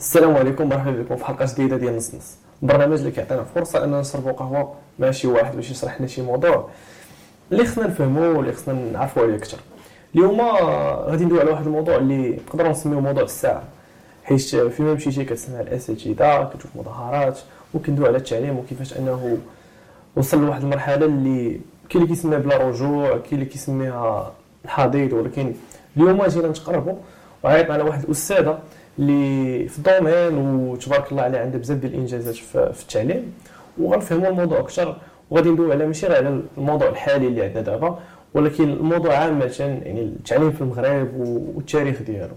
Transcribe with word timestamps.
السلام 0.00 0.36
عليكم 0.36 0.68
مرحبا 0.68 0.90
بكم 0.90 1.16
في 1.16 1.24
حلقة 1.24 1.46
جديدة 1.52 1.76
ديال 1.76 1.96
نص 1.96 2.14
نص. 2.14 2.36
البرنامج 2.62 2.98
اللي 2.98 3.10
كيعطينا 3.10 3.44
فرصة 3.44 3.84
أننا 3.84 4.00
نشربوا 4.00 4.32
قهوة 4.32 4.74
مع 4.98 5.10
شي 5.10 5.26
واحد 5.26 5.56
باش 5.56 5.70
يشرح 5.70 5.98
لنا 5.98 6.06
شي 6.08 6.22
موضوع 6.22 6.68
اللي 7.52 7.64
خصنا 7.64 7.86
نفهموا 7.86 8.28
واللي 8.28 8.52
خصنا 8.52 8.74
نعرفوا 8.92 9.22
عليه 9.22 9.36
أكثر 9.36 9.58
اليوم 10.14 10.40
غادي 11.10 11.24
ندوي 11.24 11.40
على 11.40 11.50
واحد 11.50 11.66
الموضوع 11.66 11.96
اللي 11.96 12.30
نقدروا 12.30 12.70
نسميوه 12.70 13.00
موضوع 13.00 13.22
الساعة. 13.22 13.62
حيت 14.24 14.40
فيما 14.56 14.94
مشيتي 14.94 15.24
كتسمع 15.24 15.60
الاساتذه 15.60 16.44
كتشوف 16.54 16.70
مظاهرات 16.76 17.38
وكندوي 17.74 18.08
على 18.08 18.16
التعليم 18.16 18.58
وكيفاش 18.58 18.98
أنه 18.98 19.38
وصل 20.16 20.40
لواحد 20.44 20.62
المرحلة 20.62 21.06
اللي 21.06 21.60
كاين 21.88 22.02
اللي 22.02 22.14
كيسميها 22.14 22.38
بلا 22.38 22.56
رجوع 22.56 23.08
كاين 23.08 23.24
اللي 23.32 23.44
كيسميها 23.44 24.32
الحضيض 24.64 25.12
ولكن 25.12 25.54
اليوم 25.96 26.26
جينا 26.26 26.48
نتقربوا 26.48 26.94
وعيط 27.42 27.70
على 27.70 27.82
واحد 27.82 28.02
الأستاذة 28.04 28.58
اللي 28.98 29.68
في 29.68 29.78
الدومين 29.78 30.38
وتبارك 30.38 31.12
الله 31.12 31.22
عليه 31.22 31.38
عندها 31.38 31.60
بزاف 31.60 31.78
ديال 31.78 31.94
الإنجازات 31.94 32.34
في, 32.34 32.72
التعليم. 32.82 33.32
وغنفهموا 33.78 34.28
الموضوع 34.28 34.60
أكثر 34.60 34.96
وغادي 35.30 35.48
ندوي 35.50 35.72
على 35.72 35.86
ماشي 35.86 36.06
غير 36.06 36.16
على 36.16 36.42
الموضوع 36.58 36.88
الحالي 36.88 37.26
اللي 37.26 37.42
عندنا 37.42 37.62
دابا 37.62 37.98
ولكن 38.34 38.64
الموضوع 38.70 39.16
عامة 39.16 39.54
يعني 39.58 40.02
التعليم 40.02 40.52
في 40.52 40.60
المغرب 40.60 41.14
والتاريخ 41.16 42.02
ديالو. 42.02 42.34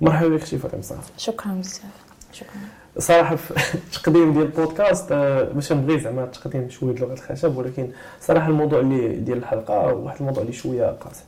مرحبا 0.00 0.28
بك 0.28 0.40
أختي 0.42 0.58
فاطمه 0.58 0.80
صافي 0.80 1.12
شكرا 1.16 1.52
بزاف. 1.52 1.84
شكرا. 2.32 2.50
صراحة 2.98 3.36
في 3.36 3.54
التقديم 3.86 4.32
ديال 4.32 4.42
البودكاست 4.42 5.12
باش 5.54 5.72
نبغي 5.72 6.00
زعما 6.00 6.24
التقديم 6.24 6.70
شوية 6.70 6.94
لغة 6.94 7.12
الخشب 7.12 7.56
ولكن 7.56 7.90
صراحة 8.20 8.48
الموضوع 8.48 8.80
اللي 8.80 9.08
ديال 9.08 9.38
الحلقة 9.38 9.94
واحد 9.94 10.16
الموضوع 10.20 10.42
اللي 10.42 10.52
شوية 10.52 10.86
قاسي. 10.86 11.24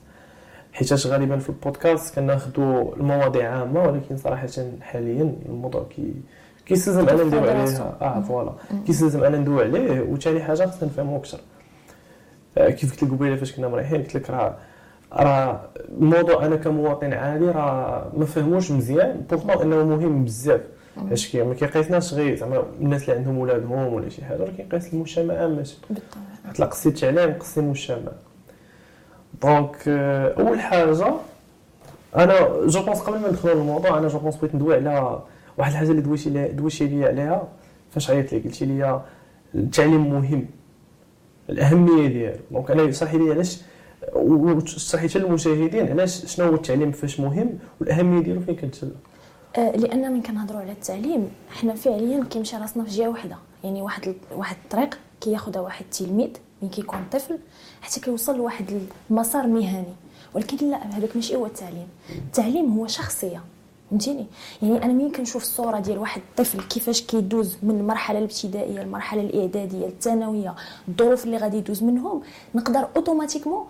حيت 0.72 1.06
غالبا 1.06 1.38
في 1.38 1.48
البودكاست 1.48 2.14
كناخذوا 2.14 2.94
المواضيع 2.96 3.58
عامة 3.58 3.82
ولكن 3.82 4.16
صراحة 4.16 4.48
حاليا 4.80 5.34
الموضوع 5.48 5.86
كي 5.96 6.14
كيستلزم 6.66 7.08
أنا 7.08 7.24
ندوي 7.24 7.50
عليه. 7.50 7.78
آه 7.78 8.20
voilà. 8.20 8.52
كيستلزم 8.86 9.24
أنا 9.24 9.38
ندوي 9.38 9.64
عليه 9.64 10.00
وثاني 10.00 10.40
حاجة 10.42 10.66
خصنا 10.66 10.88
نفهمو 10.88 11.16
أكثر. 11.16 11.40
آه، 12.58 12.70
كيف 12.70 12.90
قلت 12.92 13.02
لك 13.02 13.10
قبيلة 13.10 13.36
فاش 13.36 13.56
كنا 13.56 13.68
مريحين 13.68 14.02
قلت 14.02 14.14
لك 14.14 14.30
راه 14.30 14.56
راه 15.12 15.60
الموضوع 16.00 16.46
أنا 16.46 16.56
كمواطن 16.56 17.12
عادي 17.12 17.44
راه 17.44 18.12
ما 18.16 18.24
فهموش 18.24 18.70
مزيان. 18.70 19.24
pourtant 19.30 19.72
إنه 19.72 19.84
مهم 19.84 20.24
بزاف. 20.24 20.60
اش 21.12 21.28
كي 21.28 21.42
ما 21.42 21.54
كيقيسناش 21.54 22.14
غير 22.14 22.36
زعما 22.36 22.62
الناس 22.80 23.02
اللي 23.02 23.16
عندهم 23.16 23.38
ولادهم 23.38 23.92
ولا 23.92 24.08
شي 24.08 24.24
حاجة 24.24 24.42
ولكن 24.42 24.56
كيقيس 24.56 24.94
المجتمع 24.94 25.34
عامه 25.34 25.56
بالطبع. 25.56 26.20
حيت 26.46 26.60
لا 26.60 26.66
قستي 26.66 26.88
التعليم 26.88 27.32
قستي 27.32 27.60
المجتمع. 27.60 28.12
donc 29.42 29.76
euh, 29.76 30.40
أول 30.40 30.60
حاجة 30.60 31.14
أنا 32.16 32.66
je 32.66 32.82
pense 32.82 33.00
قبل 33.00 33.18
ما 33.18 33.28
ندخلوا 33.28 33.54
للموضوع 33.54 33.98
أنا 33.98 34.08
je 34.08 34.18
pense 34.18 34.36
بغيت 34.36 34.54
ندوي 34.54 34.74
على 34.74 35.22
واحد 35.58 35.72
الحاجة 35.72 35.90
اللي 35.90 36.02
دويتي 36.02 36.30
لي 36.30 36.48
دويتي 36.48 36.86
لي 36.86 37.04
عليها. 37.04 37.48
فاش 37.90 38.10
عيطت 38.10 38.32
لي؟ 38.32 38.38
قلتي 38.40 38.64
لي 38.64 39.02
التعليم 39.54 40.10
مهم. 40.12 40.46
الأهمية 41.50 42.08
ديالو. 42.08 42.36
donc 42.50 42.70
أنا 42.70 42.88
اشرحي 42.88 43.18
لي 43.18 43.30
علاش 43.30 43.60
وشرحي 44.14 45.08
حتى 45.08 45.18
للمشاهدين 45.18 45.88
علاش 45.88 46.26
شنو 46.26 46.46
هو 46.46 46.54
التعليم 46.54 46.92
فاش 46.92 47.20
مهم 47.20 47.58
والأهمية 47.80 48.22
ديالو 48.22 48.40
فين 48.40 48.56
كتسلى 48.56 48.90
أه 49.58 49.70
لأن 49.70 50.12
من 50.12 50.22
كنهضروا 50.22 50.60
على 50.60 50.72
التعليم 50.72 51.28
حنا 51.50 51.74
فعليا 51.74 52.24
كيمشي 52.30 52.56
راسنا 52.56 52.84
في 52.84 52.90
جهة 52.90 53.08
واحدة 53.08 53.36
يعني 53.64 53.82
واحد 53.82 54.14
واحد 54.36 54.56
الطريق 54.64 54.98
كياخذها 55.20 55.60
واحد 55.60 55.84
التلميذ 55.84 56.30
من 56.62 56.68
كيكون 56.68 57.00
طفل. 57.12 57.38
حتى 57.82 58.00
كيوصل 58.00 58.36
لواحد 58.36 58.88
المسار 59.10 59.46
مهني. 59.46 59.94
ولكن 60.34 60.70
لا 60.70 60.96
هذاك 60.96 61.16
ماشي 61.16 61.36
هو 61.36 61.46
التعليم. 61.46 61.88
التعليم 62.10 62.78
هو 62.78 62.86
شخصية. 62.86 63.42
فهمتيني؟ 63.90 64.26
يعني 64.62 64.84
أنا 64.84 64.92
ملي 64.92 65.10
كنشوف 65.10 65.42
الصورة 65.42 65.80
ديال 65.80 65.98
واحد 65.98 66.20
الطفل 66.30 66.62
كيفاش 66.62 67.02
كيدوز 67.02 67.56
من 67.62 67.70
المرحلة 67.70 68.18
الابتدائية 68.18 68.82
المرحلة 68.82 69.22
الإعدادية 69.22 69.86
الثانوية 69.86 70.54
الظروف 70.88 71.24
اللي 71.24 71.36
غادي 71.36 71.56
يدوز 71.56 71.82
منهم 71.82 72.22
نقدر 72.54 72.88
أوتوماتيكمون 72.96 73.66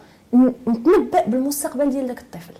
نتنبأ 0.69 1.27
بالمستقبل 1.27 1.91
ديال 1.91 2.07
داك 2.07 2.21
الطفل. 2.21 2.55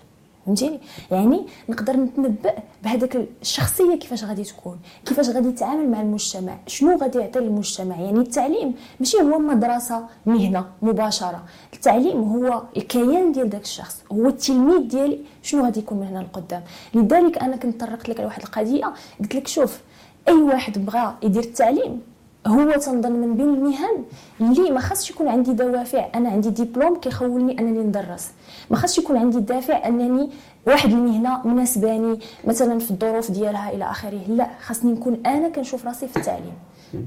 فهمتيني؟ 0.45 0.79
يعني 1.11 1.45
نقدر 1.69 1.97
نتنبأ 1.97 2.53
بهذاك 2.83 3.27
الشخصية 3.41 3.95
كيفاش 3.95 4.23
غادي 4.23 4.43
تكون 4.43 4.79
كيفاش 5.05 5.29
غادي 5.29 5.49
يتعامل 5.49 5.89
مع 5.91 6.01
المجتمع 6.01 6.57
شنو 6.67 6.97
غادي 6.97 7.17
يعطي 7.19 7.39
للمجتمع؟ 7.39 7.99
يعني 7.99 8.19
التعليم 8.19 8.73
ماشي 8.99 9.17
هو 9.21 9.39
مدرسة 9.39 10.05
مهنة 10.25 10.65
مباشرة 10.81 11.43
التعليم 11.73 12.21
هو 12.23 12.63
الكيان 12.77 13.31
ديال 13.31 13.49
داك 13.49 13.61
الشخص 13.63 14.03
هو 14.11 14.27
التلميذ 14.27 14.87
ديالي 14.87 15.19
شنو 15.43 15.63
غادي 15.63 15.79
يكون 15.79 15.97
من 15.99 16.07
هنا 16.07 16.19
لقدام؟ 16.19 16.63
لذلك 16.93 17.37
أنا 17.37 17.55
كنت 17.55 17.79
طرقت 17.81 18.09
لك 18.09 18.19
لواحد 18.19 18.41
القضية 18.43 18.93
قلت 19.19 19.35
لك 19.35 19.47
شوف 19.47 19.79
أي 20.27 20.33
واحد 20.33 20.85
بغى 20.85 21.15
يدير 21.23 21.43
التعليم 21.43 22.01
هو 22.47 22.71
تنظن 22.71 23.11
من 23.11 23.35
بين 23.35 23.49
المهن 23.49 24.03
اللي 24.41 24.71
ما 24.71 24.79
خاصش 24.79 25.09
يكون 25.09 25.27
عندي 25.27 25.53
دوافع. 25.53 26.07
أنا 26.15 26.29
عندي 26.29 26.49
ديبلوم 26.49 26.95
كيخولني 26.95 27.59
أنني 27.59 27.79
ندرس. 27.83 28.27
ما 28.69 28.77
خاصش 28.77 28.97
يكون 28.97 29.17
عندي 29.17 29.39
دافع 29.39 29.87
أنني 29.87 30.29
واحد 30.67 30.91
المهنة 30.91 31.47
مناسباني 31.47 32.19
مثلا 32.47 32.79
في 32.79 32.91
الظروف 32.91 33.31
ديالها 33.31 33.71
إلى 33.71 33.85
آخره. 33.91 34.19
لا 34.27 34.47
خاصني 34.61 34.91
نكون 34.91 35.21
أنا 35.25 35.49
كنشوف 35.49 35.85
راسي 35.85 36.07
في 36.07 36.17
التعليم. 36.17 36.53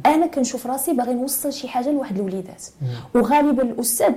أنا 0.07 0.27
كنشوف 0.27 0.67
راسي 0.67 0.93
باغي 0.93 1.15
نوصل 1.15 1.53
شي 1.53 1.69
حاجة 1.69 1.91
لواحد 1.91 2.19
الوليدات. 2.19 2.65
وغالبا 3.15 3.63
الأستاذ 3.63 4.13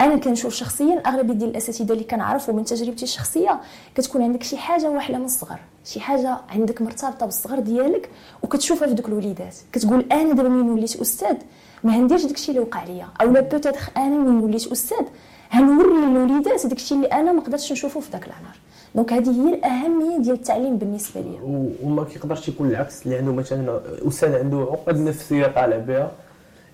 أنا 0.00 0.16
كنشوف 0.16 0.54
شخصيا 0.54 1.02
أغلبية 1.06 1.34
ديال 1.34 1.50
الأساتذة 1.50 1.92
اللي 1.92 2.04
كنعرفوا 2.04 2.54
من 2.54 2.64
تجربتي 2.64 3.02
الشخصية 3.02 3.60
كتكون 3.94 4.22
عندك 4.22 4.42
شي 4.42 4.56
حاجة 4.56 4.90
واحله 4.90 5.18
من 5.18 5.24
الصغر 5.24 5.58
شي 5.84 6.00
حاجة 6.00 6.36
عندك 6.48 6.82
مرتبطة 6.82 7.26
بالصغر 7.26 7.58
ديالك 7.58 8.10
وكتشوفها 8.42 8.88
في 8.88 8.94
دوك 8.94 9.08
الوليدات. 9.08 9.54
كتقول 9.72 10.04
أنا 10.12 10.32
دابا 10.34 10.48
من 10.48 10.70
وليت 10.70 10.96
أستاذ 11.00 11.36
ما 11.84 11.96
هنديرش 11.96 12.24
داكشي 12.24 12.50
اللي 12.50 12.60
وقع 12.60 12.84
ليا 12.84 13.06
اولا 13.20 13.40
peut-être 13.40 13.80
أنا 13.96 14.16
من 14.18 14.40
وليت 14.40 14.66
أستاذ 14.72 15.06
هنوري 15.50 15.88
للوليدات 15.88 16.66
داكشي 16.66 16.94
اللي 16.94 17.06
أنا 17.06 17.32
ما 17.32 17.40
قدرتش 17.40 17.72
نشوفه 17.72 18.00
في 18.00 18.10
داك 18.10 18.26
العمر 18.26 18.56
donc 18.94 19.12
هذه 19.12 19.30
هي 19.30 19.54
الأهمية 19.54 20.18
ديال 20.18 20.34
التعليم 20.34 20.76
بالنسبة 20.76 21.20
لي 21.20 21.38
وما 21.82 22.04
كيقدرش 22.04 22.48
يكون 22.48 22.68
العكس 22.70 23.02
اللي 23.06 23.16
عنده 23.16 23.32
مثلا 23.32 23.80
أستاذ 24.08 24.34
عنده 24.34 24.68
عقد 24.70 24.96
نفسية 24.98 25.46
طالع 25.46 25.76
بها 25.76 26.10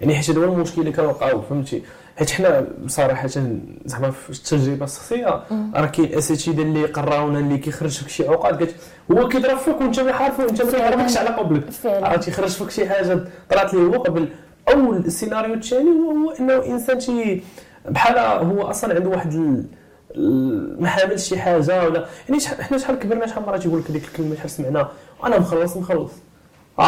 يعني 0.01 0.15
حيت 0.15 0.31
هذا 0.31 0.47
هو 0.47 0.53
المشكل 0.53 0.81
اللي 0.81 0.93
كنوقعوا 0.93 1.43
فهمتي؟ 1.43 1.83
حيت 2.17 2.31
حنا 2.31 2.67
بصراحة 2.85 3.27
زعما 3.87 4.11
في 4.11 4.31
التجربة 4.31 4.85
الشخصيه 4.85 5.27
راه 5.75 5.87
كاين 5.87 6.15
اساتذه 6.19 6.63
اللي 6.63 6.87
قراونا 6.87 7.39
اللي 7.39 7.59
كيخرج 7.59 7.91
فيك 7.99 8.09
شي 8.09 8.29
عقد 8.29 8.59
قالت 8.59 8.75
هو 9.13 9.29
كيضرب 9.29 9.59
فيك 9.59 9.81
وانت 9.81 10.01
ما 10.01 10.13
عارف 10.13 10.41
انت 10.41 10.63
ما 10.63 10.97
ماكش 10.97 11.17
على 11.17 11.29
قبلك. 11.29 11.65
راه 11.85 12.17
تيخرج 12.17 12.49
فيك 12.49 12.71
شي 12.71 12.89
حاجة 12.89 13.21
طرات 13.51 13.75
ليه 13.75 13.81
هو 13.83 14.03
قبل 14.03 14.29
أو 14.69 14.93
السيناريو 14.93 15.55
الثاني 15.55 15.91
هو 15.91 16.31
إنه 16.31 16.67
إنسان 16.67 17.01
شي 17.01 17.41
بحال 17.89 18.19
هو 18.19 18.63
أصلا 18.63 18.95
عنده 18.95 19.09
واحد 19.11 19.35
ما 20.79 20.89
حاملش 20.89 21.29
شي 21.29 21.39
حاجة 21.39 21.85
ولا 21.85 22.07
يعني 22.29 22.41
حنا 22.61 22.79
شحال 22.79 22.99
كبرنا 22.99 23.27
شحال 23.27 23.43
مره 23.47 23.57
تيقول 23.57 23.81
لك 23.81 23.91
ديك 23.91 24.05
الكلمة 24.05 24.35
شحال 24.37 24.51
سمعنا 24.51 24.89
أنا 25.25 25.39
مخلص 25.39 25.77
مخلص. 25.77 26.11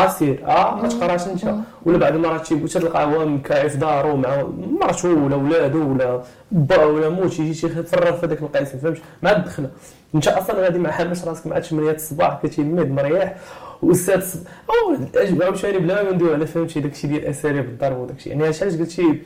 سير 0.09 0.44
آه 0.47 0.75
ما 0.82 0.88
تقراش 0.88 1.26
أنت. 1.28 1.54
ولا 1.84 1.99
بعد 1.99 2.15
المرات 2.15 2.47
تيقول 2.47 2.69
تلقى 2.69 3.04
هو 3.04 3.26
مكاعي 3.26 3.69
في 3.71 3.76
دارو 3.78 4.16
مع 4.16 4.43
مرته 4.81 5.09
ولا 5.09 5.37
ولادو 5.37 5.93
ولا 5.93 6.22
با 6.53 6.84
ولا 6.84 7.09
موت 7.09 7.38
يجي 7.38 7.69
تيفرر 7.69 8.12
في 8.12 8.27
هذاك 8.27 8.43
القيس 8.43 8.77
فهمتش؟ 8.77 9.00
ما 9.22 9.32
دخلنا. 9.32 9.71
أنت 10.15 10.28
أصلا 10.28 10.60
غادي 10.60 10.78
مع 10.78 10.91
حامش 10.91 11.25
راسك 11.25 11.47
مع 11.47 11.60
8 11.60 11.91
الصباح 11.91 12.41
كتيمد 12.43 12.91
مريح 12.91 13.37
واستاذ 13.82 14.34
أو 14.71 14.97
اجبع 15.16 15.50
مشاري 15.50 15.78
بلا 15.78 16.03
ما 16.03 16.10
ندوي 16.12 16.34
على 16.34 16.47
فهمتي 16.47 16.81
داكشي 16.81 17.06
ديال 17.06 17.25
اساليب 17.25 17.65
الضرب 17.65 17.97
وداكشي. 17.98 18.31
يعني 18.31 18.44
علاش 18.44 18.65
قلتي 18.65 19.22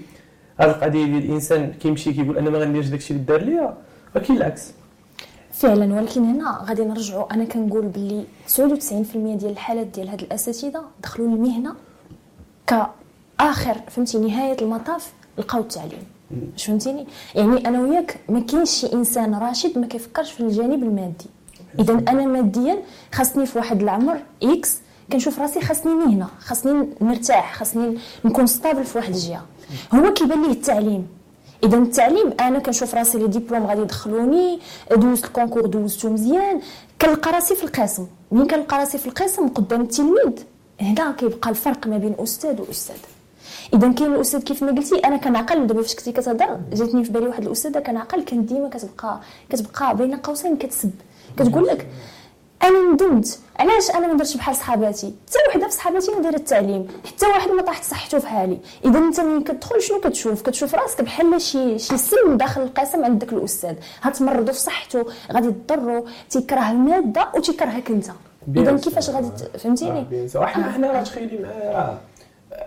هذه 0.61 0.71
القضية 0.71 1.05
ديال 1.05 1.25
الإنسان 1.25 1.73
كيمشي 1.73 2.13
كيقول 2.13 2.39
أنا 2.39 2.51
ما 2.51 2.59
غنديرش 2.59 2.87
داكشي 2.87 3.15
اللي 3.15 3.25
دار 3.25 3.43
ليا؟ 3.43 3.75
ولكن 4.17 4.37
العكس. 4.37 4.73
فعلا 5.63 5.95
ولكن 5.95 6.25
هنا 6.25 6.65
غادي 6.69 6.85
نرجعوا 6.85 7.35
أنا 7.35 7.45
كنقول 7.45 7.87
باللي 7.87 8.25
99% 8.49 8.59
ديال 9.15 9.51
الحالات 9.51 9.87
ديال 9.87 10.09
هاد 10.09 10.21
الأساتذة 10.21 10.83
دخلوا 11.03 11.29
للمهنة 11.29 11.75
كآخر 12.67 13.77
فهمتي 13.89 14.19
نهاية 14.19 14.57
المطاف 14.63 15.13
لقاو 15.39 15.61
التعليم. 15.61 16.03
واش 16.53 16.67
فهمتيني؟ 16.67 17.07
يعني 17.35 17.69
أنا 17.69 17.81
وياك 17.81 18.21
ما 18.29 18.41
كاينش 18.41 18.71
شي 18.71 18.93
إنسان 18.93 19.35
راشد 19.35 19.79
ما 19.79 19.87
كيفكرش 19.87 20.33
في 20.33 20.41
الجانب 20.41 20.83
المادي. 20.83 21.27
اذا 21.79 21.93
أنا 21.93 22.27
ماديا 22.27 22.79
خاصني 23.15 23.47
في 23.47 23.59
واحد 23.59 23.83
العمر 23.83 24.23
x 24.43 24.79
كنشوف 25.13 25.41
راسي 25.41 25.61
خاصني 25.61 25.95
مهنة 25.95 26.29
خاصني 26.39 26.89
نرتاح 27.01 27.55
خاصني 27.55 27.99
نكون 28.25 28.47
stable 28.47 28.85
في 28.85 28.99
واحد 28.99 29.15
الجهة. 29.15 29.45
هو 29.95 30.13
كيبان 30.13 30.43
ليه 30.43 30.53
التعليم. 30.53 31.07
إذا 31.65 31.79
التعليم 31.79 32.35
أنا 32.41 32.59
كنشوف 32.59 32.95
راسي 32.95 33.19
لي 33.19 33.27
ديبلوم 33.29 33.67
غادي 33.67 33.81
يدخلوني 33.81 34.61
دوزت 34.97 35.25
ال 35.25 35.30
concours 35.30 35.67
دوزتو 35.67 36.11
مزيان. 36.11 36.61
كنلقى 37.03 37.31
راسي 37.33 37.55
في 37.55 37.65
القسم. 37.65 38.07
ملي 38.33 38.47
كنلقى 38.47 38.79
راسي 38.79 38.99
في 38.99 39.07
القسم 39.07 39.49
قدام 39.49 39.81
التلميذ 39.81 40.33
هنا 40.81 41.13
كيبقى 41.13 41.51
الفرق 41.51 41.87
ما 41.87 41.99
بين 41.99 42.15
أستاذ 42.19 42.61
وأستاذ. 42.61 42.97
إذا 43.75 43.93
كاين 43.93 44.15
الاستاذ 44.15 44.41
كيف 44.43 44.63
ما 44.63 44.71
قلتي 44.73 44.99
أنا 44.99 45.17
كنعقل. 45.17 45.67
دابا 45.67 45.83
فاش 45.83 45.95
كنتي 45.95 46.13
كتهضر 46.13 46.61
جاتني 46.73 47.05
في 47.05 47.13
بالي 47.13 47.27
واحد 47.27 47.47
الأستاذة 47.47 47.79
كنعقل 47.79 48.23
كانت 48.23 48.49
ديما 48.49 48.69
كتبقى 48.69 49.21
كتبقى 49.51 49.97
بين 49.97 50.17
قوسين 50.17 50.57
كتسب. 50.57 50.91
كتقول 51.37 51.67
لك 51.67 51.87
أنا 52.63 52.93
ندمت. 52.93 53.39
علاش 53.63 53.91
أنا 53.91 54.07
ما 54.07 54.17
درتش 54.19 54.37
بحال 54.37 54.57
صحاباتي؟ 54.57 55.15
حتى 55.29 55.39
وحده 55.49 55.69
في 55.69 55.75
صحاباتي 55.75 56.13
ما 56.13 56.23
دايرة 56.23 56.37
التعليم 56.37 56.89
حتى 57.07 57.27
واحد 57.27 57.51
ما 57.51 57.63
طاحت 57.63 57.85
صحته 57.85 58.19
في 58.19 58.27
حالي. 58.27 58.59
إذا 58.85 58.99
أنت 58.99 59.21
ملي 59.21 59.45
كتدخل 59.45 59.83
شنو 59.83 60.01
كتشوف؟ 60.01 60.43
كتشوف 60.43 60.75
راسك 60.75 61.01
بحال 61.03 61.41
شي 61.41 61.79
شي 61.79 61.97
سم 61.97 62.37
داخل 62.37 62.63
القسم 62.63 63.05
عند 63.05 63.19
داك 63.19 63.33
الأستاذ. 63.33 63.75
غتمرضوا 64.07 64.53
في 64.53 64.61
صحته 64.61 65.07
غادي 65.33 65.53
تضروا 65.69 66.07
تيكره 66.31 66.71
الماده 66.71 67.29
وتيكرهك 67.35 67.91
أنت. 67.91 68.07
إذا 68.57 68.77
كيفاش 68.77 69.11
غادي 69.11 69.29
فهمتيني؟ 69.59 70.29
وحنا 70.37 70.73
حنا 70.73 70.93
راه 70.93 71.03
تخيلي 71.03 71.39
معايا 71.39 71.99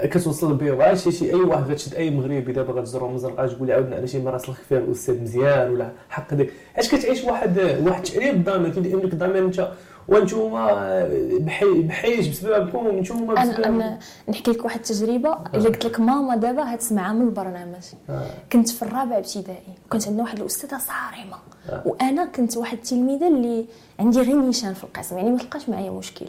كتوصل 0.03 0.69
وعاد 0.69 0.97
شي 0.97 1.11
شي 1.11 1.29
أي 1.29 1.35
واحد 1.35 1.71
غتشد 1.71 1.93
أي 1.93 2.09
مغربي 2.09 2.51
دابا 2.51 2.73
غتجرو 2.73 3.07
من 3.07 3.17
زرقاء 3.17 3.47
تقول 3.47 3.71
عاودنا 3.71 3.95
على 3.95 4.07
شي 4.07 4.19
مرة 4.19 4.37
سلخ 4.37 4.57
فيها 4.69 4.77
الاستاذ 4.77 5.21
مزيان 5.21 5.71
ولا 5.71 5.91
حق 6.09 6.33
داك 6.33 6.49
اش 6.77 6.95
كتعيش 6.95 7.23
واحد 7.23 7.59
واحد 7.87 8.05
التعريب 8.05 8.35
الضمير 8.35 8.69
كيدير 8.73 9.05
لك 9.05 9.13
الضمير 9.13 9.45
أنت 9.45 9.71
وانتوما 10.07 11.07
بحي 11.39 11.81
بحيش 11.81 12.27
بسببكم 12.27 12.85
وانتوما 12.87 13.43
أنا 13.43 13.51
بسبب 13.51 13.63
أنا 13.65 13.99
نحكي 14.29 14.51
لك 14.51 14.65
واحد 14.65 14.79
التجربة 14.79 15.37
إلا 15.53 15.63
قلت 15.69 15.85
لك 15.85 15.99
ماما 15.99 16.35
دابا 16.35 16.73
هتسمعها 16.73 17.13
من 17.13 17.21
البرنامج 17.21 17.83
آه. 18.09 18.27
كنت 18.53 18.69
في 18.69 18.81
الرابع 18.83 19.17
ابتدائي 19.17 19.73
وكانت 19.85 20.07
عندنا 20.07 20.23
واحد 20.23 20.39
الأستاذة 20.39 20.77
صارمة 20.79 21.37
آه. 21.69 21.81
وأنا 21.85 22.25
كنت 22.25 22.57
واحد 22.57 22.77
التلميذة 22.77 23.27
اللي 23.27 23.65
عندي 23.99 24.21
غير 24.21 24.35
نيشان 24.35 24.73
في 24.73 24.83
القسم 24.83 25.17
يعني 25.17 25.29
ما 25.29 25.37
لقاش 25.37 25.69
معايا 25.69 25.91
مشكل 25.91 26.25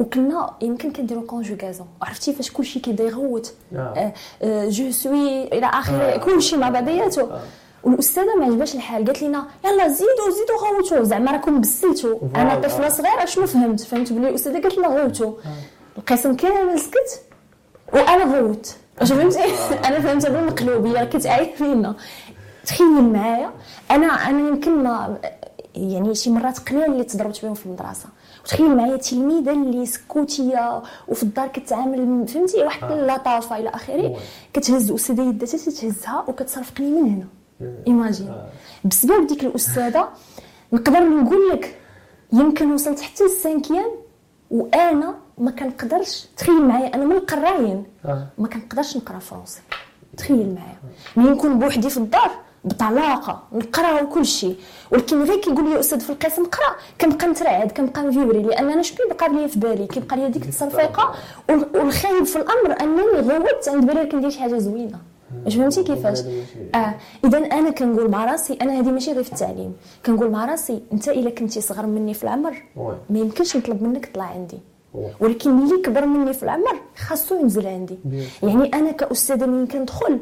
وكنا 0.00 0.50
يمكن 0.62 0.92
كنديروا 0.92 1.26
conjugaison 1.26 1.86
عرفتي 2.02 2.32
فاش 2.32 2.50
كلشي 2.52 2.80
كيبدا 2.80 3.04
يغوت 3.04 3.54
آه. 3.76 4.12
je 4.68 4.90
suis 4.90 5.44
إلى 5.44 5.66
آخره. 5.66 6.16
كلشي 6.16 6.56
مع 6.56 6.68
بعضياته. 6.68 7.28
والأستاذة 7.84 8.34
ما 8.38 8.46
عجبهاش 8.46 8.74
الحال 8.74 9.04
قالت 9.04 9.22
لنا 9.22 9.46
يلا 9.64 9.88
زيدوا 9.88 10.30
زيدوا 10.30 10.76
غوتوا. 10.76 11.02
زعما 11.02 11.32
راكم 11.32 11.60
بسيتوا. 11.60 12.18
أنا. 12.36 12.54
طفله 12.60 12.88
صغيره 12.88 13.24
شنو 13.24 13.46
فهمت؟ 13.46 13.80
فهمت 13.80 14.12
بلي 14.12 14.28
الأستاذة 14.28 14.62
قالت 14.62 14.78
لنا 14.78 14.88
غوتوا. 14.88 15.32
القسم 15.98 16.36
كامل 16.36 16.78
سكت 16.78 17.22
وأنا 17.92 18.24
غوت. 18.24 18.76
واش 19.00 19.12
فهمتي؟ 19.12 19.38
أنا 19.86 20.00
فهمتها 20.00 20.28
بالمقلوب 20.30 20.86
هي 20.86 21.06
كتعاير 21.06 21.56
فينا 21.56 21.94
تخيل 22.66 23.12
معايا 23.12 23.50
أنا 23.90 24.06
أنا 24.06 24.48
يمكن 24.48 24.82
ما 24.82 25.18
يعني 25.74 26.14
شي 26.14 26.30
مرات 26.30 26.58
قليل 26.58 26.84
اللي 26.84 27.04
تضربت 27.04 27.44
بهم 27.44 27.54
في 27.54 27.66
المدرسة. 27.66 28.06
وتخيل 28.44 28.76
معايا 28.76 28.96
تلميذة 28.96 29.50
اللي 29.50 29.86
سكوتية 29.86 30.82
وفي 31.08 31.22
الدار 31.22 31.48
كتعامل 31.48 32.28
فهمتي؟ 32.28 32.62
واحد 32.62 32.92
اللطافه 32.92 33.56
إلى 33.56 33.68
آخره. 33.68 34.16
كتهز 34.52 34.90
الاستاذه 34.90 35.22
يدها 35.22 35.48
تهزها 35.48 36.24
وكتصرفقني 36.28 36.86
من 36.90 37.08
هنا. 37.10 37.43
imagine 37.86 38.34
بسبب 38.84 39.26
ديك 39.26 39.44
الاستاذه 39.44 40.08
نقدر 40.72 41.00
نقول 41.08 41.48
لك 41.52 41.76
يمكن 42.32 42.72
وصلت 42.72 43.00
حتى 43.00 43.24
لل 43.24 43.36
cinquième 43.36 43.90
وأنا 44.50 45.14
ما 45.38 45.50
كنقدرش 45.50 46.26
تخيل 46.36 46.62
معايا 46.68 46.94
أنا 46.94 47.04
من 47.04 47.12
القرايين 47.12 47.84
آه. 48.04 48.26
ما 48.38 48.48
كنقدرش 48.48 48.96
نقرا 48.96 49.18
français 49.18 49.60
تخيل 50.16 50.54
معايا 50.54 50.76
ملي 51.16 51.30
نكون 51.30 51.58
بوحدي 51.58 51.90
في 51.90 51.96
الدار 51.96 52.30
بطلاقه 52.64 53.42
نقرا 53.52 54.00
وكل 54.02 54.26
شيء 54.26 54.56
ولكن 54.92 55.22
غير 55.22 55.40
كيقول 55.40 55.70
لي 55.70 55.80
أستاذ 55.80 56.00
في 56.00 56.10
القسم 56.10 56.44
قرا 56.44 56.76
كنبقى 57.00 57.26
نترعد 57.26 57.72
كنبقى 57.72 58.02
نفيوري 58.02 58.42
لأن 58.42 58.70
أنا 58.70 58.82
شنو 58.82 58.98
كيبقى 59.08 59.28
لي 59.28 59.48
في 59.48 59.58
بالي 59.58 59.86
كيبقى 59.86 60.16
لي 60.16 60.28
ديك 60.28 60.42
التصرفيقه 60.42 61.14
وال- 61.50 61.68
والخايب 61.76 62.24
في 62.24 62.36
الامر 62.36 62.80
انني 62.80 63.02
غوت 63.38 63.68
عند 63.68 63.86
بالي 63.86 64.06
كندير 64.06 64.30
شي 64.30 64.40
حاجة 64.40 64.58
زوينه 64.58 64.98
واش 65.44 65.56
فهمتي 65.56 65.82
كيفاش؟ 65.82 66.18
آه 66.74 66.94
إذا 67.24 67.38
أنا 67.38 67.70
كنقول 67.70 68.10
مع 68.10 68.24
راسي 68.24 68.58
أنا 68.62 68.80
هذه 68.80 68.90
ماشي 68.90 69.12
غير 69.12 69.22
في 69.22 69.32
التعليم. 69.32 69.72
كنقول 70.06 70.30
مع 70.30 70.44
راسي 70.44 70.82
أنت 70.92 71.08
إلا 71.08 71.30
كنتي 71.30 71.60
صغر 71.60 71.86
مني 71.86 72.14
في 72.14 72.24
العمر. 72.24 72.62
ما 73.10 73.18
يمكنش 73.18 73.56
نطلب 73.56 73.82
منك 73.82 74.06
تطلع 74.06 74.24
عندي. 74.24 74.58
ولكن 75.20 75.50
ملي 75.50 75.82
كبر 75.82 76.06
مني 76.06 76.32
في 76.32 76.42
العمر 76.42 76.80
خاصو 76.96 77.40
ينزل 77.40 77.66
عندي. 77.66 77.98
يعني 78.42 78.74
أنا 78.74 78.92
كأستاذة 78.92 79.46
ملي 79.46 79.66
كندخل 79.66 80.18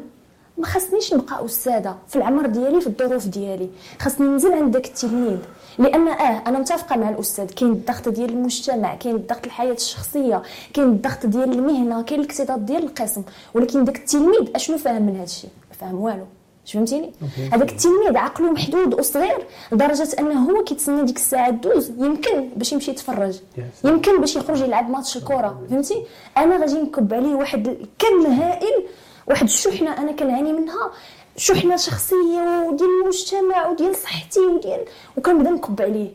ما 0.57 0.65
خاصنيش 0.65 1.13
نبقى 1.13 1.45
أستاذة 1.45 1.95
في 2.07 2.15
العمر 2.15 2.45
ديالي 2.45 2.81
في 2.81 2.87
الظروف 2.87 3.27
ديالي. 3.27 3.69
خاصني 3.99 4.27
ننزل 4.27 4.53
عند 4.53 4.71
داك 4.71 4.85
التلميذ. 4.85 5.37
لأن 5.77 6.07
آه 6.07 6.43
أنا 6.47 6.59
متفقة 6.59 6.95
مع 6.95 7.09
الأستاذ. 7.09 7.45
كاين 7.45 7.71
الضغط 7.71 8.09
ديال 8.09 8.29
المجتمع 8.29 8.95
كاين 8.95 9.15
الضغط 9.15 9.45
الحياة 9.45 9.73
الشخصية 9.73 10.41
كاين 10.73 10.87
الضغط 10.87 11.25
ديال 11.25 11.51
المهنة 11.51 12.01
كاين 12.01 12.19
الاكتظاظ 12.19 12.59
ديال 12.59 12.83
القسم. 12.83 13.23
ولكن 13.53 13.83
داك 13.83 13.97
التلميذ 13.97 14.49
أشنو 14.55 14.77
فاهم 14.77 15.01
من 15.01 15.15
هذا 15.15 15.23
الشيء 15.23 15.49
ما 15.69 15.75
فاهم 15.75 16.01
والو. 16.01 16.25
فهمتيني؟ 16.73 17.11
هذاك 17.53 17.71
التلميذ 17.71 18.17
عقله 18.17 18.51
محدود 18.51 18.99
وصغير 18.99 19.45
لدرجة 19.71 20.09
أنه 20.19 20.49
هو 20.51 20.63
كيتسنى 20.63 21.03
ديك 21.03 21.17
الساعة 21.17 21.49
دوز 21.49 21.89
يمكن 21.89 22.49
باش 22.55 22.73
يمشي 22.73 22.91
يتفرج. 22.91 23.39
يمكن 23.83 24.19
باش 24.19 24.35
يخرج 24.35 24.61
يلعب 24.61 24.89
ماتش 24.89 25.17
الكره 25.17 25.61
فهمتي؟ 25.69 26.03
أنا 26.37 26.57
غادي 26.57 26.81
نكب 26.81 27.13
عليه 27.13 27.35
واحد 27.35 27.67
الكم 27.67 28.31
هائل 28.31 28.85
واحد 29.27 29.43
الشحنة 29.43 29.97
أنا 29.97 30.11
كنعاني 30.11 30.53
منها. 30.53 30.91
شحنه 31.37 31.77
شخصية 31.77 32.67
وديال 32.67 32.89
المجتمع 33.01 33.67
وديال 33.67 33.95
صحتي 33.95 34.39
وديال 34.39 34.85
وكنبدا 35.17 35.49
نكب 35.49 35.81
عليه. 35.81 36.09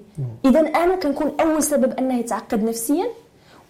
إذا 0.45 0.61
أنا 0.61 0.97
كنكون 0.97 1.33
أول 1.41 1.63
سبب 1.63 1.93
أنه 1.99 2.19
يتعقد 2.19 2.65
نفسيا 2.65 3.07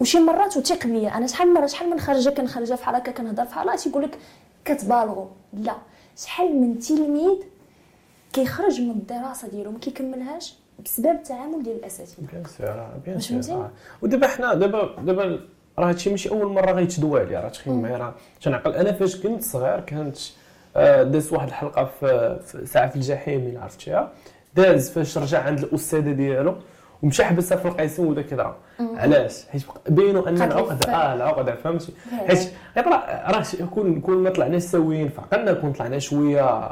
وشي 0.00 0.20
مرات 0.20 0.56
وثيق 0.56 0.86
بيا. 0.86 1.16
أنا 1.16 1.26
شحال 1.26 1.54
مره 1.54 1.66
شحال 1.66 1.90
من 1.90 2.00
خرجه 2.00 2.30
كنخرجها 2.30 2.76
في 2.76 2.84
هكا 2.86 3.12
كنهضر 3.12 3.44
في 3.44 3.54
حالها 3.54 3.76
تيقول 3.76 4.02
لك 4.02 4.18
كتبالغوا 4.64 5.26
لا. 5.52 5.74
شحال 6.16 6.60
من 6.60 6.78
تلميذ 6.78 7.36
كيخرج 8.32 8.80
من 8.80 8.90
الدراسة 8.90 9.48
ديالو 9.48 9.70
ما 9.70 9.78
كيكملهاش 9.78 10.54
بسبب 10.84 11.06
التعامل 11.06 11.62
ديال 11.62 11.76
الأساتذة. 11.76 12.14
bien 12.32 12.44
sûr 12.44 12.86
bien 13.04 13.14
واش 13.14 13.28
sûr 13.28 13.42
فهمتي؟ 13.42 13.52
آه. 13.52 13.70
ودابا 14.02 14.26
حنا 14.26 14.54
دابا 14.54 14.96
دابا 15.02 15.40
راه 15.78 15.88
هادشي 15.88 16.10
ماشي 16.10 16.30
أول 16.30 16.46
مرة 16.46 16.72
غيتدوى 16.72 17.20
عليا 17.20 17.40
راه 17.40 17.48
تخيل 17.48 17.74
معايا 17.74 17.96
راه 17.96 18.14
تنعقل. 18.42 18.72
أنا 18.72 18.92
فاش 18.92 19.16
كنت 19.16 19.42
صغير 19.42 19.80
كانت 19.80 20.18
آه، 20.78 21.02
داز 21.02 21.32
واحد 21.32 21.48
الحلقة 21.48 21.84
في 21.84 22.38
ساعة 22.64 22.88
في 22.90 22.96
الجحيم 22.96 23.40
إلا 23.46 23.60
عرفتيها 23.60 24.10
داز 24.56 24.90
فاش 24.90 25.18
رجع 25.18 25.42
عند 25.42 25.58
الأستاذة 25.58 26.12
ديالو. 26.12 26.54
ومشى 27.02 27.24
حبسها 27.24 27.56
في 27.58 27.68
القيسون 27.68 28.06
ودا 28.06 28.22
كذا. 28.22 28.54
علاش؟ 28.80 29.44
حيت 29.52 29.62
بينوا 29.88 30.28
ان 30.28 30.42
الفعل. 30.42 30.92
آه 30.94 31.14
العقده 31.14 31.54
فهمتي. 31.54 31.92
حيت 32.28 32.48
راه 32.76 33.42
كون 33.74 34.00
كون 34.00 34.16
ما 34.18 34.30
طلعناش 34.30 34.62
سويين 34.62 35.08
فعقلنا 35.08 35.52
كون 35.52 35.72
طلعنا 35.72 35.98
شوية 35.98 36.68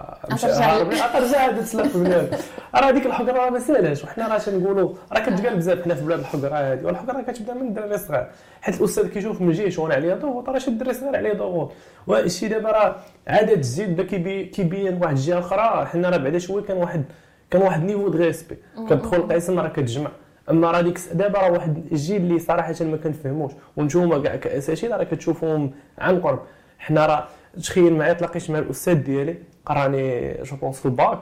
ترجع 1.12 1.46
هذا 1.46 1.60
تسلف 1.62 1.96
بنادم 1.96 2.36
راه 2.74 2.88
هذيك 2.90 3.06
الحقره 3.06 3.32
راه 3.32 3.50
ما 3.50 3.58
ساهلاش 3.58 4.04
وحنا 4.04 4.28
راه 4.28 4.38
تنقولوا 4.38 4.92
راه 5.12 5.20
كتقال 5.20 5.56
بزاف 5.56 5.82
حنا 5.84 5.94
في 5.94 6.04
بلاد 6.04 6.18
الحقره 6.18 6.54
هذه 6.54 6.84
والحقره 6.84 7.22
كتبدا 7.22 7.54
من 7.54 7.68
الدراري 7.68 7.94
الصغار. 7.94 8.26
حيت 8.62 8.80
الأستاذ 8.80 9.08
كيشوف 9.08 9.40
من 9.40 9.52
جهه 9.52 9.80
وأنا 9.82 9.94
عليا 9.94 10.14
ضغوط 10.14 10.48
راه 10.48 10.58
شي 10.58 10.70
الدري 10.70 10.92
صغير 10.94 11.16
عليه 11.16 11.32
ضغوط. 11.32 11.72
والشيء 12.06 12.48
دابا 12.50 12.70
راه 12.70 12.96
عاده 13.28 13.54
تزيد 13.54 13.90
بدا 13.94 14.02
كيبي- 14.02 14.44
كيبين 14.44 14.94
واحد 15.02 15.16
الجهة 15.16 15.38
أخرى 15.38 15.86
حنا 15.86 16.10
راه 16.10 16.16
بعدا 16.16 16.38
شوية 16.38 16.62
كان 16.62 16.76
واحد 16.76 17.04
كان 17.50 17.62
واحد 17.62 17.82
niveau 17.82 18.08
de 18.08 18.18
respect 18.18 18.56
كتدخل 18.86 19.16
القسم 19.16 19.58
راه 19.58 19.68
كتجمع. 19.68 20.10
أما 20.50 20.70
راه 20.70 20.80
ديك 20.80 21.00
دابا 21.12 21.38
راه 21.38 21.50
واحد 21.50 21.86
الجيل 21.92 22.22
اللي 22.22 22.38
صراحة 22.38 22.74
ما 22.80 22.96
كنفهموش 22.96 23.52
وانتوما 23.76 24.22
كاع 24.22 24.36
كأساتذة 24.36 24.96
راه 24.96 25.04
كتشوفوهم 25.04 25.70
عن 25.98 26.20
قرب. 26.20 26.40
حنا 26.78 27.06
راه 27.06 27.28
تخيل 27.62 27.92
معايا 27.92 28.12
تلاقيت 28.12 28.50
مع 28.50 28.58
الأستاذ 28.58 28.94
ديالي 28.94 29.38
قراني 29.66 30.32
je 30.42 30.56
pense 30.56 30.78
في 30.80 30.86
الباك. 30.86 31.20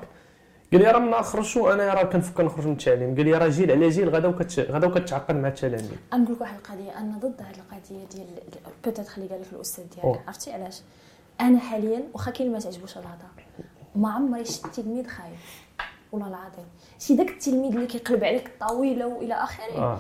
قال 0.73 0.83
لي 0.83 0.91
راه 0.91 0.99
ما 0.99 1.23
خرجتو 1.23 1.73
أنا 1.73 1.95
راه 1.95 2.03
كنفكر 2.03 2.45
نخرج 2.45 2.67
من 2.67 2.73
التعليم. 2.73 3.17
قال 3.17 3.25
لي 3.25 3.33
راه 3.33 3.49
جيل 3.49 3.71
على 3.71 3.89
جيل 3.89 4.09
غدا 4.09 4.29
وكت 4.29 4.61
غدا 4.71 4.87
وكتعقد 4.87 5.35
مع 5.35 5.49
التلاميذ 5.49 5.91
نقول 6.15 6.35
لك 6.35 6.41
واحد 6.41 6.57
القضية. 6.57 6.99
أنا 6.99 7.19
ضد 7.19 7.41
هذه 7.41 7.57
القضية 7.57 8.05
ديال 8.15 8.27
بوتيت 8.85 9.19
اللي 9.19 9.29
قال 9.29 9.41
لك 9.41 9.47
الأستاذ. 9.53 9.85
ديالك. 9.95 10.21
عرفتي 10.27 10.53
علاش؟ 10.53 10.83
أنا 11.41 11.59
حاليا 11.59 12.03
واخا 12.15 12.31
كاين 12.31 12.53
ما 12.53 12.59
تعجبوش 12.59 12.97
الهضرة. 12.97 13.35
ما 13.97 14.13
عمري 14.13 14.45
شفت 14.45 14.81
تلميذ 14.81 15.07
خايف 15.07 15.64
والله 16.15 16.29
العظيم 16.29 16.65
شي 16.99 17.15
داك 17.17 17.29
التلميذ 17.31 17.73
اللي 17.75 17.87
كيقلب 17.87 18.25
عليك 18.25 18.47
الطويله 18.47 19.07
وإلى 19.07 19.35
آخره 19.35 19.79
آه. 19.79 19.99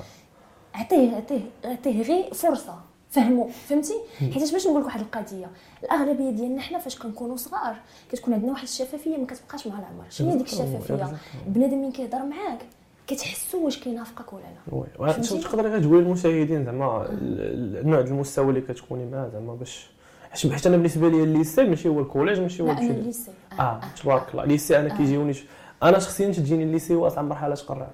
عطيه 0.74 1.16
عطيه 1.16 1.40
عطيه 1.64 2.02
غير 2.02 2.34
فرصة. 2.34 2.74
فهموا 3.10 3.48
فهمتي؟ 3.68 3.94
حيت 4.18 4.52
باش 4.52 4.66
نقول 4.66 4.80
لك 4.80 4.86
واحد 4.86 5.00
القضية؟ 5.00 5.46
الأغلبية 5.84 6.30
ديالنا 6.30 6.60
حنا 6.62 6.78
فاش 6.78 6.98
كنكونوا 6.98 7.36
صغار 7.36 7.76
كتكون 8.12 8.34
عندنا 8.34 8.50
واحد 8.52 8.62
الشفافية 8.62 9.16
ما 9.16 9.26
كتبقاش 9.26 9.66
مع 9.66 9.78
العمر. 9.78 10.04
شنو 10.10 10.30
هي 10.30 10.36
ديك 10.36 10.46
الشفافية؟ 10.46 11.08
بنادم 11.46 11.78
ملي 11.82 11.92
كيهضر 11.92 12.18
معاك 12.24 12.58
كتحسوا 13.06 13.60
واش 13.64 13.78
كينافقك 13.80 14.32
ولا 14.32 14.42
لا. 14.42 14.74
oui 14.98 15.12
فهمتي؟ 15.12 15.38
تقدري 15.38 15.80
تقولي 15.80 16.02
للمشاهدين 16.02 16.64
زعما 16.64 17.06
ال- 17.06 17.76
النوع 17.80 18.00
ديال 18.00 18.14
المستوى 18.14 18.48
اللي 18.48 18.60
كتكوني 18.60 19.06
معاه 19.10 19.28
زعما 19.28 19.54
باش 19.54 19.86
حيت 20.32 20.66
أنا 20.66 20.76
بالنسبة 20.76 21.08
لي 21.08 21.22
ال 21.22 21.29
lycée 21.29 21.64
ماشي 21.64 21.88
هو 21.88 22.00
ال 22.00 22.05
collège 22.05 22.40
ماشي 22.40 22.62
هو 22.62 22.66
لا 22.66 22.72
أنا. 22.78 22.90
ال 22.90 22.96
lycée. 22.96 23.30
آه 23.60 23.80
تبارك 24.02 24.30
الله. 24.30 24.44
ال 24.44 24.50
lycée 24.50 24.78
أنا 24.78 24.96
كيجيوني 24.96 25.32
ش- 25.34 25.44
أنا 25.84 25.98
شخصيا 25.98 26.32
تجيني 26.32 26.62
ال 26.64 26.69
lycée 26.69 26.94
واسع 26.94 27.22
مرحلة 27.22 27.54
تقرع 27.54 27.90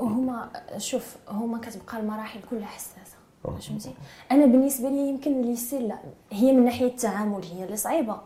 وهما 0.00 0.50
شوف 0.78 1.16
هما 1.28 1.58
كتبقى 1.58 2.00
المراحل 2.00 2.40
كلها 2.50 2.66
حساسة 2.66 3.16
آه. 3.44 3.50
فهمتي؟ 3.50 3.94
أنا 4.30 4.46
بالنسبة 4.46 4.88
لي 4.88 5.08
يمكن 5.08 5.40
ال 5.40 5.46
lycée 5.46 5.78
لا 5.78 5.98
هي 6.32 6.52
من 6.52 6.64
ناحية 6.64 6.86
التعامل 6.86 7.44
هي 7.44 7.64
اللي 7.64 7.76
صعيبة. 7.76 8.16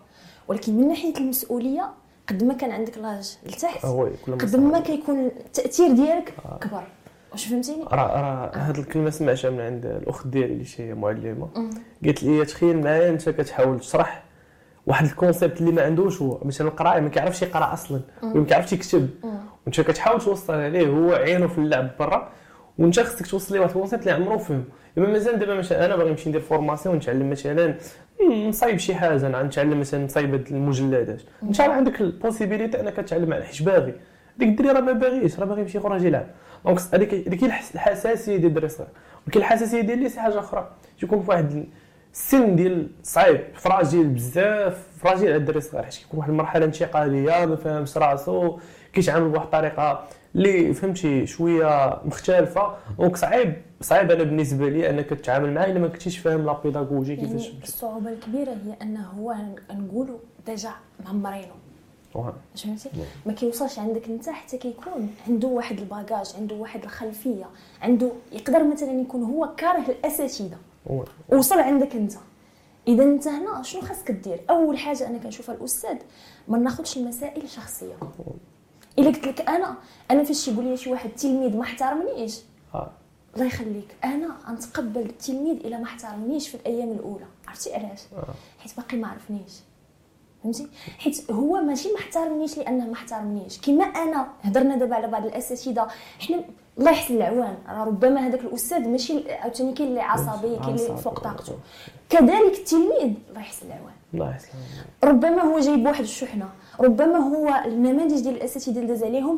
ولكن 0.49 0.76
من 0.76 0.88
ناحية 0.88 1.16
المسؤولية 1.16 1.90
قد 2.28 2.45
ما 2.45 2.54
كان 2.54 2.71
عندك 2.71 2.99
l'âge 2.99 3.38
لتحت 3.47 3.85
آه 3.85 4.11
ما 4.28 4.35
قد 4.37 4.56
ما 4.56 4.80
كيكون 4.80 5.26
التأثير 5.26 5.92
ديالك 5.92 6.35
كبر. 6.61 6.85
واش 7.33 7.47
فهمتيني؟ 7.47 7.85
راه 7.85 8.21
راه 8.21 8.50
هاد 8.54 8.78
الكلمة 8.78 9.11
سمعتها 9.11 9.50
من 9.50 9.61
عند 9.61 9.87
الأخت 9.87 10.26
ديالي 10.26 10.52
اللي 10.52 10.64
شي 10.64 10.95
معلمه 10.95 11.49
قالت 12.04 12.23
لي 12.23 12.45
تخيل 12.45 12.80
معايا 12.83 13.11
أنت 13.11 13.28
كتحاول 13.28 13.80
تشرح 13.80 14.25
واحد 14.87 15.05
ال 15.05 15.12
concept 15.12 15.61
اللي 15.61 15.73
ما 15.73 15.83
عندوش 15.83 16.23
هو. 16.23 16.40
مثلا 16.45 16.69
القرايه 16.69 17.00
ما 17.00 17.09
كيعرفش 17.09 17.43
يقرأ 17.43 17.73
أصلا 17.73 18.00
وما 18.23 18.45
كيعرفش 18.45 18.73
يكتب. 18.73 19.11
وانت 19.66 19.81
كتحاول 19.81 20.21
توصل 20.21 20.55
عليه 20.55 20.87
هو 20.88 21.12
عينه 21.12 21.47
في 21.47 21.59
اللعب 21.59 21.90
برا 21.99 22.33
وانت 22.78 23.00
خصك 23.00 23.26
توصل 23.26 23.55
ليه 23.55 23.61
واحد 23.61 23.71
ال 23.71 23.75
concept 23.75 24.02
اللي 24.02 24.12
عمره 24.12 24.37
فهم. 24.37 24.64
إما 24.99 25.09
مازال 25.09 25.38
دابا 25.38 25.55
مثلا 25.55 25.85
أنا 25.85 25.97
باغي 25.97 26.11
نمشي 26.11 26.28
ندير 26.28 26.40
formation 26.40 26.97
نتعلم 26.97 27.31
مثلا 27.31 27.75
نصايب 28.49 28.78
شي 28.78 28.95
حاجة 28.95 29.43
نتعلم 29.43 29.81
مثلا 29.81 30.05
نصايب 30.05 30.35
المجلدات. 30.50 31.23
إن 31.43 31.52
شاء 31.52 31.66
الله 31.66 31.76
عندك 31.76 32.00
ال 32.00 32.07
possibilité 32.07 32.81
أنك 32.81 32.97
تتعلم 32.97 33.33
على 33.33 33.45
حيت 33.45 33.62
باغي. 33.62 33.95
ديك 34.38 34.49
الدري 34.49 34.69
راه 34.69 34.81
ما 34.81 34.93
باغيش 34.93 35.40
راه 35.40 35.45
باغي 35.45 35.61
يمشي 35.61 35.78
يخرج 35.78 36.05
يلعب. 36.05 36.26
donc 36.64 36.81
هذيك 36.95 37.14
هذيك 37.14 37.45
الحساسية 37.75 38.37
ديال 38.37 38.47
الدري 38.49 38.66
الصغير 38.66 38.88
ولكن 39.26 39.40
الحساسية 39.40 39.81
ديال 39.81 39.99
اللي 39.99 40.11
شي 40.11 40.21
حاجة 40.21 40.38
أخرى. 40.38 40.71
تيكون 41.00 41.23
في 41.23 41.31
واحد 41.31 41.66
السن 42.16 42.56
ديال 42.56 42.88
صعيب 43.02 43.40
fragile 43.55 44.09
بزاف 44.08 44.87
fragile 44.99 45.28
على 45.28 45.37
الدري 45.37 45.58
الصغير 45.58 45.82
حيت 45.85 45.94
كيكون 45.94 46.18
واحد 46.18 46.30
المرحلة 46.30 46.64
انتقالية 46.64 47.46
ما 47.46 47.56
فاهمش 47.56 47.96
راسو 47.96 48.58
كيتعامل 48.92 49.28
بواحد 49.28 49.44
الطريقة 49.44 50.04
اللي 50.35 50.75
فهمتي 50.75 51.26
شوية 51.26 52.00
مختلفة. 52.04 52.75
donc 52.99 53.16
صعيب 53.16 53.54
صعيب 53.80 54.11
أنا 54.11 54.23
بالنسبة 54.23 54.68
لي 54.68 54.90
أنك 54.90 55.04
تتعامل 55.11 55.54
معاه 55.54 55.66
إلا 55.66 55.78
ما 55.78 55.88
كنتيش 55.88 56.18
فاهم 56.18 56.46
la 56.47 56.61
pédagogie 56.64 57.14
يعني 57.14 57.26
كيفاش 57.26 57.52
الصعوبة 57.62 58.11
الكبيرة 58.11 58.50
هي 58.50 58.75
أنه 58.82 59.00
هو 59.00 59.35
نقولوا 59.70 60.18
déjà 60.47 60.71
معمرينو 61.04 61.54
فهمتي؟ 62.56 62.90
ما 63.26 63.32
كيوصلش 63.32 63.78
عندك 63.78 64.08
انت 64.08 64.28
حتى 64.28 64.58
كيكون 64.58 65.11
عنده 65.28 65.49
واحد 65.49 65.78
ال 65.78 65.86
bagage 65.86 66.33
عنده 66.38 66.54
واحد 66.54 66.82
الخلفية 66.82 67.46
عنده 67.82 68.11
يقدر 68.32 68.64
مثلا 68.64 68.92
يكون 69.00 69.23
هو 69.23 69.49
كاره 69.56 69.85
الأساتذة. 69.88 70.56
وصل 71.33 71.59
عندك 71.59 71.97
أنت. 71.97 72.12
إذا 72.88 73.05
أنت 73.05 73.28
هنا 73.28 73.62
شنو 73.62 73.83
خاصك 73.83 74.11
دير 74.11 74.40
أول 74.50 74.78
حاجة 74.78 75.07
أنا 75.07 75.19
كنشوفها 75.19 75.55
الأستاذ 75.55 75.97
ما 76.49 76.59
ناخذش 76.59 76.97
المسائل 76.97 77.49
شخصيه 77.49 77.95
إلا 78.99 79.07
قلت 79.07 79.26
لك 79.26 79.49
أنا 79.49 79.76
أنا 80.11 80.25
فاش 80.25 80.49
يقول 80.49 80.64
لي 80.64 80.76
شي 80.76 80.90
واحد 80.90 81.11
تلميذ 81.11 81.57
ما 81.57 81.62
احترمنيش. 81.62 82.40
آه. 82.75 82.90
الله 83.35 83.47
يخليك. 83.47 83.97
أنا 84.05 84.37
غنتقبل 84.49 85.00
التلميذ 85.00 85.57
إلا 85.57 85.78
ما 85.78 85.85
احترمنيش 85.85 86.49
في 86.49 86.55
الأيام 86.55 86.93
الأولى. 86.93 87.25
عرفتي 87.49 87.75
علاش؟ 87.75 88.00
آه. 88.16 88.35
حيت 88.59 88.76
باقي 88.76 88.97
ما 88.97 89.09
عرفنيش. 89.09 89.52
فهمتي؟ 90.43 90.69
حيت 90.99 91.31
هو 91.31 91.61
ماشي 91.61 91.88
ما 91.93 91.99
احترمنيش 91.99 92.59
لأنه 92.59 92.87
ما 92.87 92.93
احترمنيش. 92.93 93.61
كما 93.61 93.85
أنا 93.85 94.28
هضرنا 94.43 94.76
دابا 94.76 94.95
على 94.95 95.07
بعض 95.09 95.26
الأساتذة. 95.26 95.88
حنا 96.21 96.45
الله 96.78 96.90
يحسن 96.90 97.16
العوان 97.16 97.56
راه 97.68 97.85
ربما 97.85 98.26
هذاك 98.26 98.40
الأستاذ 98.40 98.88
ماشي 98.88 99.33
عاوتاني 99.33 99.73
كاين 99.73 99.88
اللي 99.88 100.00
عصبي 100.00 100.56
كاين 100.56 100.75
اللي 100.75 100.97
فوق 100.97 101.18
طاقته. 101.21 101.52
كذلك 102.11 102.59
التلميذ 102.59 103.12
الله 103.28 103.40
يحسن 103.40 103.66
العوان 103.66 103.95
الله 104.14 104.30
يحسن 104.30 104.49
ربما 105.04 105.42
هو 105.42 105.59
جايب 105.59 105.87
واحد 105.87 106.02
الشحنة. 106.02 106.49
ربما 106.80 107.18
هو 107.18 107.62
النماذج 107.64 108.21
ديال 108.21 108.37
الأساتذة 108.37 108.76
اللي 108.76 108.87
داز 108.87 109.04
عليهم 109.04 109.37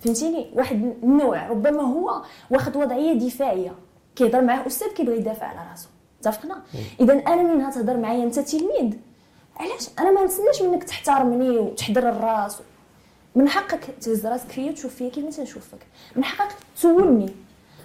فهمتيني؟ 0.00 0.46
واحد 0.54 0.94
النوع. 1.02 1.48
ربما 1.48 1.82
هو 1.82 2.22
واخد 2.50 2.76
وضعية 2.76 3.12
دفاعية. 3.12 3.72
كيهضر 4.16 4.40
معاه 4.40 4.66
أستاذ 4.66 4.88
كيبغي 4.88 5.16
يدافع 5.16 5.46
على 5.46 5.70
راسو. 5.70 5.88
اتفقنا 6.20 6.62
اذا 7.00 7.12
أنا 7.12 7.42
منها 7.42 7.70
تهضر 7.70 7.96
معايا 7.96 8.24
أنت 8.24 8.38
تلميذ. 8.38 8.94
علاش؟ 9.56 9.88
أنا 9.98 10.10
ما 10.10 10.24
نتسناش 10.24 10.62
منك 10.62 10.84
تحترمني 10.84 11.58
وتحضر 11.58 12.08
الراس. 12.08 12.58
من 13.36 13.48
حقك 13.48 13.80
تهز 14.00 14.26
راسك 14.26 14.48
فيا 14.48 14.70
وتشوف 14.70 14.94
فيا 14.94 15.08
كيما 15.08 15.30
تنشوفك. 15.30 15.78
من 16.16 16.24
حقك 16.24 16.56
تسولني. 16.76 17.30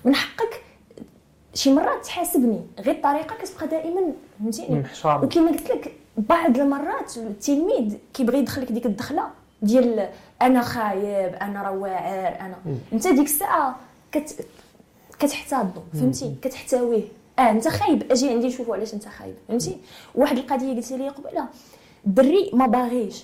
من 0.06 0.16
حقك 0.16 0.64
شي 1.54 1.74
مرات 1.74 2.06
تحاسبني. 2.06 2.62
غير 2.80 2.96
الطريقة 2.96 3.36
كتبقى 3.36 3.68
دائما 3.68 4.02
فهمتيني؟ 4.40 4.84
وكما 5.06 5.52
قلت 5.52 5.70
لك 5.72 5.94
بعض 6.18 6.60
المرات 6.60 7.18
التلميذ 7.18 7.96
كيبغي 8.14 8.40
يدخلك 8.40 8.72
ديك 8.72 8.86
الدخلة 8.86 9.28
ديال 9.62 10.10
أنا 10.42 10.62
خايب 10.62 11.34
أنا 11.36 11.62
راه 11.62 11.72
واعر 11.72 12.40
أنا 12.40 12.56
أنت 12.94 13.08
ديك 13.08 13.26
الساعة 13.26 13.80
كت 14.12 14.46
كتحتاضو 15.20 15.82
فهمتي؟ 15.94 16.36
كتحتويه. 16.42 17.04
آه 17.40 17.52
أنت 17.52 17.68
خايب. 17.68 18.12
أجي 18.12 18.30
عندي 18.30 18.48
نشوفوا 18.48 18.76
علاش 18.76 18.94
أنت 18.94 19.08
خايب 19.08 19.36
فهمتي؟ 19.48 19.78
واحد 20.16 20.38
القضية 20.38 20.76
قلتي 20.76 20.98
لي 20.98 21.10
قبيلة 21.10 21.46
الدري 22.08 22.52
ما 22.54 22.68
باغيش. 22.68 23.24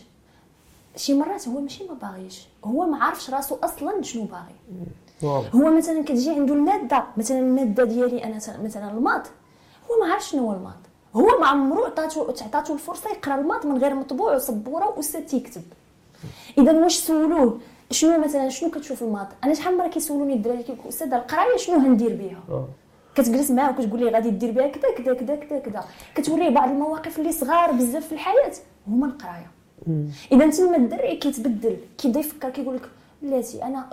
شي 0.98 1.14
مرات 1.14 1.48
هو 1.48 1.60
ماشي 1.60 1.84
ما 1.88 1.94
باغيش. 1.94 2.48
هو 2.66 2.86
ما 2.86 3.04
عارفش 3.04 3.30
راسو 3.30 3.56
أصلا 3.64 4.02
شنو 4.02 4.24
باغي. 4.24 4.56
هو 5.56 5.78
مثلا 5.78 6.04
كتجي 6.04 6.30
عنده 6.30 6.54
المادة 6.54 7.04
مثلا 7.18 7.40
المادة 7.40 7.84
ديالي 7.84 8.24
أنا 8.24 8.36
مثلا 8.64 8.92
الماط 8.92 9.28
هو 9.92 10.06
ما 10.06 10.12
عارفش 10.12 10.32
شنو 10.32 10.46
هو 10.46 10.54
الماط 10.54 10.74
هو 11.16 11.40
ما 11.40 11.48
عمرو 11.48 11.86
عطاتو 11.86 12.32
تعطاتو 12.32 12.74
الفرصة 12.74 13.10
يقرأ 13.10 13.36
الماط 13.36 13.66
من 13.66 13.78
غير 13.78 13.96
مطبوع 13.96 14.36
وسبوره 14.36 14.94
واستاذ 14.98 15.26
تيكتب 15.26 15.62
اذا 16.58 16.72
واش 16.72 16.96
سولوه؟ 16.98 17.60
شنو 17.92 18.24
مثلا 18.24 18.50
شنو 18.50 18.72
كتشوف 18.72 19.04
الماط 19.04 19.28
أنا 19.44 19.54
شحال 19.54 19.78
مرة 19.78 19.88
كيسولوني 19.88 20.34
الدراري 20.34 20.64
كيقولوا 20.64 20.90
أستاذ 20.90 21.14
القراية 21.14 21.58
شنو 21.58 21.76
غندير 21.76 22.16
بها. 22.16 22.66
كتجلس 23.16 23.52
معاه 23.52 23.72
وكتقول 23.72 24.00
ليه 24.00 24.12
غادي 24.12 24.30
دير 24.30 24.52
بها 24.52 24.68
كذا 24.68 24.92
كذا 24.98 25.14
كذا 25.14 25.36
كذا 25.36 25.60
كذا 25.60 25.84
كتوريه 26.16 26.50
بعض 26.50 26.70
المواقف 26.70 27.20
اللي 27.20 27.32
صغار 27.32 27.72
بزاف 27.72 28.08
في 28.08 28.12
الحياة 28.12 28.52
هما 28.88 29.06
القراية. 29.08 29.52
إذا 30.32 30.50
تما 30.50 30.78
الدري 30.78 31.16
كيتبدل 31.16 31.78
كيبدا 31.98 32.20
يفكر 32.20 32.50
كيقول 32.50 32.76
لك 32.76 32.90
بلاتي 33.22 33.64
أنا 33.64 33.90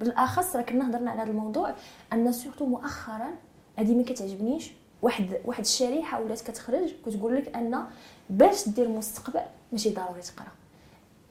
بالأخص 0.00 0.56
راه 0.56 0.62
كنا 0.62 0.90
هضرنا 0.90 1.10
على 1.10 1.22
هذا 1.22 1.30
الموضوع 1.30 1.74
أن 2.12 2.32
surtout 2.32 2.66
مؤخرا 2.66 3.28
هذه 3.76 3.94
ما 3.94 4.02
كتعجبنيش 4.02 4.72
واحد 5.02 5.26
واحد 5.44 5.60
الشريحة 5.64 6.22
ولات 6.22 6.40
كتخرج 6.40 6.92
كتقول 7.06 7.36
لك 7.36 7.56
أن 7.56 7.84
باش 8.30 8.68
دير 8.68 8.88
مستقبل 8.88 9.40
ماشي 9.72 9.90
ضروري 9.90 10.20
تقرأ. 10.20 10.48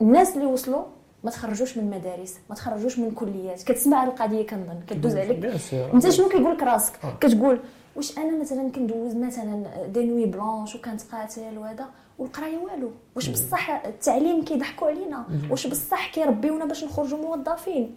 الناس 0.02 0.36
اللي 0.36 0.46
وصلوا 0.46 0.84
ما 1.24 1.32
تخرجوش 1.32 1.78
من 1.78 1.90
مدارس 1.90 2.36
ما 2.50 2.56
تخرجوش 2.56 3.00
من 3.00 3.12
كليات 3.12 3.64
كتسمع 3.64 4.04
القضية 4.04 4.48
كنظن 4.48 4.80
كدوز 4.88 5.16
عليك. 5.16 5.46
أنت 5.94 6.10
شنو 6.10 6.30
كيقول 6.30 6.56
لك 6.56 6.64
راسك؟ 6.64 6.94
آه. 7.06 7.16
كتقول 7.22 7.60
واش 7.96 8.18
أنا 8.18 8.40
مثلا 8.42 8.72
كندوز 8.72 9.16
مثلا 9.16 9.64
des 9.88 10.06
nuits 10.06 10.26
blanches 10.26 10.76
وكنتقاتل 10.76 11.58
وهذا؟ 11.58 11.86
والقرايه 12.20 12.58
والو. 12.58 12.92
واش 13.16 13.30
بصح 13.30 13.86
التعليم 13.86 14.46
كيضحكوا 14.46 14.88
علينا. 14.88 15.26
واش 15.50 15.68
بصح 15.68 16.12
كيربيونا 16.12 16.66
باش 16.66 16.84
نخرجوا 16.84 17.18
موظفين. 17.18 17.96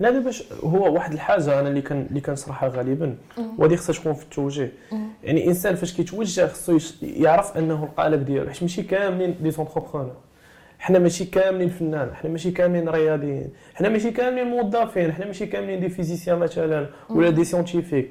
لا 0.00 0.10
باش 0.10 0.52
هو 0.52 0.94
واحد 0.94 1.12
الحاجة 1.12 1.60
أنا 1.60 1.68
اللي 1.68 1.82
كان 1.82 2.06
اللي 2.10 2.20
كنشرحها 2.20 2.68
غالبا. 2.68 3.16
وهذه 3.58 3.76
خصها 3.76 3.94
تكون 3.94 4.14
في 4.14 4.22
التوجيه. 4.22 4.72
يعني 5.24 5.44
الانسان 5.44 5.74
فاش 5.74 5.92
كيتوجه 5.96 6.46
خصو 6.46 6.78
يعرف 7.02 7.56
أنه 7.56 7.84
القالب 7.84 8.24
ديالو 8.24 8.50
حيت 8.50 8.62
ماشي 8.62 8.82
كاملين 8.82 9.36
les 9.40 9.50
entrepreneurs 9.50 10.16
حنا 10.78 10.98
ماشي 10.98 11.24
كاملين 11.24 11.68
فنان 11.68 12.14
حنا 12.14 12.30
ماشي 12.30 12.50
كاملين 12.50 12.88
رياضيين 12.88 13.50
حنا 13.74 13.88
ماشي 13.88 14.10
كاملين 14.10 14.46
موظفين 14.46 15.12
حنا 15.12 15.26
ماشي 15.26 15.46
كاملين 15.46 15.80
des 15.80 15.88
physiciens 15.88 16.38
مثلا 16.38 16.86
ولا 17.10 17.30
des 17.30 17.44
scientifiques. 17.44 18.10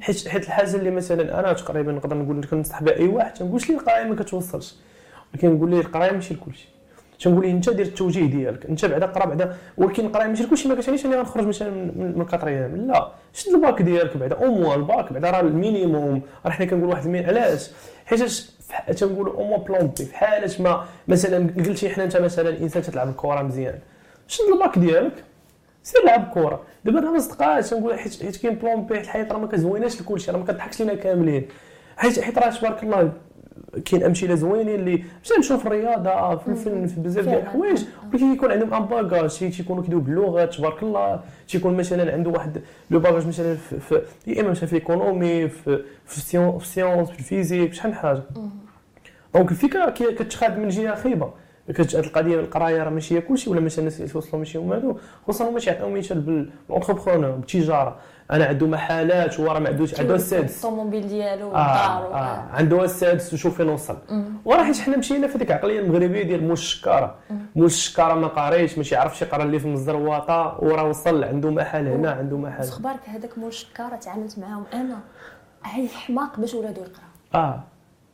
حيت 0.00 0.28
حيت 0.28 0.44
الحاجة 0.44 0.76
اللي 0.76 0.90
مثلا 0.90 1.40
أنا 1.40 1.52
تقريبا 1.52 1.92
نقدر 1.92 2.16
نقول 2.16 2.44
كنصح 2.50 2.82
بها 2.82 2.96
أي 2.96 3.08
واحد 3.08 3.34
تنقولش 3.34 3.68
ليه 3.70 3.76
القراية 3.78 4.04
ما 4.04 4.14
كتوصلش؟ 4.14 4.74
ولكن 5.34 5.54
نقول 5.54 5.70
ليه 5.70 5.80
القراية 5.80 6.10
ماشي 6.12 6.34
لكلشي. 6.34 6.68
تنقول 7.20 7.44
ليه 7.46 7.52
أنت 7.52 7.70
دير 7.70 7.86
التوجيه 7.86 8.26
ديالك 8.26 8.66
أنت 8.66 8.84
بعدا 8.84 9.06
قرأ 9.06 9.26
بعدا 9.26 9.56
ولكن 9.76 10.06
القراية 10.06 10.26
ماشي 10.28 10.42
لكلشي 10.42 10.68
ما 10.68 10.74
كتعنيش 10.74 11.06
أني 11.06 11.16
غنخرج 11.16 11.46
مثلا 11.46 11.70
من 11.70 12.20
quatrième 12.20 12.76
لا 12.76 13.12
شد 13.32 13.52
الباك 13.54 13.82
ديالك 13.82 14.16
بعدا 14.16 14.36
au 14.36 14.54
moins 14.54 14.78
ال 14.80 14.88
bac 14.88 15.12
بعدا 15.12 15.30
راه 15.30 15.40
minimum. 15.40 16.22
راه 16.46 16.50
حنا 16.50 16.66
كنقول 16.66 16.88
واحد 16.88 17.04
المين 17.04 17.24
علاش؟ 17.26 17.70
حيت 18.74 18.98
تنقولوا 18.98 19.34
au 19.34 19.44
moins 19.44 19.58
plan 19.58 19.86
B 19.98 20.04
في 20.04 20.16
حالة 20.16 20.62
ما 20.62 20.84
مثلا 21.08 21.50
قلتي 21.56 21.88
حنا 21.88 22.04
أنت 22.04 22.16
مثلا 22.16 22.58
إنسان 22.58 22.82
تلعب 22.82 23.08
الكره 23.08 23.42
مزيان. 23.42 23.78
شد 24.26 24.44
الباك 24.52 24.78
ديالك؟ 24.78 25.24
سير 25.82 26.04
لعب 26.04 26.30
كره 26.34 26.62
دابا 26.84 26.98
أنا 26.98 27.10
ما 27.10 27.60
تنقول 27.60 27.98
حيت 27.98 28.22
حيت 28.22 28.36
كاين 28.36 28.54
plan 28.54 28.86
B 28.86 29.00
الحياة 29.00 29.32
راه 29.32 29.38
ما 29.38 29.46
كزويناش 29.46 30.00
لكلشي 30.00 30.30
راه 30.30 30.38
ما 30.38 30.44
كضحكش 30.44 30.80
لينا 30.80 30.94
كاملين. 30.94 31.48
حيت 31.96 32.20
حيت 32.20 32.38
راه 32.38 32.50
تبارك 32.50 32.82
الله 32.82 33.12
كاين 33.84 34.02
أمثلة 34.02 34.34
زوينين 34.34 34.74
اللي 34.74 34.96
باش 34.96 35.38
نشوف 35.38 35.66
الرياضه 35.66 36.36
في 36.36 36.48
الفن 36.48 36.86
في 36.86 37.00
بزاف 37.00 37.24
ديال 37.24 37.38
الحوايج. 37.38 37.84
ولكن 38.12 38.32
كيكون 38.32 38.52
عندهم 38.52 38.74
un 38.74 38.86
bagage 38.86 39.38
تيكونوا 39.38 39.82
كيدويو 39.82 40.02
باللغات 40.02 40.54
تبارك 40.54 40.82
الله. 40.82 41.20
تيكون 41.48 41.76
مثلا 41.76 42.12
عنده 42.12 42.30
واحد 42.30 42.62
le 42.90 42.98
bagage 42.98 43.26
مثلا 43.26 43.54
في, 43.54 44.02
يا 44.26 44.40
إما 44.40 44.50
مثلا 44.50 44.66
في 44.66 44.72
ال 44.72 44.80
économie 44.80 45.48
في 45.48 45.82
في 46.06 46.16
ال 46.16 46.28
science 46.28 47.10
في 47.10 47.18
ال 47.18 47.24
physique 47.24 47.74
شحال 47.74 47.90
من 47.90 47.96
حاجة. 47.96 48.22
donc 49.34 49.50
الفكرة 49.50 49.90
كتخاد 49.90 50.58
من 50.58 50.68
جهة 50.68 50.94
خايبة. 50.94 51.30
كت 51.68 51.96
هاد 51.96 52.04
القضية 52.04 52.40
القراية 52.40 52.82
راه 52.82 52.90
ماشي 52.90 53.16
هي 53.16 53.20
كلشي 53.20 53.50
ولا 53.50 53.60
مثلا 53.60 53.78
الناس 53.78 54.00
اللي 54.00 54.12
توصلوا 54.12 54.38
ماشي 54.38 54.58
هما 54.58 54.76
هادو 54.76 54.96
خصوصا 55.26 55.48
هما 55.50 55.58
تيعطيو 55.58 55.88
مثال 55.88 56.20
بال 56.20 56.36
entrepreneur 56.36 57.30
بالتجارة. 57.30 57.96
أنا 58.30 58.44
عنده 58.44 58.66
محلات 58.66 59.40
هو 59.40 59.52
راه 59.52 59.58
ما 59.58 59.68
عندوش 59.68 60.00
عنده 60.00 60.14
السادس. 60.14 60.56
الطوموبيل 60.56 61.08
ديالو 61.08 61.46
آه 61.54 62.00
والدار 62.00 62.14
آه. 62.14 62.44
عنده 62.52 62.84
السادس 62.84 63.34
وشوف 63.34 63.56
فين 63.56 63.68
وصل. 63.68 63.98
وراه 64.44 64.64
حيت 64.64 64.78
حنا 64.78 64.96
مشينا 64.96 65.28
في 65.28 65.38
ديك 65.38 65.50
العقليه 65.50 65.80
المغربية 65.80 66.22
ديال 66.22 66.48
موش 66.48 66.84
الشكاره 67.56 68.14
ما 68.14 68.26
قاريش 68.26 68.78
ماشي 68.78 68.96
عارف 68.96 69.18
شي 69.18 69.24
قرا 69.24 69.42
اللي 69.42 69.58
في 69.58 69.64
المزروطه 69.66 70.58
وراه 70.60 70.84
وصل 70.84 71.24
عنده 71.24 71.50
محل 71.50 71.88
هنا 71.88 72.10
عنده 72.10 72.36
محل. 72.38 72.60
واش 72.60 72.70
خبارك 72.70 73.08
هذاك 73.08 73.38
مول 73.38 73.48
الشكاره 73.48 73.96
تعاملت 73.96 74.38
معاهم 74.38 74.64
أنا 74.74 74.98
هاي 75.64 75.88
حماق 75.88 76.40
باش 76.40 76.54
ولادو 76.54 76.80
يقراو. 76.80 77.08
آه. 77.34 77.60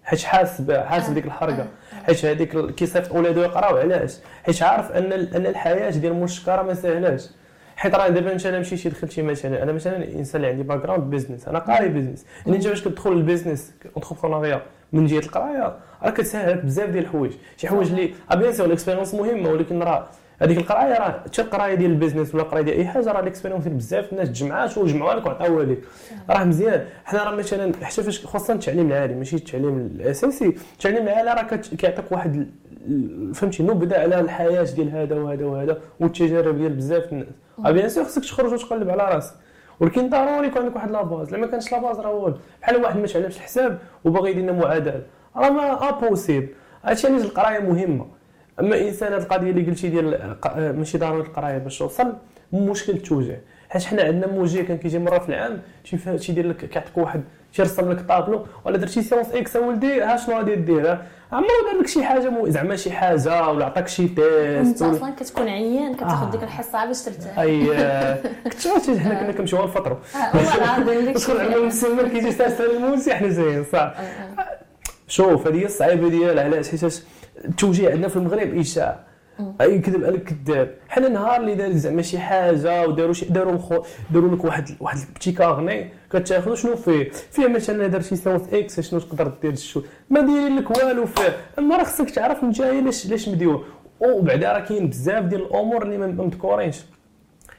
حيت 0.04 0.22
حاس 0.22 0.62
حاس 0.70 1.10
بديك 1.10 1.24
الحرقة. 1.26 1.66
حيت 2.06 2.24
هذيك 2.24 2.74
كيصيفط 2.74 3.12
ولادو 3.12 3.40
يقراو 3.40 3.76
علاش؟ 3.76 4.14
حيت 4.46 4.62
عارف 4.62 4.92
أن 4.92 5.12
أن 5.12 5.46
الحياة 5.46 5.90
ديال 5.90 6.12
مول 6.12 6.24
الشكاره 6.24 6.62
ما 6.62 6.74
ساهلاش 6.74 7.28
حيت 7.76 7.94
راه 7.94 8.08
دابا 8.08 8.32
انت 8.32 8.46
أنا 8.46 8.58
مشيتي 8.58 8.88
دخلتي 8.88 9.22
مثلا. 9.22 9.62
أنا 9.62 9.72
مثلا 9.72 9.96
إنسان 10.14 10.40
اللي 10.40 10.52
عندي 10.52 10.62
en: 10.62 10.82
background 10.82 11.10
business 11.10 11.48
أنا 11.48 11.58
قاري 11.58 11.88
business 11.88 12.24
يعني 12.46 12.56
انت 12.56 12.68
باش 12.68 12.80
كتدخل 12.82 13.12
لل 13.12 13.24
business 13.24 13.72
entrepreneuriat 13.96 14.62
من 14.92 15.06
جهة 15.06 15.18
القراية 15.18 15.76
راه 16.02 16.10
كتسهل 16.10 16.58
بزاف 16.58 16.90
ديال 16.90 17.04
الحوايج. 17.04 17.32
شي 17.56 17.68
حوايج 17.68 17.88
اللي 17.90 18.14
bien 18.36 18.52
sûr 18.52 18.66
ال 18.66 18.71
expérience 18.71 19.14
مهمة 19.14 19.50
ولكن 19.50 19.82
راه 19.82 20.06
هذيك 20.42 20.58
القراية 20.58 20.98
راه 20.98 21.20
حتى 21.24 21.42
القراية 21.42 21.74
ديال 21.74 21.90
ال 21.90 21.95
business 21.95 22.34
ولا 22.34 22.42
القراية 22.42 22.62
ديال 22.62 22.76
أي 22.76 22.86
حاجة 22.86 23.12
راه 23.12 23.20
ال 23.20 23.24
expérience 23.24 23.64
ديال 23.64 23.74
بزاف 23.74 24.12
الناس 24.12 24.28
تجمعات 24.28 24.78
وجمعوها 24.78 25.14
لك 25.14 25.26
وعطاوها 25.26 25.64
لك. 25.64 25.78
راه 26.30 26.44
مزيان. 26.44 26.84
حنا 27.04 27.24
راه 27.24 27.34
مثلا 27.34 27.72
حتى 27.82 28.02
فاش 28.02 28.26
خاصة 28.26 28.54
التعليم 28.54 28.86
العالي 28.92 29.14
ماشي 29.14 29.36
التعليم 29.36 29.78
الأساسي 29.78 30.54
التعليم 30.72 31.02
العالي 31.02 31.30
راه 31.30 31.42
كيعطيك 31.56 32.12
واحد 32.12 32.46
فهمتي 33.34 33.62
نبذه 33.62 33.98
على 34.00 34.20
الحياة 34.20 34.62
ديال 34.62 34.90
هذا 34.90 35.16
وهذا 35.16 35.44
وهذا 35.44 35.78
والتجارب 36.00 36.58
ديال 36.58 36.72
بزاف 36.72 37.12
الناس. 37.12 37.26
آه 37.66 37.70
bien 37.70 37.88
sûr 37.88 38.04
خصك 38.04 38.22
تخرج 38.24 38.52
وتقلب 38.52 38.90
على 38.90 39.02
راسك. 39.14 39.34
ولكن 39.80 40.08
ضروري 40.08 40.46
يكون 40.46 40.62
عندك 40.62 40.76
واحد 40.76 40.90
la 40.90 41.05
base 41.05 41.34
لما 41.34 41.46
كانش 41.46 41.72
la 41.72 41.82
base 41.82 42.00
راه 42.00 42.10
والو 42.14 42.36
بحال 42.62 42.76
واحد 42.76 42.98
ما 42.98 43.06
تعلمش 43.06 43.36
الحساب 43.36 43.78
وباغي 44.04 44.30
يدير 44.30 44.42
لنا 44.42 44.52
معادلة. 44.52 45.02
راه 45.36 45.50
ما 45.50 45.88
impossible 45.90 46.48
هادشي 46.84 47.06
علاش 47.06 47.22
القراية 47.24 47.58
مهمة. 47.58 48.06
أما 48.60 48.80
انسان 48.80 49.12
هاد 49.12 49.22
القضية 49.22 49.50
اللي 49.50 49.66
قلتي 49.66 49.88
ديال 49.88 50.14
الق- 50.14 50.56
ماشي 50.56 50.98
ضروري 50.98 51.20
القراية 51.20 51.58
باش 51.58 51.78
توصل 51.78 52.12
مشكل 52.52 52.92
التوجيه 52.92 53.42
حيت 53.68 53.84
حنا 53.84 54.02
عندنا 54.02 54.26
موجة 54.32 54.62
كان 54.62 54.76
كيجي 54.78 54.98
مرة 54.98 55.18
في 55.18 55.28
العام 55.28 55.58
شي 55.84 55.98
شي 56.18 56.32
يدير 56.32 56.46
لك 56.46 56.56
كيعطيك 56.56 56.98
واحد 56.98 57.22
تيرسم 57.54 57.92
لك 57.92 58.00
طابلو 58.00 58.46
ولا 58.64 58.76
درتي 58.76 59.02
sciences 59.02 59.32
ex 59.32 59.56
اولدي 59.56 60.02
ها 60.02 60.16
شنو 60.16 60.36
غادي 60.36 60.54
دير؟ 60.54 60.98
عمرو 61.34 61.48
دار 61.72 61.80
لك 61.80 61.86
شي 61.86 62.04
حاجة 62.04 62.28
مو- 62.30 62.48
زعما 62.48 62.76
شي 62.76 62.90
حاجة 62.92 63.48
ولا 63.48 63.64
عطاك 63.66 63.88
شي 63.88 64.08
تيست 64.08 64.82
أصلا 64.82 65.14
كتكون 65.14 65.48
عيان 65.48 65.94
كتاخذ 65.94 66.26
آه. 66.26 66.30
ديك 66.30 66.42
الحصة 66.42 66.84
باش 66.86 67.02
ترتاح 67.02 67.38
أي 67.38 67.76
آه، 67.78 68.18
كنت 68.44 68.60
شفت 68.60 68.90
حنا 68.98 69.14
كنا 69.22 69.32
كنمشيو 69.32 69.64
نفطروا 69.64 69.96
آه، 70.16 70.36
والله 70.36 70.54
العظيم 70.56 71.04
داك 71.04 71.08
ندخل 71.16 71.40
عندنا 71.40 71.56
المسمر 71.56 72.08
كيجي 72.08 72.32
ساسر 72.32 72.64
الموسي 72.70 73.14
حنا 73.14 73.28
زين 73.28 73.64
صح. 73.72 73.94
شوف 75.08 75.46
هذه 75.46 75.58
هي 75.60 75.64
الصعيبة 75.64 76.08
ديال 76.08 76.38
علاش؟ 76.38 76.68
حيتاش 76.70 77.00
التوجيه 77.44 77.90
عندنا 77.90 78.08
في 78.08 78.16
المغرب 78.16 78.56
اشاعه 78.58 79.00
أي 79.60 79.78
كذب 79.78 80.04
عليك 80.04 80.34
كذاب 80.46 80.74
حنا 80.88 81.08
نهار 81.08 81.40
اللي 81.40 81.54
دار 81.54 81.72
زعما 81.72 82.02
شي 82.02 82.18
حاجة 82.18 82.86
وداروا 82.86 83.12
شي 83.12 83.26
داروا 83.26 83.52
مخو 83.52 83.82
داروا 84.10 84.36
لك 84.36 84.44
واحد 84.44 84.68
واحد 84.80 84.98
البتي 85.08 85.32
كارني 85.32 85.88
كتاخذو 86.10 86.54
شنو 86.54 86.76
فيه؟ 86.76 87.10
فيه 87.30 87.46
مثلا 87.46 87.86
دار 87.86 88.02
شي 88.02 88.16
ساوس 88.16 88.42
إكس 88.52 88.80
شنو 88.80 89.00
تقدر 89.00 89.32
دير 89.42 89.56
شو. 89.56 89.82
ما 90.10 90.20
دايرين 90.20 90.56
لك 90.56 90.70
والو 90.70 91.06
فيه. 91.06 91.36
اما 91.58 91.76
راه 91.76 91.84
خصك 91.84 92.10
تعرف 92.10 92.44
نتايا 92.44 92.80
لاش 92.80 93.06
لاش 93.06 93.28
مديور 93.28 93.64
وبعدا 94.00 94.52
راه 94.52 94.60
كاين 94.60 94.88
بزاف 94.88 95.24
ديال 95.24 95.42
الأمور 95.42 95.82
اللي 95.82 95.98
ما 95.98 96.06
ما 96.06 96.24
مذكورينش. 96.24 96.82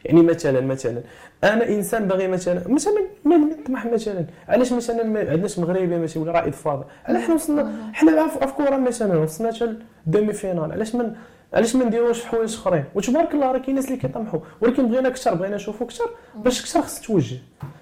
يعني 0.05 0.21
مثلا 0.21 0.61
مثلا 0.61 1.01
أنا 1.43 1.69
إنسان 1.69 2.07
باغي 2.07 2.27
مثلا 2.27 2.67
مثلا 2.67 3.01
ما 3.25 3.37
نطمح 3.37 3.85
مثلا. 3.85 4.25
علاش 4.49 4.73
مثلا 4.73 5.03
ما 5.03 5.19
عندناش 5.19 5.59
مغربي 5.59 5.97
ماشي 5.97 6.19
ولا 6.19 6.31
رائد 6.31 6.53
فاضل 6.53 6.83
علاش 7.05 7.23
حنا 7.23 7.33
وصلنا 7.33 7.91
حنا 7.93 8.27
في 8.27 8.53
كره 8.57 8.77
مثلا 8.77 9.17
وصلنا 9.17 9.53
حتى 9.53 9.75
demi-finale 10.05 10.71
علاش 10.71 10.95
من 10.95 11.15
علاش 11.55 11.75
ما 11.75 11.85
نديروش 11.85 12.19
في 12.19 12.27
حوايج 12.27 12.53
اخرين؟ 12.53 12.83
وتبارك 12.95 13.33
الله 13.33 13.51
راه 13.51 13.57
كاين 13.57 13.75
ناس 13.75 13.85
اللي 13.85 13.97
كيطمحوا. 13.97 14.39
ولكن 14.61 14.87
بغينا 14.87 15.07
أكثر 15.07 15.33
بغينا 15.33 15.55
نشوفوا 15.55 15.87
أكثر 15.87 16.09
باش 16.35 16.61
أكثر 16.61 16.81
خص 16.81 17.01
توجه. 17.01 17.37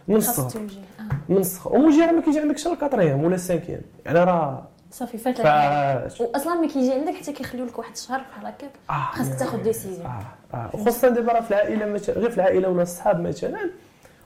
من 0.08 0.22
خاص 0.22 0.40
الصغر. 0.40 0.62
آه. 1.00 1.04
من 1.30 1.38
الصغر. 1.38 1.72
راه 1.72 2.12
ما 2.12 2.22
كيجي 2.22 2.40
عندك 2.40 2.60
حتى 2.60 2.70
ال 2.70 2.75
quatrième 2.75 3.24
ولا 3.24 3.36
ال 3.36 3.40
cinquième 3.40 3.82
يعني 4.06 4.20
راه 4.20 4.68
صافي 4.92 5.18
فات 5.18 5.42
فاش. 5.42 6.22
واصلا 6.22 6.54
ما 6.54 6.68
كيجي 6.68 6.94
عندك 6.94 7.14
حتى 7.14 7.34
كيخليو 7.34 7.66
لك 7.66 7.80
واحد 7.80 7.92
الشهر 7.92 8.22
بحال 8.32 8.46
هكاك 8.46 8.72
آه. 8.90 8.94
خاصك 9.14 9.40
تاخذ 9.40 9.64
décision. 9.64 10.06
آه 10.06 10.22
آه. 10.54 10.70
وخاصة 10.74 11.10
دابا 11.10 11.32
راه 11.34 11.42
في 11.42 11.52
العائلة 11.52 11.86
مثلا 11.86 12.16
غير 12.16 12.30
في 12.30 12.38
العائلة 12.38 12.70
ولا 12.70 12.82
الصحاب 12.82 13.22
مثلا 13.22 13.70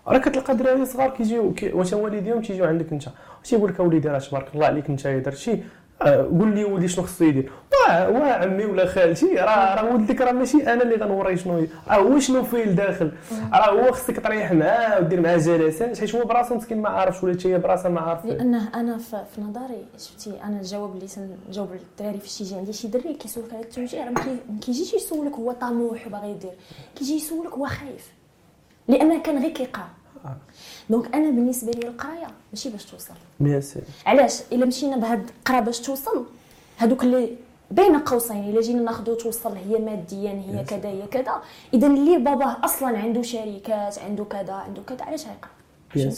راه 0.07 0.17
كتلقى 0.17 0.55
دراري 0.55 0.86
صغار 0.86 1.10
كيجيو 1.10 1.53
كي 1.53 1.73
واش 1.73 1.93
والديهم 1.93 2.41
تيجيو 2.41 2.65
عندك 2.65 2.91
انت. 2.91 3.03
تيقول 3.43 3.69
لك 3.69 3.79
اوليدي 3.79 4.07
راه 4.10 4.19
تبارك 4.19 4.55
الله 4.55 4.65
عليك 4.65 4.89
انت 4.89 5.07
درتي 5.07 5.51
آه، 5.53 5.57
قول 6.05 6.55
لي 6.55 6.63
ولدي 6.65 6.88
شنو 6.88 7.05
خصو 7.05 7.23
يدير. 7.25 7.51
واه 7.88 8.10
واه 8.10 8.31
عمي 8.33 8.65
ولا 8.65 8.86
خالتي 8.86 9.25
راه 9.36 9.75
راه 9.75 9.93
ولدك 9.93 10.21
راه 10.21 10.31
ماشي 10.31 10.73
أنا 10.73 10.83
اللي 10.83 10.95
غنوريه 10.95 11.36
شنو 11.36 11.67
راه 11.88 11.95
هو 11.97 12.19
شنو 12.19 12.43
فيه 12.43 12.63
لداخل 12.63 13.12
راه 13.53 13.69
هو 13.69 13.91
خصك 13.91 14.19
تريح 14.23 14.51
معاه 14.51 14.99
ودير 14.99 15.21
معاه 15.21 15.38
جلسات 15.38 15.99
حيت 15.99 16.15
هو 16.15 16.25
براسو 16.25 16.55
مسكين 16.55 16.81
ما 16.81 16.89
عارفش 16.89 17.23
ولا 17.23 17.38
هي 17.45 17.57
براسها 17.60 17.89
ما 17.91 18.01
عارفه. 18.01 18.29
لأنه 18.29 18.69
أنا 18.75 18.97
في 18.97 19.23
في 19.36 19.41
نظري 19.41 19.86
شفتي 19.97 20.43
أنا 20.43 20.60
الجواب 20.60 20.95
اللي 20.95 21.07
تنجاوب 21.07 21.69
للدراري 21.71 22.19
فاش 22.19 22.41
يجي 22.41 22.55
عندي 22.55 22.73
شي 22.73 22.88
دري 22.88 23.13
كيسولك 23.13 23.53
على 23.53 23.63
التوجيه 23.63 24.03
راه 24.03 24.10
ما 24.12 24.21
كيجيش 24.62 24.93
يسولك 24.93 25.33
هو 25.33 25.51
طموح 25.51 26.07
وباغي 26.07 26.29
يدير 26.31 26.51
كيجي 26.95 27.13
يسولك 27.15 27.51
هو 27.53 27.65
خايف. 27.65 28.12
لأن 28.88 29.21
كان 29.21 29.41
غير 29.41 29.51
كيقرا 29.51 29.88
آه. 30.25 30.36
donc 30.89 31.15
أنا 31.15 31.30
بالنسبة 31.30 31.71
لي 31.71 31.88
القراية 31.88 32.27
ماشي 32.53 32.69
باش 32.69 32.86
توصل. 32.86 33.13
bien 33.39 33.62
علاش؟ 34.06 34.41
إلا 34.51 34.65
مشينا 34.65 34.97
بهاد 34.97 35.30
القرا 35.39 35.60
باش 35.60 35.80
توصل 35.80 36.25
هادوك 36.77 37.03
اللي 37.03 37.30
بين 37.71 37.97
قوسين 37.99 38.49
إلا 38.49 38.62
جينا 38.62 38.82
ناخذ 38.82 39.15
توصل 39.15 39.51
هي 39.56 39.80
ماديا 39.80 40.32
هي 40.32 40.63
كذا 40.63 40.89
هي 40.89 41.08
كذا. 41.12 41.41
اذا 41.73 41.88
اللي 41.88 42.17
باباه 42.17 42.58
أصلا 42.65 42.97
عنده 42.97 43.21
شركات 43.21 43.99
عنده 43.99 44.23
كذا 44.23 44.53
عنده 44.53 44.82
كذا 44.88 45.03
علاش 45.06 45.25
غيقرأ؟ 45.25 45.49
bien 45.95 46.12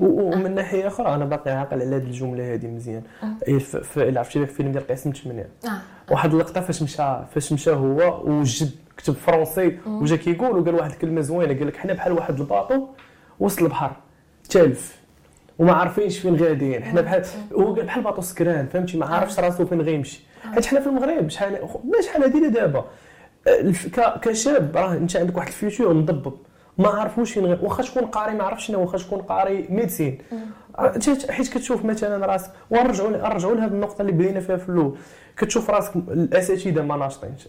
و- 0.00 0.04
ومن 0.34 0.54
ناحية 0.54 0.86
أخرى 0.86 1.14
أنا 1.14 1.24
باقي 1.24 1.50
عاقل 1.50 1.80
على 1.82 1.96
هذه 1.96 2.02
الجملة 2.02 2.54
هذه 2.54 2.66
مزيان. 2.66 3.02
إيه، 3.48 3.58
ف- 3.58 3.76
ف- 3.76 3.98
الا 3.98 4.18
عرفتي 4.20 4.38
داك 4.38 4.48
الفيلم 4.48 4.72
ديال 4.72 4.86
قاسم 4.86 5.12
8 5.12 5.48
آه. 5.66 5.68
واحد 6.10 6.32
اللقطة 6.32 6.60
فاش 6.60 6.82
مشى 6.82 6.96
فاش 7.34 7.52
مشى 7.52 7.70
هو 7.70 8.22
وجد 8.30 8.70
كتب 8.96 9.14
فرونسي 9.14 9.78
وجا 9.86 10.16
كيقول 10.16 10.58
وقال 10.58 10.74
واحد 10.74 10.90
الكلمة 10.90 11.20
زوينة 11.20 11.54
قال 11.58 11.66
لك 11.66 11.76
حنا 11.76 11.92
بحال 11.92 12.12
واحد 12.12 12.40
bateau 12.40 12.86
وسط 13.40 13.62
البحر 13.62 13.92
تالف 14.50 14.98
وما 15.58 15.72
عارفينش 15.72 16.18
فين 16.18 16.36
غاديين. 16.36 16.84
حنا 16.84 17.00
بحال 17.00 17.24
هو 17.52 17.72
بحال 17.72 18.02
bateau 18.02 18.20
سكران 18.22 18.66
فهمتي؟ 18.66 18.98
ما 18.98 19.06
عارفش 19.06 19.38
راسو 19.38 19.66
فين 19.66 19.80
غيمشي. 19.80 20.20
حيت 20.54 20.66
حنا 20.66 20.80
في 20.80 20.86
المغرب 20.86 21.28
شحال 21.28 21.52
ما 21.84 22.00
شحال 22.02 22.42
لا 22.42 22.48
دابا. 22.48 22.84
ك- 23.96 24.20
كشاب 24.20 24.76
راه 24.76 24.92
انت 24.94 25.16
عندك 25.16 25.36
واحد 25.36 25.46
ال 25.48 25.55
future 25.55 25.94
مضبب 25.94 26.32
ما 26.78 26.88
عارفوش 26.88 27.32
فين 27.32 27.44
واخا 27.44 27.82
تكون 27.82 28.04
قاري 28.04 28.34
ما 28.34 28.44
عرفتش 28.44 28.66
شنو 28.66 28.80
واخا 28.80 28.98
تكون 28.98 29.20
قاري 29.22 29.66
médecine. 29.70 30.18
حيت 31.30 31.48
كتشوف 31.48 31.84
مثلا 31.84 32.26
راسك 32.26 32.50
ونرجعوا 32.70 33.10
نرجعوا 33.10 33.54
لهذه 33.54 33.70
النقطة 33.70 34.00
اللي 34.02 34.12
بدينا 34.12 34.40
فيها 34.40 34.56
في 34.56 34.68
الأول 34.68 34.96
كتشوف 35.36 35.70
راسك 35.70 35.96
الأساتذة 35.96 36.82
ما 36.82 36.96
ناشطينش 36.96 37.48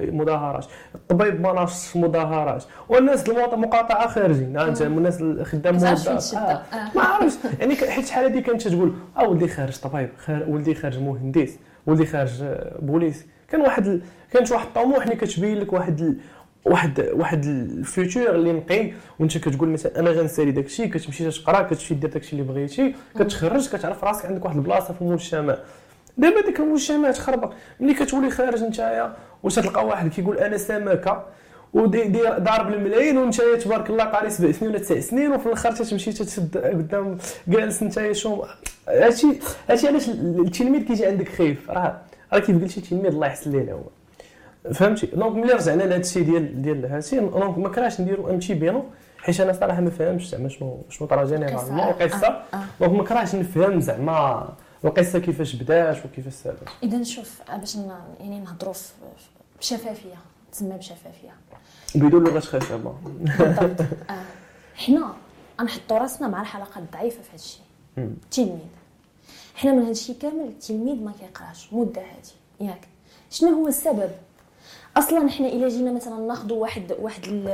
مظاهرات 0.00 0.66
الطبيب 0.94 1.40
ما 1.40 1.52
ناشطش 1.52 1.96
مظاهرات 1.96 2.64
والناس 2.88 3.28
المواط- 3.28 3.54
مقاطعة 3.54 4.08
خارجين 4.08 4.58
انت 4.58 4.82
الناس. 5.84 6.30
تشد. 6.30 6.36
آه. 6.36 6.40
آه. 6.40 6.62
ما 6.94 7.02
عرفتش 7.02 7.34
يعني 7.60 7.76
حيت 7.76 8.06
شحال 8.06 8.24
هذيك 8.24 8.46
كانت 8.46 8.68
تقول 8.68 8.92
آه 9.16 9.28
ولدي 9.28 9.48
خارج 9.48 9.76
طبيب 9.78 10.08
خار 10.26 10.44
ولدي 10.48 10.74
خارج 10.74 10.98
مهندس 10.98 11.56
ولدي 11.86 12.06
خارج 12.06 12.42
آه، 12.42 12.78
بوليس 12.82 13.26
كان 13.48 13.60
واحد 13.60 13.86
ال... 13.86 14.00
كانت 14.32 14.52
واحد 14.52 14.66
الطموح 14.66 15.02
اللي 15.04 15.16
كتبين 15.16 15.58
لك 15.60 15.72
واحد 15.72 16.00
ال... 16.00 16.16
واحد 16.70 17.10
واحد 17.12 17.44
ال 17.44 17.57
future 17.57 18.34
اللي 18.34 18.52
نقي 18.52 18.92
وانت 19.18 19.38
كتقول 19.38 19.68
مثلا 19.68 19.98
أنا 19.98 20.10
غنسالي 20.10 20.50
داك 20.50 20.64
الشيء 20.66 20.86
كتمشي 20.86 21.30
تقرا 21.30 21.62
كتمشي 21.62 21.94
دير 21.94 22.10
داك 22.10 22.22
الشيء 22.22 22.40
اللي 22.40 22.52
بغيتي 22.52 22.94
كتخرج 23.18 23.68
كتعرف 23.68 24.04
راسك 24.04 24.26
عندك 24.26 24.44
واحد 24.44 24.56
البلاصة 24.56 24.94
في 24.94 25.02
المجتمع. 25.02 25.58
دابا 26.18 26.40
ديك 26.40 26.60
المجتمع 26.60 27.10
تخربق. 27.10 27.52
ملي 27.80 27.94
كتولي 27.94 28.30
خارج 28.30 28.62
نتايا 28.62 29.16
واش 29.42 29.54
تلقى 29.54 29.86
واحد 29.86 30.08
كيقول 30.10 30.38
أنا 30.38 30.56
سمكه 30.56 31.24
ودير 31.74 32.38
ضارب 32.38 32.74
الملايين 32.74 33.18
وانت 33.18 33.40
تبارك 33.40 33.90
الله 33.90 34.04
قاري 34.04 34.30
سبع 34.30 34.52
سنين 34.52 34.70
ولا 34.70 34.78
تسع 34.78 35.00
سنين 35.00 35.32
وفي 35.32 35.46
الآخر 35.46 35.72
تتمشي 35.72 36.12
تتشد 36.12 36.58
قدام 36.58 37.18
جالس 37.48 37.82
انت 37.82 38.12
شو 38.12 38.44
هادشي 38.88 39.26
هادشي 39.70 39.88
علاش 39.88 40.08
التلميذ 40.08 40.82
كيجي 40.82 41.06
عندك 41.06 41.28
خايف؟ 41.28 41.70
راه 41.70 42.00
راه 42.32 42.38
كيف 42.38 42.62
قلتي 42.62 42.80
التلميذ 42.80 43.06
الله 43.06 43.26
يحسن 43.26 43.50
ليه 43.50 43.72
هو؟ 43.72 43.82
فهمتي؟ 44.74 45.06
دونك 45.06 45.36
ملي 45.36 45.52
رجعنا 45.52 45.82
لهذا 45.82 45.96
الشيء 45.96 46.22
ديال 46.22 46.62
ديال 46.62 46.86
هادشي 46.86 47.20
دونك 47.20 47.58
ما 47.58 47.68
كرهتش 47.68 48.00
نديرو 48.00 48.30
ام 48.30 48.38
تي 48.38 48.54
بينو 48.54 48.84
حيت 49.18 49.40
أنا 49.40 49.52
صراحة 49.52 49.80
ما 49.80 49.90
فهمتش 49.90 50.24
زعما 50.24 50.48
شنو 50.48 50.82
شنو 50.90 51.08
طرا 51.08 51.24
جينيرالمون. 51.24 51.80
القصة. 51.80 52.26
آه، 52.26 52.42
آه. 52.54 52.64
دونك 52.80 52.92
ما 52.92 53.04
كرهتش 53.04 53.34
نفهم 53.34 53.80
زعما 53.80 54.48
القصة 54.84 55.18
كيفاش 55.18 55.54
بدات 55.56 56.06
وكيفاش 56.06 56.32
سالت 56.32 56.58
اذا 56.82 57.02
شوف 57.02 57.40
باش 57.58 57.76
ن- 57.76 57.90
يعني 58.20 58.40
نهضروا 58.40 58.72
في- 58.72 58.92
بشفافية 59.60 60.14
تسمى 60.52 60.76
بشفافية. 60.76 61.34
بدون 61.94 62.24
لغة 62.24 62.40
خشبه 62.40 62.94
بالضبط. 63.04 63.80
آه. 64.10 64.22
حنا 64.74 65.12
غنحطوا 65.60 65.98
راسنا 65.98 66.28
مع 66.28 66.40
الحلقة 66.40 66.78
الضعيفة 66.78 67.22
في 67.22 67.28
هذا 67.28 67.34
الشيء. 67.36 67.62
التلميذ 67.98 68.58
حنا 69.54 69.72
من 69.72 69.82
هذا 69.82 69.90
الشيء 69.90 70.16
كامل 70.22 70.44
التلميذ 70.48 70.96
ما 71.04 71.12
كيقراش 71.20 71.72
مدة 71.72 72.00
هذه 72.02 72.66
ياك. 72.68 72.80
شنو 73.30 73.48
هو 73.48 73.68
السبب؟ 73.68 74.10
أصلا 74.96 75.30
حنا 75.30 75.48
الا 75.48 75.68
جينا 75.68 75.92
مثلا 75.92 76.26
ناخذوا 76.26 76.56
واحد 76.56 76.92
واحد 77.00 77.50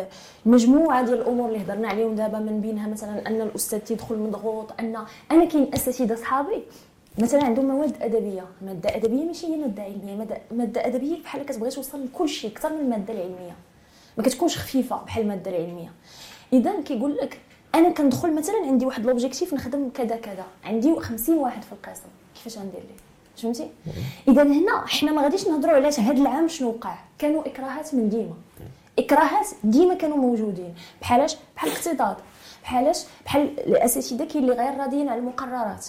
المجموعة 0.47 1.05
ديال 1.05 1.21
الأمور 1.21 1.49
اللي 1.49 1.65
هضرنا 1.65 1.89
عليهم 1.89 2.15
دابا 2.15 2.39
من 2.39 2.61
بينها 2.61 2.89
مثلا 2.89 3.27
أن 3.29 3.41
الأستاذ 3.41 3.79
تيدخل 3.79 4.19
مضغوط 4.19 4.73
ان 4.81 4.97
أنا 5.31 5.45
كاين 5.45 5.75
أساتذة 5.75 6.15
صحابي 6.15 6.63
مثلا 7.19 7.45
عندهم 7.45 7.65
مواد 7.65 8.03
أدبية 8.03 8.45
مادة 8.63 8.97
أدبية 8.97 9.25
ماشي 9.25 9.47
هي 9.47 9.57
مادة 9.57 9.83
علمية 9.83 10.17
ماده, 10.17 10.39
مادة 10.51 10.87
أدبية 10.87 11.23
بحال 11.23 11.47
كتبغي 11.47 11.71
توصل 11.71 12.05
لكل 12.05 12.29
شيء 12.29 12.51
أكثر 12.51 12.73
من 12.73 12.81
الماده 12.81 13.15
العلمية. 13.15 13.57
ما 14.19 14.25
كتكونش 14.25 14.59
خفيفة 14.59 14.97
بحال 14.97 15.23
الماده 15.23 15.51
العلمية. 15.51 15.93
اذا 16.53 16.81
كيقول 16.81 17.17
لك 17.17 17.39
أنا 17.75 17.91
كندخل 17.91 18.35
مثلا 18.35 18.57
عندي 18.67 18.87
واحد 18.87 19.07
لوبجيكتيف 19.07 19.55
نخدم 19.55 19.91
كذا 19.95 20.17
كذا. 20.17 20.45
عندي 20.65 20.97
50 21.01 21.39
واحد 21.39 21.63
في 21.63 21.73
القسم. 21.73 22.09
كيفاش 22.35 22.59
غندير 22.59 22.81
ليه؟ 22.81 23.12
فهمتي؟ 23.37 23.71
اذا 24.29 24.43
هنا 24.43 24.87
حنا 24.87 25.13
ما 25.13 25.23
غاديش 25.23 25.49
نهضروا 25.49 25.75
علاش 25.75 26.01
هذا 26.01 26.23
العام 26.23 26.49
شنو 26.49 26.69
وقع. 26.69 26.95
كانوا 27.19 27.47
إكراهات 27.47 27.95
من 27.95 28.09
ديما. 28.09 28.35
إكراهات 28.99 29.47
ديما 29.65 29.95
كانوا 29.95 30.17
موجودين. 30.17 30.75
بحالاش؟ 31.01 31.37
بحال 31.57 31.71
الاقتصاد. 31.71 32.17
بحالاش؟ 32.63 33.05
بحال 33.25 33.59
الأساتذة 33.59 34.25
كاين 34.25 34.45
اللي 34.45 34.55
غير 34.55 34.77
راضيين 34.79 35.09
على 35.09 35.21
المقررات. 35.21 35.87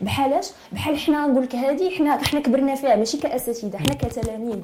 بحالاش؟ 0.00 0.46
بحال 0.72 0.98
حنا 0.98 1.26
نقول 1.26 1.44
لك 1.44 1.54
هذه 1.54 1.96
حنا 1.98 2.24
حنا 2.24 2.40
كبرنا 2.40 2.74
فيها 2.74 2.96
ماشي 2.96 3.18
كأساتذة 3.18 3.78
حنا 3.78 3.94
كتلاميذ. 3.94 4.58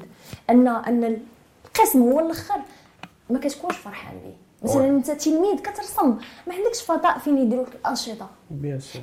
ان 0.49 0.67
أن 0.67 1.21
القسم 1.65 2.01
هو 2.01 2.19
الأخر. 2.19 2.61
ما 3.29 3.39
كتكونش 3.39 3.75
فرحان 3.75 4.15
به 4.25 4.33
مثلا 4.63 4.85
أنت 4.87 5.11
تلميذ 5.11 5.55
كترسم 5.59 6.17
ما 6.47 6.53
عندكش 6.53 6.81
فضاء 6.81 7.17
فين 7.17 7.37
يديروا 7.37 7.63
لك 7.65 7.75
الأنشطة. 7.75 8.29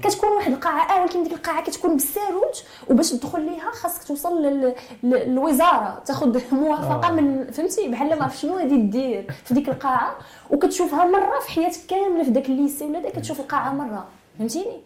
كتكون 0.02 0.28
واحد 0.32 0.52
القاعة 0.52 0.96
آه 0.98 1.02
ولكن 1.02 1.22
ديك 1.22 1.32
القاعة 1.32 1.62
كتكون 1.64 1.92
بالساروت 1.92 2.64
وباش 2.90 3.10
تدخل 3.10 3.40
ليها 3.42 3.70
خاصك 3.70 4.02
توصل 4.08 4.42
لل- 4.42 4.74
لل- 5.02 5.30
للوزارة 5.30 6.02
تاخذ 6.06 6.40
موافقة 6.54 7.08
آه. 7.08 7.12
من 7.12 7.50
فهمتي؟ 7.50 7.88
بحال 7.88 8.18
ما 8.18 8.28
شنو 8.28 8.58
غادي 8.58 8.76
دير 8.82 9.32
في 9.44 9.54
ديك 9.54 9.68
القاعة 9.68 10.16
وكتشوفها 10.50 11.04
مرة 11.06 11.38
في 11.40 11.50
حياتك 11.50 11.80
كاملة 11.88 12.24
في 12.24 12.30
داك 12.30 12.46
الليسي 12.46 12.84
ولا 12.84 12.98
داك 13.00 13.12
كتشوف 13.12 13.40
القاعة 13.40 13.72
مرة 13.72 14.06
فهمتيني؟ 14.38 14.80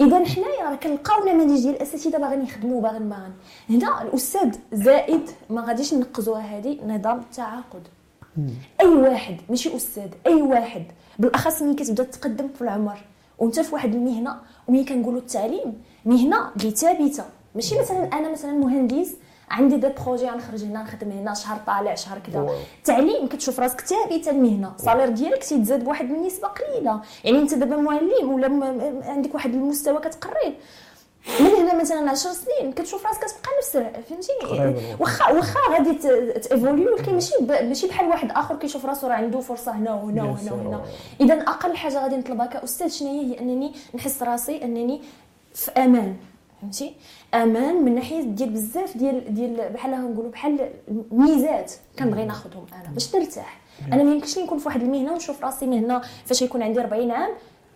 إذا 0.00 0.24
حنايا 0.24 0.70
راه 0.70 0.74
كنلقاو 0.74 1.24
نماذج 1.24 1.62
ديال 1.62 1.74
الأساتذة 1.74 2.18
باغيين 2.18 2.42
يخدموا 2.44 2.80
باغيين 2.82 3.08
باغيين 3.08 3.32
هنا 3.70 4.02
الأستاذ 4.02 4.54
زائد 4.72 5.30
ما 5.50 5.60
غاديش 5.64 5.94
نقزوها 5.94 6.40
هذه 6.58 6.78
نظام 6.86 7.18
التعاقد. 7.18 7.88
أي 8.80 8.86
واحد 8.86 9.36
ماشي 9.48 9.76
أستاذ 9.76 10.08
أي 10.26 10.42
واحد. 10.42 10.84
بالأخص 11.18 11.62
ملي 11.62 11.74
كتبدا 11.74 12.02
تقدم 12.02 12.48
في 12.48 12.62
العمر. 12.62 12.98
وانت 13.38 13.60
في 13.60 13.74
واحد 13.74 13.94
المهنة 13.94 14.36
وملي 14.68 14.84
كنقولوا 14.84 15.20
التعليم 15.20 15.82
مهنة 16.04 16.50
اللي 16.56 16.70
ثابته 16.70 17.24
ماشي 17.54 17.78
مثلا 17.78 18.04
أنا 18.12 18.32
مثلا 18.32 18.52
مهندس 18.52 19.14
عندي 19.50 19.76
دي 19.76 19.88
بروجي 19.88 20.26
غنخرج 20.26 20.64
هنا 20.64 20.82
نخدم 20.82 21.10
هنا 21.10 21.34
شهر 21.34 21.58
طالع 21.66 21.94
شهر 21.94 22.18
كذا. 22.18 22.48
التعليم 22.78 23.28
كتشوف 23.28 23.60
راسك 23.60 23.80
ثابتة 23.80 24.30
المهنة. 24.30 24.72
الصالير 24.78 25.08
ديالك 25.08 25.44
تيتزاد 25.44 25.84
بواحد 25.84 26.10
النسبة 26.10 26.48
قليلة. 26.48 27.00
يعني 27.24 27.38
انت 27.38 27.54
دابا 27.54 27.76
معلم 27.76 28.32
ولا 28.32 28.46
عندك 29.10 29.34
واحد 29.34 29.54
المستوى 29.54 29.98
كتقري 30.00 30.54
من 31.40 31.46
هنا 31.46 31.80
مثلا 31.80 32.10
10 32.10 32.32
سنين 32.32 32.72
كتشوف 32.72 33.06
راسك 33.06 33.18
كتبقى 33.20 33.50
نفس 33.58 33.70
فهمتيني 34.08 34.38
تقريباً. 34.42 34.96
واخا 35.00 35.32
واخا 35.32 35.60
غادي 35.72 35.94
تيفوليو 36.40 36.94
ولكن 36.94 37.12
ماشي 37.14 37.32
ب- 37.40 37.50
ماشي 37.68 37.86
بحال 37.86 38.06
واحد 38.08 38.30
آخر 38.30 38.56
كيشوف 38.56 38.86
راسو 38.86 39.06
راه 39.06 39.14
عنده 39.14 39.40
فرصة 39.40 39.72
هنا 39.72 39.94
وهنا 39.94 40.22
وهنا. 40.22 40.52
وهنا. 40.52 40.80
اذا 41.20 41.34
أقل 41.34 41.76
حاجة 41.76 42.02
غادي 42.02 42.16
نطلبها 42.16 42.46
كأستاذ 42.46 42.88
شنو 42.88 43.08
هي 43.08 43.40
أنني 43.40 43.72
نحس 43.94 44.22
راسي 44.22 44.64
أنني 44.64 45.02
في 45.54 45.70
أمان 45.70 46.16
فهمتي؟ 46.62 46.94
أمان 47.34 47.84
من 47.84 47.94
ناحية 47.94 48.22
ديال 48.22 48.50
بزاف 48.50 48.96
ديال 48.96 49.34
ديال 49.34 49.68
بحال 49.74 49.90
نقولوا 50.12 50.30
بحال 50.30 50.70
ميزات 51.10 51.72
كنبغي 51.98 52.24
ناخذهم 52.24 52.66
أنا 52.72 52.92
باش 52.94 53.14
نرتاح. 53.16 53.60
أنا 53.92 54.02
ما 54.02 54.12
يمكنش 54.12 54.38
نكون 54.38 54.58
في 54.58 54.68
واحد 54.68 54.82
المهنة 54.82 55.12
ونشوف 55.12 55.44
راسي 55.44 55.66
مهنة 55.66 56.02
فاش 56.26 56.42
يكون 56.42 56.62
عندي 56.62 56.80
40 56.80 57.10
عام 57.10 57.30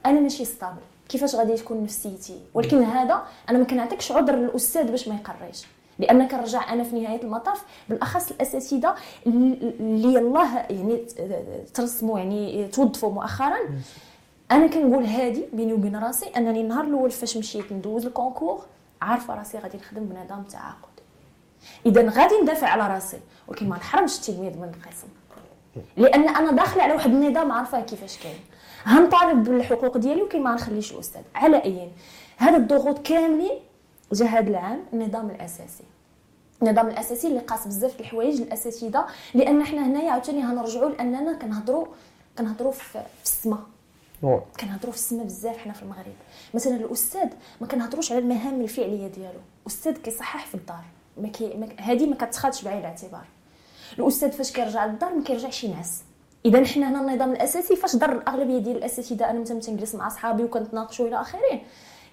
أنا 0.06 0.20
ماشي 0.20 0.44
stable 0.44 0.80
كيفاش 1.08 1.34
غادي 1.34 1.54
تكون 1.54 1.82
نفسيتي. 1.82 2.40
ولكن 2.54 2.82
هذا 2.82 3.22
أنا 3.50 3.58
ما 3.58 3.64
كنعطيكش 3.64 4.12
عذر 4.12 4.36
للأستاذ 4.36 4.90
باش 4.90 5.08
ما 5.08 5.14
يقريش. 5.14 5.66
لأن 5.98 6.28
كنرجع 6.28 6.72
أنا 6.72 6.84
في 6.84 7.00
نهاية 7.00 7.22
المطاف 7.22 7.62
بالأخص 7.88 8.30
الأساتذة 8.30 8.94
اللي 9.26 10.18
الله 10.18 10.56
يعني 10.56 10.96
ترسموا 11.74 12.18
يعني 12.18 12.68
توظفوا 12.68 13.12
مؤخرا. 13.12 13.58
أنا 14.50 14.66
كنقول 14.66 15.04
هادي 15.04 15.44
بيني 15.52 15.72
وبين 15.72 15.96
راسي 15.96 16.26
أنني 16.26 16.60
النهار 16.60 16.84
الأول 16.84 17.10
فاش 17.10 17.36
مشيت 17.36 17.72
ندوز 17.72 18.06
concours 18.06 18.64
عارفة 19.02 19.34
راسي 19.34 19.58
غادي 19.58 19.78
نخدم 19.78 20.04
بنظام 20.04 20.42
تعاقد. 20.42 20.88
اذا 21.86 22.10
غادي 22.10 22.34
ندافع 22.42 22.68
على 22.68 22.94
راسي. 22.94 23.18
ولكن 23.48 23.68
ما 23.68 23.76
نحرمش 23.76 24.16
التلميذ 24.16 24.56
من 24.56 24.72
القسم. 24.74 25.08
لأن 25.96 26.28
أنا 26.28 26.52
داخلة 26.52 26.82
على 26.82 26.92
واحد 26.92 27.10
النظام 27.10 27.52
عارفة 27.52 27.80
كيفاش 27.80 28.18
كاين. 28.18 28.40
هنطالب 28.84 29.44
بالحقوق 29.44 29.96
ديالي 29.96 30.22
ولكن 30.22 30.42
ما 30.42 30.54
نخليش 30.54 30.92
الاستاذ 30.92 31.22
على 31.34 31.64
أي؟ 31.64 31.90
هاد 32.38 32.54
الضغوط 32.54 32.98
كاملين 32.98 33.58
جا 34.12 34.26
هذا 34.26 34.50
العام 34.50 34.84
النظام 34.92 35.30
الأساسي. 35.30 35.84
النظام 36.62 36.88
الأساسي 36.88 37.26
اللي 37.26 37.40
قاس 37.40 37.66
بزاف 37.66 37.96
د 37.96 38.00
الحوايج 38.00 38.42
للاساتذه 38.42 39.06
لأن 39.34 39.64
حنا 39.64 39.86
هنايا 39.86 40.10
عاوتاني 40.10 40.42
هنرجعوا 40.42 40.90
لأننا 40.90 41.32
كنهضروا 41.32 41.86
كنهضروا 42.38 42.72
في 42.72 42.84
في 42.92 43.24
السما. 43.24 43.66
وي. 44.22 44.40
كنهضروا 44.60 44.92
في 44.92 44.98
السما 44.98 45.22
بزاف 45.22 45.58
حنا 45.58 45.72
في 45.72 45.82
المغرب. 45.82 46.14
مثلا 46.54 46.76
الأستاذ 46.76 47.28
ما 47.60 47.66
كنهضروش 47.66 48.12
على 48.12 48.20
المهام 48.20 48.60
الفعلية 48.60 49.08
ديالو. 49.08 49.40
الاستاذ 49.62 49.92
كيصحح 49.92 50.46
في 50.46 50.54
الدار. 50.54 50.84
ما 51.16 51.28
كي 51.28 51.74
هذه 51.78 52.06
ما 52.06 52.16
كتخادش 52.16 52.62
بعين 52.62 52.78
الاعتبار. 52.78 53.24
الأستاذ 53.98 54.32
فاش 54.32 54.52
كيرجع 54.52 54.86
للدار 54.86 55.14
ما 55.14 55.24
كيرجعش 55.24 55.64
ينعس. 55.64 56.02
إذا 56.46 56.64
حنا 56.64 56.88
هنا 56.90 57.00
النظام 57.00 57.32
الأساسي 57.32 57.76
فاش 57.76 57.96
ضر 57.96 58.12
الأغلبية 58.12 58.58
ديال 58.58 58.76
الأساتذة 58.76 59.30
أنا 59.30 59.40
مثلا 59.40 59.60
تنجلس 59.60 59.94
مع 59.94 60.08
صحابي 60.08 60.42
وكنتناقشوا 60.44 61.08
إلى 61.08 61.20
آخره. 61.20 61.60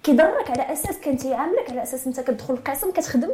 كيضرك 0.06 0.50
على 0.50 0.72
أساس 0.72 0.98
كان 0.98 1.16
تيعاملك 1.16 1.70
على 1.70 1.82
أساس 1.82 2.06
أنت 2.06 2.20
كتدخل 2.20 2.54
القسم 2.54 2.90
كتخدم 2.90 3.30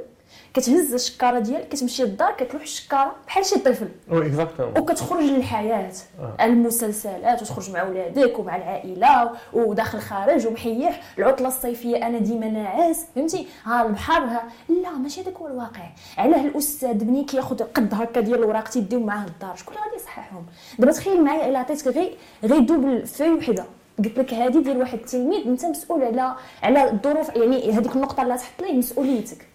كتهز 0.55 0.95
الشكارة 0.95 1.39
ديالك 1.39 1.69
كتمشي 1.69 2.03
للدار 2.03 2.33
كتلوح 2.33 2.63
الشكارة 2.63 3.17
بحال 3.27 3.47
شي 3.47 3.59
طفل. 3.59 3.89
exactement 4.11 4.79
وكتخرج 4.79 5.23
للحياة. 5.23 5.93
آه. 6.21 6.45
المسلسلات 6.45 7.43
وتخرج 7.43 7.71
مع 7.71 7.83
ولادك 7.83 8.39
ومع 8.39 8.57
العائلة 8.57 9.31
وداخل 9.53 10.01
خارج 10.01 10.47
ومحيح. 10.47 11.03
العطلة 11.19 11.49
الصيفية 11.49 12.07
أنا 12.07 12.19
ديما 12.19 12.49
ناعس 12.49 13.07
فهمتي؟ 13.15 13.47
ها 13.65 13.87
البحر 13.87 14.25
ها. 14.25 14.45
لا 14.69 14.91
ماشي 14.91 15.23
هذاك 15.23 15.37
هو 15.37 15.47
الواقع. 15.47 15.91
علاه 16.19 16.41
الأستاذ 16.41 17.05
ملي 17.05 17.25
كياخذ 17.25 17.63
قد 17.63 17.95
هكا 17.95 18.21
ديال 18.21 18.39
الوراق 18.39 18.69
تيديو 18.69 19.01
معاه 19.01 19.27
للدار. 19.27 19.57
شكون 19.57 19.75
اللي 19.75 19.87
غادي 19.87 19.97
يصححهم؟ 20.03 20.47
دابا 20.79 20.93
تخيل 20.93 21.25
معايا 21.25 21.49
إلا 21.49 21.59
عطيتك 21.59 21.89
غير 21.89 22.17
غير 22.45 22.59
double 22.59 23.07
في 23.07 23.31
وحدة. 23.31 23.65
قلت 23.99 24.19
لك 24.19 24.35
هذه 24.35 24.59
ديال 24.59 24.77
واحد 24.77 24.99
التلميذ 24.99 25.47
انت 25.47 25.65
مسؤول 25.65 26.03
على 26.03 26.35
على 26.63 26.91
الظروف 26.91 27.37
يعني 27.37 27.73
هذيك 27.73 27.97
النقطة 27.97 28.23
اللي 28.23 28.39
تحط 28.39 28.63
ليه 28.63 28.73
مسؤوليتك. 28.79 29.47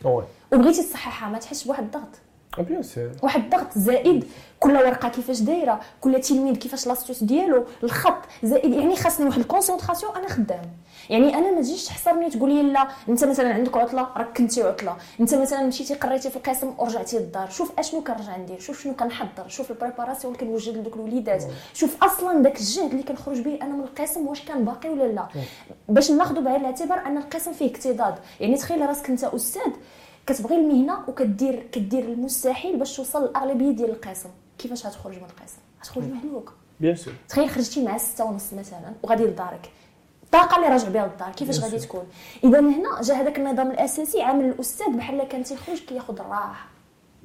وبغيتي 0.53 0.83
تصححها 0.83 1.29
ما 1.29 1.37
تحسش 1.37 1.65
بواحد 1.65 1.83
الضغط. 1.83 2.09
bien 2.59 2.83
sûr 2.83 3.11
واحد 3.23 3.43
الضغط 3.43 3.77
زائد 3.77 4.25
كل 4.59 4.75
ورقة 4.75 5.09
كيفاش 5.09 5.39
دايرة 5.39 5.79
كل 6.01 6.21
تلميذ 6.21 6.55
كيفاش 6.55 6.87
l'astuce 6.87 7.23
ديالو 7.23 7.65
الخط 7.83 8.17
زائد 8.43 8.73
يعني 8.73 8.95
خاصني 8.95 9.25
واحد 9.27 9.39
concentration 9.39 10.15
أنا 10.15 10.27
خدام. 10.27 10.61
يعني 11.09 11.35
أنا 11.35 11.51
ما 11.51 11.61
تجيش 11.61 11.85
تحصرني 11.85 12.29
تقول 12.29 12.53
لي 12.53 12.63
لا 12.63 12.87
أنت 13.09 13.23
مثلا 13.23 13.53
عندك 13.53 13.77
عطلة 13.77 14.07
راك 14.17 14.37
كنتي 14.37 14.63
عطلة. 14.63 14.97
أنت 15.19 15.35
مثلا 15.35 15.63
مشيتي 15.63 15.93
قريتي 15.93 16.29
في 16.29 16.35
القسم 16.35 16.73
ورجعتي 16.77 17.17
للدار. 17.17 17.49
شوف 17.49 17.79
اشنو 17.79 18.03
كنرجع 18.03 18.37
ندير 18.37 18.59
شوف 18.59 18.83
شنو 18.83 18.93
كنحضر 18.93 19.47
شوف 19.47 19.71
ال 19.71 19.76
préparation 19.76 20.33
اللي 20.33 20.45
كنوجد 20.45 20.77
لدوك 20.77 20.95
الوليدات. 20.95 21.43
شوف 21.73 22.03
أصلا 22.03 22.43
داك 22.43 22.57
الجهد 22.57 22.91
اللي 22.91 23.03
كنخرج 23.03 23.41
به 23.41 23.59
أنا 23.61 23.73
من 23.73 23.83
القسم 23.83 24.27
واش 24.27 24.41
كان 24.41 24.65
باقي 24.65 24.89
ولا 24.89 25.03
لا. 25.03 25.27
باش 25.89 26.11
ناخذ 26.11 26.41
بعين 26.41 26.61
الاعتبار 26.61 27.05
أن 27.05 27.17
القسم 27.17 27.53
فيه 27.53 27.71
اكتضاد 27.71 28.15
يعني 28.39 28.57
تخيل 28.57 28.81
راسك 28.81 29.09
أنت 29.09 29.23
أستاذ 29.23 29.71
كتبغي 30.27 30.55
المهنة 30.55 30.99
وكدير 31.07 31.67
كدير 31.71 32.03
المستحيل 32.03 32.77
باش 32.77 32.95
توصل 32.95 33.29
للاغلبيه 33.29 33.71
ديال 33.71 33.89
القسم. 33.89 34.29
كيفاش 34.57 34.85
غتخرج 34.85 35.15
من 35.15 35.23
القسم؟ 35.23 35.57
غتخرج 35.81 36.03
مهلوك. 36.03 36.53
بيان 36.79 36.95
سور. 36.95 37.13
تخيل 37.29 37.49
خرجتي 37.49 37.83
مع 37.83 37.97
ستة 37.97 38.25
ونص 38.25 38.53
مثلا 38.53 38.93
وغادي 39.03 39.23
لدارك. 39.23 39.69
الطاقه 40.27 40.55
اللي 40.55 40.67
راجع 40.67 40.89
بها 40.89 41.07
للدار. 41.07 41.31
كيفاش 41.31 41.59
غادي 41.59 41.79
تكون؟ 41.79 42.07
إذا 42.43 42.59
هنا 42.59 43.01
جا 43.01 43.13
هذاك 43.13 43.39
النظام 43.39 43.71
الأساسي 43.71 44.21
عامل 44.21 44.45
الأستاذ 44.45 44.89
بحال 44.89 45.23
كان 45.23 45.43
تيخرج 45.43 45.79
كياخذ 45.79 46.19
الراحة. 46.19 46.67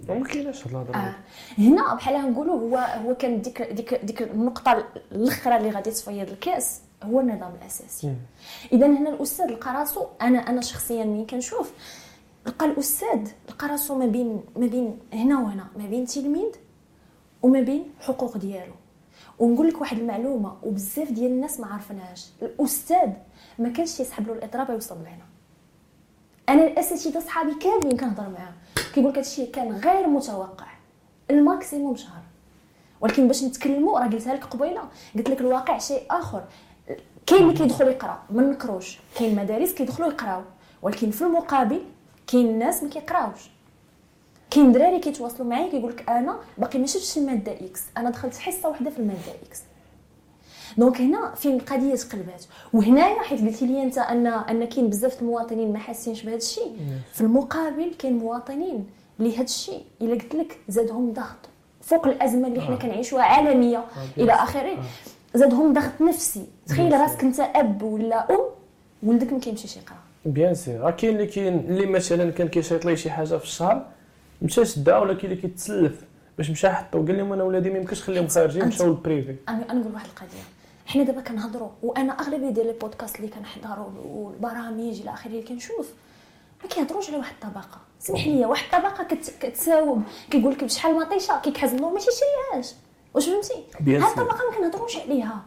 ما 0.09 0.25
كايناش 0.25 0.67
هاد 0.67 0.75
الهضرة. 0.75 0.97
آه. 0.97 1.15
هنا 1.59 1.95
بحال 1.95 2.33
نقولوا 2.33 2.61
هو 2.61 2.77
هو 2.77 3.15
كان 3.15 3.43
ديك 3.43 3.62
ديك 3.62 3.95
ديك 3.95 4.23
النقطة 4.23 4.85
الأخرى 5.12 5.57
اللي 5.57 5.71
غادي 5.71 5.91
تفيض 5.91 6.29
الكأس 6.29 6.81
هو 7.03 7.21
النظام 7.21 7.53
الأساسي. 7.62 8.15
إذا 8.73 8.87
هنا 8.87 9.11
الأستاذ 9.11 9.47
لقى 9.47 9.75
راسو 9.75 10.07
أنا 10.23 10.38
أنا 10.38 10.61
شخصيا 10.61 11.05
ملي 11.05 11.25
كنشوف 11.25 11.73
لقى 12.47 12.67
الأستاذ 12.67 13.29
لقى 13.49 13.69
راسو 13.69 13.99
ما 13.99 14.07
بين 14.07 14.41
ما 14.57 14.67
بين 14.67 14.99
هنا 15.12 15.38
وهنا 15.38 15.67
ما 15.77 15.87
بين 15.87 16.07
تلميذ 16.07 16.51
وما 17.43 17.61
بين 17.61 17.91
حقوق 18.01 18.37
ديالو. 18.37 18.73
ونقول 19.38 19.68
لك 19.68 19.81
واحد 19.81 19.99
المعلومة 19.99 20.57
وبزاف 20.62 21.11
ديال 21.11 21.31
الناس 21.31 21.61
ما 21.61 21.66
عارفينهاش 21.66 22.27
الأستاذ 22.42 23.09
ما 23.59 23.68
كانش 23.68 24.01
يسحب 24.01 24.27
له 24.27 24.33
الإضراب 24.33 24.71
يوصل 24.71 24.95
لهنا 24.95 25.25
أنا 26.49 26.66
الأساتذة 26.66 27.21
صحابي 27.21 27.55
كاملين 27.55 27.97
كنهضر 27.97 28.29
معاهم. 28.29 28.55
كيقول 28.95 29.11
لك 29.11 29.18
هادشي 29.18 29.47
كان 29.47 29.73
غير 29.73 30.07
متوقع. 30.07 30.66
ال 31.31 31.39
maximum 31.39 31.96
شهر. 31.97 32.23
ولكن 33.01 33.27
باش 33.27 33.45
نتكلموا 33.45 34.01
راه 34.01 34.07
قلتها 34.07 34.35
لك 34.35 34.45
قبيلة. 34.45 34.83
قلت 35.16 35.31
لك 35.31 35.40
الواقع 35.40 35.79
شيء 35.79 36.03
آخر. 36.11 36.45
كاين 37.27 37.42
اللي 37.42 37.55
كيدخل 37.55 37.88
يقرا 37.88 38.23
ما 38.31 38.42
نكروش. 38.42 38.99
كاين 39.18 39.37
مدارس 39.37 39.73
كيدخلوا 39.73 40.09
يقراو. 40.09 40.42
ولكن 40.83 41.11
في 41.11 41.23
المقابل 41.23 41.83
كاين 42.27 42.47
الناس 42.47 42.83
ما 42.83 42.88
كيقراوش. 42.88 43.51
كاين 44.55 44.73
دراري 44.73 44.99
كيتواصلوا 44.99 45.49
معايا 45.49 45.71
كيقول 45.71 45.91
لك 45.93 46.11
أنا 46.11 46.37
باقي 46.59 46.79
ما 46.79 46.87
شفتش 46.87 47.19
المادة 47.19 47.53
X 47.53 47.83
أنا 47.97 48.11
دخلت 48.11 48.37
حصة 48.37 48.69
واحدة 48.69 48.91
في 48.91 48.99
المادة 48.99 49.33
X 49.48 49.61
donc 50.79 51.01
هنا 51.01 51.35
فين 51.35 51.55
القضية 51.57 51.95
تقلبات؟ 51.95 52.45
وهنايا 52.73 53.23
حيت 53.23 53.41
قلتي 53.41 53.67
لي 53.67 53.83
أنت 53.83 53.99
ان 53.99 54.27
أن 54.27 54.65
كاين 54.65 54.88
بزاف 54.91 55.23
المواطنين 55.23 55.73
ما 55.73 55.79
حاسينش 55.79 56.23
بهذا 56.23 56.37
الشيء. 56.37 56.77
في 57.12 57.21
المقابل 57.21 57.95
كاين 57.99 58.19
مواطنين 58.19 58.87
اللي 59.21 59.35
هذا 59.37 59.43
الشيء 59.45 59.83
إلا 60.03 60.15
قلت 60.15 60.35
لك 60.35 60.59
زادهم 60.69 61.12
ضغط. 61.12 61.37
فوق 61.83 62.07
الأزمة 62.07 62.49
اللي 62.49 62.61
حنا 62.61 62.75
آه. 62.75 62.79
كنعيشوها 62.79 63.23
عالمية 63.23 63.79
آه، 63.79 63.85
إلى 64.23 64.33
آخره. 64.33 64.79
زادهم 65.35 65.73
ضغط 65.73 66.01
نفسي. 66.01 66.47
تخيل 66.67 66.93
راسك 66.93 67.23
أنت 67.25 67.41
أب 67.41 67.83
ولا 67.83 68.31
أم 68.31 68.41
ولدك 69.03 69.33
ما 69.33 69.38
كيمشيش 69.38 69.77
يقرا 69.77 69.97
bien 70.25 70.55
sûr. 70.55 70.77
راه 70.77 70.91
كاين 70.91 71.15
اللي 71.15 71.27
كاين 71.27 71.59
اللي 71.59 71.87
مثلا 71.87 72.31
كان 72.31 72.49
كيشيط 72.49 72.85
ليه 72.85 72.95
شي 72.95 73.11
حاجة 73.11 73.37
في 73.37 73.45
الشهر 73.45 73.87
مشى 74.42 74.64
شدها 74.64 74.98
ولا 74.98 75.14
كاين 75.14 75.31
اللي 75.33 75.42
كيتسلف 75.42 76.00
باش 76.38 76.50
مشى 76.50 76.68
حطو 76.68 77.07
قال 77.07 77.18
لهم 77.18 77.33
أنا 77.33 77.42
ولادي 77.42 77.70
ما 77.70 77.78
يمكنش 77.78 78.00
نخليهم 78.00 78.28
خارجين 78.28 78.66
مشاو 78.68 78.87
لل 78.87 79.01
privé 79.01 79.37
أنا 79.48 79.74
نقول 79.74 79.92
واحد 79.94 80.07
القضية. 80.07 80.42
حنا 80.87 81.02
دابا 81.02 81.20
كنهضروا 81.20 81.68
وأنا 81.83 82.12
أغلبية 82.12 82.50
ديال 82.50 82.66
les 82.66 82.72
podcasts 82.72 83.16
اللي 83.16 83.28
كنحضروا 83.28 83.88
والبرامج 84.05 85.00
إلى 85.00 85.11
آخره 85.11 85.31
اللي 85.31 85.42
كنشوف 85.42 85.90
ما 86.62 86.68
كيهضروش 86.68 87.09
على 87.09 87.18
واحد 87.18 87.35
الطبقة. 87.42 87.78
سمح 88.00 88.26
لي 88.26 88.46
واحد 88.46 88.64
الطبقة 88.74 89.05
كت- 89.05 89.33
كتساوم 89.40 90.05
كيقول 90.31 90.52
لك 90.52 90.64
بشحال 90.64 90.94
مطيشة 91.00 91.40
كيكحز 91.40 91.70
النور 91.74 91.92
ما 91.92 91.98
تيشريهاش 91.98 92.74
واش 93.14 93.29
فهمتي 93.29 93.55
هاد. 93.81 93.88
الطبقه 93.88 94.38
ما 94.51 94.57
كنهضروش 94.59 94.96
عليها 94.98 95.42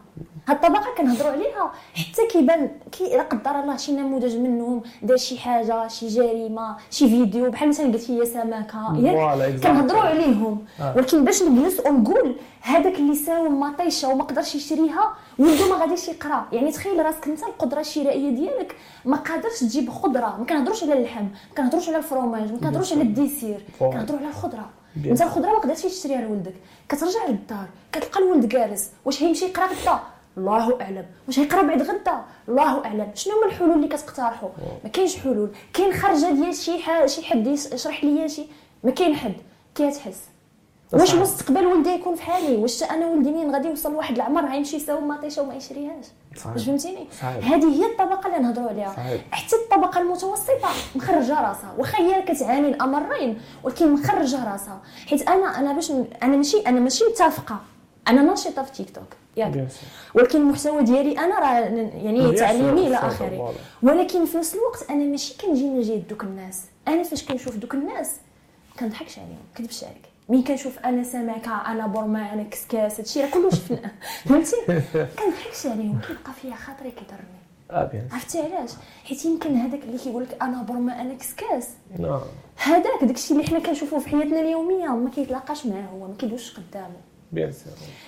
هاد 0.48 0.56
الطبقه 0.64 0.86
كنهضروا 0.98 1.30
عليها 1.32 1.72
حتى 1.94 2.26
كيبان 2.30 2.70
كي 2.92 3.16
لا 3.16 3.22
قدر 3.22 3.50
الله 3.60 3.76
شي 3.76 3.92
نموذج 3.92 4.36
منهم 4.36 4.82
دار 5.02 5.16
شي 5.16 5.38
حاجة 5.38 5.88
شي 5.88 6.08
جريمة 6.08 6.76
شي 6.90 7.08
فيديو 7.08 7.50
بحال 7.50 7.68
مثلا 7.68 7.92
قلتي 7.92 8.20
هي 8.20 8.26
سمكه 8.26 8.96
ياك. 8.96 9.14
كنهضروا 9.60 10.00
عليهم 10.00 10.64
آه. 10.80 10.96
ولكن 10.96 11.24
باش 11.24 11.42
نجلس 11.42 11.80
ونقول 11.86 12.36
هذاك 12.62 12.94
اللي 12.94 13.14
ساوم 13.14 13.60
مطيشة 13.60 14.08
وما 14.08 14.24
قدرش 14.24 14.54
يشريها 14.54 15.14
ولدو 15.38 15.68
ما 15.70 15.76
غاديش 15.76 16.08
يقرأ 16.08 16.46
يعني 16.52 16.72
تخيل 16.72 17.04
راسك 17.06 17.28
انت 17.28 17.42
القدرة 17.42 17.80
الشرائيه 17.80 18.30
ديالك 18.30 18.76
ما 19.04 19.16
قادرش 19.16 19.60
تجيب 19.60 19.90
خضرة 19.90 20.36
ما 20.38 20.44
كنهضروش 20.48 20.82
على 20.82 20.92
اللحم 20.92 21.22
ما 21.24 21.30
كنهضروش 21.56 21.88
على 21.88 21.96
الفرomاج 21.96 22.52
ما 22.52 22.58
كنهضروش 22.58 22.92
على 22.92 23.02
الديسير. 23.02 23.64
كنهضروا 23.78 24.18
على 24.18 24.28
الخضرة 24.28 24.70
انت. 25.04 25.22
الخضره 25.22 25.50
ما 25.50 25.58
قدرتيش 25.58 26.00
تشريها 26.00 26.20
لولدك. 26.20 26.54
كترجع 26.88 27.26
للدار 27.28 27.66
كتلقى 27.92 28.20
الولد 28.20 28.48
جالس. 28.48 28.90
واش 29.04 29.22
هيمشي 29.22 29.44
يقرا 29.44 29.66
غدا 29.66 30.00
الله 30.38 30.80
أعلم. 30.80 31.06
واش 31.26 31.38
هيقرا 31.38 31.62
بعد 31.62 31.82
غدا؟ 31.82 32.24
الله 32.48 32.84
أعلم. 32.84 33.10
شنو 33.14 33.36
هما 33.36 33.46
الحلول 33.46 33.72
اللي 33.72 33.88
كتقترحوا 33.88 34.48
ما 34.84 34.90
كاينش 34.90 35.16
حلول. 35.16 35.50
كاين 35.74 35.92
خرجة 35.92 36.30
ديال 36.30 36.54
شي 36.54 36.78
شي 37.06 37.24
حد 37.24 37.46
يشرح 37.46 38.04
ليا 38.04 38.28
شي؟ 38.28 38.46
ما 38.84 38.90
كاين 38.90 39.14
حد. 39.14 39.34
كتحس. 39.74 40.20
واش. 40.92 41.14
مستقبل 41.14 41.66
ولدي 41.66 41.90
يكون 41.90 42.14
في 42.14 42.22
حالي؟ 42.22 42.56
واش 42.56 42.82
أنا 42.82 43.06
ولدي 43.06 43.30
منين؟ 43.30 43.54
غادي 43.54 43.68
يوصل 43.68 43.92
لواحد 43.92 44.14
العمر؟ 44.14 44.50
غيمشي 44.50 44.76
يساوي 44.76 45.00
مطيشه 45.00 45.42
وما 45.42 45.54
يشريهاش. 45.54 46.04
فهمتيني. 46.38 47.08
هذه 47.22 47.82
هي 47.82 47.86
الطبقة 47.86 48.26
اللي 48.26 48.38
نهضروا 48.38 48.68
عليها. 48.68 49.20
حتى 49.30 49.56
الطبقة 49.56 50.00
المتوسطة 50.00 50.68
مخرجة 50.94 51.40
راسها 51.40 51.74
واخا 51.78 51.98
هي 51.98 52.22
كتعاني 52.22 52.68
الأمرين 52.68 53.40
ولكن 53.62 53.92
مخرجة 53.92 54.52
راسها. 54.52 54.80
حيت 55.06 55.28
أنا 55.28 55.58
أنا 55.58 55.72
باش 55.72 55.90
أنا 56.22 56.36
ماشي 56.36 56.60
أنا 56.60 56.80
ماشي 56.80 57.04
متفقة. 57.04 57.60
أنا 58.08 58.22
ناشطة 58.22 58.62
في 58.62 58.72
تيك 58.72 58.94
توك 58.94 59.16
ياك. 59.36 59.68
ولكن 60.14 60.38
المحتوى 60.38 60.82
ديالي 60.82 61.18
أنا 61.18 61.38
راه 61.38 61.58
يعني 62.04 62.32
تعليمي 62.32 62.86
إلى 62.86 62.96
آخره. 62.96 63.54
ولكن 63.82 64.24
في 64.24 64.38
نفس 64.38 64.54
الوقت 64.54 64.90
أنا 64.90 65.04
ماشي 65.04 65.36
كنجي 65.36 65.68
نجي 65.68 65.96
دوك 65.96 66.24
الناس. 66.24 66.62
أنا 66.88 67.02
فاش 67.02 67.24
كنشوف 67.24 67.56
دوك 67.56 67.74
الناس 67.74 68.10
كنضحكش 68.80 69.18
عليهم 69.18 69.38
كنكذبش 69.56 69.84
عليك. 69.84 70.05
مين 70.28 70.42
كنشوف 70.44 70.78
أنا 70.78 71.02
سمكه 71.02 71.56
أنا 71.72 71.86
برما 71.86 72.32
أنا 72.32 72.42
كسكاس 72.42 73.00
هادشي 73.00 73.20
راه 73.20 73.30
كله 73.30 73.50
شفنا 73.50 73.90
فهمتي؟ 74.24 74.56
كنضحكش 74.92 75.66
عليهم 75.66 76.00
كيبقى 76.08 76.32
فيا 76.42 76.54
خاطري 76.54 76.90
كيضرني. 76.90 77.88
bien 77.92 78.08
عرفتي 78.12 78.40
علاش؟ 78.40 78.70
حيت 79.04 79.24
يمكن 79.24 79.56
هذاك 79.56 79.82
اللي 79.82 79.98
كيقول 79.98 80.22
لك 80.22 80.42
أنا 80.42 80.62
برما 80.62 81.00
أنا 81.00 81.14
كسكاس. 81.14 81.68
non 81.98 82.20
هذاك 82.56 83.04
داكشي 83.04 83.34
اللي 83.34 83.44
حنا 83.44 83.58
كنشوفوه 83.58 83.98
في 83.98 84.08
حياتنا 84.08 84.40
اليومية 84.40 84.88
ما 84.88 85.10
كيتلاقاش 85.10 85.66
معاه 85.66 85.82
هو 85.94 86.08
ما 86.08 86.14
كيدوش 86.18 86.56
قدامه 86.56 86.96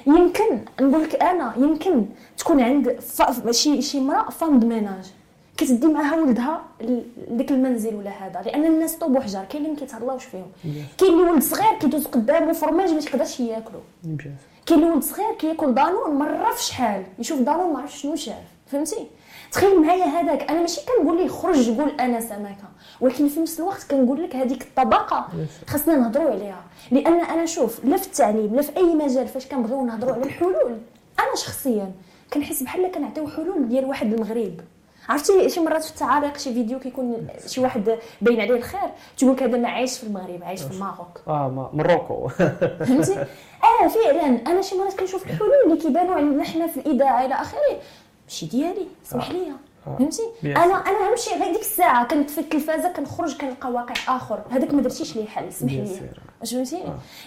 يمكن 0.06 0.60
نقول 0.80 1.02
لك 1.04 1.22
أنا 1.22 1.54
يمكن 1.56 2.06
تكون 2.38 2.60
عند 2.60 3.00
ف- 3.00 3.50
شي 3.50 3.82
شي 3.82 3.98
امرأة 3.98 4.30
femme 4.30 4.68
de 4.68 4.79
ménage 4.79 5.12
كتدي 5.58 5.86
معاها 5.86 6.16
ولدها 6.20 6.62
ل- 6.80 7.02
لديك 7.30 7.50
المنزل 7.50 7.94
ولا 7.94 8.10
هذا 8.10 8.42
لأن 8.42 8.64
الناس 8.64 8.96
طوب 8.96 9.16
وحجر 9.16 9.44
كاين 9.44 9.62
اللي 9.64 9.74
ما 9.74 9.80
كيتهلاوش 9.80 10.24
فيهم. 10.24 10.46
كاين 10.98 11.12
اللي 11.12 11.30
ولد 11.30 11.42
صغير 11.42 11.78
كيدوز 11.80 12.06
قدامه 12.06 12.52
فرماج 12.52 12.90
ما 12.92 13.00
تيقدرش 13.00 13.40
ياكلو. 13.40 13.80
كاين 14.66 14.80
اللي 14.80 14.90
ولد 14.90 15.02
صغير 15.02 15.34
كياكل 15.38 15.74
دانون 15.74 16.14
مره 16.14 16.52
في 16.54 16.64
شحال 16.64 17.02
يشوف 17.18 17.40
دانون 17.40 17.72
ما 17.72 17.78
عرفش 17.80 18.02
شنو 18.02 18.16
شاف 18.16 18.34
فهمتي؟ 18.66 19.06
تخيل 19.52 19.80
معايا 19.82 20.04
هذاك 20.04 20.50
أنا 20.50 20.60
ماشي 20.60 20.80
كنقول 20.86 21.16
ليه 21.16 21.28
خرج 21.28 21.80
قول 21.80 21.90
أنا 22.00 22.20
سمكه 22.20 22.68
ولكن 23.00 23.28
في 23.28 23.40
نفس 23.40 23.60
الوقت 23.60 23.86
كنقول 23.90 24.22
لك 24.24 24.36
هذيك 24.36 24.62
الطبقة 24.62 25.28
خاصنا 25.66 25.96
نهضروا 25.96 26.30
عليها. 26.30 26.62
لأن 26.90 27.20
أنا 27.20 27.46
شوف 27.46 27.84
لا 27.84 27.96
في 27.96 28.06
التعليم 28.06 28.56
لا 28.56 28.62
في 28.62 28.76
أي 28.76 28.94
مجال 28.94 29.28
فاش 29.28 29.46
كنبغيو 29.46 29.84
نهضروا 29.84 30.12
على 30.14 30.22
الحلول 30.22 30.78
أنا 31.20 31.34
شخصيا 31.36 31.92
كنحس 32.32 32.62
بحال 32.62 32.92
كنعطيو 32.92 33.28
حلول 33.28 33.68
ديال 33.68 33.84
واحد 33.84 34.12
المغرب. 34.12 34.60
عرفتي 35.08 35.48
شي 35.48 35.60
مرات 35.60 35.84
في 35.84 35.90
التعاليق 35.90 36.38
شي 36.38 36.54
فيديو 36.54 36.78
كيكون 36.78 37.28
شي 37.46 37.60
واحد 37.60 37.98
باين 38.20 38.40
عليه 38.40 38.56
الخير 38.56 38.90
تقول 39.16 39.32
لك 39.32 39.42
هذا 39.42 39.58
ما 39.58 39.68
عايش 39.68 39.98
في 39.98 40.04
المغرب 40.04 40.44
عايش 40.44 40.62
في 40.62 40.70
ال 40.70 40.78
Maroc 40.78 41.20
آه 41.28 41.70
Maroco. 41.72 42.28
فهمتي؟ 42.28 43.18
آه 43.64 43.88
فعلا. 43.88 44.26
أنا 44.26 44.62
شي 44.62 44.78
مرات 44.78 45.00
كنشوف 45.00 45.26
الحلول 45.26 45.50
اللي 45.66 45.76
كيبانوا 45.76 46.14
عندنا 46.14 46.44
حنا 46.44 46.66
في 46.66 46.76
الاذاعه 46.76 47.26
إلى 47.26 47.34
آخره. 47.34 47.60
ماشي 48.24 48.46
ديالي 48.46 48.86
اسمح 49.06 49.30
لي 49.30 49.52
فهمتي؟ 49.98 50.22
Bien 50.42 50.46
أنا 50.46 50.74
أنا 50.74 51.10
نمشي 51.10 51.30
غير 51.30 51.52
ديك 51.52 51.60
الساعة 51.60 52.06
كنت 52.08 52.30
في 52.30 52.40
التلفازة 52.40 52.88
كنخرج 52.92 53.36
كنلقى 53.36 53.70
واقع 53.70 54.16
آخر. 54.16 54.40
هذاك 54.50 54.74
ما 54.74 54.82
درتيش 54.82 55.16
ليه 55.16 55.26
حل 55.26 55.48
اسمح 55.48 55.72
لي. 55.72 56.00
واش 56.40 56.54
فهمتيني 56.54 56.84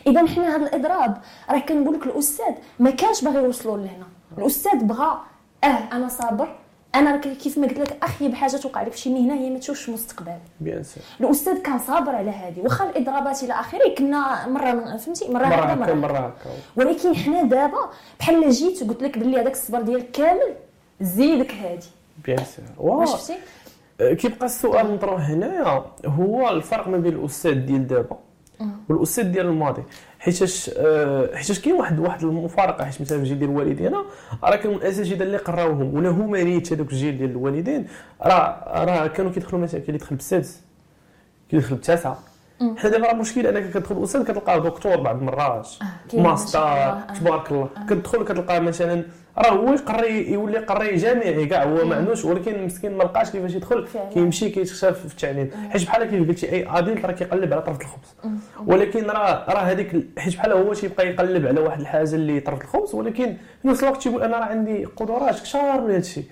إذا 0.07 0.27
حنا 0.27 0.55
هذا 0.55 0.65
الإضراب 0.65 1.17
راه 1.49 1.59
كنقول 1.59 1.95
لك 1.95 2.03
الأستاذ 2.05 2.53
ما 2.79 2.91
كانش 2.91 3.23
باغي 3.23 3.43
يوصلوا 3.43 3.77
لهنا. 3.77 4.05
الأستاذ 4.37 4.83
بغى 4.83 5.21
أه 5.63 5.67
أنا 5.67 6.07
صابر. 6.07 6.55
أنا 6.95 7.17
كيف 7.17 7.57
ما 7.57 7.67
قلت 7.67 7.79
لك 7.79 7.97
اخيب 8.03 8.33
حاجة 8.33 8.57
توقع 8.57 8.81
لك 8.81 8.91
في 8.91 8.97
شي 8.97 9.09
مهنة 9.09 9.33
هي 9.33 9.49
ما 9.49 9.59
تشوفش 9.59 9.89
مستقبل 9.89 10.37
bien 10.59 10.83
sûr. 10.83 11.03
الأستاذ 11.21 11.57
كان 11.61 11.79
صابر 11.79 12.15
على 12.15 12.29
هذه 12.29 12.59
واخا 12.59 12.89
الاضرابات 12.89 13.43
إلى 13.43 13.53
آخره 13.53 13.95
كنا 13.97 14.47
مرة 14.47 14.97
فهمتي؟ 14.97 15.31
مرة 15.31 15.45
مرة 15.45 15.55
هكا 15.55 15.75
مرة. 15.75 15.93
مرة 15.93 16.17
هكا. 16.17 16.49
ولكن 16.75 17.15
حنا 17.15 17.43
دابا 17.43 17.89
بحال 18.19 18.49
جيت 18.51 18.83
وقلت 18.83 19.03
لك 19.03 19.17
بلي 19.17 19.41
هذاك 19.41 19.51
الصبر 19.51 19.81
ديالك 19.81 20.11
كامل 20.11 20.53
زيدك 21.01 21.53
هادي. 21.53 21.87
bien 22.25 22.43
sûr. 22.45 22.65
واه 22.77 22.97
واش 22.97 23.09
شفتي؟ 23.09 23.37
كيبقى 23.99 24.45
السؤال 24.45 24.93
نطرح 24.95 25.29
هنايا 25.29 25.85
هو 26.05 26.49
الفرق 26.49 26.87
ما 26.87 26.97
بين 26.97 27.13
الأستاذ 27.13 27.53
ديال 27.53 27.87
دابا 27.87 28.17
والأستاذ 28.89 29.23
ديال 29.23 29.45
الماضي. 29.45 29.83
حيتاش 30.21 30.71
آه، 30.77 31.35
حيتاش 31.35 31.59
كاين 31.59 31.75
واحد 31.75 31.99
واحد 31.99 32.23
المفارقة 32.23 32.85
حيت 32.85 33.01
مثلا 33.01 33.17
في 33.17 33.23
الجيل 33.23 33.39
ديال 33.39 33.49
الوالدين 33.49 33.93
راه 34.43 34.55
كانوا 34.55 34.77
الأساتذة 34.77 35.23
اللي 35.23 35.37
قراوهم 35.37 35.93
ولا 35.93 36.09
هما 36.09 36.43
نيت 36.43 36.73
هذوك 36.73 36.91
الجيل 36.91 37.17
ديال 37.17 37.29
الوالدين 37.31 37.87
راه 38.21 38.83
راه 38.85 39.07
كانوا 39.07 39.31
كيدخلوا 39.31 39.61
مثلا 39.61 39.79
كاين 39.79 39.89
اللي 39.89 39.99
يدخل 39.99 40.15
بالسادس 40.15 40.51
كاين 40.51 40.61
اللي 41.49 41.63
يدخل 41.63 41.75
بالتاسعه 41.75 42.19
حنا 42.77 42.89
دابا 42.89 43.05
راه 43.05 43.11
المشكل 43.11 43.47
أنك 43.47 43.69
كتدخل 43.69 43.97
الاستاذ 43.97 44.23
كتلقاه 44.23 44.57
دكتور 44.57 44.95
بعض 44.95 45.15
المرات 45.15 45.69
ما 46.13 46.21
ماستر 46.23 46.59
آه. 46.59 47.13
تبارك 47.19 47.51
الله. 47.51 47.69
كتدخل 47.89 48.23
كتلقاه 48.23 48.59
مثلا 48.59 49.03
راه 49.37 49.49
هو 49.49 49.73
يقري 49.73 50.31
يولي 50.31 50.57
قري 50.57 50.95
جامعي 50.95 51.45
كاع 51.45 51.63
هو 51.63 51.85
ما 51.85 51.95
عندوش 51.95 52.25
ولكن 52.25 52.65
مسكين 52.65 52.97
ما 52.97 53.03
لقاش 53.03 53.29
كيفاش 53.29 53.53
يدخل. 53.53 53.87
كيمشي 54.13 54.49
كيتخشى 54.49 54.93
في 54.93 55.05
التعليم. 55.05 55.51
حيت 55.69 55.83
بحال 55.83 56.03
كيف 56.03 56.27
قلتي 56.27 56.51
أي 56.51 56.67
adulte 56.69 57.05
راه 57.05 57.11
كيقلب 57.11 57.53
على 57.53 57.61
طرف 57.61 57.81
الخبز. 57.81 58.15
ولكن 58.67 59.05
راه 59.05 59.53
راه 59.53 59.61
هذيك 59.61 60.19
حيت 60.19 60.35
بحال 60.35 60.51
هو 60.51 60.73
تيبقى 60.73 61.07
يقلب 61.07 61.47
على 61.47 61.59
واحد 61.59 61.79
الحاجة 61.79 62.15
اللي 62.15 62.39
طرف 62.39 62.61
الخبز 62.61 62.95
ولكن 62.95 63.37
في 63.61 63.67
نفس 63.67 63.83
الوقت 63.83 64.03
تيقول 64.03 64.23
أنا 64.23 64.37
راه 64.37 64.45
عندي 64.45 64.85
قدرات 64.85 65.39
كثار 65.39 65.81
من 65.81 65.89
هذا 65.89 65.97
الشيء 65.97 66.25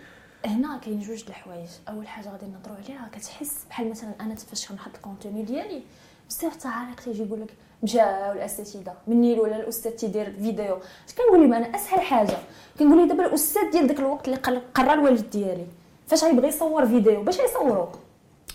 هنا 0.45 0.79
كاين 0.85 0.99
جوج 0.99 1.23
الحوايج. 1.29 1.69
أول 1.89 2.07
حاجة 2.07 2.29
غادي 2.29 2.45
نهضروا 2.45 2.77
عليها 2.85 3.09
كتحس 3.11 3.65
بحال 3.69 3.89
مثلا 3.89 4.09
أنا 4.21 4.35
فاش 4.35 4.67
كنحط 4.67 4.95
ال 4.95 5.01
contenu 5.01 5.43
ديالي 5.43 5.81
بزاف 6.29 6.53
التعاليق 6.53 6.99
تيجي 6.99 7.23
يقول 7.23 7.41
لك 7.41 7.53
مشاو 7.83 8.31
الاساتذه 8.31 8.93
مني 9.07 9.39
ولا 9.39 9.55
الأستاذ 9.55 9.91
تيدير 9.91 10.31
فيديو. 10.31 10.77
كنقول 11.17 11.41
لهم 11.41 11.53
أنا؟ 11.53 11.75
أسهل 11.75 12.01
حاجة. 12.01 12.37
كنقول 12.79 12.97
لهم 12.97 13.07
دابا 13.07 13.25
الأستاذ 13.25 13.71
ديال 13.71 13.87
داك 13.87 13.99
الوقت 13.99 14.27
اللي 14.27 14.61
قرا 14.75 14.93
الوالد 14.93 15.29
ديالي. 15.29 15.65
فاش 16.07 16.23
غيبغي 16.23 16.47
يصور 16.47 16.85
فيديو؟ 16.85 17.23
باش 17.23 17.39
يصوروا 17.39 17.85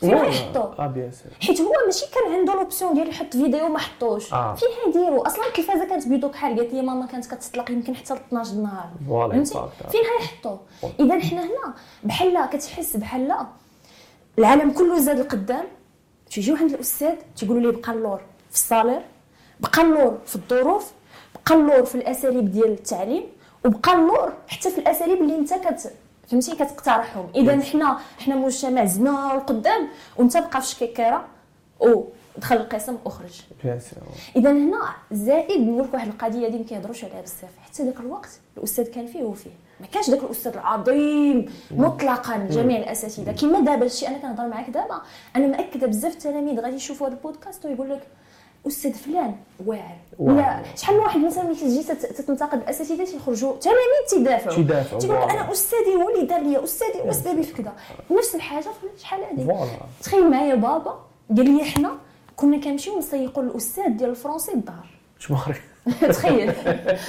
فين 0.00 0.14
غيحطوه 0.14 0.74
حيت 1.40 1.60
هو 1.60 1.72
ماشي 1.86 2.06
كان 2.14 2.32
عنده 2.32 2.54
l'option 2.54 2.94
ديال 2.94 3.08
يحط 3.08 3.32
فيديو 3.32 3.68
ما 3.68 3.78
حطوش. 3.78 4.32
آه. 4.32 4.54
فين 4.54 4.68
غيديرو 4.86 5.22
أصلا 5.22 5.46
التلفازه 5.46 5.84
كانت 5.84 6.08
بيدو 6.08 6.28
بحال 6.28 6.58
قالت 6.58 6.72
لي 6.74 6.82
ماما 6.82 7.06
كانت 7.06 7.34
كتطلق 7.34 7.70
يمكن 7.70 7.96
حتى 7.96 8.14
ل 8.14 8.16
12 8.16 8.52
النهار 8.52 8.88
فهمتي. 9.08 9.52
فين 9.90 10.00
غيحطوه 10.20 10.60
اذا 11.00 11.18
حنا 11.20 11.42
هنا 11.42 11.74
بحال 12.04 12.46
كتحس 12.52 12.96
بحال 12.96 13.36
العالم 14.38 14.70
كله 14.70 14.98
زاد 14.98 15.18
القدام. 15.18 15.64
تيجيو 16.30 16.56
عند 16.56 16.72
الأستاذ 16.72 17.14
تيقولوا 17.36 17.72
ليه 17.72 17.80
بقى 17.80 17.92
اللور. 17.92 18.20
في 18.50 18.54
ال 18.54 18.59
salaire. 18.59 19.00
بقى 19.60 19.82
اللور 19.82 20.18
في 20.26 20.36
الظروف 20.36 20.92
بقى 21.46 21.54
اللور 21.54 21.84
في 21.84 21.94
الأساليب 21.94 22.52
ديال 22.52 22.72
التعليم 22.72 23.22
وبقى 23.64 23.92
اللور 23.92 24.32
حتى 24.48 24.70
في 24.70 24.78
الأساليب 24.78 25.22
اللي 25.22 25.36
انت 25.36 25.54
كت 25.54 25.92
فهمتي؟ 26.28 26.54
كتقترحهم. 26.54 27.28
إذا 27.34 27.60
حنا 27.62 27.98
حنا 28.18 28.34
مجتمع 28.34 28.84
زنا 28.84 29.34
القدام 29.34 29.88
وانت 30.16 30.36
بقى 30.36 30.60
في 30.60 30.66
شكيكيره 30.66 31.24
أو 31.82 32.04
دخل 32.38 32.56
القسم 32.56 32.96
وخرج 33.04 33.40
إذا 34.36 34.50
هنا 34.52 34.80
زائد 35.12 35.60
نقول 35.60 35.88
واحد 35.92 36.08
القضية 36.08 36.46
اللي 36.46 36.58
ما 36.58 36.64
كيهضروش 36.64 37.04
عليها 37.04 37.20
بزاف. 37.22 37.50
حتى 37.64 37.82
ذاك 37.84 38.00
الوقت 38.00 38.28
الأستاذ 38.58 38.84
كان 38.84 39.06
فيه 39.06 39.22
وفيه. 39.22 39.50
ما 39.80 39.86
كانش 39.86 40.10
ذاك 40.10 40.22
الأستاذ 40.22 40.52
العظيم. 40.52 41.52
مطلقا 41.70 42.36
جميع 42.50 42.78
الأساتذة. 42.78 43.32
كما 43.32 43.60
دابا 43.60 43.86
الشيء 43.86 44.08
أنا 44.08 44.18
كنهضر 44.18 44.48
معاك 44.48 44.70
دابا 44.70 45.02
أنا 45.36 45.46
مأكدة 45.46 45.86
بزاف 45.86 46.12
التلاميذ 46.12 46.60
غادي 46.60 46.76
يشوفوا 46.76 47.06
هذا 47.06 47.14
البودكاست 47.14 47.64
ويقول 47.64 47.90
لك 47.90 48.02
أستاذ 48.66 48.92
فلان 48.92 49.34
واعر. 49.66 49.96
ولا. 50.18 50.62
شحال 50.76 50.96
من 50.96 51.02
واحد 51.02 51.20
مثلا 51.20 51.42
ملي 51.44 51.54
تجي 51.54 51.82
تت- 51.82 52.06
تتنتقد 52.06 52.58
الاساتذه 52.58 53.04
تيخرجوا 53.04 53.56
تلاميذ 53.56 54.10
تيدافعوا 54.10 54.56
تيدافعوا، 54.56 55.00
تيقول. 55.00 55.16
أنا 55.16 55.52
أستاذي 55.52 55.94
هو 55.94 56.10
اللي 56.10 56.26
دار 56.26 56.40
لي 56.40 56.64
أستاذي 56.64 57.12
سببي 57.12 57.42
في 57.42 57.52
كذا. 57.62 57.72
نفس 58.10 58.34
الحاجة 58.34 58.66
شحال 58.98 59.20
هذه؟ 59.24 59.68
تخيل 60.02 60.30
معايا 60.30 60.54
بابا 60.54 60.98
قال 61.36 61.54
لي 61.56 61.64
حنا 61.64 61.92
كنا 62.36 62.56
كنمشيو 62.60 62.98
نسيقوا 62.98 63.42
الأستاذ 63.42 63.88
ديال 63.88 64.10
الفرونسي 64.10 64.52
الدار. 64.52 64.86
شماري 65.18 65.60
تخيل. 66.12 66.52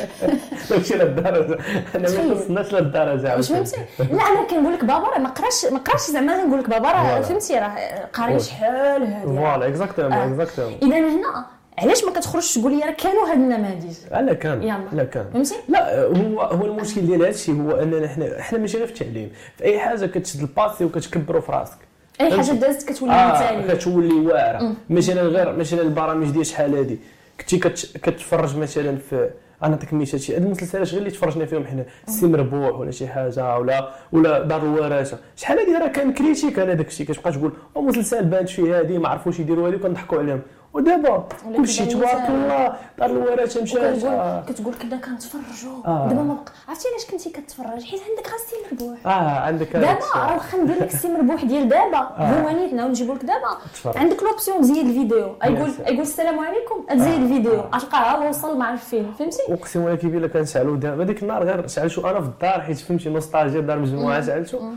ماشي 0.72 0.94
للدرجه 0.94 1.58
أنا. 1.96 2.24
ما 2.24 2.34
وصلناش 2.34 2.74
للدرجه 2.74 3.36
واش 3.36 3.50
فهمتي؟ 3.50 3.78
لا 4.00 4.06
أنا 4.24 4.48
كنقول 4.50 4.74
لك 4.74 4.86
بابا 4.86 5.08
راه 5.08 5.20
ما 5.20 5.30
قراش 5.30 5.66
ما 5.66 5.80
قراش 5.80 6.02
زعما 6.02 6.44
نقول 6.44 6.60
لك 6.60 6.70
بابا 6.70 6.92
راه. 6.92 7.22
فهمتي 7.22 7.60
راه 7.60 7.76
قاري. 8.14 8.40
شحال 8.40 9.04
هادي. 9.04 9.26
voilà 9.26 9.68
exactement 9.68 10.14
آه. 10.14 10.26
exactement 10.26 10.78
إذا 10.84 10.98
هنا 10.98 11.46
علاش 11.78 12.04
ما 12.04 12.12
كتخرجش 12.12 12.58
تقول 12.58 12.72
لي 12.72 12.84
راه 12.86 12.92
كانوا 12.92 13.28
هاد 13.28 13.38
النماذج؟ 13.38 13.96
لا 14.12 14.34
كان 14.34 14.64
يلا. 14.64 14.86
لا 14.92 15.04
كان. 15.04 15.26
فهمتي؟ 15.34 15.56
لا 15.70 16.02
هو 16.04 16.42
هو 16.42 16.66
المشكل 16.66 17.02
ديال 17.02 17.22
هذا 17.22 17.30
الشيء 17.30 17.62
هو 17.62 17.72
أننا 17.72 18.08
حنا 18.08 18.42
حنا 18.42 18.60
ماشي 18.60 18.78
غير 18.78 18.88
في 18.88 18.94
التعليم. 19.02 19.32
في 19.58 19.64
أي 19.64 19.80
حاجة 19.80 20.06
كتشد 20.06 20.40
ال 20.42 20.49
passé 20.49 20.86
وكتكبرو 20.86 21.42
في 21.42 21.52
راسك. 21.52 21.78
أي 22.22 22.32
حاجة؟ 22.32 22.52
دازت 22.52 22.90
كتولي 22.90 23.12
آه 23.12 23.32
مثاليه 23.32 23.74
كتولي 23.74 24.14
واعرة. 24.14 24.74
مثلا 24.90 25.22
غير 25.22 25.54
مثلا 25.56 25.82
البرامج 25.82 26.30
ديال 26.30 26.46
شحال 26.46 26.76
هادي. 26.76 27.00
كنتي 27.46 27.58
كت- 27.60 27.98
كتفرج 27.98 28.58
مثلا 28.58 28.98
في 28.98 29.30
أنا 29.64 29.70
نعطيك 29.72 29.94
مثال 29.94 30.20
شي 30.22 30.36
هاد 30.36 30.42
المسلسلات 30.44 30.88
غير 30.90 31.00
اللي 31.00 31.12
تفرجنا 31.12 31.46
فيهم 31.46 31.66
حنا؟ 31.68 31.86
السي 32.08 32.26
مربوح 32.28 32.80
ولا 32.80 32.92
شي 32.92 33.08
حاجة 33.08 33.58
ولا 33.58 33.90
ولا 34.12 34.44
دار 34.44 34.62
الوراثه 34.62 35.18
شحال 35.36 35.60
هادي 35.60 35.72
راه 35.72 35.88
كان 35.88 36.14
critique 36.14 36.60
أنا 36.60 36.74
داك 36.74 36.88
الشيء 36.88 37.06
كتبقى 37.08 37.32
تقول 37.32 37.52
أو 37.76 37.82
مسلسل 37.82 38.26
بانت 38.26 38.50
فيه 38.50 38.80
هادي 38.80 38.98
ما 38.98 39.10
عرفوش 39.10 39.40
يديروا 39.40 39.68
هادي 39.68 39.76
وكنضحكوا 39.76 40.18
عليهم. 40.20 40.42
ودابا 40.76 41.28
كلشي 41.58 41.86
تبارك. 41.86 42.30
الله 42.30 42.76
دار 43.00 43.10
الوراثه 43.10 43.62
مشات 43.64 43.96
كتقول 43.98 44.14
آه. 44.14 44.44
كتقول 44.48 44.74
كنا 44.74 44.98
كنتفرجوا 44.98 45.86
آه. 45.86 46.08
دابا 46.10 46.22
ما 46.22 46.34
بقى 46.34 46.54
عرفتي 46.68 46.88
علاش 46.88 47.06
كنتي 47.12 47.30
كتفرج؟ 47.30 47.84
حيت 47.84 48.02
عندك 48.10 48.28
غير 48.28 48.36
السي 48.36 48.56
مربوح 48.72 49.08
آه 49.08 49.40
عندك 49.40 49.74
دابا. 49.74 50.00
راه 50.16 50.34
واخا 50.34 50.58
ندير 50.58 50.76
لك 50.76 50.94
السي 50.94 51.08
مربوح 51.08 51.44
ديال 51.46 51.70
دابا. 51.70 51.98
آه. 51.98 52.42
هو 52.42 52.50
نيت 52.50 52.74
نعاود 52.74 52.92
نجيبو 52.92 53.14
لك 53.14 53.26
دابا. 53.26 53.58
عندك 54.00 54.24
l'option 54.24 54.62
تزيد 54.62 54.86
الفيديو. 54.88 55.36
يقول. 55.44 55.72
يقول 55.80 56.00
السلام 56.00 56.40
عليكم 56.40 56.86
تزيد 56.90 57.22
الفيديو. 57.22 57.60
غتلقاه 57.76 58.18
هو 58.18 58.30
وصل 58.30 58.58
مع 58.58 58.74
الفيلم. 58.74 59.12
فهمتي؟ 59.20 59.42
أقسم 59.50 59.90
لك 59.90 60.06
بالله 60.06 60.28
كنشعلو 60.28 60.76
دابا 60.76 61.04
ديك 61.04 61.24
النهار 61.24 61.44
غير 61.44 61.68
شعلتو 61.68 62.10
أنا 62.10 62.22
في 62.22 62.28
الدار 62.28 62.62
حيت 62.62 62.78
فهمتي 62.78 63.10
نوستالجيا 63.10 63.62
دار 63.62 63.80
مجموعة 63.80 64.22
شعلتو 64.22 64.72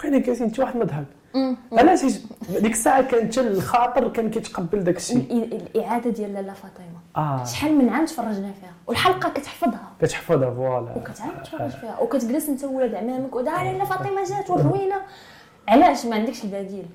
بقينا 0.00 0.18
كالسين 0.18 0.50
حتى 0.50 0.62
واحد 0.62 0.76
ما 0.76 0.84
ضحك 0.84 1.04
حيت 1.34 2.22
ديك 2.60 2.72
الساعة 2.72 3.02
كان 3.02 3.26
حتى 3.26 3.40
الخاطر 3.40 4.08
كان 4.08 4.30
كيتقبل 4.30 4.84
داك 4.84 4.96
الشيء 4.96 5.32
الإعادة 5.76 6.10
ديال 6.10 6.34
لاله 6.34 6.52
فاطمة. 6.52 6.98
آه. 7.16 7.44
شحال 7.44 7.78
من 7.78 7.88
عام 7.88 8.04
تفرجنا 8.04 8.52
فيها. 8.60 8.72
والحلقة 8.86 9.28
كتحفظها. 9.28 9.92
كتحفظها 10.00 10.50
voilà. 10.50 10.96
وكتعاود 10.96 11.42
تفرج 11.42 11.70
فيها. 11.70 11.98
وكتجلس 12.00 12.48
انت 12.48 12.64
وولاد 12.64 12.94
عمامك 12.94 13.34
ودار 13.36 13.64
لاله 13.64 13.84
فاطمة 13.84 14.24
جات 14.24 14.50
وروينا 14.50 15.02
علاش؟ 15.68 16.06
ما 16.06 16.14
عندكش 16.14 16.44
البديل 16.44 16.86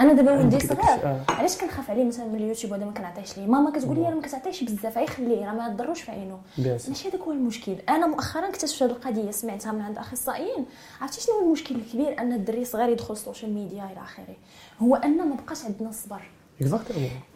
أنا 0.00 0.12
دابا 0.12 0.32
ولدي 0.32 0.60
صغير. 0.60 0.80
آه. 0.80 1.20
علاش 1.28 1.56
كنخاف 1.56 1.90
عليه؟ 1.90 2.04
مثلا 2.04 2.26
من 2.26 2.34
اليوتيوب 2.34 2.72
وهذا 2.72 2.84
ما 2.84 2.92
كنعطيهش 2.92 3.38
ليه. 3.38 3.46
ماما 3.46 3.70
كتقول 3.70 3.96
لي 3.96 4.02
راه 4.02 4.14
ما 4.14 4.22
كتعطيش 4.22 4.64
بزاف 4.64 5.10
خليه 5.10 5.46
راه 5.46 5.52
ما 5.52 5.66
يضروش 5.66 6.00
في 6.02 6.12
سور. 6.58 6.88
ماشي 6.88 7.08
هذاك 7.08 7.20
هو 7.20 7.32
المشكل. 7.32 7.72
أنا 7.88 8.06
مؤخرا 8.06 8.48
اكتشفت 8.48 8.82
هذه 8.82 8.90
القضية 8.90 9.30
سمعتها 9.30 9.72
من 9.72 9.80
عند 9.80 9.98
أخصائيين. 9.98 10.66
عرفتي 11.00 11.20
شنو 11.20 11.34
هو 11.34 11.46
المشكل 11.46 11.74
الكبير؟ 11.74 12.20
أن 12.20 12.32
الدري 12.32 12.64
صغير 12.64 12.88
يدخل 12.88 13.12
ال 13.14 13.20
social 13.20 13.54
media 13.54 13.84
إلى 13.84 14.02
آخره. 14.02 14.36
هو 14.78 14.96
ان 14.96 15.28
ما 15.28 15.36
بقاش 15.36 15.64
عندنا 15.64 15.88
الصبر. 15.88 16.22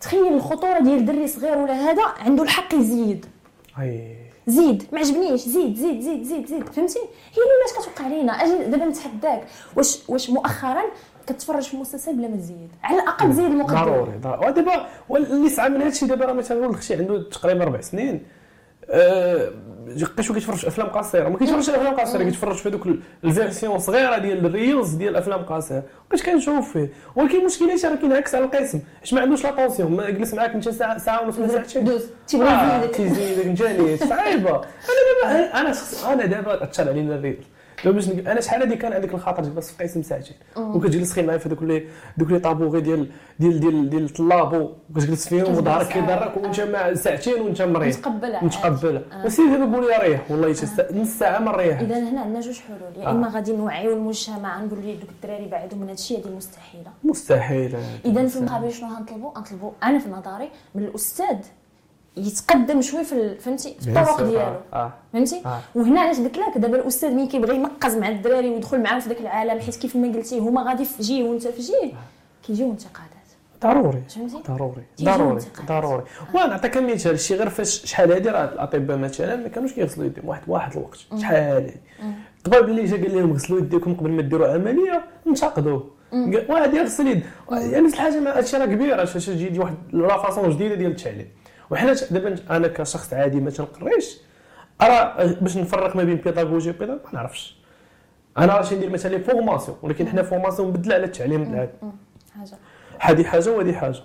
تخيل 0.01 0.35
الخطورة 0.35 0.79
ديال 0.79 1.05
دري 1.07 1.29
صغير 1.29 1.59
ولا 1.59 1.73
هذا 1.75 2.03
عنده 2.03 2.43
الحق 2.43 2.75
يزيد. 2.75 3.27
أي. 3.81 4.17
زيد. 4.47 4.87
ما 4.93 4.99
عجبنيش. 4.99 5.41
زيد 5.41 5.77
زيد 5.77 6.01
زيد 6.01 6.23
زيد 6.23 6.47
زيد. 6.47 6.69
فهمتي؟ 6.69 6.99
هي 6.99 7.43
اللي 7.43 7.55
ولات 7.61 7.87
كتوقع 7.87 8.09
لينا 8.09 8.33
أجي 8.33 8.65
دابا 8.71 8.85
نتحداك. 8.85 9.47
واش 9.77 9.99
واش 10.09 10.31
مؤخرا 10.31 10.83
كتفرج 11.27 11.63
في 11.63 11.75
المسلسل 11.75 12.17
بلا 12.17 12.29
ما 12.29 12.37
تزيد. 12.37 12.71
على 12.83 13.03
الأقل 13.03 13.33
زيد 13.33 13.45
المقدمة. 13.45 13.85
ضروري 13.85 14.13
ضروري. 14.23 14.47
ودابا 14.47 14.87
اللي 15.11 15.49
صعب 15.49 15.69
من 15.69 15.77
هذا 15.77 15.89
الشيء 15.89 16.09
دابا 16.09 16.25
راه 16.25 16.33
مثلا 16.33 16.59
ولد 16.59 16.75
أختي 16.75 16.95
عنده 16.95 17.23
تقريبا 17.23 17.63
أربع 17.63 17.81
سنين. 17.81 18.23
آه، 18.93 19.51
لقيتو 19.97 20.35
كيتفرج 20.35 20.57
في 20.57 20.69
أفلام 20.69 20.89
قصيره 20.89 21.29
ما 21.29 21.39
كيتفرجش 21.39 21.71
أفلام 21.71 21.95
قصيره 21.95 22.23
كيتفرج 22.23 22.57
في 22.57 22.69
هذوك 22.69 22.89
ال 23.25 23.32
version 23.32 23.79
صغيرة 23.79 24.19
ديال 24.19 24.47
ال 24.47 24.55
reels 24.55 24.95
ديال 24.95 25.11
الافلام 25.11 25.43
قصيره 25.43 25.83
بقيت 26.11 26.27
كنشوف 26.27 26.73
فيه؟ 26.73 26.93
ولكن 27.17 27.41
المشكلة 27.41 27.75
راه 27.85 27.95
كينعكس 27.95 28.35
على 28.35 28.45
القسم. 28.45 28.81
اش 29.03 29.15
ما 29.15 29.21
عندوش 29.21 29.45
l'attention 29.45 29.97
ما 29.97 30.11
جلس 30.11 30.35
معاك 30.35 30.51
انت 30.51 30.69
ساعة 30.69 30.99
ساعة 30.99 31.23
ونص 31.23 31.39
ولا 31.39 31.49
ساعتين 31.49 31.85
دوز. 31.85 32.07
تيبغي 32.27 32.49
يزيدك 32.49 32.95
تيزيدك 32.95 33.47
انت 33.47 34.05
صعيبة. 34.05 34.51
أنا 34.51 35.33
دابا 35.33 35.61
أنا 35.61 35.73
شخص 35.73 36.05
أنا 36.05 36.27
دابا 36.27 36.65
اثر 36.65 36.89
علينا 36.89 37.15
ال 37.15 37.19
reels. 37.19 37.45
باش 37.85 38.09
نق- 38.09 38.29
أنا 38.31 38.41
شحال 38.41 38.61
هادي 38.63 38.77
كان 38.77 38.93
عندك 38.93 39.15
الخاطر 39.15 39.43
في 39.61 39.83
قسم 39.85 40.03
ساعتين 40.03 40.37
وكتجلس 40.57 41.13
خير 41.13 41.27
معايا 41.27 41.39
في 41.39 41.49
دوك 41.49 41.63
لي 41.63 41.85
دوك 42.19 42.31
لي 42.31 42.39
طابوغي 42.39 42.81
ديال 42.81 43.11
ديال 43.39 43.61
ديال 43.61 43.91
ديال 43.91 44.05
الطلاب 44.05 44.75
وكتجلس 44.91 45.29
فيهم 45.29 45.55
وظهرك 45.55 45.83
ساعة. 45.87 45.93
كيضرك 45.93 46.37
وانت 46.37 46.61
مع 46.61 46.95
ساعتين 46.95 47.41
وانت 47.43 47.63
مريح. 47.63 47.97
متقبلة. 47.99 48.45
متقبلة. 48.45 49.03
عادي. 49.13 49.27
وسير 49.27 49.47
دابا 49.59 49.77
قول 49.77 49.87
لي 49.91 49.97
ريح. 49.97 50.31
والله 50.31 50.55
الساعة- 50.55 50.93
نص 50.95 51.09
ساعة 51.19 51.39
ما 51.39 51.53
نريح 51.53 51.81
إذا 51.81 51.99
هنا 51.99 52.21
عندنا 52.21 52.41
جوج 52.41 52.59
حلول. 52.61 52.97
يا 53.05 53.07
آه. 53.07 53.11
اما 53.11 53.29
غادي 53.29 53.53
نوعيو 53.57 53.93
المجتمع 53.97 54.65
نقول 54.65 54.81
ليه 54.83 55.01
دوك 55.01 55.11
الدراري 55.11 55.49
بعدوا 55.49 55.79
من 55.79 55.85
هذا 55.85 55.93
الشيء 55.93 56.19
هذه 56.27 56.37
مستحيلة. 56.37 56.91
مستحيل 57.05 57.77
إذا 58.05 58.27
في 58.27 58.37
المقابل 58.37 58.73
شنو 58.73 58.89
غنطلبوا 58.97 59.31
غنطلبوا 59.37 59.71
أنا 59.83 59.99
في 59.99 60.09
نظري 60.11 60.51
من 60.75 60.83
الأستاذ 60.85 61.37
يتقدم 62.17 62.83
شوية 62.83 63.03
في 63.03 63.13
ال- 63.13 63.39
فهمتي؟ 63.41 63.77
في 63.81 63.89
الطرق 63.89 64.23
ديالو. 64.23 64.55
آه. 64.75 64.93
فهمتي؟ 65.13 65.43
آه. 65.47 65.61
وهنا 65.75 66.01
علاش 66.01 66.19
قلت 66.19 66.39
لك 66.39 66.59
دابا 66.59 66.77
الأستاذ 66.77 67.11
ملي 67.11 67.27
كيبغي 67.27 67.57
ينقز 67.57 67.95
مع 67.97 68.09
الدراري 68.09 68.51
ويدخل 68.51 68.83
معاهم 68.83 69.01
في 69.01 69.09
ذاك 69.09 69.21
العالم 69.21 69.61
حيت 69.61 69.77
كيف 69.77 69.97
ما 69.97 70.09
قلتي 70.13 70.39
هما 70.39 70.63
غادي 70.63 70.85
في 70.85 71.03
جهة 71.03 71.23
وانت 71.25 71.47
في 71.49 71.63
جهة. 71.63 71.91
كيجيو 72.47 72.71
انتقادات. 72.71 73.11
ضروري. 73.63 74.03
فهمتي؟ 74.09 74.37
ضروري. 74.49 74.83
ضروري. 75.03 75.41
ضروري. 75.69 76.03
ونعطيك 76.35 76.77
مثال. 76.77 77.21
شي 77.21 77.35
غير 77.35 77.49
فاش 77.49 77.83
شحال 77.85 78.13
هادي 78.13 78.29
راه 78.29 78.45
الأطباء 78.45 78.97
مثلا 78.97 79.37
ما 79.37 79.49
كانوش 79.49 79.73
كيغسلوا 79.73 80.07
يديهم. 80.07 80.29
واحد 80.29 80.43
واحد 80.49 80.73
الوقت. 80.77 80.99
شحال 81.21 81.37
هادي. 81.37 81.75
الطبيب 82.39 82.69
اللي 82.69 82.85
جا 82.85 82.97
قال 82.97 83.15
لهم 83.19 83.33
غسلوا 83.33 83.59
يديكم 83.59 83.95
قبل 83.95 84.11
ما 84.11 84.23
ديروا 84.23 84.49
عملية 84.49 85.05
انتقدوه 85.27 85.91
قال- 86.13 86.47
واحد 86.49 86.75
يغسل 86.75 87.07
يد. 87.07 87.23
يعني 87.51 87.81
نفس 87.81 87.95
الحاجة 87.95 88.21
مع 88.21 88.37
هادشي 88.37 88.57
راه 88.57 88.67
كبير. 88.67 89.03
اش 89.03 89.13
تجي 89.27 89.59
واحد 89.59 89.75
la 89.93 90.23
façon 90.23 90.51
جديدة 90.51 90.75
ديال 90.75 90.91
التعليم. 90.91 91.27
وحنا 91.71 91.93
دابا 91.93 92.37
أنا 92.51 92.69
كشخص 92.69 93.13
عادي 93.13 93.41
ما 93.41 93.51
تنقريش. 93.51 94.19
راه 94.83 95.35
باش 95.41 95.57
نفرق 95.57 95.97
ما 95.97 96.05
بين 96.05 96.17
pédagogie 96.17 96.71
و 96.71 96.74
pédagogie 96.74 97.05
ما 97.05 97.13
نعرفش. 97.13 97.57
أنا 98.39 98.57
راه 98.57 98.75
ندير 98.75 98.91
مثلا 98.91 99.19
formation 99.19 99.79
ولكن 99.83 100.09
حنا 100.09 100.23
formation 100.23 100.69
مبدله 100.69 100.95
على 100.95 101.05
التعليم 101.05 101.43
العادي. 101.43 101.73
حاجة. 102.39 102.59
هذه 102.99 103.25
حاجة 103.25 103.51
وهذه 103.51 103.73
حاجة. 103.73 104.01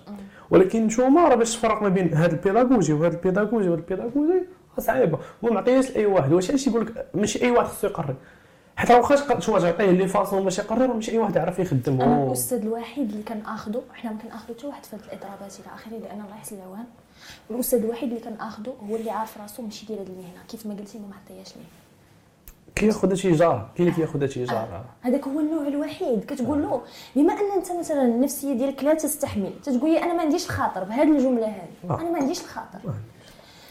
ولكن 0.50 0.86
نتوما 0.86 1.28
راه 1.28 1.34
باش 1.34 1.56
تفرق 1.56 1.82
ما 1.82 1.88
بين 1.88 2.14
هذا 2.14 2.32
ال 2.32 2.38
pédagogie 2.38 2.92
وهذا 2.92 3.16
ال 3.16 3.21
pédagogie 3.21 3.68
وهذا 3.68 3.80
ال 3.80 3.86
pédagogie 3.86 4.42
صعيبة. 4.78 5.18
وما 5.42 5.52
معطيهاش 5.52 5.90
لأي 5.90 6.06
واحد. 6.06 6.32
واش 6.32 6.50
هادشي 6.50 6.70
يقول 6.70 6.86
لك 6.86 7.06
ماشي 7.14 7.42
أي 7.42 7.50
واحد 7.50 7.66
خصو 7.66 7.86
يقرر؟ 7.86 8.14
حيت 8.76 8.90
راه 8.90 8.98
واخا 8.98 9.40
شو 9.40 9.58
تعطيه 9.58 9.90
لي 9.90 10.08
فاصون 10.08 10.44
باش 10.44 10.58
يقرر 10.58 10.94
ماشي 10.94 11.12
أي 11.12 11.18
واحد 11.18 11.36
يعرف 11.36 11.58
يخدم 11.58 12.00
أنا. 12.00 12.26
الأستاذ 12.26 12.62
الوحيد 12.62 13.10
اللي 13.10 13.22
كنأخذو 13.22 13.82
حنا 13.94 14.12
ما 14.12 14.18
كنأخذو 14.18 14.54
حتى 14.54 14.66
واحد 14.66 14.84
في 14.84 14.96
هاد 14.96 15.02
الاضرابات 15.02 15.54
إلى 15.60 15.74
آخره 15.74 15.90
لأن 15.90 16.20
الله 16.20 16.36
يحسن 16.36 16.56
العوان. 16.56 16.84
الأستاذ 17.50 17.78
الوحيد 17.78 18.08
اللي 18.08 18.20
كناخذو 18.20 18.74
هو 18.90 18.96
اللي 18.96 19.10
عارف 19.10 19.38
راسو 19.40 19.62
ماشي 19.62 19.86
ديال 19.86 19.98
هاد 19.98 20.08
المهنة. 20.08 20.42
كيف 20.48 20.66
ما 20.66 20.74
قلتي 20.74 20.98
ما 20.98 21.04
معطياش 21.06 21.56
ليه. 21.56 21.64
كياخذ 22.74 23.08
هادشي 23.08 23.32
جار 23.32 23.70
كاين 23.76 23.88
اللي 23.88 23.96
كياخذ 23.96 24.22
هادشي 24.22 24.44
جار 24.44 24.84
هذاك 25.02 25.28
هو 25.28 25.40
النوع 25.40 25.66
الوحيد. 25.66 26.24
كتقول 26.24 26.62
له 26.62 26.82
بما 27.16 27.32
أن 27.32 27.58
أنت 27.58 27.72
مثلا 27.72 28.02
النفسية 28.02 28.54
ديالك 28.54 28.84
لا 28.84 28.94
تستحمل 28.94 29.52
تتقول 29.62 29.90
لي 29.90 30.02
أنا 30.02 30.14
ما 30.14 30.22
عنديش 30.22 30.44
الخاطر 30.44 30.84
بهذه 30.84 31.16
الجملة 31.16 31.46
هذه. 31.46 31.90
آه. 31.90 32.00
أنا 32.00 32.10
ما 32.10 32.18
عنديش 32.18 32.40
الخاطر. 32.40 32.78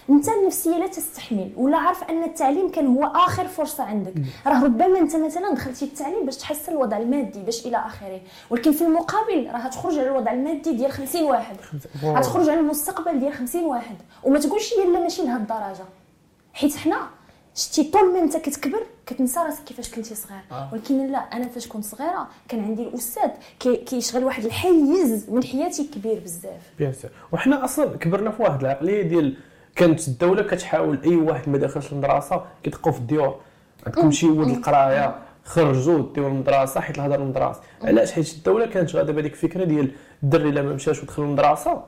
انت 0.09 0.29
النفسيه 0.29 0.77
لا 0.77 0.87
تستحمل 0.87 1.51
ولا 1.57 1.77
عارف 1.77 2.03
أن 2.03 2.23
التعليم 2.23 2.71
كان 2.71 2.87
هو 2.87 3.03
آخر 3.05 3.47
فرصة 3.47 3.83
عندك. 3.83 4.13
راه 4.47 4.63
ربما 4.63 4.99
أنت 4.99 5.15
مثلا 5.15 5.53
دخلتي 5.53 5.85
التعليم 5.85 6.25
باش 6.25 6.37
تحسن 6.37 6.71
الوضع 6.71 6.97
المادي 6.97 7.39
باش 7.43 7.65
إلى 7.65 7.77
آخره. 7.77 8.21
ولكن 8.49 8.71
في 8.71 8.81
المقابل 8.85 9.49
راه 9.53 9.67
تخرج 9.67 9.97
على 9.97 10.07
الوضع 10.07 10.31
المادي 10.31 10.73
ديال 10.73 10.91
50 10.91 11.23
واحد. 11.23 11.55
غتخرج 12.03 12.49
على 12.49 12.59
المستقبل 12.59 13.19
ديال 13.19 13.33
50 13.33 13.63
واحد. 13.63 13.95
وما 14.23 14.39
تقولش 14.39 14.73
لا 14.77 14.99
ماشي 14.99 15.21
لهاد 15.21 15.41
الدرجة. 15.41 15.85
حيت 16.53 16.75
حنا 16.75 16.97
شتي 17.55 17.83
طول 17.83 18.13
ما 18.13 18.19
أنت 18.19 18.37
كتكبر 18.37 18.83
كتنسى 19.05 19.39
راسك 19.39 19.63
كيفاش 19.63 19.91
كنتي 19.95 20.15
صغير. 20.15 20.41
آه. 20.51 20.69
ولكن 20.73 21.07
لا 21.11 21.17
أنا 21.17 21.47
فاش 21.47 21.67
كنت 21.67 21.83
صغيرة 21.85 22.27
كان 22.47 22.63
عندي 22.63 22.83
الأستاذ 22.83 23.29
كي- 23.59 23.75
كيشغل 23.75 24.23
واحد 24.23 24.45
الحيز 24.45 25.29
من 25.29 25.43
حياتي 25.43 25.83
كبير 25.95 26.19
بزاف. 26.19 26.61
bien 26.79 26.93
sûr. 26.93 27.11
وحنا 27.31 27.65
أصلا 27.65 27.97
كبرنا 27.97 28.31
في 28.31 28.43
واحد 28.43 28.59
العقلية 28.61 29.01
ديال 29.01 29.37
كانت 29.75 30.07
الدولة 30.07 30.43
كتحاول 30.43 30.99
أي 31.05 31.15
واحد 31.15 31.49
ما 31.49 31.57
داخلش 31.57 31.91
المدرسة 31.91 32.43
كيدقوا 32.63 32.91
في 32.91 32.99
الديور. 32.99 33.35
عندكم 33.85 34.11
شي 34.11 34.27
ولد 34.27 34.49
القرايه 34.49 35.15
خرجوا 35.45 36.13
ديو 36.13 36.27
المدرسة 36.27 36.81
حيت 36.81 36.97
الهضر 36.97 37.15
المدرسة. 37.15 37.59
علاش؟ 37.83 38.11
حيت 38.11 38.33
الدولة 38.33 38.65
كانت 38.65 38.95
غاده 38.95 39.13
بهذيك 39.13 39.33
الفكرة 39.33 39.63
ديال 39.63 39.91
الدري 40.23 40.49
إلا 40.49 40.61
ما 40.61 40.73
مشاش 40.73 41.03
ودخل 41.03 41.23
المدرسة 41.23 41.83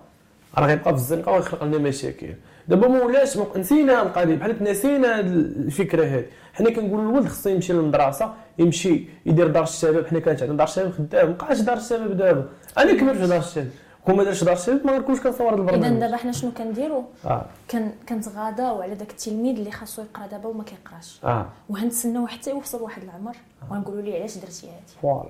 راه 0.58 0.68
غيبقى 0.68 0.94
في 0.94 1.00
الزنقة 1.00 1.32
ويخلق 1.32 1.64
لنا 1.64 1.78
مشاكل. 1.78 2.34
دابا 2.68 2.88
ما 2.88 3.04
ولاش 3.04 3.38
نسينا 3.56 4.02
القضية 4.02 4.36
بحال 4.36 4.64
نسينا 4.64 5.20
الفكرة 5.20 6.06
هذه. 6.06 6.26
حنا 6.54 6.70
كنقولوا 6.70 7.12
الولد 7.12 7.28
خصو 7.28 7.50
يمشي 7.50 7.74
للمدرسة 7.74 8.34
يمشي 8.60 9.04
يدير 9.26 9.48
دار 9.48 9.64
الشباب. 9.64 10.08
حنا 10.08 10.20
كانت 10.20 10.42
عندنا 10.42 10.58
دار 10.58 10.68
الشباب 10.68 10.92
خدام 10.92 11.28
مابقاش 11.28 11.60
دار 11.60 11.78
الشباب 11.78 12.18
دابا. 12.18 12.50
أنا 12.78 12.94
كبرت 12.94 13.18
في 13.18 13.28
دار 13.28 13.40
الشباب. 13.40 13.70
كون 14.08 14.16
ما 14.18 14.24
دارش 14.24 14.44
دار 14.44 14.54
الشباب 14.54 14.86
ما 14.86 14.92
غنكونش 14.92 15.20
كنصور 15.20 15.54
اذا 15.54 15.62
البرنامج. 15.62 16.00
دابا 16.00 16.18
حنا 16.18 16.32
شنو 16.32 16.52
كنديروا 16.52 17.04
آه. 17.26 17.46
كان 17.68 17.92
كنتغاضاو 18.10 18.82
على 18.82 18.96
داك 18.96 19.12
التلميذ 19.12 19.58
اللي 19.58 19.72
خاصو 19.72 20.02
يقرا 20.02 20.28
دابا 20.28 20.50
وما 20.50 20.64
كيقراش. 20.64 21.20
آه. 21.24 21.46
وهنتسناو 21.70 22.28
حتى 22.28 22.50
يوصل 22.50 22.82
واحد 22.82 23.04
العمر 23.04 23.36
وغنقولوا 23.72 24.02
ليه 24.02 24.20
علاش 24.20 24.38
درتي 24.38 24.68
هادي. 24.68 24.94
voilà. 25.02 25.30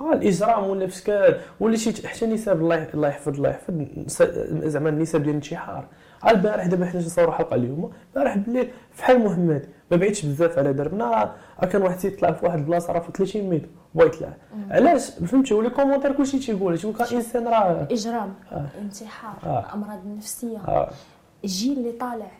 آه 0.00 0.12
الإجرام 0.12 0.64
ولا 0.64 0.86
فسكان 0.86 1.34
ولا 1.60 1.76
شي 1.76 2.08
حتى 2.08 2.26
نسب 2.26 2.60
الله 2.60 2.88
الله 2.94 3.08
يحفظ 3.08 3.34
الله 3.34 3.50
يحفظ 3.50 3.74
زعما 4.68 4.88
النسب 4.88 5.22
ديال 5.22 5.30
الانتحار. 5.30 5.86
ها 6.22 6.30
البارح 6.30 6.66
دابا 6.66 6.86
حنا 6.86 7.00
نصوروا 7.00 7.32
حلقة 7.32 7.54
اليوم؟ 7.54 7.92
البارح 8.08 8.36
بالليل 8.36 8.70
في 8.92 9.04
حال 9.04 9.18
مهمات 9.18 9.66
ما 9.90 9.96
بعيدش 9.96 10.26
بزاف 10.26 10.58
على 10.58 10.72
دربنا 10.72 11.34
راه 11.60 11.66
كان 11.66 11.82
واحد 11.82 11.94
السيد 11.94 12.16
طلع 12.16 12.32
في 12.32 12.46
واحد 12.46 12.58
البلاصة 12.58 12.92
راه 12.92 13.00
في 13.00 13.12
30 13.12 13.50
متر. 13.50 13.68
بغا 13.94 14.06
يطلع 14.06 14.28
علاش 14.70 15.10
فهمتي 15.10 15.54
ولي 15.54 15.70
commentaires 15.70 16.12
كلشي 16.12 16.38
تيقول 16.38 16.78
تيقول 16.78 16.94
كان 16.96 17.16
انسان 17.16 17.48
راه 17.48 17.88
اجرام 17.90 18.34
آه. 18.52 18.66
انتحار 18.80 19.34
آه. 19.44 19.74
امراض 19.74 20.00
نفسيه 20.18 20.58
آه. 20.58 20.90
الجيل 21.44 21.78
اللي 21.78 21.92
طالع 21.92 22.30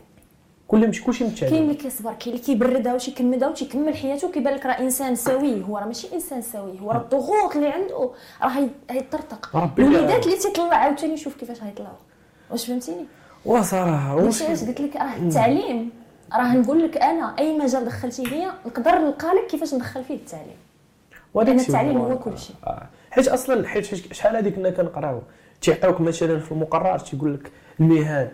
كل 0.69 0.89
مش 0.89 1.03
كلشي 1.05 1.19
كاين 1.19 1.33
متعلم 1.51 1.63
اللي 1.63 1.75
كيصبر 1.75 2.13
كاين 2.13 2.35
اللي 2.35 2.45
كيبردها 2.47 2.95
وتيكمدها 2.95 3.49
وتيكمل 3.49 3.97
حياته 3.97 4.29
وكيبان 4.29 4.55
لك 4.55 4.67
راه 4.67 4.73
انسان 4.73 5.15
سوي 5.17 5.63
هو 5.65 5.79
راه 5.79 5.85
ماشي 5.87 6.15
انسان 6.15 6.43
سوي 6.43 6.81
هو 6.81 6.91
راه 6.91 6.99
الضغوط 7.01 7.57
اللي 7.57 7.69
عنده 7.69 8.11
راه 8.43 8.49
هي- 8.49 8.69
هيطرطق 8.91 9.57
الوليدات 9.79 10.27
اللي 10.27 10.37
تيطلع 10.39 10.75
عاوتاني 10.77 11.17
شوف 11.17 11.35
كيفاش 11.37 11.63
هيطلعوا 11.63 11.97
واش 12.51 12.67
فهمتيني 12.67 13.05
وصراحه 13.45 14.11
علاش 14.21 14.43
قلت 14.43 14.81
لك 14.81 14.97
راه 14.97 15.17
التعليم 15.17 15.91
راه 16.33 16.57
نقول 16.57 16.85
لك 16.85 16.97
أنا 16.97 17.35
اي 17.39 17.59
مجال 17.59 17.85
دخلتي 17.85 18.23
ليا 18.23 18.53
نقدر 18.67 18.99
نلقى 18.99 19.29
لك 19.29 19.47
كيفاش 19.51 19.75
ندخل 19.75 20.05
فيه 20.05 20.15
التعليم 20.15 20.57
الشيء 21.37 21.69
التعليم 21.69 21.97
هو 21.99 22.19
كل 22.19 22.39
شيء. 22.39 22.57
آه. 22.65 22.87
حيت 23.11 23.29
أصلا 23.29 23.69
حيت 23.69 23.85
شحال 24.13 24.37
هذيك 24.37 24.55
كنا 24.55 24.71
كنقراو 24.71 25.23
تيعطيوك 25.61 26.01
مثلا 26.01 26.39
في 26.39 26.53
المقرر 26.53 26.99
تيقول 26.99 27.35
لك 27.35 27.51
المهن. 27.81 28.29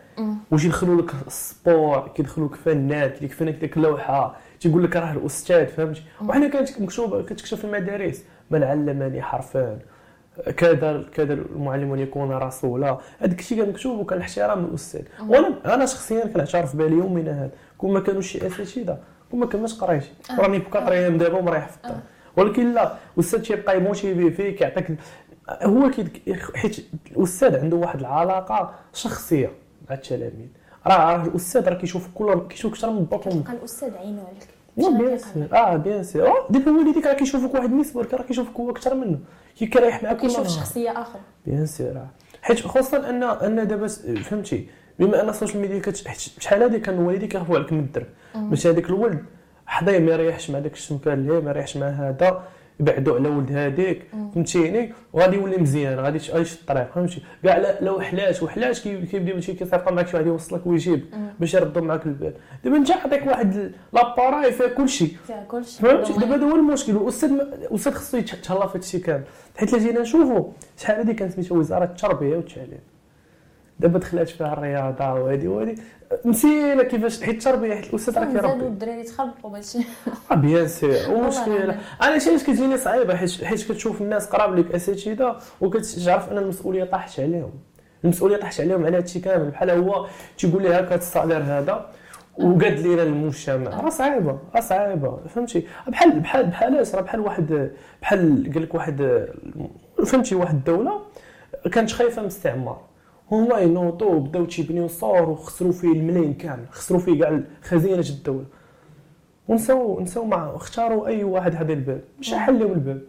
واش 0.50 0.64
يدخلوا 0.64 1.02
لك 1.02 1.10
السبور؟ 1.26 2.08
كيدخلوا 2.14 2.48
لك 2.48 2.54
فنان 2.54 3.10
كيكفي 3.10 3.44
لك 3.44 3.54
ديك 3.54 3.76
اللوحة. 3.76 4.36
تيقول 4.60 4.84
لك 4.84 4.96
راه 4.96 5.12
الأستاذ 5.12 5.66
فهمتي 5.66 6.02
وحنا 6.28 6.48
كانت 6.48 6.80
مكتوبة 6.80 7.22
كتكتب 7.22 7.56
في 7.56 7.64
المدارس. 7.64 8.24
من 8.50 8.62
علمني 8.62 9.22
حرفان 9.22 9.78
كذا 10.56 11.04
كذا 11.14 11.32
المعلم 11.32 11.92
أن 11.92 11.98
يكون 11.98 12.32
رسولا 12.32 12.98
هذاك 13.18 13.38
الشيء 13.38 13.58
كان 13.58 13.68
مكتوب 13.68 13.98
وكان 14.00 14.18
الاحترام 14.18 14.66
للاستاذ 14.66 15.02
وأنا 15.28 15.74
أنا 15.74 15.86
شخصيا 15.86 16.26
كنعترف 16.26 16.76
بها 16.76 16.86
اليومنا 16.86 17.30
هذا. 17.30 17.50
كون 17.78 17.92
ما 17.92 18.00
كانوش 18.00 18.26
شي 18.32 18.46
أساتذة 18.46 18.98
كون 19.30 19.40
ما 19.40 19.46
كناش 19.46 19.74
قريت 19.74 20.04
راني 20.38 20.58
بقى 20.58 20.84
قريان 20.86 21.18
دابا 21.18 21.38
ومريح 21.38 21.68
في 21.68 21.76
الدار 21.76 22.00
ولكن 22.38 22.74
لا 22.74 22.94
الاستاذ 23.14 23.42
تيبقى 23.42 23.76
ي 23.76 23.83
motiver 23.83 24.30
فيك 24.30 24.60
يعطيك 24.60 24.98
هو 25.62 25.90
حيت 26.54 26.76
الاستاذ 27.16 27.56
عنده 27.56 27.76
واحد 27.76 28.00
العلاقة 28.00 28.74
شخصية 28.92 29.50
مع 29.90 29.94
التلاميذ 29.96 30.48
راه 30.86 31.16
راه 31.16 31.26
الاستاذ 31.26 31.68
راه 31.68 31.74
كيشوف 31.74 32.08
كل 32.14 32.40
كيشوف 32.48 32.72
أكثر 32.72 32.90
من 32.90 32.98
الدكتور 32.98 33.32
كتبقى 33.32 33.52
الاستاذ 33.52 33.94
عينو 33.96 34.20
عليك. 34.20 34.48
شحال 34.78 34.98
bien. 34.98 35.18
sûr 35.18 35.58
آه 35.58 35.76
bien 35.76 36.04
آه، 36.16 36.46
ديك 36.50 36.66
والديك 36.66 37.06
راه 37.06 37.12
كيشوفك 37.14 37.54
واحد 37.54 37.72
النسبة 37.72 38.06
راه 38.12 38.22
كيشوفك 38.22 38.56
هو 38.56 38.70
أكثر 38.70 38.94
منه. 38.94 39.18
كيريح 39.58 40.02
معاك 40.02 40.16
كيشوف 40.16 40.48
شخصية 40.48 40.90
أخرى 41.02 41.20
بيان 41.46 41.66
آه. 41.80 42.08
حيت 42.42 42.60
خصوصا 42.60 43.10
ان 43.10 43.22
أن 43.22 43.66
دابا 43.68 43.86
فهمتي 44.22 44.66
بما 44.98 45.20
أن 45.22 45.28
ال 45.28 45.33
social 45.33 45.60
media 45.60 45.78
كت... 45.78 45.96
شحال 46.40 46.62
هذه 46.62 46.76
كان 46.76 46.94
الوالدين 46.94 47.28
كيخافوا 47.28 47.56
عليك 47.56 47.72
من 47.72 47.78
الدرب 47.78 48.06
باش 48.36 48.66
هذاك 48.66 48.84
الولد 48.90 49.24
حظيه 49.68 49.98
ما 49.98 50.12
يريحش 50.12 50.50
مع 50.50 50.58
داك 50.58 50.72
الشمكان 50.72 51.12
اللي 51.18 51.40
ما 51.40 51.50
يريحش 51.50 51.76
مع 51.76 51.86
هذا 51.88 52.42
يبعدوا 52.80 53.14
على 53.16 53.28
ولد 53.28 53.52
هذيك 53.52 54.02
فهمتيني؟ 54.34 54.92
وغادي 55.12 55.36
يولي 55.36 55.56
مزيان 55.56 55.98
غادي 56.00 56.16
يش- 56.16 56.30
غادي 56.30 56.48
الطريق 56.52 56.92
فهمتي؟ 56.94 57.22
كاع 57.44 57.76
لو 57.80 58.00
حلاش 58.00 58.42
وحلاش 58.42 58.80
كي- 58.82 59.06
كيبدا 59.06 59.34
ماشي 59.34 59.52
كيصيفط 59.52 59.88
معك 59.92 60.06
شي 60.08 60.16
واحد 60.16 60.26
يوصلك 60.26 60.66
ويجيب 60.66 61.04
باش 61.40 61.54
يردوا 61.54 61.82
معك 61.82 62.06
البال. 62.06 62.32
دابا 62.64 62.76
انت 62.76 62.90
عطيك 62.90 63.26
واحد 63.26 63.72
l'appareil 63.92 64.52
فيها 64.52 64.66
كلشي. 64.66 65.06
فيها 65.06 65.44
كلشي. 65.48 65.82
فهمتي؟ 65.82 66.12
دابا 66.12 66.34
هذا 66.34 66.44
هو 66.44 66.56
المشكل. 66.56 66.96
والأستاذ 66.96 67.30
ما- 67.32 67.42
الأستاذ 67.42 67.92
خصو 67.92 68.16
يتهلا 68.16 68.66
في 68.66 68.78
هادشي 68.78 68.98
كامل. 68.98 69.22
حيت 69.56 69.72
لا 69.72 69.78
جينا 69.78 70.00
نشوفوا 70.00 70.44
شحال 70.76 70.96
هذه 70.96 71.12
كانت 71.16 71.32
سميتها 71.32 71.56
وزارة 71.58 71.84
التربية 71.84 72.36
والتعليم 72.36 72.78
دابا 73.80 73.98
دخلات 73.98 74.28
فيها 74.28 74.52
الرياضة 74.52 75.12
وهذه 75.14 75.48
وهذه 75.48 75.74
نسينا 76.24 76.82
كيفاش 76.82 77.22
حيت 77.22 77.34
التربيه 77.34 77.74
حيت 77.74 77.86
الأستاذ 77.90 78.18
راه 78.18 78.24
زادوا 78.24 78.40
كيربي 78.50 78.66
الدراري 78.66 79.02
تخلقوا 79.02 79.50
ماشي 79.50 79.78
آه 80.30 80.34
بيان 80.34 80.68
ومشكلة. 81.12 81.56
العظيم. 81.64 81.80
أنا 82.02 82.18
شي 82.18 82.30
علاش 82.30 82.42
كتجيني 82.42 82.78
صعيبة 82.78 83.16
حيت 83.16 83.44
حيت 83.44 83.72
كتشوف 83.72 84.02
الناس 84.02 84.26
قراب 84.26 84.58
لك 84.58 84.72
اساتذه 84.74 85.36
وكتعرف 85.60 86.32
أن 86.32 86.38
المسؤولية 86.38 86.84
طاحت 86.84 87.20
عليهم. 87.20 87.50
المسؤولية 88.04 88.36
طاحت 88.36 88.60
عليهم 88.60 88.86
على 88.86 88.96
هادشي 88.96 89.20
كامل. 89.20 89.50
بحال 89.50 89.70
هو 89.70 90.06
تيقول 90.38 90.62
لي 90.62 90.68
هاك 90.68 90.92
هاد 90.92 90.98
الصالير 90.98 91.38
هذا 91.42 91.86
وقاد 92.38 92.78
لينا 92.80 93.02
المجتمع. 93.02 93.80
راه 93.80 93.88
صعيبة 93.88 94.38
راه 94.54 94.60
صعيبة. 94.60 95.16
فهمتي؟ 95.34 95.66
بحال 95.88 96.20
بحال 96.20 96.46
بحالاش 96.46 96.94
راه 96.94 97.00
بحال 97.00 97.20
واحد 97.20 97.70
بحال 98.02 98.50
قال 98.54 98.62
لك 98.62 98.74
واحد 98.74 99.26
فهمتي 100.06 100.34
واحد 100.34 100.54
الدولة 100.54 101.00
كانت 101.72 101.92
خايفة 101.92 102.16
من 102.22 102.28
الاستعمار 102.28 102.87
هما 103.32 103.58
ينوضوا 103.58 104.14
وبداو 104.14 104.44
تيبنيو 104.44 104.88
صور 104.88 105.30
وخسروا 105.30 105.72
فيه 105.72 105.92
الملايين 105.92 106.34
كامل 106.34 106.66
خسروا 106.70 107.00
فيه 107.00 107.20
كاع 107.20 107.40
خزينه 107.62 108.08
الدولة. 108.10 108.44
ونساو 109.48 110.00
نساو 110.00 110.24
مع 110.24 110.54
اختاروا 110.54 111.06
أي 111.06 111.24
واحد 111.24 111.54
هذا 111.54 111.72
الباب 111.72 112.04
مش 112.20 112.34
حل 112.34 112.58
لهم 112.58 112.72
الباب. 112.72 113.02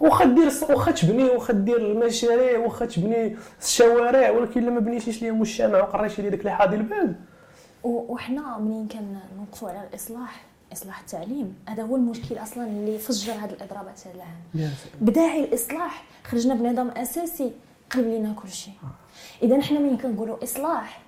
واخا 0.00 0.24
دير 0.24 0.50
واخا 0.70 0.90
تبني 0.90 1.24
واخا 1.24 1.52
دير 1.52 1.76
المشاريع 1.76 2.58
واخا 2.58 2.86
تبني 2.86 3.36
الشوارع 3.62 4.30
ولكن 4.30 4.62
الا 4.62 4.70
ما 4.70 4.80
بنيتيش 4.80 5.22
ليهم 5.22 5.40
مجتمع 5.40 5.78
وقريتي 5.78 6.22
لي 6.22 6.30
داك 6.30 6.40
اللي 6.40 6.50
حاضي 6.50 6.76
الباب. 6.76 7.16
وحنا 7.84 8.58
منين 8.58 8.86
كان 8.88 9.16
نوقفوا 9.38 9.68
على 9.68 9.88
الإصلاح؟ 9.88 10.44
إصلاح 10.72 11.00
التعليم. 11.00 11.54
هذا 11.68 11.82
هو 11.82 11.96
المشكل 11.96 12.38
أصلا 12.38 12.66
اللي 12.66 12.98
فجر 12.98 13.32
هذه 13.32 13.50
الاضرابات 13.50 14.00
هذا 14.06 14.14
العام. 14.14 14.72
بداعي 15.00 15.44
الإصلاح 15.44 16.04
خرجنا 16.24 16.54
بنظام 16.54 16.88
أساسي 16.88 17.52
قلب 17.90 18.06
لنا 18.06 18.32
كل 18.32 18.48
شيء. 18.48 18.74
إذا 19.44 19.60
حنا 19.62 19.78
ملي 19.78 19.96
كنقولوا 19.96 20.44
إصلاح 20.44 21.02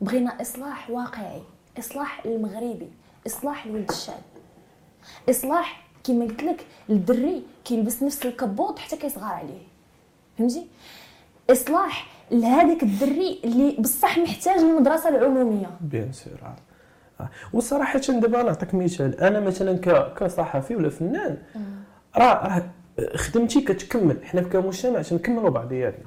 بغينا 0.00 0.40
إصلاح 0.40 0.90
واقعي 0.90 1.42
إصلاح 1.78 2.24
المغربي 2.26 2.88
إصلاح 3.26 3.66
لولد 3.66 3.90
الشعب. 3.90 4.22
إصلاح 5.30 5.84
كما 6.04 6.24
قلت 6.24 6.42
لك 6.42 6.66
الدري 6.90 7.42
كيلبس 7.64 8.02
نفس 8.02 8.26
الكبوط 8.26 8.78
حتى 8.78 8.96
كيصغر 8.96 9.24
عليه. 9.24 9.62
فهمتي؟ 10.38 10.66
إصلاح 11.50 12.06
لهذاك 12.30 12.82
الدري 12.82 13.40
اللي 13.44 13.76
بصح 13.78 14.18
محتاج 14.18 14.58
المدرسة 14.58 15.08
العمومية. 15.08 15.70
بيان 15.80 16.12
سور. 16.12 16.38
آه. 17.20 17.28
وصراحة 17.52 17.98
دابا 17.98 18.42
نعطيك 18.42 18.74
مثال. 18.74 19.20
أنا 19.20 19.40
مثلا 19.40 19.76
كصحفي 20.16 20.76
ولا 20.76 20.90
فنان 20.90 21.38
راه 22.16 22.46
راه 22.46 22.70
خدمتي 23.16 23.60
كتكمل. 23.60 24.24
حنا 24.24 24.42
كمجتمع 24.42 25.02
تنكملوا 25.02 25.50
بعضياتنا. 25.50 26.04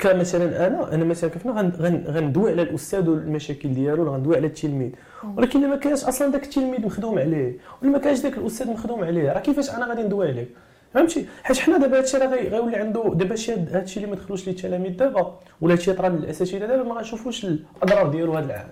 كمثلا 0.00 0.66
أنا 0.66 0.94
أنا 0.94 1.04
مثلا 1.04 1.30
كيف 1.30 1.46
غن- 1.46 1.72
غن- 1.80 2.04
غندوي 2.08 2.50
على 2.50 2.62
الأستاذ 2.62 3.08
والمشاكل 3.10 3.74
ديالو 3.74 4.02
ولا 4.02 4.10
غندوي 4.10 4.36
على 4.36 4.46
التلميذ. 4.46 4.90
ولكن 5.36 5.58
الا 5.58 5.68
ما 5.68 5.76
كانش 5.76 6.04
أصلا 6.04 6.30
ذاك 6.32 6.44
التلميذ 6.44 6.80
مخدوم 6.86 7.18
عليه 7.18 7.56
ولا 7.82 7.90
ما 7.90 7.98
كانش 7.98 8.18
ذاك 8.18 8.38
الأستاذ 8.38 8.70
مخدوم 8.70 9.04
عليه 9.04 9.32
راه 9.32 9.40
كيفاش 9.40 9.70
أنا 9.70 9.86
غادي 9.86 10.02
ندوي 10.02 10.28
عليه؟ 10.28 10.46
فهمتي؟ 10.94 11.26
حيت 11.42 11.58
حنا 11.58 11.78
دابا 11.78 11.98
هادشي 11.98 12.16
راه 12.16 12.26
غي- 12.26 12.48
غيولي 12.48 12.76
عنده 12.76 13.12
دابا 13.14 13.36
شي 13.36 13.52
هاد- 13.52 13.76
هادشي 13.76 13.96
اللي 14.00 14.10
ما 14.10 14.16
دخلوش 14.16 14.46
ليه 14.46 14.52
التلاميذ 14.56 14.96
دابا 14.96 15.38
ولا 15.60 15.72
هادشي 15.74 15.92
طرا 15.92 16.08
للأساتذة 16.08 16.58
دابا 16.66 16.82
ما 16.82 16.94
غنشوفوش 16.94 17.44
الأضرار 17.44 18.08
ديالو 18.08 18.32
هذا 18.34 18.46
العام. 18.46 18.68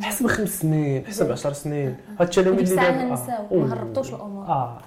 حسب 0.00 0.26
خمس 0.26 0.60
سنين 0.60 1.06
حسب 1.06 1.32
10 1.32 1.52
سنين. 1.52 1.96
هاد 2.20 2.28
التلاميذ 2.28 2.72
اللي 2.72 2.82
دابا 2.82 3.14
أوه. 3.52 3.64
ما 3.66 3.72
هربطوش 3.74 4.08
الأمور. 4.14 4.46
آه. 4.46 4.78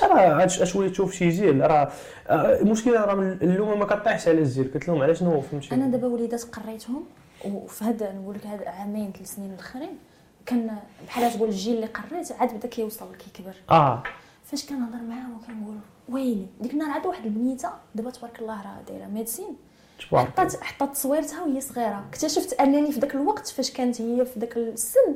حتى 0.00 0.12
راه 0.12 0.44
اش 0.44 0.58
تشوف 0.72 1.12
شي 1.12 1.28
جيل 1.28 1.60
راه 1.60 1.92
آه، 2.28 2.60
المشكلة 2.60 3.04
راه 3.04 3.14
اللومة 3.14 3.74
ما 3.74 3.84
كطيحش 3.84 4.28
على 4.28 4.38
الجيل 4.38 4.70
كتلوم 4.74 5.02
على 5.02 5.14
شنو 5.14 5.40
فهمتي 5.40 5.74
أنا 5.74 5.86
دابا 5.86 6.06
وليدات 6.06 6.42
قريتهم 6.42 7.04
وفي 7.44 7.84
هذا 7.84 8.12
نقول 8.12 8.34
لك 8.34 8.46
هاد 8.46 8.62
عامين 8.62 9.12
ثلاث 9.12 9.34
سنين 9.34 9.52
الأخرين 9.52 9.98
كان 10.46 10.78
بحال 11.06 11.32
تقول 11.32 11.48
الجيل 11.48 11.74
اللي 11.74 11.86
قريت 11.86 12.32
عاد 12.32 12.54
بدا 12.54 12.68
كيوصل 12.68 13.06
كيكبر. 13.14 13.54
آه. 13.70 14.02
فاش 14.44 14.66
كنهضر 14.66 15.02
معاهم 15.02 15.36
وكنقول 15.36 15.76
ويلي 16.08 16.46
ديك 16.60 16.72
النهار 16.72 16.90
عاد 16.90 17.06
واحد 17.06 17.24
البنيتة 17.24 17.70
دابا 17.94 18.10
تبارك 18.10 18.40
الله 18.40 18.62
راه 18.62 18.82
دايرة 18.88 19.06
médecine 19.06 19.56
حطات 20.12 20.64
حطات 20.64 20.92
تصويرتها 20.92 21.42
وهي 21.42 21.60
صغيرة. 21.60 22.04
اكتشفت 22.08 22.52
أنني 22.52 22.92
في 22.92 23.00
ذاك 23.00 23.14
الوقت 23.14 23.48
فاش 23.48 23.70
كانت 23.70 24.00
هي 24.00 24.24
في 24.24 24.40
ذاك 24.40 24.56
السن 24.56 25.14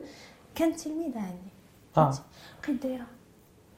كانت 0.55 0.81
تلميذة 0.81 1.19
عندي. 1.19 1.53
آه. 1.97 2.11
فهمتي؟ 2.11 2.23
بقيت 2.63 2.83
دايرة 2.83 3.07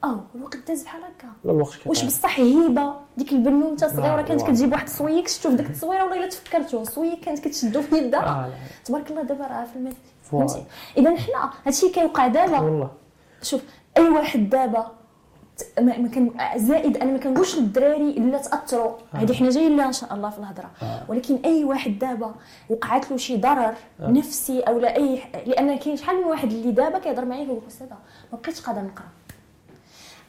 آه 0.03 0.23
الوقت 0.35 0.57
داز 0.67 0.83
بحال 0.83 1.01
هكا. 1.01 1.27
لا 1.43 1.51
الوقت. 1.51 1.87
واش 1.87 2.03
بصح 2.03 2.39
هيبة؟ 2.39 2.93
ديك 3.17 3.31
البنوته 3.31 3.87
صغيره 3.87 4.15
لا، 4.15 4.21
كانت. 4.21 4.41
كتجيب 4.41 4.71
واحد 4.71 4.87
الصويك 4.87 5.27
شفتو 5.27 5.49
في 5.49 5.55
ديك 5.55 5.65
التصويره 5.65 6.03
ولا 6.03 6.15
إلا 6.15 6.27
تفكرتو 6.27 6.83
صويك 6.83 7.19
كانت 7.19 7.39
كتشدو 7.39 7.81
في 7.81 7.97
يدها. 7.97 8.21
لا. 8.21 8.49
تبارك 8.85 9.11
الله 9.11 9.23
دابا 9.23 9.47
راه 9.47 9.65
في 9.65 9.75
المثل. 9.75 9.95
فهمتي؟ 10.23 10.63
إذا 10.97 11.09
حنا 11.09 11.51
هادشي 11.65 11.89
كيوقع 11.89 12.27
دابا. 12.27 12.59
والله 12.59 12.91
شوف 13.41 13.61
أي 13.97 14.09
واحد 14.09 14.49
دابا 14.49 14.91
ما 15.79 16.07
كان 16.07 16.31
زائد 16.55 16.97
أنا 16.97 17.11
ما 17.11 17.17
كنقولش 17.17 17.55
للدراري 17.55 18.13
لا 18.13 18.37
تأثروا. 18.37 18.91
هذه 19.13 19.33
حنا 19.33 19.49
جايين 19.49 19.77
لها 19.77 19.87
إن 19.87 19.93
شاء 19.93 20.13
الله 20.13 20.29
في 20.29 20.39
الهضرة. 20.39 20.71
ولكن 21.09 21.39
أي 21.45 21.63
واحد 21.63 21.99
دابا 21.99 22.35
وقعت 22.69 23.11
له 23.11 23.17
شي 23.17 23.37
ضرر 23.37 23.73
نفسي 23.99 24.59
أو 24.59 24.79
لا 24.79 24.95
أي 24.95 25.21
لأن 25.45 25.77
كاين 25.77 25.97
شحال 25.97 26.15
من 26.17 26.23
واحد 26.23 26.51
اللي 26.51 26.71
دابا 26.71 26.99
كيهضر 26.99 27.25
معايا 27.25 27.43
كيقول 27.45 27.61
أستاذة 27.67 27.97
ما 28.33 28.37
بقيتش 28.37 28.61
قادر 28.61 28.81
نقرأ. 28.81 29.05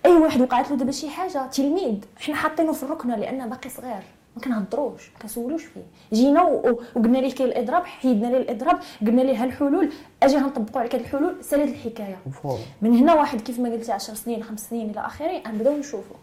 أي 0.06 0.12
واحد 0.12 0.40
وقعت 0.40 0.70
له 0.70 0.76
دابا 0.76 0.92
شي 0.92 1.08
حاجة 1.10 1.46
تلميذ. 1.46 1.94
حنا 2.20 2.34
حاطينه 2.34 2.72
في 2.72 2.82
الركنة 2.82 3.16
لأن 3.16 3.48
باقي 3.48 3.70
صغير. 3.70 4.02
ما 4.36 4.42
كنهضروش 4.42 5.10
ما 5.14 5.18
كنسولوش 5.22 5.64
فيه. 5.64 5.80
جينا 6.12 6.42
وقلنا 6.42 7.18
ليه 7.18 7.34
كاين 7.34 7.48
الإضراب 7.48 7.84
حيدنا 7.84 8.26
ليه 8.26 8.36
الإضراب 8.38 8.78
قلنا 9.00 9.22
ليه 9.22 9.44
هالحلول. 9.44 9.92
أجي 10.22 10.36
غنطبقوا 10.36 10.80
عليك 10.80 10.94
هاد 10.94 11.00
الحلول 11.00 11.36
سالت 11.44 11.68
الحكاية. 11.74 12.18
من 12.82 12.96
هنا 12.96 13.14
واحد 13.14 13.40
كيف 13.40 13.58
ما 13.58 13.68
قلتي 13.72 13.92
10 13.92 14.14
سنين 14.14 14.42
5 14.42 14.68
سنين 14.70 14.90
إلى 14.90 15.00
آخره 15.06 15.42
غنبداو 15.48 15.76
نشوفوا. 15.76 16.16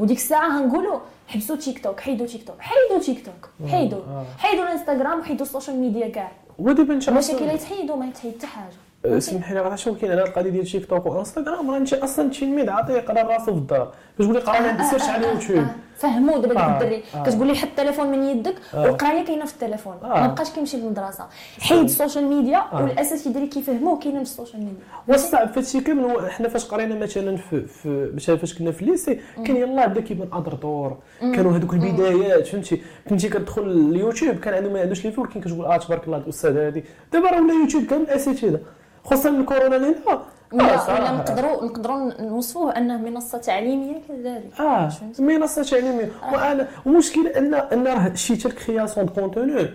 وديك 0.00 0.16
الساعة 0.16 0.58
غنقولوا 0.62 0.98
حبسوا 1.28 1.56
تيك 1.56 1.84
توك 1.84 2.00
حيدوا 2.00 2.26
تيك 2.26 2.46
توك 2.46 2.56
حيدوا 2.60 3.04
تيك 3.04 3.24
توك 3.26 3.70
حيدوا 3.70 3.98
آه. 3.98 4.24
حيدوا 4.38 4.64
الإنستغرام 4.64 5.20
وحيدوا 5.20 5.46
ال 5.46 5.50
social 5.50 5.76
media 5.76 6.08
كاع. 6.08 6.32
ودابا 6.58 6.94
انت 6.94 7.08
المشاكل 7.08 7.38
اللي 7.38 7.50
أصلاً- 7.50 7.54
يتحيدوا 7.54 7.96
ما 7.96 8.06
يتحيد 8.06 8.32
حتى 8.38 8.46
حاجة. 8.46 8.72
سمح 9.18 9.52
لي 9.52 9.76
شنو 9.76 9.94
كاين 9.94 10.12
على 10.12 10.22
القضية 10.22 10.50
ديال 10.50 10.66
تيك 10.66 10.86
توك 10.86 11.06
وانستغرام 11.06 11.70
راه 11.70 11.76
انت 11.76 11.92
أصلا 11.92 12.24
التلميذ 12.24 12.70
عاطيه 12.70 12.94
يقرا 12.94 13.22
راسو 13.22 13.44
في 13.44 13.50
الدار. 13.50 13.92
كتقول 14.18 14.34
لي 14.34 14.40
قرا 14.40 14.72
لي 14.72 14.84
search 14.84 15.08
على 15.08 15.28
يوتيوب. 15.28 15.66
فهموا 15.96 16.38
دابا 16.38 16.60
آه، 16.60 16.74
الدري 16.74 17.02
آه. 17.14 17.22
كتقول 17.22 17.46
لي 17.46 17.54
حط 17.54 17.68
التليفون 17.68 18.06
من 18.06 18.22
يدك 18.22 18.54
والقرايه 18.74 19.24
كاينة 19.24 19.44
في 19.44 19.52
التليفون 19.52 19.94
آه. 20.02 20.06
ما 20.20 20.26
بقاش 20.26 20.50
كيمشي 20.50 20.76
للمدرسة. 20.76 21.26
حيد 21.60 21.78
ال 21.84 21.90
social 21.90 22.24
media 22.26 22.58
آه. 22.72 22.82
والاساتذه 22.82 23.36
اللي 23.36 23.46
كيفهموه 23.46 23.98
كاينين 23.98 24.24
في 24.24 24.30
ال 24.30 24.34
social 24.34 24.58
media. 24.60 24.80
والصعب 25.08 25.48
في 25.48 25.60
هادشي 25.60 25.80
كامل 25.80 26.30
حنا 26.30 26.48
فاش 26.48 26.64
قرينا 26.64 26.94
مثلا 26.94 27.36
في, 27.36 27.60
في 27.66 28.10
مثلا 28.14 28.36
فاش 28.36 28.58
كنا 28.58 28.70
في 28.72 28.82
الليسي 28.82 29.20
كان 29.44 29.56
يلاه 29.56 29.86
بدا 29.86 30.00
كيبان 30.00 30.28
ادرتور 30.32 30.96
كانوا 31.20 31.52
هذوك 31.56 31.74
البدايات 31.74 32.46
فهمتي؟ 32.46 32.82
كنتي 33.10 33.28
كتدخل 33.28 33.62
اليوتيوب 33.62 34.36
كان 34.36 34.54
عنده 34.54 34.70
ما 34.72 34.80
عندوش 34.80 35.04
لي 35.04 35.12
فور 35.12 35.26
كان 35.26 35.42
كتقول 35.42 35.64
آه 35.64 35.76
تبارك 35.76 36.04
الله 36.06 36.16
الأستاذ 36.18 36.56
هادي. 36.56 36.84
دابا 37.12 37.30
راه 37.30 37.42
ولا 37.42 37.54
يوتيوب 37.54 37.84
كامل 37.86 38.02
الأساتذة. 38.02 38.60
خصوصا 39.04 39.28
الكورونا 39.28 39.76
اللي 39.76 39.94
ولا. 40.52 41.12
نقدروا 41.12 41.64
نقدروا 41.64 42.20
نوصفوه 42.20 42.76
أنه 42.76 42.96
منصة 42.96 43.38
تعليمية 43.38 43.96
كذلك 44.08 44.60
آه؟ 44.60 44.90
منصة 45.18 45.62
تعليمية 45.62 46.08
وأنا 46.32 46.68
المشكلة 46.86 47.30
ان 47.36 47.54
أن 47.54 47.86
راه 47.86 48.14
شي 48.14 48.36
تاع 48.36 48.50
الكرياسيون 48.50 49.06
دو 49.06 49.12
كونتوني 49.12 49.68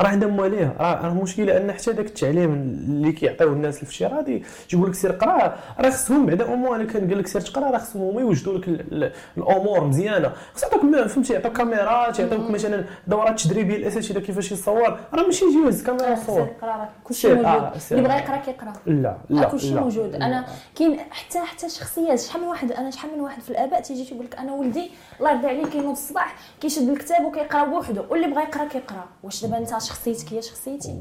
راه 0.00 0.08
عندها 0.08 0.28
مواليها 0.28 0.72
راه 0.78 1.02
راه 1.02 1.08
المشكلة 1.12 1.56
أن 1.56 1.72
حتى 1.72 1.92
داك 1.92 2.06
التعليم 2.06 2.52
اللي 2.88 3.12
كيعطيوه 3.12 3.52
الناس 3.52 3.76
الافتراضي 3.82 4.42
تيقول 4.68 4.88
لك 4.88 4.94
سير 4.94 5.12
قرا 5.12 5.56
راه 5.80 5.90
خصهم 5.90 6.26
بعدا 6.26 6.54
امور 6.54 6.76
أنا 6.76 6.84
كنقول 6.84 7.18
لك 7.18 7.26
سير 7.26 7.40
تقرا 7.40 7.70
راه 7.70 7.78
خصهم 7.78 8.02
هما 8.02 8.20
يوجدوا 8.20 8.58
لك 8.58 8.68
ال- 8.68 8.92
ال- 9.04 9.12
الأمور 9.38 9.84
مزيانة. 9.84 10.32
خص 10.54 10.62
يعطوك 10.62 10.84
ما- 10.84 11.06
فهمتي 11.06 11.32
يعطوك 11.32 11.56
كاميرات 11.56 12.18
يعطوك 12.18 12.50
مثلا 12.50 12.84
دورات 13.06 13.40
تدريبية 13.40 13.76
للاساتذه 13.76 14.18
كيفاش 14.18 14.52
يصور 14.52 14.98
راه 15.14 15.22
ماشي 15.22 15.44
يجي 15.44 15.58
يهز 15.66 15.82
كاميرا 15.82 16.14
سير 16.14 16.22
يصور 16.22 16.48
قرا 16.62 16.88
كلشي 17.04 17.28
موجود. 17.28 17.44
آه،. 17.44 17.72
اللي 17.90 18.02
بغى 18.02 18.16
يقرا 18.18 18.36
كيقرا. 18.36 18.72
لا 18.86 18.92
لا 19.30 19.40
لا. 19.40 19.44
كلشي 19.44 19.74
موجود. 19.74 20.14
أنا 20.14 20.46
كاين 20.78 20.98
حتى 21.10 21.38
حتى 21.38 21.68
شخصيات 21.68 22.20
شحال 22.20 22.40
من 22.42 22.48
واحد 22.48 22.72
أنا 22.72 22.90
شحال 22.90 23.10
من 23.14 23.20
واحد 23.20 23.42
في 23.42 23.50
الآباء 23.50 23.80
تيجي 23.82 24.04
تيقول 24.04 24.24
لك 24.26 24.36
أنا 24.38 24.52
ولدي 24.52 24.90
الله 25.20 25.30
يرضي 25.30 25.46
عليه 25.46 25.64
كينوض 25.66 25.90
الصباح 25.90 26.36
كيشد 26.60 26.88
الكتاب 26.88 27.24
وكيقرا 27.24 27.64
بوحدو 27.64 28.02
واللي 28.10 28.26
بغى 28.26 28.42
يقرا 28.42 28.64
كيقرا. 28.64 29.04
واش 29.22 29.44
دابا 29.44 29.58
أنت 29.58 29.72
شخصيتك 29.88 30.32
هي 30.32 30.42
شخصيتي. 30.42 31.00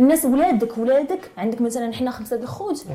الناس 0.00 0.24
ولادك 0.24 0.78
ولادك 0.78 1.30
عندك 1.38 1.60
مثلا 1.60 1.92
حنا 1.92 2.10
خمسة 2.10 2.36
د 2.36 2.42
الخوت 2.42 2.86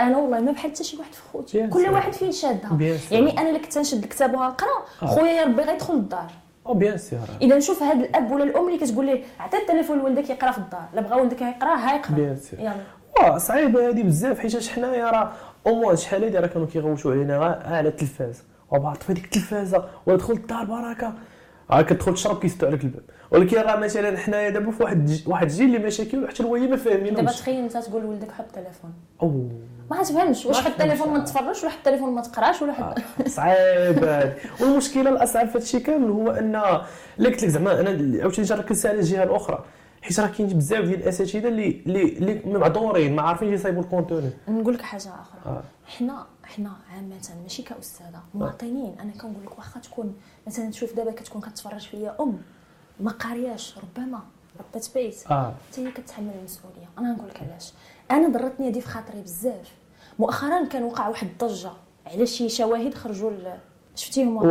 أنا 0.00 0.18
والله 0.18 0.40
ما 0.40 0.52
بحال 0.52 0.70
حتى 0.70 0.84
شي 0.84 0.96
واحد 0.96 1.12
في 1.12 1.22
خوتي. 1.32 1.66
bien 1.66 1.84
sûr. 1.84 1.90
واحد 1.90 2.12
فين 2.12 2.32
شادها 2.32 2.68
سور. 2.68 3.18
يعني 3.18 3.38
أنا 3.38 3.48
اللي 3.48 3.60
كنت 3.60 3.78
نشد 3.78 4.02
الكتاب 4.02 4.34
وغنقرا 4.34 5.06
خويا 5.06 5.32
يا 5.32 5.44
ربي 5.44 5.62
غيدخل 5.62 5.94
للدار. 5.94 6.30
أو 6.66 6.74
bien 6.74 6.98
سير 6.98 7.18
إذا 7.40 7.56
نشوف 7.56 7.82
هذا 7.82 8.04
الأب 8.04 8.32
ولا 8.32 8.44
الأم 8.44 8.68
اللي 8.68 8.78
كتقول 8.78 9.06
ليه 9.06 9.24
عطي 9.40 9.56
التليفون 9.56 9.98
لولدك 9.98 10.30
يقرأ 10.30 10.50
في 10.50 10.58
الدار. 10.58 10.88
لا 10.94 11.00
بغى 11.00 11.20
ولدك 11.20 11.42
يقرأ 11.42 11.74
ها 11.74 11.96
يقرأ. 11.96 12.14
bien 12.14 12.36
sûr. 12.36 12.60
يلا. 12.60 12.74
واه 13.16 13.38
صعيبة 13.38 13.88
هذه 13.88 14.02
بزاف 14.02 14.38
حيت 14.38 14.68
حنايا 14.68 15.10
راه 15.10 15.32
امور 15.66 15.96
شحال 15.96 16.24
هادي 16.24 16.38
راه 16.38 16.46
كانوا 16.46 16.66
كيغوتوا 16.66 17.12
علينا 17.12 17.62
على 17.64 17.88
التلفاز. 17.88 18.42
وبعرف 18.70 19.02
في 19.02 19.12
هذيك 19.12 19.24
التلفازه 19.24 19.84
ولا 20.06 20.16
دخل 20.16 20.34
الدار 20.34 20.64
بركة. 20.64 21.14
ها 21.70 21.82
كتدخل 21.82 22.14
تشرب 22.14 22.38
كيسدوا 22.38 22.68
عليك 22.68 22.84
الباب. 22.84 23.02
ولكن 23.30 23.56
راه 23.56 23.76
مثلا 23.76 24.18
حنايا 24.18 24.50
دابا 24.50 24.70
في 24.70 24.82
واحد 24.82 25.10
واحد 25.26 25.46
الجيل 25.50 25.66
اللي 25.76 25.86
مشاكل 25.86 26.28
حتى 26.28 26.44
هو 26.44 26.52
ما 26.52 26.58
دابا 26.66 26.76
فاهمينوش 26.76 27.36
تخيل 27.36 27.62
انت 27.62 27.76
تقول 27.76 28.02
لولدك 28.02 28.30
حط 28.32 28.44
التليفون. 28.44 28.92
أو 29.22 29.48
ما 29.90 30.02
تفهمش 30.02 30.46
واش 30.46 30.60
حط 30.60 30.66
التليفون 30.66 31.08
ما 31.08 31.18
تفهمش. 31.18 31.30
تفرجش 31.30 31.62
ولا 31.62 31.70
حط 31.72 31.78
التليفون 31.78 32.14
ما 32.14 32.22
تقراش 32.22 32.62
ولا 32.62 32.72
حط 32.72 32.98
صعيب. 33.28 34.04
هادي 34.04 34.32
والمشكلة 34.60 35.10
الاصعب 35.10 35.48
في 35.48 35.58
هادشي 35.58 35.80
كامل 35.80 36.10
هو 36.10 36.30
أن 36.30 36.56
اللي 37.18 37.28
قلت 37.28 37.42
لك 37.42 37.48
زعما 37.48 37.80
أنا 37.80 37.90
عاوتاني 38.22 38.48
نركز 38.50 38.86
على 38.86 38.98
الجهة 38.98 39.22
الأخرى. 39.22 39.64
حيت 40.02 40.20
راه 40.20 40.26
كاين 40.26 40.48
بزاف 40.48 40.84
ديال 40.84 41.00
الأساتذة 41.00 41.48
اللي 41.48 41.82
اللي 41.86 42.58
معذورين 42.58 43.16
ما 43.16 43.22
عارفين 43.22 43.52
يصايبوا 43.52 43.82
الكونتوني. 43.82 44.30
نقول 44.48 44.74
لك 44.74 44.82
حاجة 44.82 45.00
آخرى. 45.08 45.40
آه. 45.46 45.62
حنا 45.98 46.26
حنا 46.56 46.72
عامه 46.92 47.42
ماشي 47.42 47.62
كأستاذة 47.62 48.20
مواطنين 48.34 48.94
أنا 49.00 49.12
كنقول 49.12 49.44
لك 49.44 49.58
واخا 49.58 49.80
تكون 49.80 50.14
مثلا 50.46 50.70
تشوف 50.70 50.94
دابا 50.94 51.12
كتكون 51.12 51.40
كتفرج 51.40 51.88
فيا 51.88 52.16
أم 52.20 52.42
ما 53.00 53.10
قارياش. 53.10 53.78
ربما 53.78 54.20
ربات 54.60 54.88
بيت 54.94 55.16
آه. 55.30 55.54
حتى 55.70 55.86
هي 55.86 55.90
كتحمل 55.90 56.32
المسؤولية. 56.38 56.88
أنا 56.98 57.12
نقول 57.12 57.28
لك 57.28 57.42
علاش. 57.42 57.72
أنا 58.10 58.28
ضرتني 58.28 58.68
هذه 58.68 58.80
في 58.80 58.88
خاطري 58.88 59.20
بزاف. 59.20 59.72
مؤخرا 60.18 60.64
كان 60.64 60.82
وقع 60.82 61.08
واحد 61.08 61.26
الضجة 61.26 61.70
على 62.06 62.26
شي 62.26 62.48
شواهد 62.48 62.94
خرجوا 62.94 63.30
شفتيهم. 63.94 64.48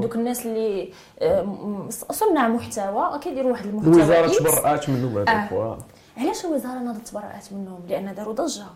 دوك 0.00 0.16
الناس 0.16 0.46
اللي 0.46 0.92
آه، 1.18 1.88
صناع 1.90 2.48
محتوى 2.48 3.18
كيديروا 3.18 3.50
واحد 3.50 3.66
المحتوى 3.66 3.92
الوزاره. 3.92 4.38
تبرأت 4.38 4.90
منهم 4.90 5.18
هذوك 5.18 5.28
آه. 5.28 5.78
علاش 6.16 6.44
الوزارة 6.44 6.78
ناضت 6.78 7.08
تبرأت 7.08 7.52
منهم؟ 7.52 7.80
لأن 7.88 8.14
داروا 8.14 8.34
ضجة. 8.34 8.66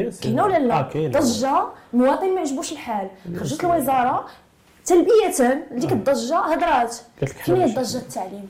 كاينة 0.00 0.44
ولا 0.44 0.56
آه، 0.56 0.58
لا 0.58 0.82
كاينة. 0.82 1.18
ضجة 1.20 1.62
المواطن 1.94 2.28
ما 2.28 2.36
يعجبوش 2.36 2.72
الحال. 2.72 3.08
خرجت 3.36 3.64
الوزاره 3.64 4.26
تلبية 4.84 5.64
لديك 5.70 5.92
الضجة 5.92 6.38
هضرات. 6.38 6.94
فين 7.44 7.54
هي 7.54 7.62
حنا 7.72 7.82
ضجة 7.82 7.98
التعليم؟ 7.98 8.48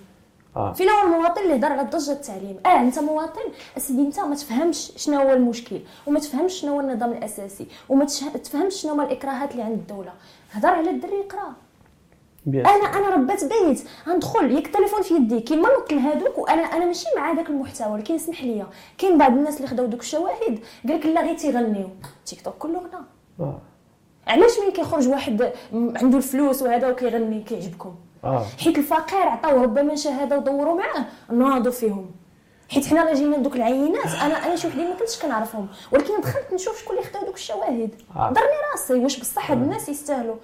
آه. 0.57 0.73
فين 0.73 0.89
هو 0.89 1.07
المواطن 1.07 1.43
اللي 1.43 1.55
هضر 1.55 1.73
على 1.73 1.83
ضجة 1.83 2.13
التعليم؟ 2.13 2.57
آه 2.67 2.81
أنت 2.81 2.99
مواطن. 2.99 3.41
أسيدي 3.77 4.03
أنت 4.03 4.21
ما 4.21 4.35
تفهمش 4.35 4.93
شنو 4.97 5.21
هو 5.21 5.33
المشكل 5.33 5.81
وما 6.07 6.21
تفهمش 6.21 6.53
شنو 6.53 6.73
هو 6.73 6.81
النظام 6.81 7.13
الأساسي 7.13 7.67
وما 7.89 8.05
تفهمش 8.45 8.75
شنو 8.75 8.93
هما 8.93 9.05
الإكراهات 9.05 9.53
اللي 9.53 9.63
عند 9.63 9.79
الدولة. 9.79 10.13
هضر 10.53 10.69
على 10.69 10.91
الدري 10.91 11.13
يقرا 11.15 11.53
أنا 12.47 12.85
أنا 12.99 13.09
ربات 13.09 13.45
بيت 13.45 13.85
غندخل 14.09 14.51
ياك 14.51 14.67
التليفون 14.67 15.03
في 15.03 15.15
يدي 15.15 15.41
كيما 15.41 15.69
نوكل 15.69 15.99
هادوك 15.99 16.39
وأنا 16.39 16.63
أنا 16.63 16.85
ماشي 16.85 17.07
مع 17.17 17.33
هذاك 17.33 17.49
المحتوى 17.49 17.93
ولكن 17.93 18.15
اسمح 18.15 18.45
لي 18.45 18.67
كاين 18.99 19.19
بعض 19.19 19.33
الناس 19.33 19.57
اللي 19.57 19.69
خداو 19.69 19.87
دوك 19.87 20.01
الشواهد 20.01 20.61
قال 20.89 20.99
لك 20.99 21.07
لا 21.07 21.23
غير 21.23 21.37
تيغنيو. 21.37 21.89
تيك 22.27 22.41
توك 22.41 22.55
كله 22.55 22.79
غنى 22.79 23.05
آه. 23.41 23.59
علاش 24.27 24.59
ملي 24.63 24.73
كيخرج 24.73 25.09
واحد 25.09 25.53
عنده 25.73 26.19
الفلوس 26.19 26.63
وهذا 26.63 26.89
وكيغني 26.89 27.41
كيعجبكم؟ 27.41 27.95
آه. 28.25 28.45
حيت 28.61 28.79
الفقير 28.79 29.29
عطاوه 29.29 29.63
ربما 29.63 29.95
شهاده 29.95 30.39
ودوروا 30.39 30.75
معاه 30.75 31.05
ناضوا 31.31 31.73
فيهم. 31.73 32.11
حيت 32.71 32.87
حنا 32.87 33.01
لا 33.01 33.15
جينا 33.15 33.37
دوك 33.37 33.57
العينات 33.57 34.07
أنا 34.07 34.47
أنا 34.47 34.57
شي 34.57 34.69
وحدين 34.69 34.89
ما 34.89 34.95
كنتش 34.95 35.23
كنعرفهم. 35.23 35.69
ولكن 35.93 36.21
دخلت 36.21 36.53
نشوف 36.55 36.83
شكون 36.83 36.97
اللي 36.97 37.09
خداو 37.09 37.25
دوك 37.25 37.35
الشواهد. 37.35 37.91
آه. 38.17 38.31
ضرني 38.33 38.47
راسي 38.73 38.95
واش 38.95 39.21
بصح 39.21 39.51
هاد 39.51 39.63
الناس 39.63 39.89
يستاهلوا. 39.89 40.37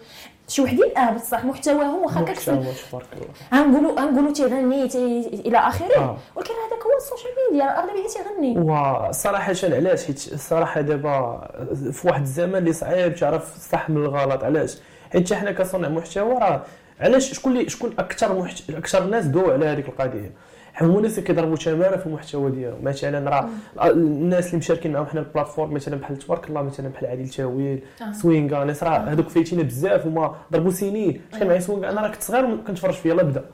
شي 0.48 0.62
وحدين 0.62 0.98
آه 0.98 1.10
بصح 1.10 1.44
محتواهم 1.44 2.02
واخا 2.02 2.20
محتوى 2.20 2.56
تبارك 2.90 3.06
الله. 3.12 3.62
غنقولوا 3.62 4.00
غنقولوا 4.00 4.32
تيغني 4.32 4.88
تي 4.88 5.18
إلى 5.46 5.58
آخره. 5.58 5.96
آه. 5.96 6.16
ولكن 6.36 6.54
هذاك 6.54 6.82
هو 6.86 6.96
ال 6.96 7.01
social 7.01 7.32
media 7.50 7.78
أغلبية 7.78 8.06
تيغني. 8.08 8.58
وصراحة 8.58 9.54
علاش؟ 9.62 10.06
حيت 10.06 10.32
الصراحة 10.32 10.80
دابا 10.80 11.48
في 11.92 12.08
واحد 12.08 12.20
الزمن 12.20 12.56
اللي 12.56 12.72
صعيب 12.72 13.14
تعرف 13.14 13.56
الصح 13.56 13.90
من 13.90 13.96
الغلط 13.96 14.44
علاش؟ 14.44 14.76
حيت 15.12 15.32
حنا 15.32 15.52
كصنع 15.52 15.88
محتوى 15.88 16.32
راه 16.32 16.62
علاش 17.00 17.32
شكون 17.32 17.52
اللي 17.52 17.70
شكون 17.70 17.94
أكثر 17.98 18.38
محت... 18.38 18.70
أكثر 18.70 19.04
الناس 19.04 19.24
دو 19.24 19.50
على 19.50 19.66
هذيك 19.66 19.88
القضية؟ 19.88 20.32
هما 20.80 20.98
الناس 20.98 21.12
اللي 21.12 21.26
كيضربوا 21.26 21.56
تماره 21.56 21.96
في 21.96 22.06
المحتوى 22.06 22.50
ديالهم 22.50 22.84
مثلا 22.84 23.30
راه 23.30 23.48
الناس 23.90 24.46
اللي 24.46 24.58
مشاركين 24.58 24.92
معاهم 24.92 25.06
حنا 25.06 25.20
ال 25.20 25.25
plateforme 25.25 25.74
مثلا 25.74 25.96
بحال 25.96 26.16
تبارك 26.16 26.48
الله 26.48 26.62
مثلا 26.62 26.88
بحال 26.88 27.06
عادل 27.06 27.28
تاويل 27.28 27.82
آه. 28.02 28.12
سوينغا 28.12 28.64
ناس 28.64 28.82
راه 28.82 28.98
هذوك 28.98 29.28
فايتينا 29.28 29.62
بزاف 29.62 30.06
هما 30.06 30.34
ضربوا 30.52 30.70
سنين 30.70 31.20
شحال 31.32 31.46
معايا 31.46 31.60
سوينغا 31.60 31.90
أنا 31.90 32.00
راه 32.00 32.08
كنت 32.08 32.22
صغير 32.22 32.44
وكنتفرج 32.44 32.94
فيها 32.94 33.14
لا 33.14 33.22
بدا 33.22 33.44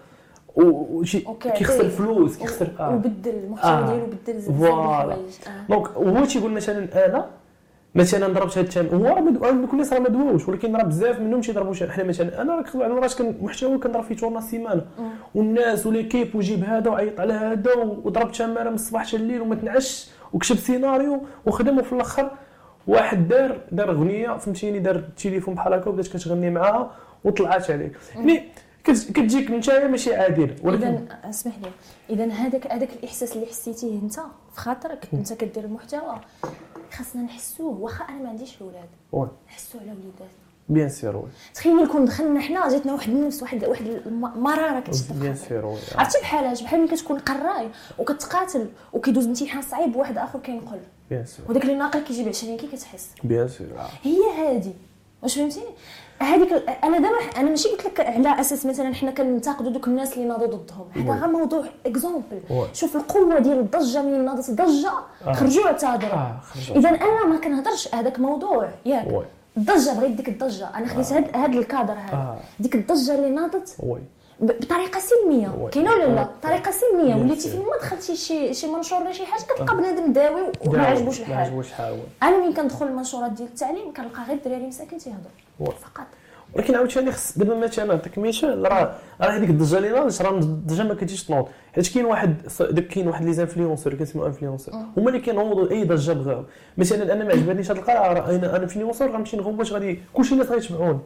وشي 0.56 1.24
كيخسر 1.40 1.88
فلوس 1.88 2.36
كيخسر 2.36 2.68
آه 2.80 2.94
وبدل 2.94 3.30
المحتوى 3.30 3.70
آه. 3.70 3.86
ديالو 3.86 4.06
بدل. 4.06 4.36
الحوايج 4.36 5.18
آه. 5.46 5.68
دونك 5.68 5.88
هو 5.88 6.24
تيقول 6.24 6.52
مثلا 6.52 7.06
أنا 7.06 7.26
مثلا 7.94 8.26
ضربت 8.32 8.52
هذا 8.58 8.60
التام 8.60 8.86
هو 8.86 9.06
راه 9.06 9.50
الناس 9.72 9.92
راه 9.92 9.98
ما 9.98 10.08
دواوش 10.08 10.48
ولكن 10.48 10.76
راه 10.76 10.82
بزاف 10.82 11.20
منهم 11.20 11.40
تيضربوا 11.40 11.74
شي 11.74 11.90
حنا 11.90 12.04
مثلا 12.04 12.42
أنا 12.42 12.54
راه 12.54 12.62
كنت 12.62 12.76
على 12.82 12.94
راسي 12.94 13.18
كان 13.18 13.34
محتوى 13.40 13.78
كنضرب 13.78 14.04
فيه 14.04 14.16
تورنا 14.16 14.38
السيمانه 14.38 14.84
والناس 15.34 15.86
وليكيب 15.86 16.34
وجيب 16.34 16.64
هذا 16.64 16.90
وعيط 16.90 17.20
على 17.20 17.32
هذا 17.32 17.74
وضرب 17.74 18.32
تماره 18.32 18.68
من 18.68 18.74
الصباح 18.74 19.06
حتى 19.06 19.16
الليل 19.16 19.40
وما 19.40 19.54
تنعش 19.54 20.10
وكتب 20.32 20.56
سيناريو 20.56 21.20
وخدم 21.46 21.78
وفي 21.78 21.92
الآخر. 21.92 22.30
واحد 22.86 23.28
دار 23.28 23.60
دار 23.72 23.90
أغنية 23.90 24.36
فهمتيني 24.36 24.78
دار 24.78 24.96
التليفون 24.96 25.54
بحال 25.54 25.72
هكا 25.74 25.88
وبدات 25.90 26.08
كتغني 26.08 26.50
معاها 26.50 26.90
وطلعت 27.24 27.70
عليك. 27.70 27.92
يعني 28.16 28.42
كت- 28.84 29.12
كتجيك 29.12 29.50
نتايا 29.50 29.88
ماشي 29.88 30.14
عادل 30.14 30.50
ولكن 30.62 30.86
اذا 30.86 31.30
اسمح 31.30 31.52
لي. 31.62 31.70
اذا 32.14 32.32
هذاك 32.32 32.72
هذاك 32.72 32.88
الإحساس 32.92 33.36
اللي 33.36 33.46
حسيتيه 33.46 33.98
أنت 34.02 34.14
في 34.54 34.60
خاطرك 34.60 35.08
أنت 35.14 35.32
كدير 35.32 35.64
المحتوى. 35.64 36.14
خاصنا 36.92 37.22
نحسوه 37.22 37.80
واخا 37.80 38.04
أنا 38.04 38.22
ما 38.22 38.28
عنديش 38.28 38.56
الاولاد 38.56 38.88
oui. 39.12 39.28
نحسوه 39.48 39.80
على 39.80 39.90
وليداتنا 39.90 40.28
bien 40.68 40.88
sûr 40.88 41.16
oui. 41.16 41.28
تخيل 41.54 41.88
كون 41.88 42.04
دخلنا 42.04 42.40
حنا 42.40 42.68
جاتنا 42.68 42.92
واحد 42.92 43.08
النفس 43.08 43.42
واحد 43.42 43.64
واحد 43.64 43.86
المراره 43.86 44.80
كتشد 44.80 45.20
bien 45.20 45.36
sûr 45.36 45.66
oui. 45.66 45.78
عرفتي 45.94 46.20
بحالاش 46.20 46.62
بحال 46.62 46.80
ملي 46.80 46.88
كتكون 46.96 47.18
قراي 47.18 47.68
وكتقاتل 47.98 48.68
وكيدوز 48.92 49.26
امتحان 49.26 49.62
صعيب 49.62 49.96
واحد 49.96 50.18
آخر 50.18 50.38
كينقل. 50.38 50.80
bien 51.10 51.26
sûr. 51.26 51.44
وداك 51.48 51.62
اللي 51.62 51.74
ناقل 51.74 52.00
كيجيب 52.00 52.28
20 52.28 52.56
كي 52.56 52.66
كتحس. 52.66 53.08
bien 53.24 53.48
sûr 53.48 53.66
هي 54.02 54.18
هادي. 54.38 54.72
واش 55.22 55.34
فهمتيني 55.34 55.70
هذيك 56.20 56.52
أنا 56.84 56.98
دابا 56.98 57.16
أنا 57.36 57.50
ماشي 57.50 57.68
قلت 57.68 57.84
لك 57.84 58.00
على 58.00 58.40
أساس 58.40 58.66
مثلا 58.66 58.94
حنا 58.94 59.10
كننتقدوا 59.10 59.70
دوك 59.70 59.88
الناس 59.88 60.12
اللي 60.12 60.24
ناضوا 60.28 60.46
ضدهم. 60.46 60.86
هذا. 60.94 61.20
غير 61.20 61.32
موضوع 61.32 61.64
exemple. 61.86 62.40
شوف 62.72 62.96
القوة 62.96 63.38
ديال 63.38 63.58
الضجة 63.58 64.02
من 64.02 64.24
ناضت 64.24 64.50
ضجه 64.50 64.92
آه. 65.26 65.32
خرجوا 65.32 65.66
اعتذروا. 65.66 66.20
خرجوا. 66.42 66.76
اذا 66.76 66.88
أنا 66.88 67.26
ما 67.26 67.36
كنهضرش 67.36 67.94
هذاك 67.94 68.20
موضوع. 68.20 68.68
ياك. 68.86 69.22
الضجة 69.56 69.92
بغيت 69.92 70.10
ديك 70.10 70.28
الضجة. 70.28 70.68
أنا 70.74 70.86
خديت 70.86 71.12
هاد 71.12 71.36
هاد 71.36 71.54
الكادر 71.54 71.92
هذا. 71.92 72.12
آه. 72.12 72.36
ديك 72.60 72.74
الضجة 72.74 73.14
اللي 73.14 73.30
ناضت. 73.30 73.76
بطريقة 74.40 75.00
سلمية. 75.00 75.68
كاينة 75.72 75.90
ولا 75.90 76.04
لا؟ 76.04 76.20
آه. 76.20 76.30
بطريقه 76.40 76.70
سلمية. 76.70 77.14
وليتي. 77.14 77.48
فين 77.48 77.60
ما 77.60 77.76
دخلتي 77.80 78.16
شي 78.16 78.54
شي 78.54 78.66
منشور 78.66 79.00
ولا 79.00 79.12
شي 79.12 79.26
حاجة 79.26 79.42
كتلقى 79.42 79.76
بنادم 79.76 80.12
داوي 80.12 80.42
وما 80.66 80.86
عجبوش 80.86 81.20
ما 81.20 81.26
الحال. 81.26 81.46
عجبوش 81.46 81.66
الحال. 81.68 81.98
أنا 82.22 82.44
ملي 82.44 82.52
كندخل 82.52 82.86
المنشورات 82.86 83.32
ديال 83.32 83.48
التعليم 83.48 83.92
كنلقى 83.92 84.22
غير 84.28 84.36
الدراري 84.36 84.66
مساكن 84.66 84.98
تيهضروا. 84.98 85.78
فقط. 85.78 86.06
ولكن 86.54 86.74
عاوتاني 86.74 87.12
خص 87.12 87.38
دابا 87.38 87.54
مثلا 87.54 87.84
نعطيك 87.84 88.18
مثال. 88.18 88.72
راه 88.72 88.94
راه 89.20 89.30
هذيك 89.30 89.50
الضجه 89.50 89.78
اللي 89.78 89.88
ناضت 89.88 90.22
راه 90.22 90.38
الضجه 90.38 90.82
ما 90.82 90.94
كتجيش 90.94 91.24
تنوض. 91.24 91.48
حيت 91.72 91.94
كاين 91.94 92.04
واحد 92.04 92.36
داك 92.60 92.86
كاين 92.86 93.08
واحد 93.08 93.24
les 93.24 93.32
influenceurs 93.32 93.94
كنسميو 93.94 94.26
influenceurs. 94.26 94.74
هما 94.96 95.08
اللي 95.08 95.20
كينوضوا 95.20 95.70
أي 95.70 95.84
ضجه 95.84 96.12
بغاو. 96.12 96.44
مثلا 96.78 97.12
أنا 97.12 97.24
ما 97.24 97.32
عجبتنيش 97.32 97.70
هذه 97.70 97.78
القرعة 97.78 98.12
أنا 98.12 98.56
أنا 98.56 98.62
influenceur 98.62 99.10
غنمشي 99.10 99.36
نغوت 99.36 99.72
غادي 99.72 100.02
كلشي 100.14 100.34
الناس 100.34 100.50
غيتبعوني 100.50 100.98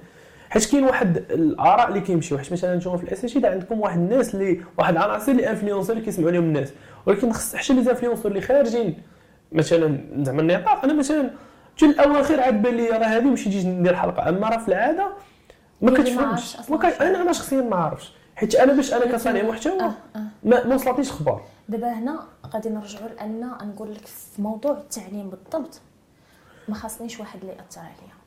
حيت 0.52 0.70
كاين 0.70 0.84
واحد 0.84 1.16
الآراء 1.16 1.88
اللي 1.88 2.00
كيمشيو. 2.00 2.38
حيت 2.38 2.52
مثلا 2.52 2.76
نتوما 2.76 2.96
في 2.96 3.02
الإس 3.02 3.36
عندكم 3.44 3.80
واحد 3.80 3.98
الناس 3.98 4.34
اللي 4.34 4.60
واحد 4.78 4.96
العناصر 4.96 5.32
اللي 5.32 5.50
influenceurs 5.50 5.96
اللي 5.96 6.04
كيسمعوا 6.04 6.30
لهم 6.30 6.44
الناس. 6.44 6.72
ولكن 7.06 7.32
خص 7.32 7.56
حتى 7.56 7.74
les 7.74 7.84
influenceurs 7.84 8.30
اللي 8.30 8.40
خارجين. 8.40 9.02
مثلا 9.52 10.00
زعما 10.22 10.40
النطاق 10.40 10.84
أنا 10.84 10.92
مثلا 10.92 11.30
في 11.76 11.86
الأواخر 11.86 12.40
عاد 12.40 12.62
بان 12.62 12.74
لي 12.74 12.88
راه 12.88 13.06
هذه 13.06 13.30
باش 13.30 13.48
نجي 13.48 13.68
ندير 13.68 13.96
حلقة. 13.96 14.28
أما 14.28 14.48
راه 14.48 14.58
في 14.58 14.68
العادة 14.68 15.06
ما 15.82 15.90
ما 15.90 15.98
كتفهمش. 15.98 16.56
أنا 17.00 17.22
أنا 17.22 17.32
شخصيا 17.32 17.60
ما 17.62 17.76
عرفش 17.76 18.12
حيت 18.36 18.54
أنا 18.54 18.72
باش 18.72 18.92
أنا 18.92 19.06
كصانع 19.06 19.42
محتوى 19.42 19.80
آه، 19.80 19.94
آه. 20.16 20.20
ما 20.44 20.66
ما 20.66 20.74
وصلتنيش 20.74 21.10
أخبار 21.10 21.42
دابا 21.68 21.92
هنا 21.92 22.20
غادي 22.54 22.68
نرجعوا 22.68 23.08
لأن 23.08 23.50
نقول 23.62 23.94
لك 23.94 24.06
في 24.06 24.42
موضوع 24.42 24.72
التعليم 24.72 25.30
بالضبط. 25.30 25.80
ما 26.68 26.74
خاصنيش 26.74 27.20
واحد 27.20 27.40
اللي 27.40 27.52
يأثر 27.52 27.80
عليا. 27.80 28.21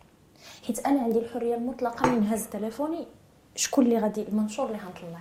حيت 0.68 0.86
أنا 0.88 1.01
عندي 1.01 1.20
الحرية 1.20 1.55
المطلقة 1.55 2.09
من 2.09 2.20
نهز 2.20 2.47
تليفوني. 2.47 3.07
شكون 3.55 3.86
اللي 3.86 3.99
غادي 3.99 4.22
المنشور 4.28 4.66
اللي 4.66 4.78
غنطلع. 4.78 5.20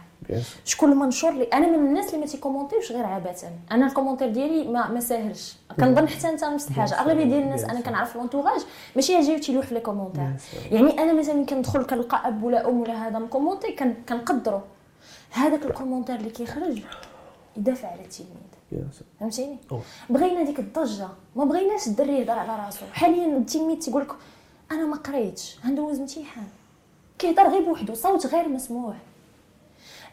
شكون 0.64 0.92
المنشور 0.92 1.30
اللي 1.30 1.45
أنا 1.45 1.66
من 1.66 1.86
الناس 1.86 2.07
اللي 2.09 2.18
ما 2.18 2.26
تي 2.26 2.37
commentيوش 2.37 2.92
غير 2.92 3.07
عبثا 3.07 3.51
أنا 3.72 3.86
ال 3.86 3.90
commentaire 3.90 4.28
ديالي 4.28 4.68
ما 4.68 4.88
ما 4.88 5.01
ساهلش. 5.01 5.57
كنظن 5.80 6.09
حتى 6.09 6.28
أنت 6.28 6.45
نفس 6.45 6.68
الحاجة 6.68 7.01
أغلبية 7.01 7.24
ديال 7.24 7.42
الناس 7.42 7.64
أنا 7.64 7.80
كنعرف 7.80 8.16
l'entourage 8.16 8.61
ماشي 8.97 9.12
يجيو 9.12 9.38
تيلوح 9.38 9.66
في 9.66 9.74
les 9.74 9.80
commentaires. 9.80 10.22
يعني 10.70 10.99
أنا 11.03 11.12
مثلا 11.12 11.47
كندخل 11.47 11.84
كنلقى 11.84 12.28
أب 12.28 12.42
ولا 12.42 12.68
أم 12.68 12.80
ولا 12.80 13.09
هذا 13.09 13.18
م 13.18 13.24
commenté 13.24 13.72
كن- 13.72 13.95
كنقدرو. 14.09 14.61
هذاك 15.30 15.64
ال 15.64 15.69
commentaire 15.69 16.14
اللي 16.16 16.30
كيخرج 16.30 16.82
يدافع 17.57 17.88
على 17.88 18.01
التلميذ. 18.01 18.84
فهمتيني؟ 19.20 19.57
أوه. 19.72 19.80
بغينا 20.11 20.42
ديك 20.42 20.59
الضجة. 20.59 21.09
ما 21.36 21.45
بغيناش 21.45 21.86
الدري 21.86 22.18
يهضر 22.18 22.32
على 22.38 22.64
راسو. 22.64 22.86
حاليا 22.92 23.36
التلميذ 23.36 23.78
تيقول 23.78 24.03
لك 24.03 24.12
أنا 24.72 24.84
ما 24.86 24.96
قريتش 24.96 25.56
غندوز 25.66 25.98
امتحان 25.98 26.46
كيهضر 27.18 27.48
غير 27.48 27.62
بوحدو 27.62 27.94
صوت 27.94 28.26
غير 28.26 28.48
مسموع. 28.48 28.94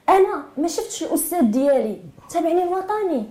أنا 0.10 0.44
ما 0.58 0.68
شفتش 0.68 1.04
الأستاذ 1.04 1.42
ديالي 1.42 2.02
تابعني 2.30 2.64
الوطني. 2.64 3.26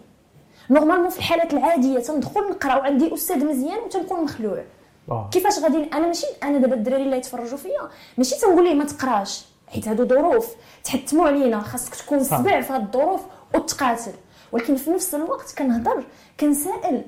نورمالمون 0.71 1.09
في 1.09 1.19
الحالات 1.19 1.53
العادية 1.53 1.99
تندخل 1.99 2.51
نقرأ 2.51 2.77
وعندي 2.77 3.15
أستاذ 3.15 3.45
مزيان 3.45 3.79
وتنكون 3.79 4.25
مخلوع. 4.25 4.65
آه. 5.11 5.31
كيفاش 5.33 5.59
غادي؟ 5.59 5.91
أنا 5.93 6.07
ماشي 6.07 6.27
أنا 6.43 6.59
دابا 6.59 6.75
الدراري 6.75 7.03
اللي 7.03 7.17
يتفرجوا 7.17 7.59
فيا 7.59 7.91
ماشي 8.19 8.41
تنقول 8.41 8.65
ليه 8.65 8.75
ما 8.75 8.85
تقراش. 8.85 9.45
حيت 9.69 9.89
هادو 9.89 10.05
ظروف 10.05 10.55
تحتموا 10.85 11.27
علينا 11.27 11.61
خاصك 11.61 11.95
تكون. 11.95 12.25
سبع 12.25 12.61
في 12.61 12.73
هاد 12.73 12.83
الظروف 12.83 13.21
وتقاتل. 13.55 14.13
ولكن 14.53 14.77
في 14.77 14.91
نفس 14.91 15.15
الوقت 15.15 15.55
كنهضر 15.59 16.05
كنسائل 16.41 17.05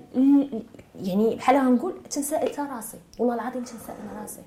يعني 1.02 1.36
بحال 1.36 1.56
غنقول 1.56 1.94
تنسائل 2.10 2.54
تا 2.54 2.62
راسي. 2.62 2.98
والله 3.18 3.34
العظيم 3.34 3.62
تنسائل 3.62 3.98
راسي. 4.22 4.40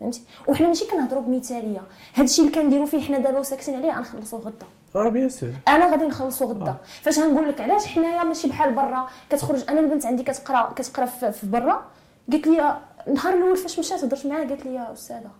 فهمتي؟ 0.00 0.22
وحنا 0.48 0.66
ماشي 0.68 0.86
كنهضروا 0.86 1.22
بمثالية. 1.22 1.82
هادشي 2.14 2.42
اللي 2.42 2.52
كنديروا 2.52 2.86
فيه 2.86 3.00
حنا 3.00 3.18
دابا 3.18 3.38
وساكتين 3.38 3.74
عليه 3.74 3.92
غنخلصوا 3.92 4.38
غدا. 4.38 4.66
آه 4.96 5.08
bien 5.08 5.30
أنا 5.68 5.90
غادي 5.90 6.04
نخلصوا 6.04 6.46
غدا. 6.46 6.76
فاش 7.02 7.18
غنقول 7.18 7.48
لك 7.48 7.60
علاش 7.60 7.86
حنايا 7.86 8.24
ماشي 8.24 8.48
بحال 8.48 8.72
برا 8.72 9.08
كتخرج 9.30 9.64
أنا 9.68 9.80
البنت 9.80 10.06
عندي 10.06 10.22
كتقرا 10.22 10.72
كتقرا 10.76 11.06
في, 11.06 11.32
في 11.32 11.46
برا. 11.46 11.86
قالت 12.32 12.46
لي 12.46 12.80
النهار 13.06 13.34
الأول 13.34 13.56
فاش 13.56 13.78
مشات 13.78 14.04
هضرت 14.04 14.26
معاها 14.26 14.48
قالت 14.48 14.66
لي 14.66 14.74
يا 14.74 14.92
أستاذة 14.92 15.30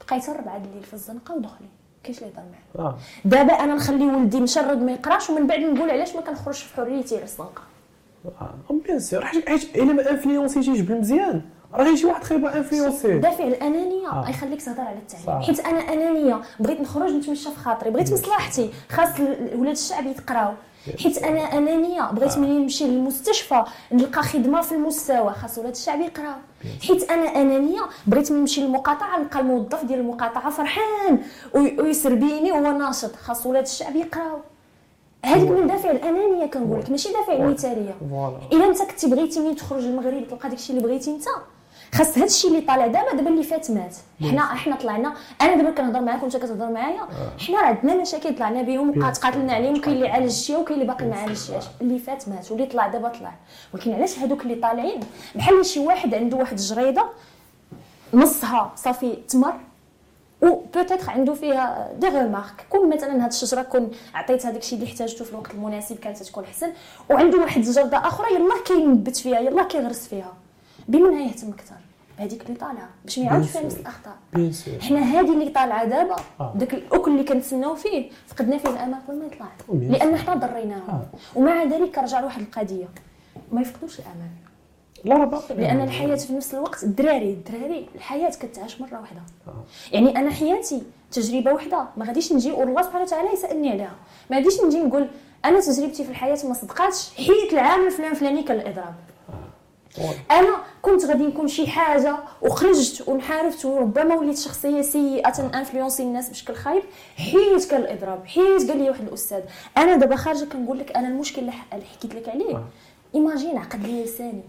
بقيت 0.00 0.28
الربعه 0.28 0.56
الليل 0.56 0.82
في 0.82 0.94
الزنقة 0.94 1.34
ودخلي. 1.34 1.68
كاينش 2.06 2.18
اللي 2.18 2.30
يهضر 2.30 2.42
معايا. 2.76 2.88
آه. 2.90 2.98
دابا 3.24 3.52
أنا 3.52 3.74
نخلي 3.74 4.06
ولدي 4.06 4.40
مشرد 4.40 4.82
ما 4.82 4.92
يقراش 4.92 5.30
ومن 5.30 5.46
بعد 5.46 5.60
نقول 5.60 5.90
علاش 5.90 6.14
ما 6.14 6.20
كنخرجش 6.20 6.62
في 6.62 6.74
حريتي 6.76 7.14
على 7.14 7.24
الزنقه 7.24 7.62
آه 8.40 8.54
bien 8.86 9.00
sûr 9.00 9.24
حيت 9.24 9.76
إلا 9.76 9.92
ما 9.92 10.10
influencيتيش 10.10 10.80
بالمزيان 10.80 11.42
راه 11.74 11.84
غيجي 11.84 12.06
واحد 12.06 12.24
خايب 12.24 12.44
influencé 12.44 13.18
دافع 13.18 13.44
الأنانية 13.44 14.08
آه. 14.08 14.24
تهضر 14.62 14.80
على 14.80 14.98
التعليم. 14.98 15.42
حيت 15.42 15.60
أنا 15.60 15.78
أنانية 15.80 16.40
بغيت 16.60 16.80
نخرج 16.80 17.12
نتمشى 17.12 17.50
في 17.50 17.56
خاطري 17.56 17.90
بغيت 17.90 18.12
مصلحتي 18.12 18.70
خاص 18.90 19.20
ولاد 19.54 19.72
الشعب 19.76 20.06
يتقراو. 20.06 20.52
حيت 21.02 21.18
أنا 21.18 21.40
أنانية 21.58 22.10
بغيت 22.12 22.32
آه. 22.32 22.38
ملي 22.38 22.58
نمشي 22.58 22.84
للمستشفى 22.86 23.64
نلقى 23.92 24.22
خدمة 24.22 24.60
في 24.62 24.72
المستوى 24.72 25.32
خاص 25.32 25.58
ولاد 25.58 25.70
الشعب 25.72 26.00
يقراو 26.00 26.34
حيت 26.88 27.10
أنا 27.10 27.40
أنانية 27.40 27.80
بغيت 28.06 28.32
نمشي 28.32 28.60
للمقاطعة 28.60 29.18
نلقى 29.20 29.40
الموظف 29.40 29.84
ديال 29.84 29.98
المقاطعة 30.00 30.50
فرحان 30.50 31.18
وي- 31.54 31.80
ويسربيني 31.80 32.52
وهو 32.52 32.78
ناشط 32.78 33.16
خاص 33.16 33.46
ولاد 33.46 33.62
الشعب 33.62 33.96
يقراو 33.96 34.38
هذيك 35.24 35.50
من 35.50 35.66
دافع 35.66 35.90
الأنانية 35.90 36.46
كنقول 36.46 36.80
لك 36.80 36.90
ماشي 36.90 37.12
دافع 37.12 37.32
المثالية. 37.32 37.94
إلا 38.52 38.64
أنت 38.66 38.82
كنتي 38.82 39.06
بغيتي 39.10 39.40
ملي 39.40 39.54
تخرج 39.54 39.82
للمغرب 39.84 40.28
تلقى 40.28 40.48
داكشي 40.48 40.72
اللي 40.72 40.82
بغيتي 40.82 41.10
أنت. 41.10 41.24
خاص 41.94 42.18
هذا 42.18 42.26
الشيء 42.26 42.50
اللي 42.50 42.60
طالع 42.60 42.86
دابا 42.86 43.12
دابا 43.12 43.28
اللي 43.28 43.42
فات 43.42 43.70
مات. 43.70 43.96
حنا 44.20 44.44
حنا 44.44 44.76
طلعنا. 44.76 45.14
أنا 45.40 45.56
دابا 45.56 45.70
كنهضر 45.70 46.00
معاك 46.00 46.22
وانت 46.22 46.36
كتهضر 46.36 46.70
معايا. 46.70 47.00
حنا 47.46 47.60
راه 47.60 47.66
عندنا 47.66 47.94
مشاكل 48.02 48.36
طلعنا 48.36 48.62
بهم 48.62 48.90
وبقات 48.90 49.18
قاتلنا 49.18 49.52
عليهم 49.52 49.80
كاين 49.80 49.96
اللي 49.96 50.08
عالج 50.08 50.30
شي 50.30 50.56
وكاين 50.56 50.80
اللي 50.80 50.92
باقي 50.92 51.04
ما 51.04 51.16
عالجش 51.16 51.50
اللي 51.80 51.98
فات 51.98 52.28
مات 52.28 52.50
واللي 52.50 52.66
طلع 52.66 52.86
دابا 52.86 53.08
طلع. 53.08 53.32
ولكن 53.74 53.92
علاش 53.92 54.18
هذوك 54.18 54.42
اللي 54.42 54.54
طالعين؟ 54.54 55.00
بحال 55.34 55.66
شي 55.66 55.80
واحد 55.80 56.14
عنده 56.14 56.36
واحد 56.36 56.58
الجريدة 56.58 57.06
نصها 58.14 58.72
صافي 58.76 59.16
تمر 59.28 59.54
و 60.42 60.46
peut-être 60.74 61.10
عنده 61.10 61.34
فيها 61.34 61.92
des 61.98 62.08
remarques 62.08 62.66
كون 62.70 62.94
مثلا 62.94 63.24
هاد 63.24 63.30
الشجرة 63.30 63.62
كون 63.62 63.90
عطيت 64.14 64.46
هذاك 64.46 64.62
الشيء 64.62 64.78
اللي 64.78 64.90
احتاجته 64.90 65.24
في 65.24 65.30
الوقت 65.30 65.50
المناسب 65.50 65.98
كانت 65.98 66.22
تكون 66.22 66.44
أحسن. 66.44 66.72
وعنده 67.10 67.38
واحد 67.38 67.66
الجرده 67.66 67.98
أخرى 67.98 68.34
يلا 68.34 68.54
كينبت 68.66 69.16
فيها 69.16 69.40
يلا 69.40 69.62
كيغرس 69.62 70.08
فيها. 70.08 70.32
بمن 70.88 71.20
يهتم 71.20 71.48
أكثر 71.48 71.74
بهذيك 72.18 72.42
اللي 72.42 72.54
طالعه 72.54 72.88
باش 73.04 73.18
ما 73.18 73.24
يعاودش 73.24 73.50
فيها 73.50 73.62
نفس 73.62 73.76
الأخطاء. 73.76 74.16
حنا 74.80 75.00
هذه 75.00 75.32
اللي 75.32 75.50
طالعة 75.50 75.84
دابا 75.84 76.16
آه. 76.40 76.52
داك 76.56 76.74
الأكل 76.74 77.10
اللي 77.10 77.24
كنتسناو 77.24 77.74
فيه 77.74 78.10
فقدنا 78.26 78.58
فيه 78.58 78.68
الأمل 78.68 78.94
قبل 79.08 79.18
ما 79.18 79.26
يطلع. 79.26 79.46
لأن 79.68 80.16
حنا 80.16 80.34
ضريناهم. 80.34 80.88
آه. 80.88 81.06
ومع 81.34 81.64
ذلك 81.64 81.94
كنرجع 81.96 82.20
لواحد 82.20 82.40
القضية. 82.40 82.88
ما 83.52 83.60
يفقدوش 83.60 83.98
الأمل. 83.98 84.30
لا 85.04 85.24
باقي 85.24 85.54
لأن 85.54 85.80
الحياة 85.80 86.16
في 86.16 86.32
نفس 86.32 86.54
الوقت 86.54 86.84
الدراري 86.84 87.30
الدراري 87.32 87.88
الحياة 87.94 88.30
كتعاش 88.30 88.80
مرة 88.80 89.00
واحدة 89.00 89.20
آه. 89.48 89.64
يعني 89.92 90.18
أنا 90.18 90.30
حياتي 90.30 90.82
تجربة 91.12 91.52
واحدة 91.52 91.86
ما 91.96 92.04
غاديش 92.04 92.32
نجي 92.32 92.52
والله 92.52 92.82
سبحانه 92.82 93.04
وتعالى 93.04 93.32
يسألني 93.32 93.70
عليها. 93.70 93.94
ما 94.30 94.36
غاديش 94.36 94.60
نجي 94.60 94.78
نقول 94.78 95.08
أنا 95.44 95.60
تجربتي 95.60 96.04
في 96.04 96.10
الحياة 96.10 96.38
ما 96.48 96.54
صدقاتش. 96.54 97.14
حيت 97.16 97.52
العام 97.52 97.86
الفلان 97.86 98.14
فلاني 98.14 98.42
كان 98.42 98.56
الاضراب. 98.60 98.94
أنا 100.30 100.56
كنت 100.82 101.04
غادي 101.04 101.26
نكون 101.26 101.48
شي 101.48 101.66
حاجة 101.66 102.16
وخرجت 102.42 103.08
وانحرفت 103.08 103.64
وربما 103.64 104.14
وليت 104.14 104.38
شخصية 104.38 104.82
سيئة 104.82 105.50
influencé 105.58 106.02
الناس 106.02 106.28
بشكل 106.30 106.54
خايب 106.54 106.82
حيت 107.16 107.70
كان 107.70 107.80
الإضراب 107.80 108.26
حيت 108.26 108.70
قال 108.70 108.78
لي 108.78 108.90
واحد 108.90 109.08
الأستاذ 109.08 109.40
أنا 109.76 109.96
دابا 109.96 110.16
خارجة 110.16 110.44
كنقول 110.44 110.78
لك 110.78 110.96
أنا 110.96 111.08
المشكل 111.08 111.40
اللي 111.40 111.52
حكيت 111.96 112.14
لك 112.14 112.28
عليه. 112.28 112.54
آه. 112.56 112.64
imagine 113.14 113.58
عقد 113.58 113.86
لي 113.86 114.04
لساني 114.04 114.42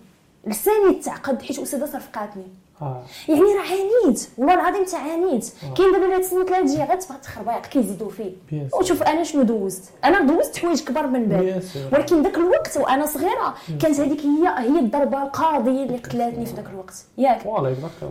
لساني 0.45 0.93
تعقد 0.93 1.41
حيت 1.41 1.59
أستاذة 1.59 1.85
صرفقاتني. 1.85 2.47
آه. 2.81 3.03
يعني 3.27 3.41
راه 3.41 3.61
عانيت 3.61 4.29
والله 4.37 4.53
العظيم 4.53 4.83
تعانيت 4.83 5.53
كاين 5.77 5.91
دابا 5.91 6.15
هاد 6.15 6.19
السنة 6.19 6.45
ثلاث 6.45 6.71
جي 6.71 6.77
غير 6.77 6.99
تبقى 6.99 7.17
تخربيق 7.23 7.61
كيزيدوا 7.61 8.09
فيه. 8.09 8.31
وشوف 8.73 9.03
أنا 9.03 9.23
شنو 9.23 9.43
دوزت؟ 9.43 9.83
أنا 10.03 10.21
دوزت 10.21 10.57
حوايج 10.57 10.83
كبار 10.83 11.07
من 11.07 11.25
بعد. 11.25 11.63
ولكن 11.93 12.23
ذاك 12.23 12.37
الوقت 12.37 12.77
وأنا 12.77 13.05
صغيرة 13.05 13.55
كانت 13.81 13.99
هذيك 13.99 14.21
هي 14.21 14.47
هي 14.57 14.79
الضربة 14.79 15.23
القاضية 15.23 15.83
اللي 15.83 15.97
قتلاتني 15.97 16.45
في 16.45 16.53
ذاك 16.53 16.69
الوقت. 16.69 17.05
ياك. 17.17 17.45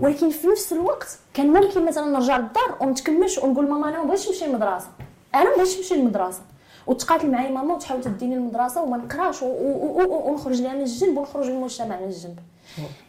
ولكن 0.02 0.30
في 0.30 0.46
نفس 0.46 0.72
الوقت 0.72 1.18
كان 1.34 1.46
ممكن 1.46 1.86
مثلا 1.86 2.06
نرجع 2.06 2.36
للدار 2.36 2.76
ونتكمش 2.80 3.38
ونقول 3.38 3.68
ماما 3.68 3.88
أنا 3.88 3.98
ما 3.98 4.04
بغيتش 4.04 4.28
نمشي 4.28 4.46
للمدرسة. 4.46 4.88
أنا 5.34 5.44
ما 5.44 5.56
بغيتش 5.56 5.76
نمشي 5.76 5.94
للمدرسة. 5.94 6.40
وتقاتل 6.86 7.30
معايا 7.30 7.50
ماما 7.50 7.74
وتحاول 7.74 8.00
تديني 8.00 8.34
للمدرسه 8.34 8.82
وما 8.82 8.96
نقراش 8.96 9.42
ونخرج 9.42 10.62
لها 10.62 10.74
من 10.74 10.80
الجنب 10.80 11.18
ونخرج 11.18 11.46
للمجتمع 11.46 12.00
من 12.00 12.06
الجنب. 12.06 12.38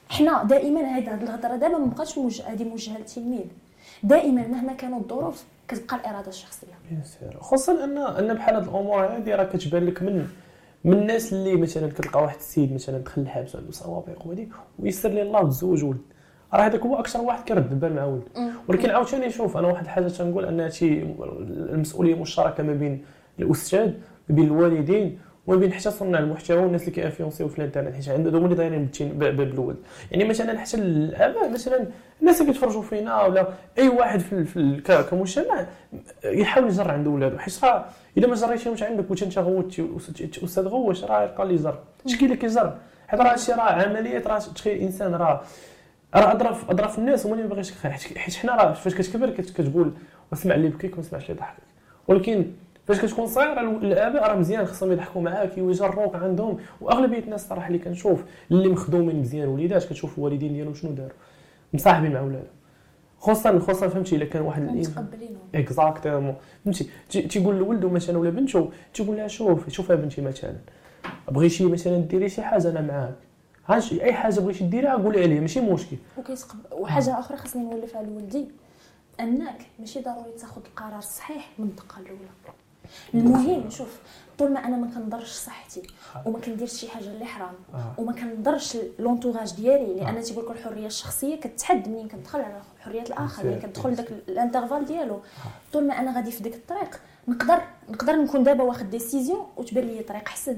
حنا 0.10 0.43
دائما 0.43 0.82
هاد 0.82 1.24
الهضرة 1.24 1.55
دابا 1.55 1.78
ما 1.78 1.86
بقاتش 1.86 2.18
موجهه 2.18 2.53
هذه 2.53 2.64
موجهة 2.64 2.97
للتلميذ. 2.97 3.45
دائما 4.03 4.47
مهما 4.47 4.74
كانوا 4.74 4.99
الظروف 4.99 5.45
كتبقى 5.68 5.95
الإرادة 5.95 6.28
الشخصية. 6.28 6.68
bien 6.89 7.03
sûr 7.03 7.41
خصوصا 7.41 7.84
ان 7.84 7.97
أن 7.97 8.34
بحال 8.34 8.55
هاد 8.55 8.64
الأمور 8.64 9.05
هادي 9.05 9.36
راه 9.36 9.43
كتبان 9.43 9.86
لك 9.86 10.03
من 10.03 10.28
من 10.84 10.93
الناس 10.93 11.34
اللي 11.34 11.55
مثلا 11.55 11.88
كتلقى 11.88 12.22
واحد 12.24 12.38
السيد 12.38 12.74
مثلا 12.74 12.97
دخل 12.97 13.22
الحبس 13.22 13.55
عنده 13.55 13.72
سوابق 13.72 14.26
وهادي 14.26 14.49
ويسر 14.80 15.10
لي 15.10 15.22
الله 15.22 15.43
وتزوج 15.43 15.84
ولد. 15.84 16.01
راه 16.53 16.62
هذاك 16.62 16.82
هو 16.82 16.99
أكثر 16.99 17.22
واحد 17.22 17.43
كيرد 17.43 17.72
البال 17.72 17.95
مع 17.95 18.03
ولد. 18.03 18.51
ولكن 18.68 18.89
عاوتاني 18.89 19.30
شوف 19.30 19.58
أنا 19.58 19.68
واحد 19.68 19.84
الحاجة 19.84 20.08
تنقول 20.08 20.45
أن 20.45 20.60
هادشي 20.60 21.03
المسؤولية 21.49 22.16
مشتركة 22.16 22.64
ما 22.64 22.74
بين 22.74 23.05
الأستاذ 23.39 23.88
ما 24.30 24.36
بين 24.36 24.45
الوالدين 24.45 25.20
وما 25.48 25.58
بين 25.60 25.74
حتى 25.74 25.91
صناع 25.91 26.20
المحتوى 26.20 26.58
والناس 26.58 26.82
اللي 26.82 26.91
كي 26.91 27.01
influencيو 27.01 27.47
في 27.48 27.60
الانترنت 27.60 27.95
حيت 27.95 28.10
عندهم 28.10 28.43
اللي 28.45 28.56
دايرين 28.56 28.86
بالتين- 28.86 29.14
ب- 29.20 29.24
ب- 29.24 29.36
بالولد 29.38 29.78
يعني 30.12 30.24
مثلا 30.26 30.60
حتى 30.60 30.78
الاباء 30.78 31.50
مثلا 31.50 31.86
الناس 32.22 32.41
اللي 32.41 32.54
كيتفرجوا 32.54 32.82
فينا 32.82 33.24
ولا 33.24 33.48
أي 33.78 33.88
واحد 33.88 34.20
في, 34.20 34.43
في 34.45 34.82
كمجتمع 35.12 35.66
يحاول 36.26 36.68
يجر 36.68 36.91
عند 36.91 37.08
ولادو 37.08 37.38
حيت 37.38 37.64
راه 37.64 37.86
إلا 38.18 38.28
ما 38.28 38.36
جريتيهمش 38.36 38.84
عندك 38.84 39.12
وانت 39.12 39.80
أنت 40.22 40.38
أستاذ 40.43 40.68
غوش 40.68 41.04
راه 41.04 41.24
يلقى 41.24 41.48
لي 41.48 41.58
زر. 41.58 41.80
اش 42.06 42.16
كاين 42.16 42.26
اللي 42.26 42.38
كيزر 42.38 42.78
حيت 43.08 43.20
راه 43.22 43.32
هادشي 43.32 43.52
راه 43.52 43.62
عمليات 43.62 44.28
راه 44.28 44.39
تخيل 44.39 44.82
إنسان 44.82 45.16
راه 45.16 45.41
راه 46.16 46.32
اضرف 46.32 46.70
اضرف 46.70 47.00
الناس 47.00 47.26
هما 47.26 47.34
اللي 47.36 47.43
ما 47.43 47.50
باغيش 47.50 47.70
الخير 47.72 47.91
حيت 47.91 48.36
حنا 48.36 48.56
راه 48.56 48.74
فاش 48.74 48.95
كتكبر 48.95 49.30
كت- 49.30 49.50
كتقول 49.62 49.91
واسمع 50.32 50.56
اللي 50.56 50.70
بكيك 50.70 50.98
وما 50.98 51.04
اللي 51.30 51.34
ضحكك 51.39 51.64
ولكن 52.08 52.45
فاش 52.88 53.01
كتكون 53.01 53.27
صغير 53.27 53.59
ال- 53.59 53.85
الآباء 53.85 54.29
راه 54.31 54.35
مزيان 54.35 54.65
خصهم 54.65 54.91
يضحكوا 54.91 55.21
معاك 55.21 55.57
ويجروك 55.57 56.15
عندهم. 56.15 56.57
وأغلبية 56.81 57.19
الناس 57.19 57.43
الصراحه 57.43 57.67
اللي 57.67 57.79
كنشوف 57.79 58.23
اللي 58.51 58.69
مخدومين 58.69 59.19
مزيان 59.19 59.47
وليدات 59.47 59.83
كتشوف 59.83 60.17
الوالدين 60.17 60.53
ديالهم 60.53 60.73
شنو 60.73 60.91
داروا. 60.91 61.11
مصاحبين 61.73 62.13
مع 62.13 62.21
ولادهم. 62.21 62.47
خصوصا 63.19 63.59
خصوصا 63.59 63.88
فهمتي 63.88 64.15
إلا 64.15 64.25
كان 64.25 64.41
واحد 64.41 64.61
متقبلينهم 64.61 65.38
exactement 65.55 66.36
فهمتي؟ 66.65 66.89
تي- 67.09 67.21
تيقول 67.21 67.55
لولده 67.55 67.89
مثلا 67.89 68.17
ولا 68.17 68.29
بنته 68.29 68.71
تيقول 68.93 69.17
لها 69.17 69.27
شوف 69.27 69.69
شوف 69.69 69.91
بنتي 69.91 70.21
مثلا. 70.21 70.55
بغيتي 71.31 71.65
مثلا 71.65 71.97
ديري 71.97 72.29
شي 72.29 72.41
حاجة 72.41 72.69
أنا 72.69 72.81
معاك. 72.81 73.15
هاش 73.67 73.93
أي 73.93 74.13
حاجة 74.13 74.39
بغيتي 74.39 74.63
ديريها 74.63 74.95
قولي 74.95 75.23
عليها 75.23 75.41
ماشي 75.41 75.61
مشكل. 75.61 75.97
وكيتقبل 76.17 76.59
وحاجة 76.71 77.19
أخرى 77.19 77.38
خاصني 77.38 77.63
نولفها 77.63 78.03
لولدي 78.03 78.47
أنك 79.19 79.57
ماشي 79.79 79.99
ضروري 80.01 80.31
تاخذ 80.39 80.61
القرار 80.65 80.97
الصحيح 80.97 81.49
من 81.59 81.65
الدقة 81.65 81.99
الأولى. 81.99 82.29
المهم 83.13 83.69
شوف 83.69 83.99
طول 84.39 84.51
ما 84.53 84.65
أنا 84.65 84.77
ما 84.77 84.88
كنضرش 84.95 85.31
صحتي 85.31 85.81
وما 86.25 86.39
كنديرش 86.39 86.73
شي 86.73 86.88
حاجة 86.88 87.03
اللي 87.03 87.25
حرام 87.25 87.53
آه. 87.73 87.93
وما 87.97 88.13
كنضرش 88.13 88.77
l'entourage 88.99 89.53
ديالي 89.55 89.93
لأن 89.93 90.21
تيقول 90.21 90.45
لك 90.45 90.51
الحريه 90.51 90.88
الشخصيه 90.88 91.35
كتحد 91.35 91.88
منين 91.89 92.07
كتدخل 92.07 92.41
على 92.41 92.61
حرية 92.79 93.01
الآخر 93.01 93.45
ملي 93.45 93.59
كتدخل 93.59 93.95
داك 93.95 94.11
ال 94.11 94.18
intervalle 94.18 94.86
ديالو. 94.85 95.19
طول 95.73 95.88
ما 95.88 95.99
أنا 95.99 96.15
غادي 96.15 96.31
في 96.31 96.43
ديك 96.43 96.55
الطريق 96.55 96.99
نقدر 97.27 97.61
نقدر 97.89 98.15
نكون 98.15 98.43
دابا 98.43 98.63
واخد 98.63 98.89
décision 98.89 99.47
وتبان 99.57 99.83
لي 99.88 100.03
طريق 100.03 100.23
احسن 100.27 100.57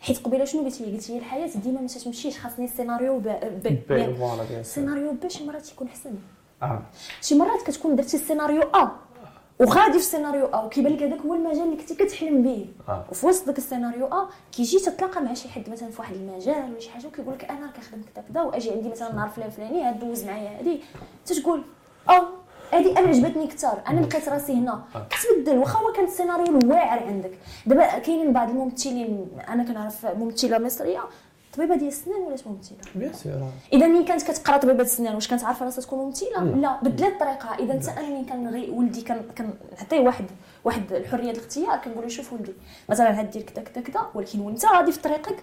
حيت 0.00 0.18
قبيلة 0.18 0.44
شنو 0.44 0.64
قلت 0.64 0.80
لي؟ 0.80 0.92
قلت 0.92 1.10
لي 1.10 1.18
الحياة 1.18 1.50
ديما 1.56 1.80
ما 1.80 1.86
تمشيش 1.86 2.38
خاصني 2.38 2.64
السيناريو 2.64 3.18
ب... 3.18 3.22
ب... 3.22 3.90
يعني 3.90 4.14
السيناريو 4.60 5.12
ب 5.12 5.28
شي 5.28 5.46
مرات 5.46 5.72
يكون 5.72 5.88
حسن. 5.88 6.14
شي 7.22 7.34
مرات 7.34 7.62
كتكون 7.62 7.96
درتي 7.96 8.16
السيناريو 8.16 8.62
A 8.62 8.90
وغادي 9.60 9.92
في 9.92 9.98
السيناريو 9.98 10.46
A 10.46 10.64
وكيبان 10.64 10.92
لك 10.92 11.02
هذاك 11.02 11.20
هو 11.20 11.34
المجال 11.34 11.62
اللي 11.62 11.76
كنتي 11.76 11.94
كتحلم 11.94 12.42
به. 12.42 12.66
آه. 12.88 13.04
وفي 13.10 13.26
وسط 13.26 13.46
داك 13.46 13.58
السيناريو 13.58 14.06
A 14.06 14.28
كيجي 14.52 14.78
تتلاقى 14.78 15.22
مع 15.22 15.34
شي 15.34 15.48
حد 15.48 15.70
مثلا 15.70 15.90
في 15.90 16.00
واحد 16.00 16.14
المجال 16.14 16.70
ولا 16.70 16.80
شي 16.80 16.90
حاجة 16.90 17.06
وكيقول 17.06 17.34
لك 17.34 17.44
أنا 17.44 17.66
كنخدم 17.66 18.02
كذا 18.14 18.24
كذا 18.32 18.42
وأجي 18.42 18.70
عندي 18.70 18.88
مثلا 18.88 19.14
نهار 19.14 19.28
فلان 19.28 19.50
فلاني 19.50 19.82
هاد 19.82 20.00
دوز 20.00 20.24
معايا 20.24 20.58
هادي. 20.58 20.80
تتقول 21.26 21.62
oh 22.10 22.22
هادي 22.72 22.98
أنا 22.98 23.08
عجبتني 23.08 23.46
كثر 23.46 23.82
أنا 23.88 24.00
لقيت 24.00 24.28
راسي 24.28 24.52
هنا. 24.52 24.84
كتبدل 25.10 25.58
واخا 25.58 25.78
هو 25.78 25.92
كان 25.92 26.04
السيناريو 26.04 26.58
الواعر 26.58 27.02
عندك. 27.02 27.38
دابا 27.66 27.98
كاينين 27.98 28.32
بعض 28.32 28.50
الممثلين 28.50 29.28
أنا 29.48 29.64
كنعرف 29.64 30.06
ممثلة 30.06 30.58
مصرية 30.58 31.00
طبيبة 31.56 31.76
ديال 31.76 31.88
السنان 31.88 32.20
ولات 32.20 32.46
ممثلة؟ 32.46 32.78
bien 32.94 33.12
sûr. 33.12 33.32
إذا 33.72 33.86
ملي 33.86 34.04
كانت 34.04 34.22
كتقرا 34.22 34.56
طبيبة 34.56 34.82
السنان 34.82 35.14
واش 35.14 35.28
كانت 35.28 35.44
عارفة 35.44 35.64
راسها 35.64 35.82
تكون 35.82 35.98
ممثلة؟ 35.98 36.44
لا 36.44 36.78
بدلات 36.82 37.20
طريقها 37.20 37.58
إذا 37.58 37.72
انت 37.72 37.88
أنا 37.88 38.08
ملي 38.08 38.24
كان 38.24 38.70
ولدي 38.70 39.00
كان 39.00 39.20
كنعطيه 39.38 40.00
واحد 40.00 40.24
واحد 40.64 40.92
الحرية 40.92 41.30
الاختيار 41.30 41.78
كنقول 41.78 42.02
له 42.02 42.08
شوف 42.08 42.32
ولدي 42.32 42.52
مثلا 42.88 43.20
هاد 43.20 43.30
دير 43.30 43.42
كذا 43.42 43.64
كذا 43.64 43.84
كذا 43.84 44.00
ولكن 44.14 44.40
وانت 44.40 44.66
غادي 44.66 44.92
في 44.92 45.00
طريقك 45.00 45.36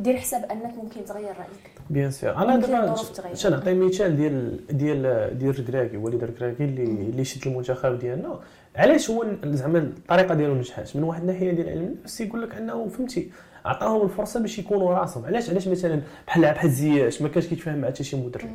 دير 0.00 0.16
حساب 0.16 0.44
أنك 0.44 0.74
ممكن 0.76 1.04
تغير 1.04 1.28
رأيك. 1.28 1.70
bien 1.90 2.10
sûr. 2.10 2.36
أنا 2.36 2.56
دابا 2.56 2.94
تغير. 2.94 3.34
تنعطي 3.34 3.74
مثال 3.74 4.16
ديال 4.16 4.66
ديال 4.76 5.38
ديال 5.38 5.60
ركراكي 5.60 5.96
وليد 5.96 6.24
ركراكي 6.24 6.64
اللي 6.64 6.82
اللي 6.82 7.24
شد 7.24 7.46
المنتخب 7.46 7.98
ديالنا. 7.98 8.40
علاش 8.76 9.10
هو 9.10 9.26
زعما 9.44 9.78
الطريقة 9.78 10.34
ديالو 10.34 10.54
نجحات 10.54 10.96
من 10.96 11.02
واحد 11.02 11.20
الناحيه 11.20 11.52
ديال 11.52 11.68
علم 11.68 11.82
النفس 11.82 12.20
يقول 12.20 12.42
لك 12.42 12.54
أنه 12.54 12.88
فهمتي 12.88 13.30
عطاهم 13.64 14.02
الفرصة 14.02 14.40
باش 14.40 14.58
يكونوا 14.58 14.94
راسهم. 14.94 15.26
علاش 15.26 15.50
علاش 15.50 15.68
مثلا 15.68 16.02
بحال 16.26 16.42
بحال 16.42 16.70
زياش 16.70 17.22
ما 17.22 17.28
كانش 17.28 17.46
كيتفاهم 17.46 17.78
مع 17.78 17.88
حتى 17.88 18.04
شي 18.04 18.16
مدرب؟ 18.16 18.50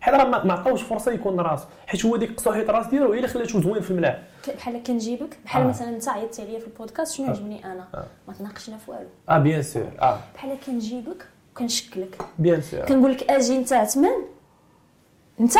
حيت 0.00 0.14
راه 0.14 0.44
ما 0.44 0.52
عطاوش 0.52 0.82
فرصة 0.82 1.12
يكون 1.12 1.40
راسو 1.40 1.64
حيت 1.86 2.04
هو 2.06 2.16
ديك 2.16 2.36
قصوحية 2.36 2.70
راس 2.70 2.86
ديالو 2.86 3.12
هي 3.12 3.16
اللي 3.16 3.28
خلاتو 3.28 3.60
زوين 3.60 3.82
في 3.82 3.90
الملعب. 3.90 4.18
بحال 4.56 4.82
كنجيبك 4.82 5.38
بحال 5.44 5.62
آه. 5.62 5.66
مثلا 5.68 5.88
أنت 5.88 6.08
عيطتي 6.08 6.42
عليا 6.42 6.58
في 6.58 6.66
البودكاست 6.66 7.14
شنو 7.14 7.26
عجبني 7.26 7.64
أنا؟ 7.64 7.86
ما 8.28 8.34
تناقشنا 8.34 8.76
في 8.76 8.90
والو. 8.90 9.08
آه 9.28 9.38
bien 9.38 9.62
sûr 9.62 9.88
آه. 10.02 10.18
بحال 10.34 10.56
كنجيبك 10.66 11.26
وكنشكلك. 11.54 12.18
bien 12.38 12.62
sûr 12.62 12.80
كنقول 12.80 13.12
لك 13.12 13.30
أجي 13.30 13.56
أنت 13.56 13.72
عثمان؟ 13.72 14.22
أنت 15.40 15.52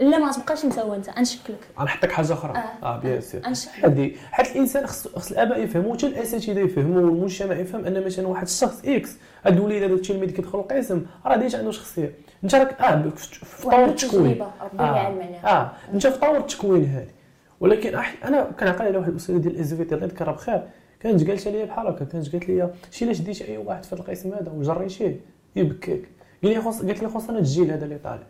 لا 0.00 0.18
ما 0.18 0.32
تبقاش 0.32 0.64
انت 0.64 0.78
هو 0.78 0.94
انت 0.94 1.10
غنشكلك 1.10 1.58
غنحطك 1.78 2.12
حاجة 2.12 2.32
أخرى. 2.32 2.52
آه. 2.56 2.86
آه 2.86 2.98
bien 2.98 3.20
sûr 3.20 3.40
غنشكلك 3.40 3.84
هذه 3.84 4.12
حيت 4.30 4.50
الإنسان 4.50 4.86
خص 4.86 5.08
خص 5.08 5.30
الآباء 5.30 5.60
يفهموا 5.60 5.94
حتى 5.96 6.06
الأساتذة 6.06 6.60
يفهموا 6.60 7.02
والمجتمع 7.02 7.54
يفهم 7.54 7.84
أن 7.84 8.04
مثلا 8.04 8.28
واحد 8.28 8.42
الشخص 8.42 8.82
X 8.84 9.10
هذا 9.42 9.54
الوليد 9.54 9.82
هذا 9.82 9.94
التلميذ 9.94 10.30
كيدخل 10.30 10.58
القسم 10.58 11.06
راه 11.26 11.36
déjà 11.36 11.58
عنده 11.58 11.70
شخصية. 11.70 12.14
أنت 12.44 12.54
راك 12.54 12.80
آه 12.80 13.10
في 13.10 13.62
طور 13.62 13.84
التكوين. 13.84 14.42
آه, 14.42 15.12
آه. 15.44 15.72
أنت 15.94 16.06
في 16.06 16.18
طور 16.18 16.36
التكوين 16.36 16.84
هذه 16.84 17.10
ولكن 17.60 17.94
أح... 17.94 18.14
أنا 18.24 18.50
كنعقل 18.60 18.84
على 18.84 18.98
واحد 18.98 19.10
الاستاذه 19.10 19.36
ديال 19.36 19.54
ال 19.54 19.74
SVT 19.74 19.94
الله 19.94 20.06
يذكرها 20.06 20.32
بخير. 20.32 20.62
كانت 21.00 21.22
جالسه 21.22 21.50
ليا 21.50 21.64
بحال 21.64 21.86
هكا 21.86 22.04
كانت 22.04 22.32
قالت 22.32 22.48
لي 22.48 22.70
شي 22.90 23.04
لا 23.04 23.12
شديتي 23.12 23.48
أي 23.48 23.56
واحد 23.56 23.84
في 23.84 23.94
هذا 23.94 24.02
القسم 24.02 24.32
هذا 24.32 24.52
وجريتيه 24.52 25.20
يبكيك. 25.56 26.08
قال 26.42 26.52
لي 26.52 26.60
خص 26.60 26.82
قالت 26.82 27.02
لي 27.02 27.08
خصنا 27.08 27.38
الجيل 27.38 27.70
هذا 27.70 27.84
اللي 27.84 27.98
طالع 27.98 28.22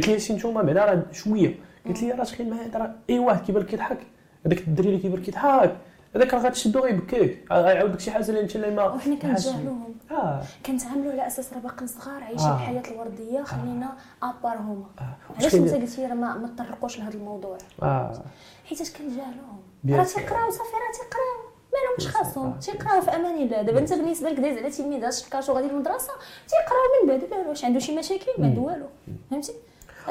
قالت 0.00 0.08
لي 0.08 0.20
شي 0.20 0.32
نتوما 0.32 0.62
بعدا 0.62 0.84
راه 0.84 1.02
شوية. 1.12 1.54
قالت 1.86 2.02
لي 2.02 2.10
راه 2.12 2.24
تخيل 2.24 2.50
معايا 2.50 2.70
راه 2.74 2.94
إي 3.10 3.18
واحد 3.18 3.44
كيبان 3.44 3.62
لك 3.62 3.72
يضحك. 3.72 3.98
هذاك 4.46 4.58
الدري 4.58 4.88
اللي 4.88 5.00
كيبان 5.00 5.20
لك 5.20 5.28
يضحك. 5.28 5.76
هذاك 6.16 6.34
راه 6.34 6.40
غتشدو 6.40 6.80
غيبكيك 6.80 7.52
غيعاود 7.52 7.92
لك 7.92 8.00
شي 8.00 8.10
حاجة 8.10 8.28
اللي 8.28 8.40
أنت 8.40 8.56
اللي 8.56 8.70
ما 8.70 8.84
وحنا. 8.84 9.14
كنتجاهلوهم 9.14 9.94
آه. 10.10 10.42
كنتعاملوا 10.66 11.12
على 11.12 11.26
أساس 11.26 11.52
راه 11.52 11.58
باقيين 11.58 11.86
صغار 11.86 12.22
عايشين 12.22 12.46
آه. 12.46 12.54
الحياة 12.54 12.82
الوردية. 12.90 13.42
خلينا 13.42 13.92
أبار 14.22 14.56
هما. 14.56 14.86
آه. 15.00 15.16
علاش 15.40 15.54
أنت 15.54 15.74
قلتي 15.74 16.06
راه 16.06 16.14
ما 16.14 16.50
تطرقوش 16.56 16.98
لهذا 16.98 17.14
الموضوع؟ 17.14 17.58
آه. 17.82 18.22
حيتاش 18.64 18.90
كنجاهلوهم 18.92 19.60
راه. 19.90 20.04
تيقراو 20.04 20.50
صافي 20.50 20.76
راه 20.76 20.92
تيقراو 20.92 21.48
مالهمش. 21.72 22.16
خاصهم. 22.16 22.52
آه. 22.52 22.58
تيقراو 22.58 23.00
في 23.00 23.10
أمان 23.10 23.34
الله. 23.34 23.62
دابا 23.62 23.78
أنت 23.78 23.92
بالنسبة 23.92 24.30
لك 24.30 24.40
دايز 24.40 24.58
على 24.58 24.70
تلميذ 24.70 25.04
هاش 25.04 25.28
كاشو 25.28 25.52
غادي 25.52 25.68
للمدرسة 25.68 26.12
تيقراو 26.48 27.02
من 27.02 27.08
بعد. 27.08 27.30
لا 27.30 27.48
واش 27.48 27.64
عنده 27.64 27.78
شي 27.78 27.96
مشاكل؟ 27.96 28.32
ما 28.38 28.46
عنده 28.46 28.60
والو. 28.60 28.86
فهمتي؟ 29.30 29.52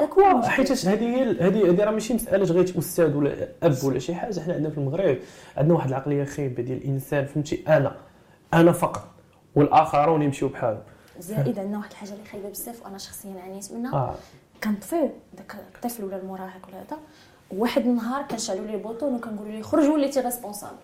المشكل. 0.02 0.50
حيت 0.50 0.86
هذه 0.86 1.30
هذه 1.30 1.70
هذه 1.70 1.84
راه 1.84 1.90
ماشي 1.90 2.14
مسألة 2.14 2.44
غير 2.44 2.78
أستاذ 2.78 3.16
ولا 3.16 3.48
أب 3.62 3.76
ولا 3.84 3.98
شي 3.98 4.14
حاجة. 4.14 4.40
حنا 4.40 4.54
عندنا 4.54 4.70
في 4.70 4.78
المغرب 4.78 5.18
عندنا 5.56 5.74
واحد 5.74 5.88
العقلية 5.88 6.24
خايبة 6.24 6.62
ديال 6.62 6.78
الإنسان 6.78 7.26
فهمتي؟ 7.26 7.64
أنا. 7.68 7.96
أنا 8.54 8.72
فقط. 8.72 9.04
والآخرون 9.54 10.22
يمشيو 10.22 10.48
بحالهم. 10.48 10.82
زائد 11.20 11.58
عندنا 11.58 11.78
واحد 11.78 11.90
الحاجة 11.90 12.12
اللي 12.12 12.24
خايبة 12.32 12.48
بزاف 12.48 12.82
وأنا 12.84 12.98
شخصيا 12.98 13.40
عانيت 13.42 13.72
منها. 13.72 13.94
آه. 13.94 14.14
كان 14.60 14.74
طفل 14.74 15.10
داك 15.36 15.54
الطفل 15.74 16.04
ولا 16.04 16.16
المراهق 16.16 16.68
ولا 16.68 16.76
هذا 16.76 16.98
واحد 17.50 17.82
النهار 17.82 18.22
كنشعلوا 18.22 18.66
ليه 18.66 18.76
bouton 18.76 19.14
وكنقولوا 19.14 19.52
ليه 19.52 19.62
خرج 19.62 19.88
وليتي 19.88 20.20
responsable 20.20 20.76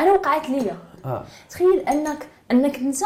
أنا 0.00 0.12
وقعت 0.12 0.50
ليا. 0.50 0.76
آه. 1.04 1.24
تخيل 1.50 1.80
انك 1.80 2.26
أنك 2.50 2.76
أنت 2.76 3.04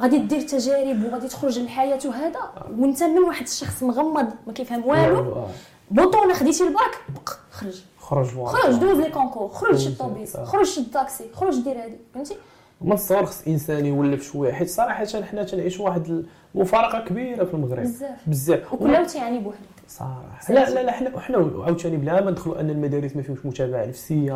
غادي 0.00 0.18
دير 0.18 0.40
تجارب 0.40 1.04
وغادي 1.04 1.28
تخرج 1.28 1.58
للحياه 1.58 1.98
وهذا 2.04 2.40
وانت 2.78 3.02
من 3.02 3.18
واحد 3.18 3.42
الشخص 3.46 3.82
مغمض 3.82 4.28
ما 4.46 4.52
كيفهم 4.52 4.86
والو. 4.86 5.18
آه. 5.18 5.48
bouton 5.90 6.34
خديتي 6.34 6.64
الباك 6.64 6.98
بق 7.08 7.30
خرج. 7.50 7.80
خرج 7.98 8.44
خرج 8.44 8.74
دوز 8.74 8.98
les 8.98 9.10
concours 9.10 9.48
خرج 9.48 9.76
شد 9.76 10.02
آه. 10.02 10.44
خرج 10.44 10.66
شد 10.66 10.82
الطاكسي 10.82 11.24
خرج 11.34 11.58
دير 11.58 11.82
هادي 11.84 11.96
فهمتي؟ 12.14 12.34
من 12.80 12.92
الصغر 12.92 13.26
خص 13.26 13.42
الانسان 13.42 13.86
يولف 13.86 14.22
شوية 14.22 14.52
حيت 14.52 14.68
صراحة 14.68 15.06
حنا 15.22 15.42
تنعيشوا 15.44 15.84
واحد 15.84 16.24
المفارقة 16.54 17.04
كبيرة 17.04 17.44
في 17.44 17.54
المغرب. 17.54 17.82
بزاف. 17.82 18.18
بزاف. 18.26 18.72
وكل 18.74 19.06
تيعاني 19.06 19.38
بوحدو 19.38 19.60
صراحة. 19.88 20.54
لا 20.54 20.70
لا 20.70 20.82
لا 20.82 20.92
حنا 20.92 21.20
حنا 21.20 21.36
عاوتاني 21.36 21.96
بلا 21.96 22.24
ما 22.24 22.30
ندخلوا 22.30 22.60
أن 22.60 22.70
المدارس 22.70 23.16
ما 23.16 23.22
فيهمش 23.22 23.46
متابعة 23.46 23.84
نفسيه 23.86 24.32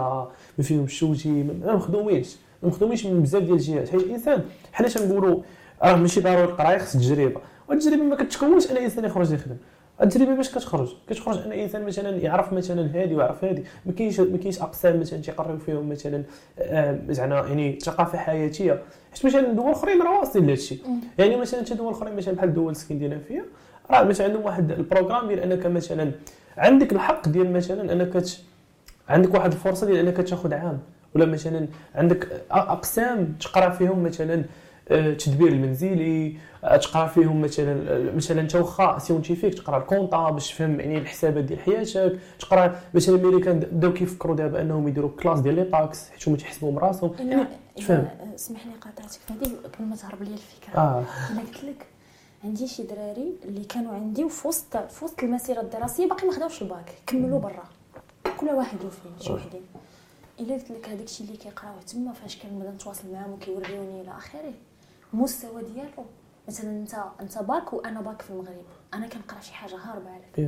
ما 0.58 0.64
فيهمش 0.64 1.00
توجيه 1.00 1.42
ما 1.42 1.74
مخدومينش 1.74 2.36
ما 2.64 2.70
مخدومينش 2.70 3.06
من 3.06 3.22
بزاف 3.22 3.42
ديال 3.42 3.54
الجهات. 3.54 3.88
حيت 3.88 4.00
الإنسان 4.02 4.44
حنا 4.72 4.88
تنقولوا 4.88 5.42
راه 5.82 5.96
ماشي 5.96 6.20
ضروري 6.20 6.44
القرايه 6.44 6.78
خص 6.78 6.92
تجربة. 6.92 7.40
والتجربه 7.68 8.02
ما 8.02 8.16
كتكونش 8.16 8.70
أن 8.70 8.76
الانسان 8.76 9.04
يخرج 9.04 9.32
يخدم. 9.32 9.56
التجربة 10.02 10.34
باش 10.34 10.50
كتخرج. 10.50 10.88
كتخرج 11.08 11.38
أن 11.38 11.52
الانسان 11.52 11.86
مثلا 11.86 12.10
يعرف 12.10 12.52
مثلا 12.52 12.90
هادي 12.94 13.14
ويعرف 13.14 13.44
هادي. 13.44 13.64
ما 13.86 13.92
كاينش 13.92 14.20
ما 14.20 14.38
كاينش 14.38 14.62
أقسام 14.62 15.00
مثلا 15.00 15.20
تيقريو 15.20 15.58
فيهم 15.58 15.88
مثلا 15.88 16.22
آه، 16.58 16.98
زعما 17.08 17.34
يعني 17.34 17.78
ثقافة 17.80 18.18
حياتية. 18.18 18.82
حيت 19.12 19.26
مثلا 19.26 19.52
دول 19.52 19.70
اخرين 19.70 20.02
راه 20.02 20.18
واصلين 20.20 20.44
لهذا 20.44 20.58
الشيء. 20.58 20.78
يعني 21.18 21.36
مثلا 21.36 21.60
حتى 21.60 21.74
دول 21.74 21.92
اخرين 21.92 22.16
مثلا 22.16 22.34
بحال 22.34 22.48
الدول 22.48 22.66
الإسكندنافية 22.66 23.44
راه 23.90 24.04
مثلا 24.04 24.26
عندهم 24.26 24.44
واحد 24.44 24.72
ال 24.72 24.78
programme 24.78 25.28
ديال 25.28 25.40
أنك 25.40 25.66
مثلا 25.66 26.12
عندك 26.56 26.92
الحق 26.92 27.28
ديال 27.28 27.52
مثلا 27.52 27.92
أنك 27.92 28.24
عندك 29.08 29.34
واحد 29.34 29.52
الفرصة 29.52 29.86
ديال 29.86 30.06
أنك 30.06 30.16
تاخذ 30.16 30.54
عام. 30.54 30.78
ولا 31.14 31.26
مثلا 31.26 31.68
عندك 31.94 32.42
أقسام 32.50 33.34
تقرأ 33.40 33.70
فيهم 33.70 34.02
مثلا 34.02 34.44
آه، 34.88 35.06
التدبير 35.06 35.48
المنزلي 35.48 36.36
آه، 36.64 36.76
تقرأ 36.76 37.06
فيهم 37.06 37.40
مثلا 37.40 37.90
آه، 37.90 38.12
مثلا 38.16 38.40
أنت 38.40 38.56
واخا 38.56 38.98
scientifique 38.99 39.55
تقرأ 39.54 39.78
ال 39.78 39.86
compta 39.86 40.30
باش 40.30 40.52
تفهم 40.52 40.80
يعني 40.80 40.98
الحسابات 40.98 41.44
ديال 41.44 41.60
حياتك 41.60 42.18
تقرأ 42.38 42.80
مثلا 42.94 43.16
ملي 43.16 43.40
كان 43.40 43.58
بداو 43.60 43.92
كيفكروا 43.92 44.36
دابا 44.36 44.60
أنهم 44.60 44.88
يديروا 44.88 45.10
classe 45.22 45.40
ديال 45.40 45.54
les 45.55 45.64
taxes 45.64 46.11
حيت 46.10 46.28
هما 46.28 46.36
تيحسبوهم 46.36 46.78
راسهم. 46.78 47.14
يعني 47.18 47.44
تفهم. 47.76 48.08
اسمح 48.34 48.66
لي 48.66 48.72
قاطعتك 48.72 49.20
هذه 49.30 49.50
قبل 49.64 49.84
ما 49.84 49.96
تهرب 49.96 50.22
لي 50.22 50.34
الفكرة. 50.34 50.80
آه. 50.80 51.04
أنا 51.30 51.40
قلت 51.40 51.64
لك 51.64 51.86
عندي 52.44 52.66
شي 52.66 52.82
دراري 52.82 53.32
اللي 53.44 53.64
كانوا 53.64 53.94
عندي 53.94 54.24
وفي 54.24 54.48
وسط 54.48 54.76
في 54.76 55.04
وسط 55.04 55.22
المسيرة 55.22 55.60
الدراسية 55.60 56.08
باقي 56.08 56.26
ما 56.26 56.32
خداوش 56.32 56.62
الباك 56.62 56.92
كملوا 57.06 57.38
برا. 57.38 57.64
كل 58.40 58.46
واحد 58.46 58.78
وفين 58.84 59.12
شي 59.20 59.32
وحدين. 59.32 59.62
إلا 60.41 60.55
قلت 60.55 60.70
لك 60.70 60.89
هذاك 60.89 61.05
الشيء 61.05 61.26
اللي 61.26 61.37
كيقراوه 61.39 61.82
تما 61.82 62.12
فاش 62.12 62.39
كنبدا 62.43 62.70
نتواصل 62.70 63.12
معاهم 63.12 63.32
وكيوريوني 63.32 64.01
إلى 64.01 64.11
آخره 64.11 64.53
المستوى 65.14 65.62
ديالو. 65.62 66.05
مثلا 66.49 66.70
انت 66.70 67.05
أنت 67.20 67.39
باك 67.39 67.72
وأنا 67.72 68.01
باك 68.01 68.22
في 68.22 68.30
المغرب 68.30 68.64
أنا 68.95 69.07
كنقرأ 69.07 69.41
شي 69.41 69.55
حاجة 69.55 69.76
هاربه 69.76 70.11
عليك 70.11 70.39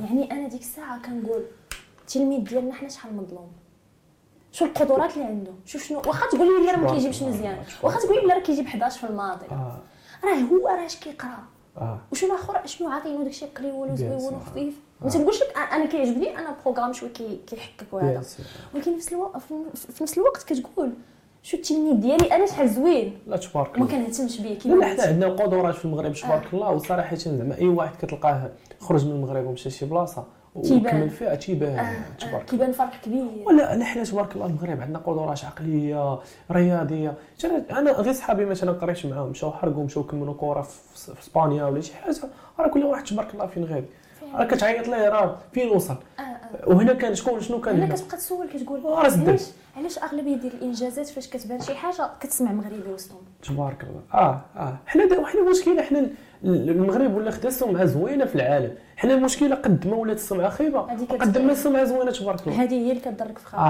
يعني 0.00 0.32
أنا 0.32 0.48
ديك 0.48 0.60
الساعة 0.60 1.02
كنقول 1.02 1.42
التلميذ 2.00 2.44
ديالنا 2.44 2.74
حنا 2.74 2.88
شحال 2.88 3.16
مظلوم؟ 3.16 3.52
شو 4.52 4.64
القدرات 4.64 5.14
اللي 5.14 5.24
عنده؟ 5.24 5.52
شوف 5.66 5.82
شنو 5.84 5.98
واخا 5.98 6.26
تقول 6.28 6.64
لي 6.66 6.70
راه 6.72 6.76
ما 6.76 6.92
كيجيبش 6.92 7.22
مزيان 7.22 7.64
واخا 7.82 7.98
تقول 8.00 8.28
لي 8.28 8.34
راه 8.34 8.40
كيجيب 8.40 8.66
11 8.66 9.00
في 9.00 9.06
الماضي. 9.06 9.46
آه. 9.46 9.78
راه 10.24 10.34
هو 10.34 10.68
راه 10.68 10.86
اش 10.86 10.96
كيقرأ. 10.96 11.44
آه. 11.76 11.98
وشو 12.12 12.26
الآخر 12.26 12.66
شنو 12.66 12.88
عاطينو 12.88 13.22
داكشي 13.22 13.46
قليول 13.46 13.90
وزويون. 13.92 14.34
وخفيف 14.34 14.74
ما 15.00 15.10
تنقولش 15.10 15.42
لك 15.42 15.54
أنا- 15.54 15.72
أنا 15.72 15.86
كيعجبني 15.86 16.38
أنا 16.38 16.56
programme 16.64 16.92
شوية 16.92 17.10
كي- 17.10 17.40
كيحكك 17.46 17.86
وهذا. 17.92 18.22
ولكن 18.74 18.82
في 18.90 18.96
نفس 18.96 19.12
الوقت 19.12 19.42
في 19.96 20.02
نفس 20.02 20.18
الوقت 20.18 20.42
كتقول 20.42 20.92
شو 21.42 21.56
التلميذ 21.56 21.94
ديالي؟ 22.00 22.34
أنا 22.36 22.46
شحال 22.46 22.68
زوين. 22.68 23.18
لا 23.26 23.36
تبارك 23.36 23.76
وما 23.76 23.84
الله. 23.86 23.96
كنهتمش 23.96 24.40
بيه 24.40 24.58
كيما 24.58 24.74
لا 24.80 24.86
حنا 24.86 25.02
عندنا 25.02 25.28
قدرات 25.28 25.74
في 25.74 25.84
المغرب 25.84 26.12
تبارك 26.12 26.54
الله. 26.54 26.70
وصراحة 26.70 27.16
زعما 27.16 27.58
أي 27.58 27.68
واحد 27.68 27.96
كتلقاه 28.02 28.50
خرج 28.80 29.06
من 29.06 29.12
المغرب 29.12 29.46
ومشى 29.46 29.70
شي 29.70 29.86
بلاصة. 29.86 30.24
وكمل 30.54 31.10
فيها 31.10 31.34
تيبان. 31.34 31.78
آه، 31.78 31.82
آه، 31.82 32.04
تبارك 32.20 32.44
كيبان 32.44 32.72
فرق 32.72 32.90
كبير. 33.04 33.26
ولا 33.46 33.76
لا 33.76 33.84
حنا 33.84 34.04
تبارك 34.04 34.34
الله 34.34 34.46
المغرب 34.46 34.80
عندنا 34.80 34.98
قدرات 34.98 35.44
عقليه 35.44 36.18
رياضية. 36.50 37.14
أنا 37.70 37.92
غير 37.92 38.12
صحابي 38.12 38.44
مثلا 38.44 38.72
قريت 38.72 39.06
معاهم 39.06 39.28
مشاو 39.30 39.52
حرقوا 39.52 39.84
مشاو 39.84 40.02
كملوا 40.02 40.34
كره 40.34 40.62
في 40.62 41.12
في 41.12 41.20
إسبانيا 41.22 41.64
ولا 41.64 41.80
شي 41.80 41.94
حاجة 41.94 42.16
راه 42.58 42.68
كل 42.68 42.84
واحد 42.84 43.04
تبارك 43.04 43.34
الله 43.34 43.46
فين 43.46 43.64
غادي 43.64 43.86
راه 44.34 44.44
كتعيط 44.44 44.88
ليه؟ 44.88 45.08
راه 45.08 45.36
فين 45.52 45.68
وصل؟ 45.68 45.96
آه، 46.18 46.22
آه. 46.22 46.68
وهنا 46.68 46.92
كان 46.92 47.14
شكون؟ 47.14 47.40
شنو 47.40 47.60
كان 47.60 47.80
هنا؟ 47.82 47.94
كتبقى 47.94 48.16
تسول 48.16 48.48
كتقول 48.48 49.10
زدت. 49.10 49.28
علاش 49.28 49.42
علاش 49.76 49.98
أغلبية 49.98 50.36
ديال 50.36 50.52
الإنجازات 50.54 51.08
فاش 51.08 51.28
كتبان 51.28 51.60
شي 51.60 51.74
حاجة 51.74 52.10
كتسمع 52.20 52.52
مغربي 52.52 52.92
وسطهم؟ 52.94 53.18
تبارك 53.42 53.82
الله. 53.82 54.00
آه 54.14 54.40
آه. 54.56 54.76
حنا 54.86 55.26
حنا 55.26 55.40
المشكلة 55.40 55.82
حنا 55.82 55.98
ال- 56.44 56.70
المغرب 56.70 57.14
ولا 57.14 57.30
خدا 57.30 57.50
سمعه 57.50 57.84
زوينة 57.84 58.24
في 58.24 58.34
العالم. 58.34 58.74
حنا 58.96 59.14
المشكلة 59.14 59.54
قد 59.56 59.86
ما 59.86 59.96
ولات 59.96 60.16
السمعة 60.16 60.50
خايبة. 60.50 60.80
قد 61.20 61.38
ما 61.38 61.52
السمعة 61.52 61.84
زوينة 61.84 62.10
تبارك 62.10 62.46
الله. 62.46 62.62
هذه 62.62 62.74
هي 62.74 62.90
اللي 62.90 63.00
كضرك 63.00 63.38
في 63.38 63.46
خاطرك. 63.46 63.64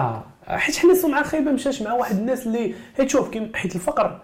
آه. 0.49 0.57
حيت 0.57 0.77
حنا 0.77 0.93
السمعة 0.93 1.23
خايبة 1.23 1.51
مشاش 1.53 1.83
مع 1.83 1.93
واحد 1.93 2.17
الناس 2.19 2.47
اللي 2.47 2.75
حيت 2.97 3.09
شوف 3.09 3.31
حيت 3.55 3.75
الفقر 3.75 4.21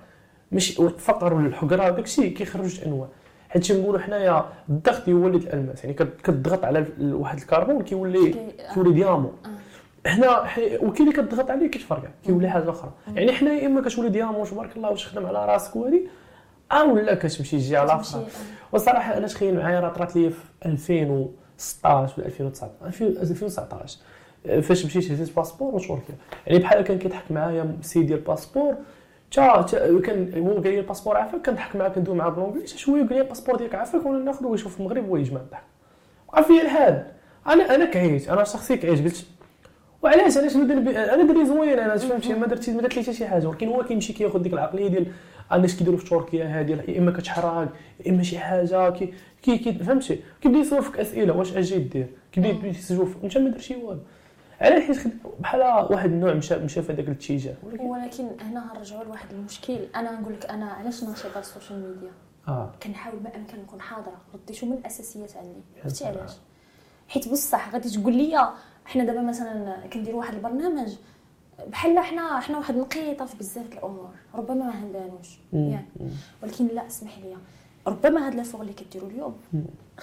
مش 0.52 0.80
الفقر 0.80 1.34
والحقره 1.34 1.92
وداك 1.92 2.04
الشيء 2.04 2.34
كيخرج 2.36 2.80
أنواع. 2.86 3.08
حيت 3.50 3.66
تنقولوا 3.66 4.00
حنايا 4.00 4.44
الضغط 4.68 5.08
يولد 5.08 5.42
الألماس 5.42 5.84
يعني 5.84 5.94
كت- 5.96 6.20
كتضغط 6.24 6.64
على 6.64 6.86
واحد 7.00 7.38
الكربون 7.38 7.82
كيولي 7.82 8.32
كي- 8.32 8.38
آه. 8.60 8.74
كيولي 8.74 8.92
diamant 8.92 9.32
آه. 9.44 10.08
هنا 10.08 10.44
حي- 10.44 10.76
وكاين 10.76 11.08
اللي 11.08 11.22
كتضغط 11.22 11.50
عليه 11.50 11.66
كيتفرقع 11.70 12.08
كيولي 12.24 12.48
حاجة 12.50 12.70
أخرى. 12.70 12.90
يعني 13.14 13.32
حنا 13.32 13.52
يا 13.52 13.66
إما 13.66 13.80
كتولي 13.80 14.08
diamant 14.08 14.46
تبارك 14.50 14.76
الله 14.76 14.90
واش 14.90 15.04
تخدم 15.04 15.26
على 15.26 15.46
راسك 15.46 15.76
وهذه 15.76 16.00
أو 16.72 16.96
لا 16.98 17.14
كتمشي 17.14 17.56
تجي 17.58 17.76
على 17.76 17.88
كتمشي، 17.92 18.10
أخرى 18.10 18.22
آه. 18.22 18.26
والصراحه 18.72 19.16
أنا 19.16 19.26
تخيل 19.26 19.56
معايا؟ 19.56 19.80
راه 19.80 19.88
طرات 19.88 20.16
لي 20.16 20.30
في 20.30 20.40
2016 20.66 22.14
ولا 22.18 22.26
2019 22.26 22.86
2019 22.86 23.98
فاش 24.62 24.86
مشيت 24.86 25.10
هزيت 25.12 25.36
passeport 25.36 25.74
وتركيا 25.74 26.14
يعني 26.46 26.58
بحال 26.58 26.80
كان 26.84 26.98
كيضحك 26.98 27.32
معايا 27.32 27.62
السيد 27.80 28.06
ديال 28.06 28.18
ال 28.18 28.24
passeport 28.24 28.74
تا 29.30 30.00
كان 30.00 30.32
هو 30.46 30.52
قال 30.52 30.62
لي 30.62 30.78
ال 30.80 30.84
passeport 30.84 31.16
عافاك 31.16 31.46
كنضحك 31.46 31.76
معاه 31.76 31.88
كندوي 31.88 32.16
معاه 32.16 32.28
بال 32.30 32.40
English 32.40 32.76
شوية 32.76 33.02
قال 33.02 33.14
لي 33.14 33.20
ال 33.20 33.24
passeport 33.24 33.56
ديالك 33.56 33.74
عافاك 33.74 34.06
وأنا 34.06 34.24
ناخذ 34.24 34.46
ويشوف 34.46 34.80
المغرب 34.80 35.08
ويجمع 35.08 35.40
الضحك. 35.40 35.62
وقع 36.28 36.42
فيا 36.42 36.62
الحال 36.62 37.06
أنا 37.46 37.74
أنا 37.74 37.84
كعيت 37.84 38.28
أنا 38.28 38.44
شخصيا 38.44 38.76
كعيت 38.76 39.04
قلت 39.04 39.26
وعلاش؟ 40.02 40.38
بي- 40.56 40.98
أنا 40.98 41.22
دري 41.32 41.46
زوين 41.46 41.78
أنا 41.78 41.96
فهمتي 41.96 42.34
ما 42.34 42.46
درت 42.46 42.70
ما 42.70 42.82
درت 42.82 42.96
لي 42.96 43.02
حتى 43.02 43.12
شي 43.12 43.26
حاجة 43.26 43.46
ولكن 43.46 43.68
هو 43.68 43.82
كيمشي 43.84 44.12
كياخذ 44.12 44.38
ديك 44.42 44.52
العقلية 44.52 44.88
ديال 44.88 45.06
الناس 45.52 45.76
كيديروا 45.76 45.98
في 45.98 46.10
تركيا 46.10 46.44
هذه 46.44 46.84
يا 46.88 46.98
إما 46.98 47.10
كتحرق 47.10 47.68
يا 48.06 48.10
إما 48.10 48.22
شي 48.22 48.38
حاجة 48.38 48.90
كي 48.90 49.14
كي, 49.42 49.58
كي 49.58 49.72
فهمتي؟ 49.72 50.20
كيبدا 50.40 50.58
يسول 50.58 50.82
فيك 50.82 50.98
أسئلة 51.00 51.36
واش 51.36 51.56
أجي 51.56 51.78
دير؟ 51.78 52.06
كيبدا 52.32 52.68
يسجل 52.68 53.08
أنت 53.24 53.38
ما 53.38 53.50
درتي 53.50 53.76
والو. 53.76 54.00
على 54.60 54.80
حيت 54.80 54.98
بحال 55.40 55.60
واحد 55.90 56.10
النوع 56.10 56.34
مشى 56.34 56.56
مشى 56.56 56.82
في 56.82 56.92
هذاك 56.92 57.08
الاتجاه. 57.08 57.54
ولكن 57.62 57.84
ولكن 57.84 58.28
هنا 58.40 58.70
غنرجعوا 58.72 59.04
لواحد 59.04 59.32
المشكل. 59.32 59.78
أنا 59.96 60.20
نقول 60.20 60.32
لك 60.32 60.46
أنا 60.46 60.66
علاش 60.66 61.04
ناشطه 61.04 61.38
ال 61.38 61.45
social 61.45 61.88
media؟ 61.88 62.10
آه. 62.48 62.70
كنحاول 62.82 63.22
ما 63.22 63.36
امكن 63.36 63.58
نكون 63.58 63.80
حاضرة. 63.80 64.16
رديتو 64.34 64.66
من 64.66 64.72
الأساسيات 64.72 65.36
عندي. 65.36 65.60
عرفتي. 65.84 66.06
علاش؟ 66.06 66.32
حيت 67.08 67.28
بصح 67.28 67.72
غادي 67.72 67.90
تقول 67.90 68.14
لي 68.14 68.52
حنا 68.84 69.04
دابا 69.04 69.22
مثلا 69.22 69.86
كنديروا 69.92 70.18
واحد 70.18 70.34
البرنامج 70.34 70.92
بحال 71.66 71.98
حنا 71.98 72.40
حنا 72.40 72.58
واحد 72.58 72.74
النقيطة 72.74 73.24
في 73.24 73.36
بزاف 73.36 73.72
الأمور. 73.72 74.10
ربما 74.34 74.64
ما 74.64 75.10
مم. 75.52 75.70
ياك. 75.70 76.10
ولكن 76.42 76.66
لا 76.66 76.86
اسمح 76.86 77.18
لي. 77.18 77.36
ربما 77.86 78.26
هاد 78.26 78.34
l'effort 78.34 78.60
اللي 78.60 78.72
كديروا 78.72 79.10
اليوم. 79.10 79.36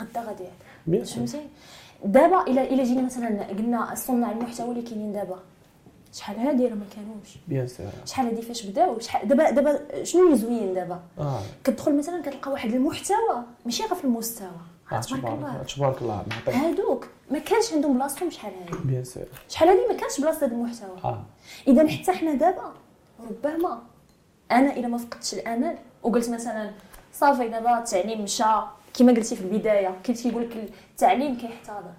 غدا 0.02 0.22
غادي 0.22 0.44
يعطي 0.88 1.06
فهمتي؟ 1.06 1.42
دابا 2.06 2.42
الا 2.42 2.64
إلا 2.64 2.84
جينا 2.84 3.02
مثلا 3.02 3.44
قلنا 3.44 3.96
صناع 3.96 4.32
المحتوى 4.32 4.70
اللي 4.72 4.82
كاينين 4.82 5.14
دابا 5.14 5.40
شحال 6.14 6.40
هادي 6.40 6.68
راه 6.68 6.76
ما 6.76 6.86
كانوش؟ 6.96 7.38
bien 7.48 7.68
sûr. 7.68 7.88
شحال 8.06 8.26
هادي 8.26 8.42
فاش 8.42 8.66
بداو؟ 8.66 9.00
شحال 9.00 9.28
دابا 9.28 9.50
دابا 9.50 10.04
شنو 10.04 10.26
اللي 10.26 10.38
زوين 10.38 10.74
دابا؟ 10.74 11.00
آه. 11.20 11.42
كتدخل 11.64 11.98
مثلا 11.98 12.22
كتلقى 12.22 12.52
واحد 12.52 12.74
المحتوى 12.74 13.44
ماشي 13.66 13.84
غير 13.84 13.96
في 13.96 14.04
المستوى. 14.04 14.48
آه، 14.92 15.02
تبارك 15.02 15.26
الله 15.26 15.64
تبارك 15.76 16.02
الله 16.02 16.26
هادوك 16.48 17.08
ما 17.32 17.40
كانش 17.40 17.74
عندهم 17.74 17.98
بلاصتهم 17.98 18.30
شحال 18.30 18.54
هادي. 18.54 18.78
bien 18.86 19.04
sûr. 19.04 19.24
شحال 19.50 19.70
هادي 19.70 19.82
ما 19.94 20.00
كانش 20.00 20.22
بلاصة 20.22 20.46
هاد 20.46 20.52
المحتوى. 20.52 20.98
آه. 21.04 21.24
إذا 21.68 21.88
حتى 21.88 22.12
حنا 22.12 22.34
دابا 22.34 22.74
ربما 23.30 23.82
أنا 24.52 24.76
إلا 24.78 24.88
ما 24.88 24.98
فقدتش 24.98 25.34
الأمل 25.34 25.76
وقلت 26.04 26.30
مثلا 26.30 26.72
صافي 27.14 27.48
دابا 27.48 27.78
التعليم 27.78 28.22
مشى 28.24 28.44
كما 28.98 29.12
قلتي 29.12 29.36
في 29.36 29.42
البداية 29.42 29.96
كنت 30.06 30.26
يقول 30.26 30.44
لك 30.44 30.72
التعليم 30.92 31.38
كيحتضر. 31.38 31.92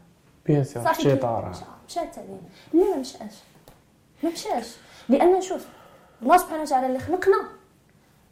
بيان 0.47 0.65
سور 0.65 0.85
صافي 0.85 1.03
شي 1.03 1.17
طار 1.17 1.53
مشى 1.89 2.01
التعليم 2.01 2.41
لا 2.75 2.85
ما 2.85 2.97
مشاش 2.97 3.35
ما 4.23 4.31
مشاش 4.31 4.67
لأن 5.09 5.41
شوف 5.41 5.67
الله 6.23 6.37
سبحانه 6.37 6.63
وتعالى 6.63 6.87
اللي 6.87 6.99
خلقنا. 6.99 7.37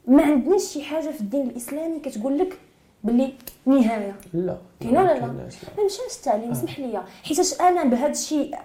ما 0.07 0.23
عندناش 0.23 0.63
شي 0.63 0.83
حاجة 0.83 1.11
في 1.11 1.21
الدين 1.21 1.51
الإسلامي 1.51 2.01
كتقول 2.01 2.39
لك 2.39 2.59
باللي 3.05 3.35
نهاية. 3.67 4.17
لا 4.35 4.57
كاين 4.81 4.97
ولا 4.97 5.15
لا؟ 5.15 5.27
ما 5.27 5.85
مشاش 5.87 6.17
التعليم 6.19 6.51
اسمح 6.51 6.79
لي 6.79 7.03
حيتاش 7.25 7.61
أنا 7.61 7.85
بهذا 7.85 8.11
الشيء 8.11 8.59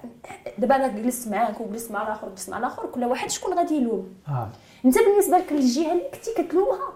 دابا 0.58 0.76
أنا 0.76 0.88
جلست 0.88 1.28
معاك 1.28 1.62
وجلست 1.62 1.92
مع 1.92 2.02
الآخر 2.02 2.28
وجلست 2.28 2.50
مع 2.50 2.58
الآخر 2.58 2.86
كل 2.86 3.04
واحد 3.04 3.30
شكون 3.30 3.54
غادي 3.54 3.76
يلوم؟ 3.76 4.14
آه. 4.28 4.50
أنت 4.86 4.98
بالنسبة 4.98 5.38
لك 5.38 5.52
الجهة 5.52 5.92
اللي 5.92 6.04
كنتي 6.14 6.44
كتلومها 6.44 6.94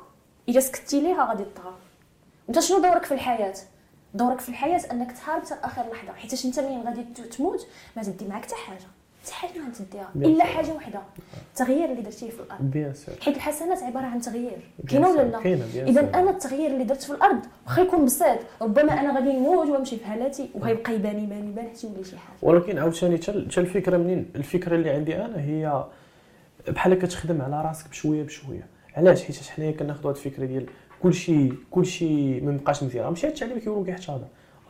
إلا 0.49 0.59
سكتي 0.59 1.01
ليها 1.01 1.29
غادي 1.29 1.43
تطهر. 1.43 1.73
انت 2.49 2.59
شنو 2.59 2.81
دورك 2.81 3.03
في 3.05 3.13
الحياة؟ 3.13 3.53
دورك 4.13 4.39
في 4.39 4.49
الحياة 4.49 4.81
انك 4.91 5.11
تحارب 5.11 5.45
حتى 5.45 5.55
اخر 5.63 5.81
لحظة 5.81 6.13
حيتاش 6.13 6.45
انت 6.45 6.59
منين 6.59 6.83
غادي 6.83 7.03
تموت 7.37 7.67
ما 7.97 8.03
تدي 8.03 8.27
معاك 8.27 8.43
حتى 8.45 8.55
حاجة. 8.55 8.87
حتى 9.23 9.33
حاجة 9.33 9.59
ما 9.59 9.71
تديها 9.73 10.09
إلا. 10.15 10.43
حاجة 10.43 10.71
وحدة 10.71 10.99
التغيير 11.51 11.91
اللي 11.91 12.01
درتيه 12.01 12.29
في 12.29 12.39
الأرض. 12.39 12.61
bien 12.61 12.93
sûr. 12.93 13.15
حيت 13.21 13.35
الحسنات 13.35 13.83
عبارة 13.83 14.05
عن 14.05 14.21
تغيير. 14.21 14.71
كاينة 14.89 15.09
ولا 15.09 15.21
لا؟ 15.21 15.39
إذا. 15.87 15.99
أنا 15.99 16.29
التغيير 16.29 16.71
اللي 16.71 16.83
درت 16.83 17.03
في 17.03 17.09
الأرض 17.09 17.39
واخا 17.65 17.81
يكون 17.81 18.05
بسيط 18.05 18.39
ربما 18.61 18.99
أنا 18.99 19.15
غادي 19.15 19.33
نموت 19.33 19.67
وأمشي 19.67 19.97
في 19.97 20.05
حالاتي 20.05 20.49
وغيبقى 20.53 20.95
يبان 20.95 21.19
يبان 21.23 21.47
يبان 21.49 21.69
حتى 21.69 21.87
يولي 21.87 22.03
شي 22.03 22.17
حاجة. 22.17 22.37
ولكن 22.41 22.77
عاوتاني 22.77 23.17
حتى 23.17 23.45
حتى 23.51 23.59
الفكرة 23.61 23.97
منين؟ 23.97 24.31
الفكرة 24.35 24.75
اللي 24.75 24.89
عندي 24.89 25.15
أنا 25.15 25.41
هي 25.41 25.85
بحال 26.67 26.93
كتخدم 26.99 27.41
على 27.41 27.61
راسك 27.61 27.89
بشوية 27.89 28.23
بشوية. 28.23 28.67
علاش؟ 28.97 29.23
حيت 29.23 29.35
حنايا 29.35 29.71
كناخذوا 29.71 30.11
هاد 30.11 30.15
الفكرة 30.15 30.45
ديال 30.45 30.65
كلشي 31.03 31.49
كلشي 31.71 32.41
ما 32.41 32.57
بقاش 32.63 32.83
مزيان 32.83 33.09
ماشي 33.09 33.27
التعليم 33.27 33.59
كيقولوا 33.59 33.85
كيحتضر 33.85 34.25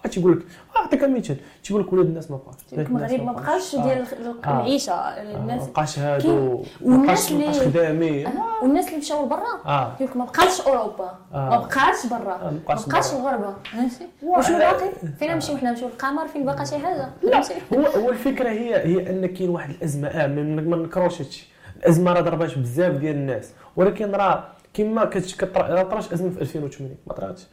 آه 0.05 0.07
تيقول 0.07 0.31
لك 0.31 0.45
آه، 0.75 0.79
أعطيك 0.79 1.03
مثال 1.03 1.37
تيقول 1.63 1.81
لك 1.81 1.93
ولاد 1.93 2.05
الناس 2.05 2.31
ما 2.31 2.37
بقاش. 2.37 2.55
المغرب 2.73 3.23
ما 3.23 3.31
بقاش. 3.31 3.75
ديال 3.75 4.05
آه. 4.45 4.49
المعيشه 4.51 4.91
آه، 4.93 5.37
الناس 5.37 5.61
ما 5.61 5.67
بقاش 5.71 5.99
هادو 5.99 6.63
والناس 6.81 7.31
اللي- 7.31 7.53
خدامي 7.53 8.25
والناس 8.63 8.87
اللي 8.87 8.97
مشاو 8.97 9.25
لبرا 9.25 9.39
آه. 9.65 9.93
يقول 9.99 10.09
لك 10.09 10.17
ما 10.17 10.25
بقاش 10.25 10.61
أوروبا. 10.61 11.11
آه. 11.33 11.49
ما 11.49 11.57
بقاش 11.57 12.05
برا. 12.11 12.51
ما 12.51 12.59
بقاش. 12.87 13.13
الغربة. 13.13 13.53
فهمتي. 13.71 14.07
وشنو 14.23 14.57
باقي؟ 14.57 14.89
فين 15.19 15.31
نمشيو 15.31 15.57
حنا؟ 15.57 15.69
نمشيو 15.71 15.87
للقمر؟ 15.87 16.27
فين 16.27 16.45
باقا 16.45 16.63
شي 16.65 16.77
حاجة؟ 16.77 17.09
لا. 17.23 17.41
هو 17.73 17.85
هو 18.01 18.09
الفكرة 18.09 18.49
هي 18.49 18.75
هي 18.75 19.09
أن 19.09 19.25
كاين 19.25 19.49
واحد 19.49 19.69
الأزمة. 19.69 20.07
آه 20.07 20.27
ما 20.27 20.77
نكروش 20.77 21.21
هادشي. 21.21 21.47
الأزمة 21.77 22.13
راه 22.13 22.21
ضربات 22.21 22.57
بزاف 22.57 22.93
ديال 22.95 23.15
الناس. 23.15 23.51
ولكن 23.75 24.11
راه 24.11 24.43
كما 24.75 25.05
كت- 25.05 25.35
كطرا 25.39 25.67
راه 25.67 25.83
طرات 25.83 26.13
أزمة 26.13 26.29
في 26.29 26.41
2008 26.41 26.95
ما 27.07 27.13
طراتش. 27.13 27.47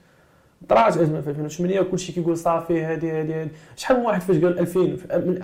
طرات 0.69 0.97
أزمة 0.97 1.21
في 1.21 1.31
2008 1.31 1.81
وكلشي 1.81 2.13
كيقول 2.13 2.37
صافي 2.39 2.85
هذه 2.85 3.21
هذه 3.21 3.49
شحال 3.77 3.97
من 4.01 4.07
واحد 4.07 4.21
فاش 4.21 4.37
قال 4.37 4.59
2000 4.59 4.81
من, 4.81 4.97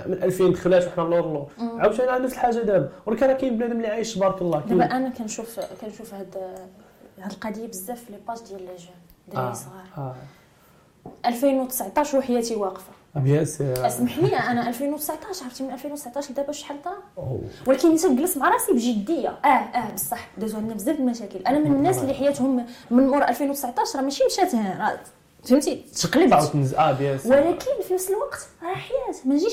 من 0.06 0.12
2000 0.22 0.48
دخلات 0.52 0.86
وحنا 0.86 1.02
اللور 1.04 1.20
اللور 1.20 1.48
عاوتاني 1.80 2.10
على 2.10 2.24
نفس 2.24 2.32
الحاجة 2.34 2.58
دابا. 2.58 2.88
ولكن 3.06 3.26
راه 3.26 3.32
كاين 3.32 3.56
بنادم 3.58 3.76
اللي 3.76 3.86
عايش 3.88 4.14
تبارك 4.14 4.42
الله 4.42 4.60
دابا 4.60 4.84
أنا 4.84 5.08
كنشوف 5.08 5.60
كنشوف 5.80 6.14
هاد 6.14 6.36
هاد 7.18 7.32
القضية 7.32 7.66
بزاف 7.66 8.04
في 8.04 8.12
les 8.12 8.18
pages 8.28 8.38
ديال 8.48 8.60
les 8.60 8.66
jeunes 8.76 8.94
دراري 9.34 9.54
صغار 9.54 9.84
آه. 9.98 10.14
2019 11.26 12.18
وحياتي 12.18 12.54
واقفة. 12.54 12.92
سير 13.44 13.86
اسمح 13.86 14.18
لي 14.18 14.36
أنا 14.36 14.68
2019 14.68 15.44
عرفتي؟ 15.44 15.62
من 15.62 15.70
2019 15.72 16.32
لدابا 16.32 16.52
شحال 16.52 16.76
أوه. 17.18 17.40
ولكن 17.66 17.90
انت 17.90 18.06
جلس 18.06 18.36
مع 18.36 18.48
راسي 18.48 18.72
بجدية. 18.72 19.28
آه 19.28 19.48
آه 19.48 19.92
بصح 19.94 20.28
دازو 20.38 20.56
عندنا 20.56 20.74
بزاف 20.74 20.98
المشاكل. 20.98 21.38
أنا 21.46 21.58
من 21.58 21.66
الناس 21.72 21.98
اللي 21.98 22.14
حياتهم 22.14 22.66
من 22.90 23.06
مور 23.06 23.22
2019 23.22 23.98
راه 23.98 24.04
ماشي 24.04 24.24
مشات 24.24 24.54
راه 24.54 24.98
فهمتي؟ 25.44 25.84
تنز- 26.52 26.74
آه 26.78 26.92
bien 26.92 27.18
ولكن 27.26 27.66
في 27.88 27.94
نفس 27.94 28.10
الوقت 28.10 28.46
راه 28.62 28.74
حياة. 28.74 29.14
ما 29.24 29.34
نجيش 29.34 29.52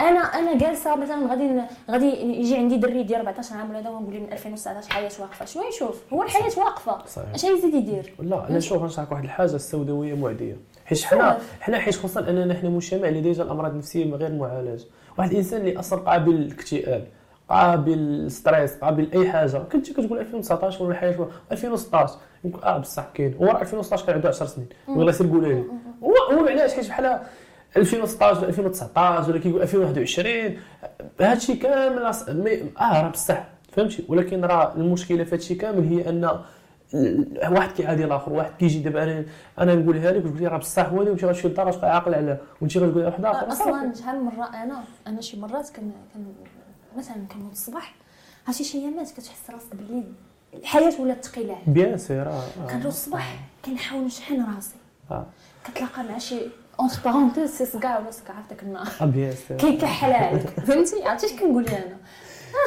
أنا 0.00 0.08
أنا 0.10 0.20
أنا 0.20 0.58
جالسة 0.58 0.96
مثلا 0.96 1.26
غادي 1.30 1.60
غادي 1.90 2.06
يجي 2.40 2.56
عندي 2.56 2.76
دري 2.76 3.02
ديال 3.02 3.18
14 3.20 3.54
عام 3.56 3.70
ولا 3.70 3.78
هذا 3.80 3.88
ونقول 3.90 4.20
من 4.20 4.32
2019 4.32 4.90
حياة 4.92 5.10
واقفة. 5.20 5.44
شنو 5.44 5.62
يشوف 5.68 5.96
هو 6.12 6.22
الحياة 6.22 6.58
واقفة. 6.58 7.02
أش 7.34 7.44
يزيد 7.44 7.74
يدير؟ 7.74 8.14
لا 8.18 8.48
أنا 8.50 8.60
شوف 8.60 8.82
نشرحك 8.82 9.12
واحد 9.12 9.24
الحاجة 9.24 9.54
السوداوية 9.54 10.14
معديه 10.14 10.56
حيت 10.84 11.04
حنا 11.04 11.38
حنا 11.60 11.78
حيت 11.78 11.94
خصوصا 11.96 12.20
أننا 12.20 12.54
حنا 12.54 12.68
مجتمع 12.70 13.08
اللي 13.08 13.20
déjà 13.20 13.42
الأمراض 13.42 13.70
النفسية 13.72 14.14
غير 14.14 14.32
معالجة. 14.32 14.84
واحد 15.18 15.30
الإنسان 15.30 15.60
اللي 15.60 15.78
أصلا 15.78 15.98
قابل 16.00 16.32
للاكتئاب 16.32 17.04
قابل 17.48 17.98
لل 17.98 18.17
stress 18.17 18.74
قابل 18.76 19.02
لاي 19.04 19.30
حاجة 19.32 19.58
كنت 19.58 19.90
كتقول 19.90 20.18
2019 20.18 20.84
ولا 20.84 20.94
حاجة 20.94 21.26
2016 21.52 22.14
يمكن 22.44 22.58
آه 22.64 22.78
بصح 22.78 23.04
كاين. 23.14 23.34
هو 23.34 23.46
راه 23.46 23.60
2016 23.60 24.06
كان 24.06 24.14
عنده 24.14 24.28
10 24.28 24.46
سنين. 24.46 24.66
ولا 24.88 25.10
يصير 25.10 25.26
يقولها 25.26 25.48
لي 25.52 25.64
هو 26.02 26.14
هو 26.38 26.46
علاش 26.46 26.72
حيت 26.74 26.88
بحال 26.88 27.20
2016 27.76 28.38
ولا 28.38 28.48
2019 28.48 29.30
ولا 29.30 29.40
كيقول 29.40 29.62
2021 29.62 30.56
هادشي 31.20 31.56
كامل 31.56 31.98
آه 32.02 33.02
راه 33.02 33.08
بصح. 33.08 33.44
فهمتي؟ 33.72 34.04
ولكن 34.08 34.44
راه 34.44 34.72
المشكلة 34.76 35.24
في 35.24 35.34
هادشي 35.34 35.54
كامل 35.54 35.88
هي 35.88 36.08
أن 36.08 36.30
واحد 37.50 37.72
كيعادي 37.72 38.04
الآخر 38.04 38.32
واحد 38.32 38.50
كيجي 38.58 38.78
دابا 38.78 39.02
أنا 39.02 39.24
أنا 39.58 39.74
نقولها 39.74 40.12
لك 40.12 40.24
وتقول 40.24 40.40
لي 40.40 40.46
راه 40.46 40.58
بصح 40.58 40.86
هو 40.86 40.98
وانت 40.98 41.24
غتمشي 41.24 41.48
للدار 41.48 41.68
غتبقى 41.70 41.94
عاقل 41.94 42.14
عليه 42.14 42.40
وانت 42.60 42.76
غتقول 42.78 43.04
واحد 43.04 43.24
آخر 43.24 43.52
أصلا 43.52 43.94
شحال 43.94 44.16
من 44.18 44.24
مرة 44.24 44.44
أنا 44.62 44.84
أنا 45.06 45.20
شي 45.20 45.40
مرات 45.40 45.68
كان 45.70 45.92
كان 46.14 46.24
مثلا 46.96 47.16
كنوض 47.32 47.50
الصباح 47.50 47.94
عرفتي 48.46 48.64
شي 48.64 48.78
أيامات 48.78 49.10
كتحس 49.10 49.50
راسك 49.50 49.74
باللي 49.76 50.04
الحياة 50.54 51.00
ولات 51.00 51.24
ثقيلة. 51.24 51.54
عليك 51.54 51.68
bien 51.68 51.98
sûr 51.98 52.30
كنوض 52.70 52.86
الصباح 52.86 53.40
كنحاول 53.64 54.04
نشحن 54.04 54.54
راسي. 54.56 54.74
آه. 55.10 55.26
كتلاقى 55.64 56.02
مع 56.04 56.18
شي 56.18 56.40
entre 56.80 56.92
parenthèses 57.04 57.50
سي 57.50 57.64
صكاع 57.66 57.98
ولا 57.98 58.10
صكاع 58.10 58.36
عرفتك 58.36 58.62
النار 58.62 58.88
آه، 59.00 59.04
bien 59.04 59.34
sûr 59.48 59.56
كيكحل 59.56 60.12
عليك 60.12 60.40
فهمتي؟ 60.66 61.04
عرفتي 61.04 61.26
اش 61.26 61.32
كنقول 61.32 61.66
أنا؟ 61.68 61.96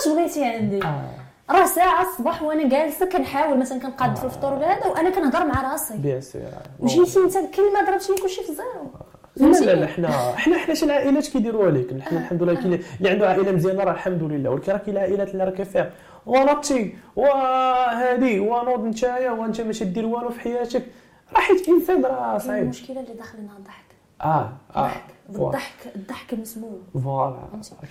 أش 0.02 0.08
بغيتي 0.14 0.46
عندي؟ 0.46 0.84
آه. 0.84 1.10
راه 1.50 1.66
ساعة 1.66 2.02
الصباح 2.02 2.44
وأنا 2.44 2.70
جالسة 2.70 3.06
كنحاول 3.06 3.60
مثلا 3.60 3.80
كنقاد 3.80 4.16
في 4.16 4.24
الفطور 4.24 4.54
ولا 4.54 4.74
هذا 4.78 4.86
وأنا 4.88 5.10
كنهضر 5.10 5.46
مع 5.46 5.72
راسي. 5.72 5.98
bien 5.98 6.22
sûr 6.22 6.42
وجيتي 6.80 7.20
أنت 7.20 7.34
كلمه 7.34 7.86
ضربتني 7.86 8.18
كلشي 8.18 8.44
في 8.44 8.50
ال 8.50 8.58
zéro 8.58 8.92
لا 9.38 9.66
لا 9.66 9.76
لا 9.80 9.88
حنا 9.88 10.08
حنا 10.36 10.58
حنا 10.58 10.74
شي 10.74 10.86
العائلات 10.86 11.28
كيديروها 11.28 11.72
لك 11.72 12.02
حنا 12.02 12.20
الحمد 12.20 12.44
لله 12.44 12.54
كاين 12.54 12.84
اللي 13.00 13.10
عنده 13.10 13.30
عائلة 13.30 13.52
مزيانة 13.52 13.84
راه 13.84 13.92
الحمد 13.92 14.24
لله. 14.24 14.50
ولكن 14.50 14.72
راه 14.72 14.78
كاين 14.78 14.98
العائلات 14.98 15.30
اللي 15.30 15.44
راه 15.44 15.52
كيفيها 15.52 15.92
ونطي 16.26 16.94
وهادي 17.16 18.40
ونوض 18.40 18.86
نتايا 18.86 19.32
وانت 19.32 19.62
ما 19.62 19.72
دير 19.72 20.06
والو 20.06 20.30
في 20.30 20.40
حياتك. 20.40 20.84
راه 21.36 21.42
حيت 21.42 21.70
إنسان 21.70 22.06
راه 22.06 22.38
صعيب. 22.38 22.64
المشكلة 22.64 23.00
اللي 23.00 23.14
داخلنا 23.14 23.50
الضحك 23.58 23.86
آه 24.22 24.50
آه 24.76 24.82
ضحك 24.82 25.04
بالضحك 25.30 25.96
الضحك 25.96 26.34
مسموم 26.34 26.82
voilà؟ 27.04 27.38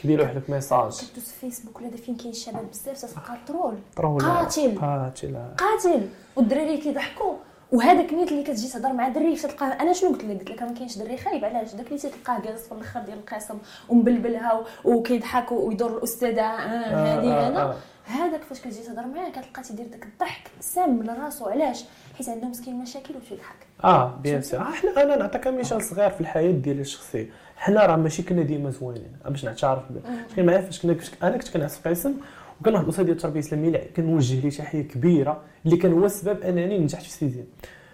كيديروا 0.03 0.25
واحد 0.27 0.43
message 0.49 0.83
كدوز 1.13 1.25
في 1.25 1.41
فيسبوك 1.41 1.81
ولا 1.81 1.91
فين 1.91 2.17
كاين 2.17 2.31
الشباب 2.31 2.71
بزاف 2.71 3.15
تلقى 3.15 3.39
troll. 3.47 3.75
troll. 3.97 4.21
قاتل. 4.23 4.79
قاتل. 4.79 5.37
قاتل. 5.59 6.09
والدراري 6.37 6.77
كيضحكوا. 6.79 7.35
وهذاك 7.73 8.13
النيت 8.13 8.33
اللي 8.33 8.43
كتجي 8.43 8.69
تهضر 8.69 8.93
مع 8.93 9.09
دري 9.09 9.37
تلقاه 9.37 9.67
أنا 9.67 9.93
شنو 9.93 10.11
قلت 10.11 10.25
لك؟ 10.25 10.39
قلت 10.39 10.51
لك 10.51 10.63
ما 10.63 10.73
كاينش 10.75 10.99
دري. 10.99 11.17
خايب 11.17 11.45
علاش؟ 11.45 11.75
داك 11.75 11.87
اللي 11.87 11.99
تلقاه 11.99 12.41
جالس 12.41 12.67
في 12.69 12.73
الآخر 12.73 13.01
ديال 13.01 13.19
القسم 13.19 13.59
ومبلبلها 13.89 14.65
وكيضحك 14.85 15.53
ويدور 15.53 15.97
الأستاذة 15.99 16.43
آه 16.43 17.19
هذه 17.19 17.33
آه، 17.33 17.49
أنا 17.49 17.63
آه. 17.63 17.75
هذاك 18.07 18.43
فاش 18.43 18.61
كتجي 18.61 18.83
تهضر 18.83 19.07
معاه 19.07 19.31
كتلقى 19.31 19.63
تيدير 19.63 19.87
داك 19.87 20.05
الضحك 20.07 20.51
سام 20.61 21.03
لراسو 21.03 21.47
علاش؟ 21.47 21.85
حيت 22.19 22.29
عنده 22.29 22.49
مسكين 22.49 22.75
مشاكل 22.79 23.15
وتيضحك 23.17 23.57
آه 23.85 24.17
bien 24.17 24.43
sûr 24.43 24.61
آه، 24.61 24.65
حنا 24.65 25.03
أنا 25.03 25.17
نعطيك 25.17 25.47
مثال 25.49 25.83
صغير 25.83 26.11
في 26.11 26.21
الحياة 26.21 26.51
ديالي 26.51 26.81
الشخصيه 26.81 27.27
حنا 27.57 27.87
راه 27.87 27.97
ماشي 27.97 28.23
كنا 28.23 28.43
ديما 28.43 28.71
زوينين. 28.71 29.13
آه، 29.25 29.29
باش 29.29 29.45
نعترف 29.45 29.83
كاين 30.37 30.47
معايا؟ 30.47 30.61
فاش 30.61 30.83
كنا 30.83 30.97
أنا 31.23 31.37
كنت 31.37 31.49
كنعس 31.49 31.79
قسم 31.87 32.15
وكان 32.61 32.75
واحد 32.75 32.85
الأستاذ 32.85 33.05
ديال 33.05 33.17
التربية 33.17 33.41
الإسلامية 33.41 33.69
اللي 33.69 33.79
كنوجه 33.97 34.41
ليه 34.41 34.51
تحيه 34.51 34.83
كبيرة 34.83 35.41
اللي 35.67 35.77
كان 35.77 35.93
هو 35.93 36.05
السبب 36.07 36.41
أنني 36.43 36.79
نجحت 36.79 37.03
في 37.03 37.09
ال 37.09 37.14
sixième 37.14 37.47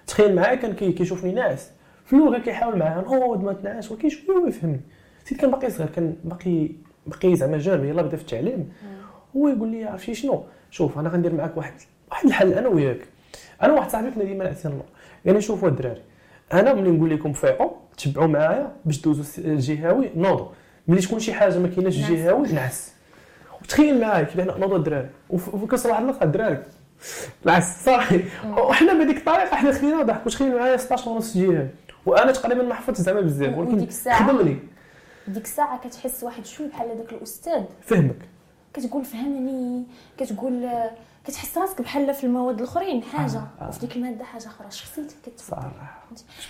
تخيل 0.07 0.35
معايا 0.35 0.55
كان 0.55 0.73
كي- 0.73 0.93
كيشوفني 0.93 1.33
ناعس. 1.33 1.71
في 2.05 2.13
اللغة 2.17 2.39
كيحاول 2.39 2.79
معايا؟ 2.79 3.01
نعوض 3.03 3.45
ما 3.45 3.53
تنعس 3.53 3.93
ولكن 3.93 4.09
شوية 4.09 4.37
هو 4.37 4.47
يفهمني. 4.47 4.81
سيد 5.25 5.39
كان 5.39 5.51
باقي 5.51 5.71
صغير 5.71 5.89
كان 5.91 6.17
باقي 6.25 6.69
باقي 7.07 7.37
زعما 7.37 7.59
جاب 7.59 7.85
يلاه 7.85 8.03
بدأ 8.03 8.17
في 8.17 8.23
التعليم. 8.23 8.73
هو 9.37 9.49
يقول 9.49 9.68
لي 9.68 9.85
عرفتي 9.85 10.14
شنو؟ 10.14 10.45
شوف 10.70 10.99
أنا 10.99 11.09
غندير 11.09 11.35
معاك 11.35 11.57
واحد 11.57 11.72
واحد 12.11 12.26
الحل 12.26 12.53
أنا 12.53 12.68
وياك. 12.68 13.01
أنا 13.62 13.72
واحد 13.72 13.91
صاحبي 13.91 14.11
كنا 14.11 14.24
ديما 14.24 14.45
نعسين 14.45 14.70
الله 14.70 14.85
يعني 15.24 15.41
شوفوا 15.41 15.68
الدراري 15.68 16.03
أنا 16.53 16.74
ملي 16.74 16.91
نقول 16.91 17.11
لكم 17.11 17.33
فيقوا 17.33 17.70
تبعوا 17.99 18.26
معايا 18.26 18.72
باش 18.85 19.01
دوزوا 19.01 19.45
الجهاوي 19.45 20.11
نوضوا. 20.16 20.47
ملي 20.89 21.01
تكون 21.01 21.18
شي 21.18 21.33
حاجة 21.33 21.59
ما 21.59 21.68
كايناش 21.68 21.99
نعس. 21.99 22.11
الجهاوي 22.11 22.53
نعس. 22.53 22.93
وتخيل 23.62 24.01
معايا 24.01 24.24
كيف 24.24 24.41
حنا 24.41 24.59
نوضوا 24.59 24.76
الدراري. 24.76 25.09
وكنصل 25.31 25.89
واحد 25.89 26.03
اللقطه 26.03 26.24
الدراري. 26.24 26.62
العس 27.45 27.85
صافي 27.85 28.24
وحنا 28.57 28.93
بهذيك 28.93 29.16
الطريقة 29.16 29.57
حنا 29.57 29.72
خلينا 29.72 30.03
ضحك 30.03 30.26
وتخيل 30.26 30.57
معايا 30.57 30.76
16 30.76 31.11
ونص 31.11 31.37
جهاوي 31.37 31.68
وأنا 32.07 32.33
تقريبا 32.33 32.62
ما 32.62 32.74
حفظتش 32.74 33.01
زعما 33.01 33.20
بزاف 33.20 33.59
ولكن 33.59 33.87
خدمني. 34.12 34.57
ديك 35.28 35.45
الساعة 35.45 35.89
كتحس 35.89 36.24
واحد 36.24 36.47
شوي 36.47 36.68
بحال 36.68 36.91
هذاك 36.91 37.12
الأستاذ. 37.12 37.62
فهمك. 37.83 38.16
كتقول 38.75 39.05
فهمني 39.05 39.85
كتقول 40.18 40.68
كتحس 41.25 41.59
راسك 41.59 41.83
بحال 41.83 42.14
في 42.14 42.25
المواد 42.25 42.59
الأخرين 42.59 43.03
حاجة. 43.03 43.39
آه، 43.39 43.49
آه. 43.61 43.68
وفي 43.68 43.81
ديك 43.81 43.97
المادة 43.97 44.25
حاجة 44.25 44.47
أخرى. 44.47 44.71
شخصيتك؟ 44.71 45.16
تبارك 45.49 45.73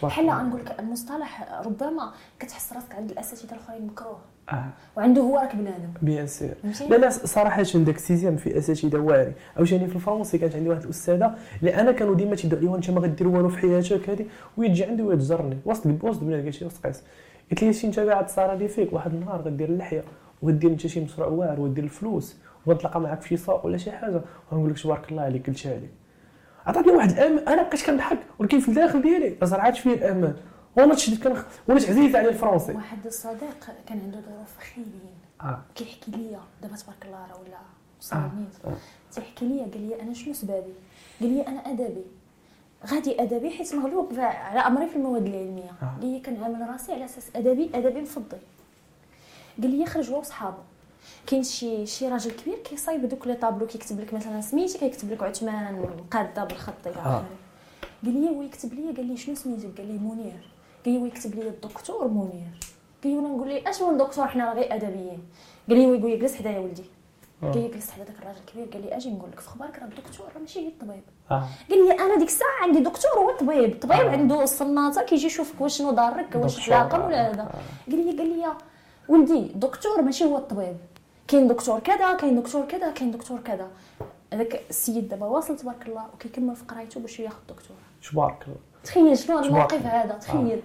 بحال. 0.02 0.26
نقول 0.26 0.60
لك 0.60 0.80
المصطلح 0.80 1.60
ربما 1.66 2.12
كتحس 2.40 2.72
راسك 2.72 2.94
عند 2.94 3.10
الأساتذة 3.10 3.52
الأخرين 3.52 3.86
مكروه. 3.86 4.18
آه. 4.52 4.64
وعنده 4.96 5.22
هو 5.22 5.38
راك 5.38 5.56
بنادم. 5.56 5.88
bien 6.02 6.26
sûr. 6.26 6.54
فهمتي؟ 6.62 6.88
لا 6.88 6.96
لا 6.96 7.10
صراحة 7.10 7.62
داك 7.62 7.96
ال 7.96 8.01
sixième 8.01 8.36
في 8.36 8.58
أساتذة 8.58 8.98
واعرين. 8.98 9.32
عاوتاني 9.56 9.86
في 9.86 9.96
الفرنسي 9.96 10.38
كانت 10.38 10.54
عندي 10.56 10.68
واحد 10.68 10.82
الأستاذة 10.82 11.34
اللي 11.60 11.74
أنا 11.74 11.92
كانوا 11.92 12.14
ديما 12.14 12.36
تيدعوا 12.36 12.62
لي 12.62 12.76
أنت 12.76 12.90
ما 12.90 13.00
غدير 13.00 13.28
والو 13.28 13.48
في 13.48 13.58
حياتك 13.58 14.10
هذه 14.10 14.26
ويجي 14.56 14.84
عندي 14.84 15.02
ويتجرني 15.02 15.58
وسط 15.64 15.86
وسط 16.02 16.20
بنات 16.20 16.44
قالت 16.44 16.60
لي 16.60 16.66
وسط 16.66 16.86
قيس. 16.86 17.02
قلت 17.50 17.62
لي 17.62 17.72
شي 17.72 17.86
أنت 17.86 18.00
قاعد 18.00 18.28
صار 18.28 18.54
لي 18.54 18.68
فيك 18.68 18.92
واحد 18.92 19.14
النهار 19.14 19.40
غدير 19.40 19.68
اللحية. 19.68 20.04
وغدير 20.42 20.70
انت 20.70 20.86
شي 20.86 21.00
مشروع 21.00 21.28
واعر 21.28 21.60
ودير 21.60 21.84
الفلوس 21.84 22.36
وغنتلاقى 22.66 23.00
معاك 23.00 23.22
في 23.22 23.28
شي 23.28 23.36
سوق 23.36 23.66
ولا 23.66 23.76
شي 23.76 23.92
حاجة. 23.92 24.20
وغنقول 24.52 24.70
لك 24.70 24.78
تبارك 24.78 25.10
الله 25.10 25.22
عليك 25.22 25.46
قلتها 25.46 25.78
لي 25.78 25.88
عطاتني 26.66 26.92
واحد 26.92 27.10
الامان 27.10 27.48
أنا 27.48 27.62
بقيت 27.62 27.86
كنضحك 27.86 28.18
ولكن 28.38 28.60
في 28.60 28.68
الداخل 28.68 29.02
ديالي 29.02 29.36
زرعتش 29.42 29.80
فيه 29.80 29.94
الامان 29.94 30.36
وأنا 30.76 30.94
تشديت 30.94 31.28
كنخ 31.28 31.44
وليت 31.68 31.88
عزيز 31.90 32.16
على 32.16 32.28
الفرنسي. 32.28 32.72
واحد 32.72 33.06
الصديق 33.06 33.66
كان 33.86 34.00
عنده 34.00 34.20
ظروف 34.20 34.58
خايبين 34.74 35.14
آه. 35.40 35.62
كيحكي 35.74 36.10
لي 36.10 36.38
دابا 36.62 36.76
تبارك 36.76 37.04
الله 37.06 37.18
راه 37.18 37.40
ولا 37.40 37.56
آه. 37.56 38.00
صالونيت 38.00 38.54
آه. 38.64 38.72
تيحكي 39.12 39.44
لي 39.48 39.60
قال 39.60 39.88
لي 39.88 40.02
أنا 40.02 40.14
شنو 40.14 40.32
سبابي 40.34 40.72
قال 41.20 41.28
لي 41.32 41.46
أنا 41.46 41.60
أدبي. 41.60 42.04
غادي 42.86 43.22
أدبي 43.22 43.50
حيت 43.50 43.74
مغلوب 43.74 44.12
على 44.18 44.60
أمري 44.60 44.86
في 44.88 44.96
المواد 44.96 45.26
العلمية. 45.26 45.70
آه. 45.82 45.96
لي 46.00 46.20
كنعامل 46.20 46.68
راسي 46.70 46.92
على 46.92 47.04
أساس 47.04 47.30
أدبي 47.36 47.70
أدبي 47.74 48.00
مفضل. 48.00 48.38
قال 49.62 49.78
لي 49.78 49.86
خرج 49.86 50.10
هو 50.10 50.18
وصحابه 50.18 50.62
كاين 51.26 51.42
شي 51.42 51.86
شي 51.86 52.08
راجل 52.08 52.30
كبير 52.30 52.58
كيصايب 52.58 53.08
دوك 53.08 53.26
les 53.26 53.34
tableaux 53.34 53.66
كيكتب 53.66 54.00
لك 54.00 54.14
مثلا 54.14 54.40
سميتي 54.40 54.78
كيكتب 54.78 55.12
لك 55.12 55.22
عثمان 55.22 55.86
قاده 56.10 56.44
بالخط 56.44 56.86
إلى 56.86 56.96
آه. 56.96 57.00
اخره 57.00 57.24
قال 58.04 58.20
لي 58.20 58.28
هو 58.28 58.42
يكتب 58.42 58.74
لي 58.74 58.92
قال 58.92 59.06
لي 59.06 59.16
شنو 59.16 59.34
سميتك 59.34 59.78
قال 59.78 59.86
لي 59.86 59.98
منير 59.98 60.48
قال 60.84 60.94
لي 60.94 61.00
هو 61.00 61.06
يكتب 61.06 61.34
لي 61.34 61.48
الدكتور 61.48 62.08
منير 62.08 62.60
قال 63.04 63.12
لي 63.12 63.18
وأنا 63.18 63.28
نقول 63.28 63.48
لي 63.48 63.70
اش 63.70 63.82
من 63.82 63.96
دكتور 63.96 64.26
حنا 64.26 64.52
غير 64.52 64.74
ادبيين 64.74 65.22
قال 65.68 65.78
لي 65.78 65.86
هو 65.86 65.94
يقول 65.94 66.10
لي 66.10 66.16
جلس 66.16 66.34
حدايا 66.34 66.58
ولدي 66.58 66.84
آه. 67.42 67.52
قال 67.52 67.62
لي 67.62 67.68
جلس 67.68 67.90
حدا 67.90 68.04
داك 68.04 68.16
الراجل 68.22 68.38
الكبير 68.38 68.64
قال 68.72 68.82
لي 68.82 68.96
أجي 68.96 69.10
نقول 69.10 69.30
لك 69.30 69.40
في 69.40 69.48
أخبارك 69.48 69.78
راه 69.78 69.84
الدكتور 69.84 70.26
راه 70.34 70.40
ماشي 70.40 70.60
غير 70.60 70.68
الطبيب 70.68 71.02
آه 71.30 71.48
قال 71.70 71.88
لي 71.88 71.92
أنا 71.92 72.18
ديك 72.18 72.28
الساعة 72.28 72.62
عندي 72.62 72.80
دكتور 72.80 73.10
هو 73.18 73.30
الطبيب 73.30 73.72
الطبيب 73.72 74.06
آه. 74.06 74.10
عنده 74.10 74.42
الصناطه 74.42 75.02
كيجي 75.02 75.26
يشوفك 75.26 75.60
واش 75.60 75.78
شنو 75.78 75.90
ضارك 75.90 76.34
واش 76.34 76.60
حلاقه 76.60 76.96
آه، 76.96 77.06
ولا 77.06 77.30
هذا 77.30 77.42
آه. 77.42 77.90
قال 77.90 78.06
لي 78.06 78.18
قال 78.18 78.38
لي 78.38 78.46
ولدي 79.10 79.38
الدكتور 79.38 80.02
ماشي 80.02 80.24
هو 80.24 80.36
الطبيب. 80.36 80.76
كاين 81.28 81.48
دكتور 81.48 81.78
كذا 81.80 82.14
كاين 82.14 82.42
دكتور 82.42 82.66
كذا 82.66 82.90
كاين 82.90 83.10
دكتور 83.10 83.38
كذا. 83.40 83.68
هذاك 84.32 84.60
السيد 84.70 85.08
دابا 85.08 85.26
واصل 85.26 85.56
تبارك 85.56 85.86
الله 85.88 86.04
وكيكمل 86.14 86.56
في 86.56 86.64
قرايته 86.64 87.00
باش 87.00 87.20
ياخذ 87.20 87.36
الدكتور 87.48 87.76
تبارك 88.12 88.42
الله. 88.42 88.56
تخيل 88.84 89.18
شنو 89.18 89.38
الموقف. 89.38 89.86
هذا؟ 89.86 90.12
تخيل. 90.14 90.60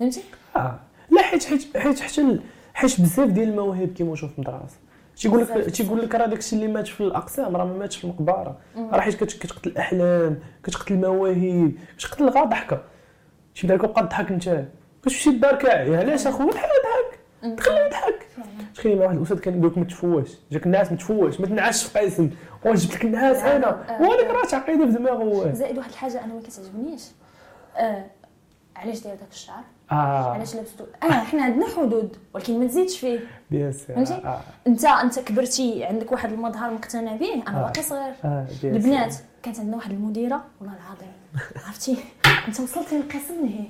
فهمتي؟ 0.00 0.22
آه. 0.56 0.78
لا 1.10 1.22
حيت 1.22 1.44
حيت 1.44 1.76
حيت 1.76 2.00
حتى 2.00 2.40
حيت 2.74 3.00
بزاف 3.00 3.28
ديال 3.30 3.48
المواهب 3.48 3.88
كيموتوا 3.88 4.28
في 4.28 4.34
المدرسة. 4.38 4.76
تيقول 5.16 5.40
لك. 5.42 5.70
تيقول 5.70 6.02
لك 6.02 6.14
راه 6.14 6.26
داكشي 6.26 6.56
اللي 6.56 6.68
مات 6.68 6.86
في 6.86 7.00
الأقسام 7.00 7.56
راه 7.56 7.64
ما 7.64 7.72
ماتش 7.78 7.96
في 7.96 8.04
المقبرة. 8.04 8.56
راه 8.76 9.00
حيت 9.00 9.14
كت- 9.24 9.38
كتقتل 9.38 9.70
الأحلام 9.70 10.38
كتقتل 10.64 10.94
المواهب 10.94 11.72
كتقتل 11.98 12.28
غير 12.28 12.44
ضحكه 12.44 12.82
شي 13.54 13.66
بالك 13.66 13.80
بقى 13.80 14.02
تضحك 14.02 14.30
انت. 14.32 14.64
كتمشي 15.02 15.30
للدار 15.30 15.54
كاعي. 15.56 15.96
علاش 15.96 16.26
أخويا؟ 16.26 16.50
بحال 16.52 16.70
ضحك 17.44 17.56
تخليه 17.58 17.80
يضحك 17.86 18.26
تخيل 18.74 18.98
مع 18.98 19.04
واحد 19.04 19.16
الأستاذ 19.16 19.38
كان 19.38 19.58
يقول 19.58 19.70
لك 19.70 19.78
ما 19.78 19.84
تفواش 19.84 20.28
جاك 20.52 20.66
الناس 20.66 20.90
ما 20.90 20.96
تفواش 20.96 21.40
ما 21.40 21.46
تنعسش 21.46 21.84
في 21.86 21.98
قيسم 21.98 22.30
واش 22.64 22.84
جبت 22.86 22.94
لك 22.94 23.04
الناس 23.04 23.36
لا، 23.36 23.56
أنا؟ 23.56 23.68
آه. 23.68 24.02
وهذيك 24.02 24.26
راه 24.30 24.44
تعقيده 24.44 24.86
في 24.86 24.92
دماغه 24.92 25.52
زائد 25.52 25.78
واحد 25.78 25.90
الحاجة 25.90 26.24
أنا 26.24 26.34
ما 26.34 26.40
كتعجبنيش 26.40 27.02
آه 27.76 28.04
علاش 28.76 29.00
داير 29.00 29.16
داك 29.16 29.28
الشعر؟ 29.32 29.62
آه. 29.92 29.94
علاش 30.32 30.54
لابسو 30.54 30.84
آه 31.02 31.06
حنا 31.12 31.42
عندنا 31.42 31.66
حدود 31.76 32.16
ولكن 32.34 32.58
ما 32.60 32.66
تزيدش 32.66 32.98
فيه. 32.98 33.20
بيان 33.50 33.70
فهمتي؟ 33.72 34.14
آه. 34.14 34.40
انت 34.66 34.84
أنت 34.84 35.18
كبرتي 35.18 35.84
عندك 35.84 36.12
واحد 36.12 36.32
المظهر 36.32 36.70
مقتنع 36.70 37.16
به 37.16 37.34
أنا 37.48 37.58
آه. 37.60 37.62
باقي 37.62 37.82
صغير. 37.82 38.14
آه 38.24 38.46
بيان 38.62 38.76
البنات. 38.76 39.14
كانت 39.42 39.58
عندنا 39.60 39.76
واحد 39.76 39.90
المديرة 39.90 40.44
والله 40.60 40.74
العظيم. 40.76 41.12
عرفتي؟ 41.66 41.96
أنت 42.48 42.60
وصلتي 42.60 42.96
للقسم 42.98 43.44
نهي 43.46 43.64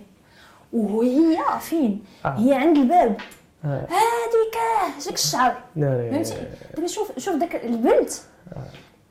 وهي 0.73 1.37
فين؟ 1.61 2.05
آه. 2.25 2.29
هي 2.39 2.55
عند 2.55 2.77
الباب. 2.77 3.11
آه. 3.11 3.17
هذيك 3.65 4.57
داك 5.05 5.15
الشعر. 5.15 5.57
لا 5.77 5.87
لا 5.87 6.11
فهمتي؟ 6.11 6.47
دابا 6.75 6.87
شوف 6.87 7.19
شوف 7.19 7.35
داك 7.35 7.65
البنت. 7.65 8.11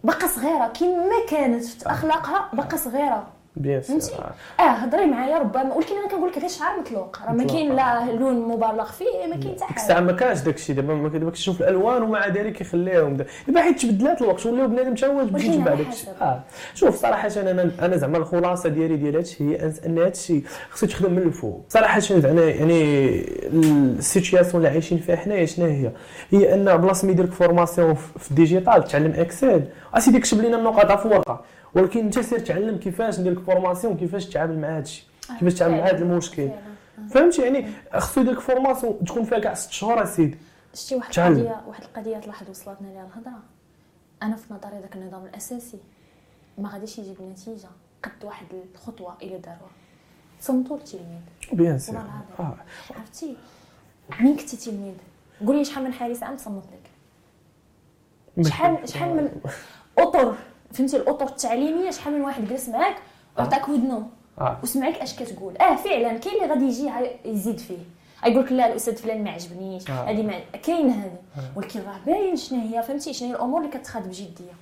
باقا 0.04 0.28
صغيرة 0.28 0.68
كيما 0.68 1.26
كانت 1.30 1.66
في 1.66 1.92
أخلاقها 1.92 2.50
باقا 2.54 2.78
صغيرة. 2.78 3.28
بيان 3.58 3.82
فهمتي؟ 3.82 4.14
آه. 4.16 4.34
آه 4.60 4.70
هضري 4.70 5.06
معايا 5.06 5.38
ربما 5.40 5.74
ولكن 5.74 5.96
أنا 5.98 6.08
كنقول 6.08 6.30
لك 6.30 6.38
هذا 6.38 6.48
شعر 6.48 6.80
مطلوق 6.80 7.18
راه 7.28 7.34
ما 7.34 7.44
كاين 7.44 7.76
لا 7.76 8.06
لون 8.12 8.36
مبالغ 8.48 8.92
فيه 8.92 9.06
ما 9.30 9.36
كاين 9.36 9.54
حتى 9.56 9.64
حاجة. 9.66 9.76
الساعة 9.84 10.00
ما 10.00 10.12
كانش 10.12 10.40
داك 10.40 10.56
الشيء. 10.56 10.76
دابا 10.76 11.08
دابا 11.10 11.30
كتشوف 11.32 11.62
الألوان 11.62 12.02
ومع 12.04 12.28
ذلك 12.28 12.62
يخليهم 12.62 13.18
دا- 13.18 13.26
دابا 13.48 13.62
حيت 13.62 13.82
تبدلات 13.82 14.22
الوقت 14.22 14.46
ولاو 14.46 14.68
بنادم 14.68 14.96
تا 14.96 15.08
هو 15.08 15.22
تبدل 15.24 15.36
ولكن 15.36 15.52
تبع 15.64 15.72
على 15.72 15.84
داك 15.84 15.94
الشيء. 15.94 16.10
آه. 16.22 16.44
شوف 16.74 16.96
صراحة 16.96 17.30
أنا 17.38 17.72
أنا 17.82 17.98
زعما 17.98 18.18
الخلاصة 18.18 18.70
ديالي 18.70 18.96
ديال 18.98 19.16
هادشي 19.16 19.44
هي 19.44 19.58
أن- 19.72 19.86
أن 19.86 19.98
هادشي 20.00 20.44
خصو 20.72 20.86
يتخدم 20.86 21.12
من 21.12 21.22
الفوق. 21.22 21.66
صراحة 21.70 22.00
زعما 22.00 22.42
يعني 22.42 23.26
ال 23.54 23.64
situation 23.64 24.56
اللي 24.56 24.68
عايشين 24.68 24.98
فيها 24.98 25.16
حنايا 25.16 25.46
شنو 25.46 25.66
هي؟ 25.66 25.92
هي 26.32 26.54
أن 26.54 26.78
بلاصة 26.78 27.06
ما 27.06 27.12
يدير 27.12 27.26
لك 27.26 27.32
formation 27.32 27.94
في 27.94 28.20
في 28.20 28.32
ال 28.32 28.38
digital 28.38 28.84
تعلم 28.84 29.14
Excel 29.18 29.64
اسيدي 29.94 30.20
كتب 30.20 30.42
لنا 30.42 30.58
النقاط 30.58 31.00
في 31.02 31.08
ورقه 31.08 31.42
ولكن 31.76 32.00
انت 32.00 32.20
سير 32.20 32.40
تعلم 32.40 32.78
كيفاش 32.78 33.20
ندير 33.20 33.34
لك 33.34 33.40
formation 33.40 33.98
كيفاش 33.98 34.26
تتعامل 34.26 34.60
مع 34.60 34.78
هادشي 34.78 35.08
كيفاش 35.40 35.54
تتعامل 35.54 35.78
مع 35.78 35.86
هذا 35.86 35.98
المشكل. 35.98 36.50
فعلاً. 36.50 37.10
فهمتي؟ 37.10 37.42
يعني 37.42 37.68
خصو 37.94 38.22
يدير 38.22 38.34
لك 38.34 38.40
formation 38.40 39.06
تكون 39.06 39.24
فيها 39.24 39.40
كاع 39.40 39.54
ست 39.54 39.72
شهور 39.72 40.04
اسيدي 40.04 40.38
شتي 40.74 40.96
واحد. 40.96 41.20
القضية 41.20 41.62
واحد 41.68 41.84
القضية 41.84 42.18
تلاحظ 42.18 42.50
وصلتنا 42.50 42.88
ليها 42.88 43.06
الهضرة. 43.06 43.40
أنا 44.24 44.36
في 44.36 44.54
نظري 44.54 44.80
ذاك 44.80 44.96
النظام 44.96 45.26
الأساسي 45.26 45.78
ما 46.58 46.70
غاديش 46.70 47.00
يجيب 47.00 47.22
نتيجة 47.22 47.68
قد 48.04 48.24
واحد 48.24 48.46
الخطوة 48.74 49.16
إلى 49.22 49.38
داروها. 49.38 49.72
تصنتوا 50.42 50.78
التلميذ 50.78 51.20
بيان 51.54 51.80
سير. 51.80 51.98
آه. 52.40 52.56
عرفتي؟ 52.98 53.38
مين 54.20 54.38
كنتي 54.38 54.58
تلميذ؟ 54.58 54.94
قولي 55.46 55.66
شحال 55.66 55.84
من 55.84 55.94
حارس 55.94 56.24
عام 56.24 56.36
تصنت 56.36 56.64
لك. 58.38 58.46
شحال 58.48 58.90
شحال 58.90 59.16
من 59.16 59.42
أطر 59.98 60.36
فهمتي 60.74 60.98
الأطر 60.98 61.26
التعليمية 61.26 61.92
شحال 61.92 62.14
من 62.14 62.22
واحد 62.22 62.48
جلس 62.48 62.70
معاك 62.70 62.96
وعطاك 63.38 63.70
ودنو. 63.70 64.04
آه. 64.42 64.58
وسمعك 64.64 64.96
اش 64.96 65.16
كتقول. 65.16 65.58
آه 65.58 65.76
فعلا 65.76 66.18
كاين 66.18 66.36
اللي 66.36 66.54
غادي 66.54 66.66
يجي 66.66 66.92
يزيد 67.26 67.60
فيه. 67.60 67.78
يقول 68.26 68.46
لك 68.46 68.52
لا 68.52 68.68
الأستاذ 68.68 68.96
فلان 68.96 69.24
ما 69.24 69.32
عجبنيش 69.32 69.90
آه. 69.90 69.94
هذه 69.94 70.24
ما 70.24 70.34
كاين 70.64 70.90
هذه. 70.90 71.18
ولكن 71.56 71.80
راه 71.80 72.00
باين 72.06 72.36
شنو 72.36 72.62
هي 72.62 72.84
فهمتي؟ 72.84 73.14
شنو 73.14 73.30
هي 73.30 73.36
الأمور 73.36 73.62
اللي 73.62 73.72
كتخاد 73.72 74.08
بجدية. 74.08 74.54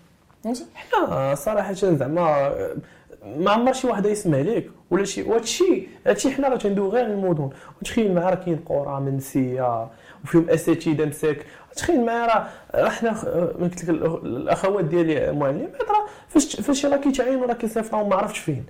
فهمتي؟ 0.44 0.66
حنا 0.76 1.36
صراحة 1.36 1.74
زعما 1.74 2.50
ما 3.38 3.52
عمر 3.52 3.74
شي 3.74 3.88
واحد 3.88 4.06
يسمع 4.06 4.38
ليك 4.38 4.72
ولا 4.92 5.06
شي 5.06 5.24
وهادشي 5.24 5.88
هادشي 6.08 6.32
حنا 6.32 6.48
راه 6.48 6.58
تندوي 6.58 6.90
غير 6.90 7.06
المدن. 7.06 7.50
وتخيل 7.82 8.16
معاه 8.16 8.30
راه 8.30 8.36
كاين 8.36 8.60
قرى 8.66 9.00
منسية 9.00 9.88
وفيهم 10.24 10.50
أساتذة 10.50 11.06
مساك. 11.06 11.46
تخيل 11.76 12.06
معاه 12.06 12.26
راه 12.28 12.48
راه 12.84 12.90
حنا 12.90 13.12
قلت 13.62 13.84
لك 13.84 13.90
الأخوات 13.90 14.86
ديالي 14.86 15.32
معلمات 15.32 15.82
راه 15.82 16.06
فاش 16.30 16.56
فاش 16.62 16.86
راه 16.86 16.98
كيتعينوا 16.98 17.45
راه 17.48 17.54
كيصيفطوا 17.54 18.04
ما 18.04 18.16
عرفتش 18.16 18.40
فين. 18.40 18.66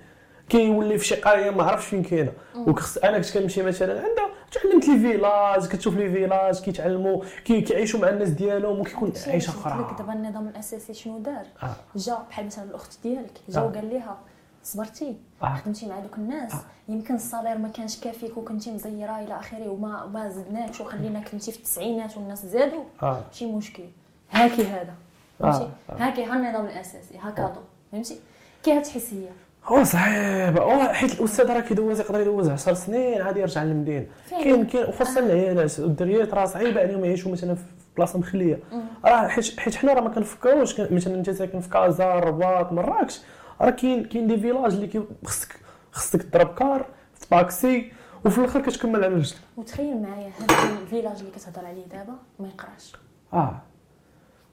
كيولي 0.49 0.97
في 0.97 1.05
شي 1.05 1.15
قريه 1.15 1.49
ما 1.49 1.63
عرفتش 1.63 1.85
فين 1.85 2.03
كاينة. 2.03 2.31
وكخص 2.55 2.97
أنا 2.97 3.17
كنت 3.19 3.37
كنمشي 3.37 3.63
مثلا 3.63 3.93
عندها 3.93 4.29
تعلمت 4.51 4.87
les 4.87 4.99
villages 4.99 5.67
كتشوف 5.67 5.97
les 5.97 6.11
villages 6.11 6.59
كيتعلموا 6.61 7.21
كي 7.45 7.61
كيعيشوا 7.61 7.99
مع 7.99 8.09
الناس 8.09 8.29
ديالهم 8.29 8.79
وكيكون 8.79 9.13
عيشة 9.27 9.49
أخرى. 9.49 9.95
دابا 9.99 10.13
النظام 10.13 10.47
الأساسي 10.47 10.93
شنو 10.93 11.19
دار؟ 11.19 11.45
آه. 11.63 11.75
جا 11.95 12.17
بحال 12.29 12.45
مثلا 12.45 12.63
الأخت 12.63 12.97
ديالك 13.03 13.31
جا 13.49 13.59
آه. 13.59 13.65
وقال 13.65 13.89
لها 13.89 14.17
صبرتي؟ 14.63 15.15
آه. 15.43 15.55
خدمتي 15.55 15.87
مع 15.89 15.99
دوك 15.99 16.17
الناس؟ 16.17 16.53
آه. 16.53 16.59
يمكن 16.91 17.15
ال 17.15 17.21
salaire 17.21 17.57
ما 17.57 17.69
كانش 17.69 17.99
كافيك 17.99 18.37
وكنتي 18.37 18.71
مزيرة 18.71 19.19
إلى 19.19 19.39
آخره 19.39 19.69
وما 19.69 20.05
ما 20.05 20.29
زدناكش 20.29 20.81
وخلينا 20.81 21.19
كنتي 21.19 21.51
في 21.51 21.57
التسعينات 21.57 22.17
والناس 22.17 22.45
زادوا؟ 22.45 22.83
آه. 23.03 23.21
شي 23.31 23.45
مشكل. 23.45 23.83
هاكي 24.31 24.63
هذا. 24.63 24.93
فهمتي؟ 25.39 25.69
آه. 25.89 25.95
هاكي 25.97 26.23
ها 26.25 26.35
النظام 26.35 26.65
الاساسي 26.65 27.17
هكذا 27.21 27.55
فهمتي؟ 27.91 28.19
كي 28.63 28.81
تحس 28.81 29.13
هي 29.13 29.27
هو 29.65 29.83
صعيب 29.83 30.57
هو 30.59 30.87
حيت 30.93 31.19
الأستاذ 31.19 31.51
راه 31.51 31.59
كيدوز 31.59 31.99
يقدر 31.99 32.19
يدوز 32.21 32.49
10 32.49 32.73
سنين 32.73 33.21
عاد 33.21 33.37
يرجع 33.37 33.63
للمدينة. 33.63 34.05
كاين 34.29 34.65
كاين 34.65 34.85
وخاصة 34.89 35.19
العيالات 35.19 35.79
والدريات 35.79 36.33
راه 36.33 36.45
صعيبة 36.45 36.81
عليهم 36.81 37.05
يعيشوا 37.05 37.31
مثلا 37.31 37.55
في 37.55 37.63
بلاصة 37.97 38.19
مخلية. 38.19 38.59
راه 39.05 39.27
حيت 39.27 39.59
حيت 39.59 39.75
حنا 39.75 39.93
راه 39.93 40.01
ما 40.01 40.09
كنفكروش 40.09 40.79
مثلا 40.79 41.15
انت 41.15 41.29
ساكن 41.29 41.59
في 41.59 41.69
كازا 41.69 42.13
الرباط 42.17 42.71
مراكش 42.71 43.21
راه 43.61 43.69
كاين 43.69 44.05
كاين 44.05 44.27
des 44.27 44.37
villages 44.37 44.73
اللي 44.73 45.05
خصك 45.25 45.59
خصك 45.91 46.21
تضرب 46.23 46.53
كار 46.55 46.85
في 47.15 47.27
طاكسي 47.27 47.91
وفي 48.25 48.37
الآخر 48.37 48.61
كتكمل 48.61 49.03
على 49.03 49.15
رجلك 49.15 49.37
وتخيل 49.57 50.01
معايا 50.01 50.31
هذا 50.39 50.81
ال 50.81 50.86
village 50.86 51.19
اللي 51.19 51.31
كتهضر 51.31 51.65
عليه 51.65 51.85
دابا 51.85 52.13
ما 52.39 52.47
يقراش. 52.47 52.93
آه. 53.33 53.61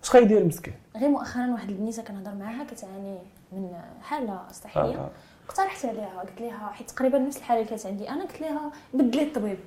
اش 0.02 0.16
غيدير 0.16 0.44
مسكين 0.44 0.74
غير 0.96 1.08
مؤخرا 1.08 1.46
واحد 1.52 1.68
البنيتة 1.70 2.02
كنهضر 2.02 2.34
معاها 2.34 2.64
كتعاني 2.64 3.18
من 3.52 3.80
حالة 4.02 4.40
صحية. 4.52 4.80
آه. 4.80 5.10
اقترحت 5.48 5.84
عليها 5.84 6.20
قلت 6.20 6.40
لها 6.40 6.70
حيت 6.72 6.90
تقريبا 6.90 7.18
نفس 7.18 7.36
الحالة 7.36 7.60
اللي 7.60 7.70
كانت 7.70 7.86
عندي 7.86 8.10
أنا 8.10 8.22
قلت 8.22 8.40
لها 8.40 8.72
بدلي 8.94 9.22
الطبيب. 9.22 9.58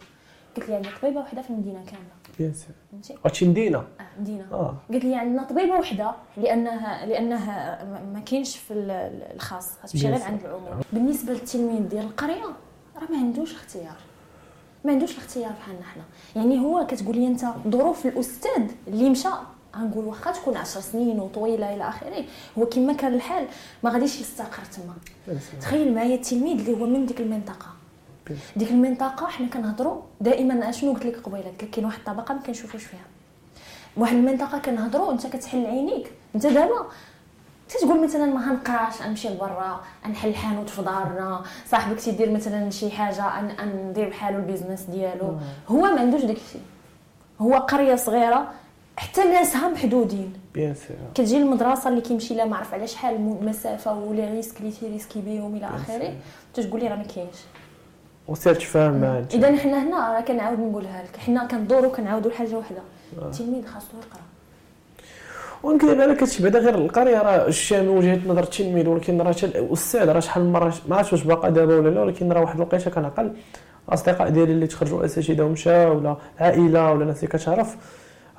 قلت 0.57 0.69
لي 0.69 0.75
عندنا 0.75 0.91
طبيبة 1.01 1.19
وحدة 1.19 1.41
في 1.41 1.49
المدينة 1.49 1.85
كاملة. 1.85 2.22
فهمتي؟ 2.91 3.15
هادشي 3.25 3.47
مدينه 3.47 3.83
مدينه 4.19 4.45
آه 4.51 4.75
قلت 4.93 5.03
لي 5.05 5.15
عندنا 5.15 5.43
طبيبة 5.43 5.75
وحدة 5.79 6.11
لانها 6.37 7.05
لأنها 7.05 7.83
ما- 8.13 8.19
كاينش 8.19 8.57
في 8.57 8.73
ال- 8.73 8.91
ال- 8.91 9.35
الخاص 9.35 9.69
غتمشي 9.83 10.07
غير. 10.09 10.21
عند 10.23 10.39
العموم. 10.45 10.81
بالنسبة 10.93 11.33
للتلميذ 11.33 11.81
ديال 11.87 12.05
القرية 12.05 12.43
راه 12.95 13.11
ما 13.11 13.17
عندوش 13.17 13.51
اختيار 13.53 13.95
ما 14.85 14.91
عندوش 14.91 15.11
الاختيار 15.11 15.51
بحالنا 15.51 15.83
حنا 15.83 16.03
يعني 16.35 16.59
هو 16.59 16.87
كتقول 16.87 17.17
لي 17.17 17.27
أنت 17.27 17.45
ظروف 17.67 18.05
الأستاذ 18.05 18.71
اللي 18.87 19.09
مشى 19.09 19.27
غنقول 19.75 20.05
واخا 20.05 20.31
تكون 20.31 20.57
10 20.57 20.81
سنين 20.81 21.19
وطويلة 21.19 21.75
إلى 21.75 21.87
آخره. 21.89 22.23
هو 22.57 22.65
كما 22.65 22.93
كان 22.93 23.13
الحال 23.13 23.45
ما 23.83 23.89
غاديش 23.89 24.19
يستقر 24.21 24.63
تما. 24.65 24.93
تخيل 25.61 25.95
معايا 25.95 26.15
التلميذ 26.15 26.59
اللي 26.59 26.81
هو 26.81 26.85
من 26.85 27.05
ديك 27.05 27.21
المنطقة. 27.21 27.65
ديك 28.55 28.71
المنطقة 28.71 29.27
حنا 29.27 29.47
كنهضروا 29.47 30.01
دائما 30.21 30.71
شنو 30.71 30.93
قلت 30.93 31.05
لك 31.05 31.15
قبيلة؟ 31.15 31.43
قلت 31.43 31.63
لك 31.63 31.69
كاين 31.69 31.85
واحد 31.85 31.99
الطبقة 31.99 32.33
ما 32.33 32.41
كنشوفوش 32.41 32.83
فيها. 32.83 33.05
واحد 33.97 34.15
المنطقة 34.15 34.57
كنهضروا 34.57 35.11
أنت 35.11 35.27
كتحل 35.27 35.65
عينيك. 35.65 36.11
أنت 36.35 36.47
دابا 36.47 36.85
تتقول 37.69 38.03
مثلا 38.03 38.25
ما 38.25 38.51
هنقراش 38.51 39.01
غنمشي 39.01 39.29
لبرا 39.29 39.81
نحل 40.09 40.35
حانوت 40.35 40.69
في 40.69 40.81
دارنا. 40.81 41.41
صاحبك 41.67 41.99
تيدير 41.99 42.31
مثلا 42.31 42.69
شي 42.69 42.91
حاجة 42.91 43.39
ان 43.39 43.89
ندير 43.89 44.09
بحالو 44.09 44.37
البيزنس 44.37 44.81
ديالو. 44.81 45.37
هو 45.67 45.81
ما 45.81 45.99
عندوش 45.99 46.21
داك 46.21 46.37
الشيء. 46.37 46.61
هو 47.41 47.53
قرية 47.53 47.95
صغيرة 47.95 48.51
حتى 48.97 49.23
ناسها 49.23 49.69
محدودين. 49.69 50.33
bien 50.53 50.75
sûr 50.75 50.97
كتجي 51.13 51.37
المدرسة 51.37 51.89
اللي 51.89 52.01
كيمشي 52.01 52.33
لها 52.35 52.45
ما 52.45 52.57
عرف 52.57 52.73
على 52.73 52.87
شحال 52.87 53.15
المسافه 53.15 53.93
ولي 53.93 54.31
risque 54.31 54.59
اللي 54.59 54.71
تيريسكي 54.71 55.21
بهم 55.21 55.55
إلى 55.55 55.65
آخره. 55.65 56.13
تتقول 56.53 56.81
لي 56.81 56.87
راه 56.87 56.95
ما 56.95 57.03
كاينش. 57.03 57.37
وسير 58.27 58.53
تفاهم 58.55 59.01
معاه 59.01 59.19
انت 59.19 59.33
اذا 59.33 59.57
حنا 59.57 59.83
هنا 59.83 60.13
راه 60.15 60.21
كنعاود 60.21 60.59
نقولها 60.59 61.03
لك. 61.03 61.17
حنا 61.19 61.45
كندورو 61.47 61.91
كنعاودوا 61.91 62.31
لحاجة 62.31 62.55
واحدة 62.55 62.81
التلميذ 63.21 63.65
خاصو 63.65 63.87
يقرا 63.97 64.21
ونكذب 65.63 66.01
عليك 66.01 66.23
هادشي 66.23 66.43
بعدا 66.43 66.59
غير 66.59 66.75
القرية 66.75 67.17
راه 67.21 67.47
الشام 67.47 67.87
وجهة 67.87 68.19
نظر 68.27 68.43
التلميذ 68.43 68.87
ولكن 68.87 69.21
راه 69.21 69.31
حتى 69.31 69.45
الاستاذ 69.45 70.09
راه 70.09 70.19
شحال 70.19 70.43
من 70.43 70.51
مره 70.51 70.73
ما 70.87 70.95
عرفتش 70.95 71.13
واش 71.13 71.23
باقا 71.23 71.49
دابا 71.49 71.77
ولا 71.77 71.89
لا 71.89 72.01
ولكن 72.01 72.31
راه 72.31 72.41
واحد 72.41 72.55
الوقيتة 72.55 72.91
كنعقل 72.91 73.33
الاصدقاء 73.89 74.29
ديالي 74.29 74.51
اللي 74.51 74.67
تخرجوا 74.67 75.05
اساتذه 75.05 75.41
ومشاو 75.43 75.97
ولا 75.97 76.15
عائلة 76.39 76.91
ولا 76.91 77.05
ناس 77.05 77.17
اللي 77.23 77.27
كتعرف 77.27 77.77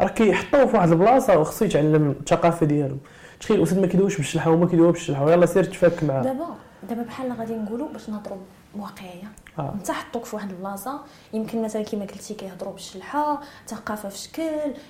راه 0.00 0.08
كيحطوه 0.08 0.66
في 0.66 0.76
واحد 0.76 0.90
البلاصة 0.92 1.38
وخصو 1.38 1.64
يتعلم 1.64 2.10
الثقافة 2.20 2.66
ديالو 2.66 2.96
تخيل 3.40 3.56
الاستاذ 3.58 3.80
ما 3.80 3.86
كيدويش 3.86 4.16
بالشلحة 4.16 4.50
وما 4.50 4.66
كيدوي 4.66 4.92
بالشلحة 4.92 5.30
يلاه 5.32 5.46
سير 5.46 5.64
تفاك 5.64 6.04
معاه 6.04 6.22
دابا 6.22 6.46
دابا 6.88 7.02
بحال 7.02 7.32
غادي 7.32 7.54
نقولوا 7.54 7.88
باش 7.92 8.08
نهضروا 8.10 8.38
واقعيه 8.78 9.08
آه. 9.08 9.43
انت 9.58 9.90
حطوك 9.90 10.24
في 10.24 10.36
واحد 10.36 10.50
البلاصة 10.50 11.00
يمكن 11.32 11.62
مثلا 11.62 11.82
كما 11.82 12.04
قلتي 12.04 12.34
كيهضروا 12.34 12.72
بالشلحة 12.72 13.40
ثقافة 13.68 14.18
شكل 14.18 14.42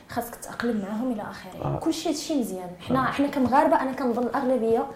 خاصك 0.08 0.34
تتأقلم 0.34 0.82
معاهم 0.88 1.12
إلى 1.12 1.22
آخره. 1.22 1.64
آه. 1.64 1.78
كلشي 1.78 2.08
هادشي 2.08 2.40
مزيان. 2.40 2.70
حنا 2.80 3.04
حنا 3.04 3.28
كمغاربة 3.28 3.80
أنا 3.80 3.92
كنظن 3.92 4.22
الأغلبية 4.22 4.86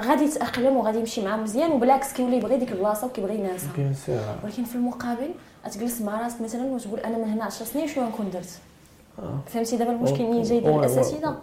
غادي 0.00 0.24
يتأقلم 0.24 0.76
وغادي 0.76 0.98
يمشي 0.98 1.24
معاه 1.24 1.36
مزيان 1.36 1.70
وبالعكس 1.70 2.12
كيولي 2.12 2.36
يبغي 2.36 2.56
ديك 2.56 2.72
البلاصة 2.72 3.06
وكيبغي 3.06 3.36
ناسها 3.36 3.70
bien 3.76 3.94
sûr 3.94 4.20
ولكن 4.44 4.64
في 4.64 4.74
المقابل 4.74 5.30
تجلس 5.72 6.00
مع 6.00 6.20
راسك 6.20 6.40
مثلا 6.40 6.62
وتقول 6.64 7.00
أنا 7.00 7.18
من 7.18 7.24
هنا 7.24 7.44
10 7.44 7.66
سنين 7.66 7.88
شنو 7.88 8.04
غنكون 8.04 8.30
درت؟ 8.30 8.58
آه. 9.18 9.38
فهمتي؟ 9.46 9.76
دابا 9.76 9.92
المشكل 9.92 10.22
منين 10.24 10.42
جاي 10.42 10.60
ديال 10.60 10.78
الاساتذه 10.78 11.38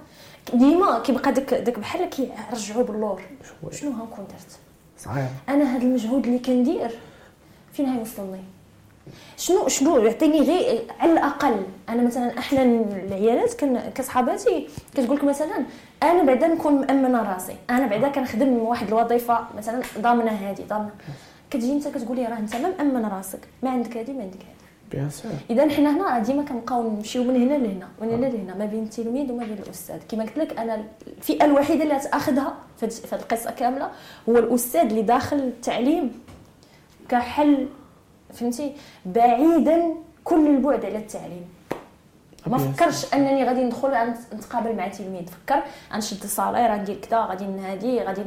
كديما 0.45 0.99
كيبقى 0.99 1.31
داك 1.33 1.53
داك 1.53 1.79
بحال 1.79 2.09
كيرجعوا 2.09 2.83
باللور. 2.83 3.21
شنو 3.71 3.91
غنكون 3.91 4.25
درت؟ 4.27 4.59
صحيح. 4.99 5.29
أنا 5.49 5.75
هذا 5.75 5.83
المجهود 5.83 6.25
اللي 6.25 6.39
كندير 6.39 6.91
فين 7.75 7.95
غيوصلني 7.95 8.43
شنو 9.37 9.67
شنو 9.67 9.97
يعطيني 9.97 10.39
غير 10.41 10.81
على 10.99 11.13
الأقل؟ 11.13 11.55
أنا 11.89 12.03
مثلا 12.03 12.39
إحنا 12.39 12.63
العيالات 12.63 13.53
كن 13.53 13.79
كصحاباتي 13.79 14.67
كتقول 14.93 15.17
لك 15.17 15.23
مثلا 15.23 15.65
أنا 16.03 16.23
بعدا 16.23 16.47
نكون 16.47 16.73
مأمنة 16.73 17.33
راسي. 17.33 17.55
أنا 17.69 17.87
بعدا 17.87 18.07
كنخدم 18.07 18.57
واحد 18.57 18.87
الوظيفة 18.87 19.39
مثلا 19.57 19.81
ضامنة 19.99 20.31
هذه 20.31 20.63
ضامنة. 20.69 20.89
كتجي 21.51 21.73
أنت 21.73 21.87
كتقولي 21.87 22.25
راه 22.25 22.37
أنت 22.37 22.55
ما 22.55 22.73
مامن 22.77 23.05
راسك. 23.05 23.39
ما 23.63 23.69
عندك 23.69 23.97
هذه 23.97 24.11
ما 24.11 24.21
عندك 24.21 24.37
هذه 24.37 24.55
Bien 24.91 25.09
sûr. 25.09 25.31
إذا 25.49 25.69
حنا 25.69 25.95
هنا 25.95 26.03
راه 26.03 26.19
ديما 26.19 26.43
كنبقاو 26.43 26.89
نمشيو 26.89 27.23
من 27.23 27.35
هنا 27.35 27.53
لهنا 27.53 27.87
من 28.01 28.09
هنا 28.09 28.25
لهنا 28.25 28.55
ما 28.55 28.65
بين 28.65 28.83
التلميذ 28.83 29.31
وما 29.31 29.45
بين 29.45 29.57
الأستاذ. 29.65 29.99
كما 30.09 30.23
قلت 30.23 30.37
لك 30.37 30.59
أنا 30.59 30.83
الفئة 31.07 31.45
الوحيدة 31.45 31.83
اللي 31.83 31.99
تأخذها 31.99 32.55
في 32.77 32.85
هاد 32.85 33.19
القصة 33.19 33.51
كاملة 33.51 33.89
هو 34.29 34.37
الأستاذ 34.37 34.81
اللي 34.81 35.01
داخل 35.01 35.37
التعليم 35.37 36.24
كحل 37.09 37.67
فهمتي؟ 38.33 38.73
بعيدا 39.05 39.83
كل 40.23 40.47
البعد 40.47 40.85
على 40.85 40.97
التعليم. 40.97 41.45
ما. 42.47 42.57
فكرش 42.57 43.13
أنني 43.13 43.43
غادي 43.43 43.63
ندخل 43.63 43.89
نتقابل 44.33 44.75
مع 44.75 44.87
تلميذ. 44.87 45.25
فكر 45.25 45.59
غنشد 45.93 46.23
ال 46.23 46.29
salaire 46.29 46.71
غندير 46.71 46.95
كذا 46.95 47.25
غادي 47.25 47.45
نهادي 47.45 48.01
غادي 48.01 48.21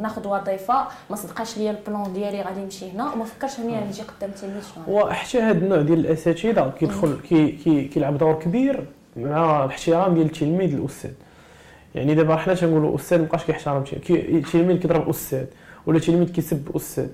ناخذ 0.00 0.28
وظيفة. 0.28 0.86
ما 1.10 1.16
صدقاش 1.16 1.58
ليا 1.58 1.70
ال 1.70 1.78
plan 1.78 2.12
ديالي 2.12 2.42
غادي 2.42 2.60
نمشي 2.60 2.90
هنا. 2.90 3.12
وما 3.12 3.24
فكرش 3.24 3.58
اني 3.58 3.78
غنجي 3.78 4.02
قدام 4.02 4.30
تلميذ 4.30 4.62
شنو 4.74 4.96
وحتى 4.96 5.40
هذا 5.40 5.58
النوع 5.58 5.82
ديال 5.82 5.98
الأساتذة 5.98 6.72
كيدخل 6.78 7.20
كي 7.28 7.52
كي 7.52 7.84
كيلعب 7.84 8.18
دور 8.18 8.34
كبير 8.34 8.86
مع 9.16 9.64
الاحترام 9.64 10.14
ديال 10.14 10.26
التلميذ 10.26 10.76
للاستاذ 10.76 11.10
يعني 11.94 12.14
دابا 12.14 12.36
حنا 12.36 12.54
تنقولوا 12.54 12.96
أستاذ 12.96 13.18
مابقاش 13.18 13.44
كيحترم 13.44 13.84
التلميذ 14.10 14.78
كيضرب 14.78 15.08
أستاذ 15.08 15.44
ولا 15.86 15.96
التلميذ 15.96 16.32
كيسب 16.32 16.76
أستاذ. 16.76 17.08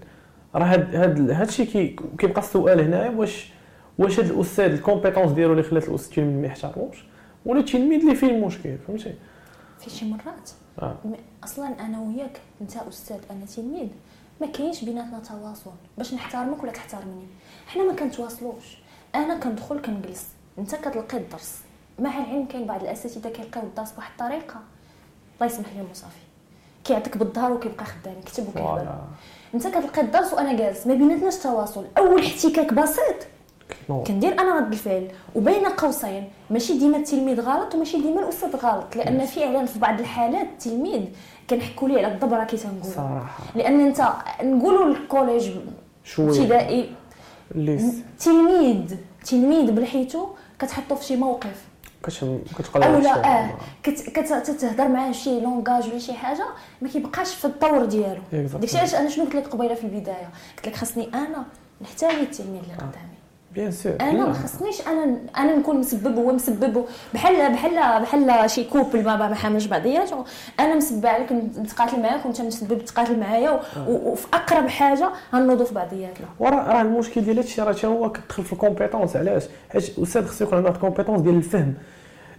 راه 0.55 0.65
هاد 0.65 0.95
هاد 0.97 1.31
هاد 1.31 1.47
الشيء 1.49 1.67
كي 1.67 1.97
كيبقى 2.19 2.41
السؤال 2.41 2.81
هنا 2.81 3.11
واش 3.11 3.51
واش 3.99 4.21
هاد 4.21 4.31
الأستاذ 4.31 4.65
ال 4.73 4.78
compétence 4.78 5.33
ديالو 5.33 5.53
اللي 5.53 5.63
خلات 5.63 5.89
الأستاذ 5.89 6.09
التلميذ 6.11 6.41
ما 6.41 6.47
يحترموش؟ 6.47 7.05
ولا 7.47 7.61
التلميذ 7.61 8.01
اللي 8.01 8.15
فيه 8.15 8.27
المشكل 8.27 8.79
فهمتي؟ 8.87 9.15
في 9.81 9.91
شي 9.91 10.05
مرات. 10.11 10.51
م- 11.05 11.15
أصلا 11.45 11.67
أنا 11.87 12.01
وياك 12.01 12.41
أنت 12.61 12.77
أستاذ 12.77 13.17
أنا 13.31 13.45
تلميذ 13.57 13.89
ما 14.41 14.47
كاينش 14.47 14.85
بيناتنا 14.85 15.19
تواصل. 15.19 15.71
باش 15.99 16.15
نحترمك 16.15 16.63
ولا 16.63 16.73
تحترمني؟ 16.73 17.27
حنا 17.67 17.83
ما 17.85 17.93
كنتواصلوش. 17.95 18.79
أنا 19.15 19.39
كندخل 19.39 19.81
كنجلس. 19.81 20.27
أنت 20.59 20.75
كتلقي 20.75 21.17
الدرس. 21.19 21.59
مع 21.99 22.11
العلم 22.19 22.47
كاين 22.47 22.67
بعض 22.67 22.83
الأساتذة 22.83 23.29
كيلقاو 23.29 23.63
الدرس 23.63 23.93
بواحد 23.93 24.11
الطريقة. 24.21 24.61
الله 25.41 25.53
يسمح 25.53 25.67
لهم 25.77 25.87
وصافي 25.91 26.17
كيعطيك 26.85 27.17
بالظهر 27.17 27.53
وكيبقى 27.53 27.85
خدام 27.85 28.15
وكيهضر 28.19 28.51
فوالا. 28.51 28.99
انت 29.55 29.67
كتلقي 29.67 30.01
الدرس 30.03 30.33
وأنا 30.33 30.53
جالس 30.53 30.87
ما 30.87 30.95
بيناتناش 30.95 31.37
تواصل. 31.37 31.85
أول 31.99 32.25
احتكاك 32.25 32.75
بسيط. 32.75 33.17
كندير 34.07 34.41
أنا 34.41 34.57
رد 34.57 34.73
الفعل. 34.73 35.09
وبين 35.35 35.67
قوسين. 35.67 36.29
ماشي 36.51 36.79
ديما 36.79 36.97
التلميذ 36.97 37.41
غلط 37.41 37.75
وماشي 37.75 38.01
ديما 38.01 38.21
الأستاذ 38.21 38.57
غلط. 38.57 38.97
لأن 38.97 39.27
فعلا 39.27 39.67
في 39.67 39.79
بعض 39.79 40.01
الحالات 40.01 40.47
التلميذ 40.47 41.03
كنحكوا 41.51 41.89
ليه 41.89 42.05
على 42.05 42.15
الضبره 42.15 42.45
كي 42.45 42.57
تنقول. 42.57 42.93
صراحة. 42.93 43.45
لأن 43.55 43.81
أنت 43.81 44.09
نقولوا 44.43 44.87
ال 44.87 44.95
collège 44.95 45.51
ابتدائي. 46.19 46.91
تلميذ 48.19 48.95
تلميذ 49.25 49.71
بلحيتو 49.71 50.27
كتحطو 50.59 50.95
في 50.95 51.05
شي 51.05 51.17
موقف. 51.17 51.68
كتقلب 52.03 52.83
أو 52.83 52.93
على 52.93 53.03
لا 53.03 53.11
الشيء. 53.11 53.27
آه 53.27 53.51
كت- 53.83 54.11
كت- 54.11 54.51
كتهضر 54.51 54.89
معاه 54.89 55.13
شي 55.13 55.41
langage 55.41 55.89
ولا 55.89 55.99
شي 55.99 56.13
حاجة 56.13 56.45
ما 56.83 56.89
كيبقاش 56.89 57.35
في 57.35 57.45
الطور 57.45 57.85
ديالو. 57.85 58.21
داكشي 58.33 58.79
علاش 58.79 58.95
أنا 58.95 59.09
شنو 59.09 59.25
قلت 59.25 59.35
لك 59.35 59.49
قبيلة 59.49 59.75
في 59.75 59.85
البداية 59.85 60.29
قلت 60.57 60.69
لك 60.69 60.77
خاصني 60.77 61.09
أنا 61.15 61.45
نحترم 61.83 62.11
التلميذ 62.21 62.63
اللي 62.63 62.75
قدامي 62.75 63.18
bien 63.55 63.71
sûr 63.71 63.93
أنا. 64.01 64.27
ما 64.27 64.33
خصنيش 64.33 64.87
أنا 64.87 65.17
أنا 65.39 65.57
نكون 65.57 65.77
مسبب 65.77 66.17
وهو 66.19 66.33
مسبب 66.33 66.85
بحال 67.15 67.53
بحال 67.53 68.03
بحال 68.03 68.51
شي 68.51 68.65
couple 68.65 69.05
ما 69.05 69.35
حاملش 69.35 69.67
بعضياتهم 69.67 70.25
أنا 70.61 70.75
مسبق 70.75 71.09
عليك 71.09 71.33
نتقاتل 71.33 72.01
معاك 72.03 72.27
وأنت 72.27 72.41
مسبق 72.41 72.85
تقاتل 72.85 73.21
معايا 73.21 73.61
وفي 73.89 74.27
أقرب 74.35 74.69
حاجة 74.69 75.11
غنوضوا 75.35 75.65
في 75.67 75.75
بعضياتنا. 75.75 76.27
وراه 76.39 76.73
راه 76.73 76.81
المشكل 76.83 77.21
ديال 77.21 77.39
هادشي 77.39 77.63
راه 77.63 77.75
هو 77.85 78.13
كتدخل 78.13 78.43
في 78.45 78.53
ال 78.53 78.59
compétence 78.59 79.17
علاش؟ 79.17 79.45
حيت 79.73 79.99
الاستاذ 79.99 80.27
خصو 80.27 80.45
يكون 80.45 80.57
عنده 80.59 80.69
واحد 80.69 80.77
ال 80.77 80.81
compétence 80.81 81.21
ديال 81.21 81.35
الفهم. 81.35 81.75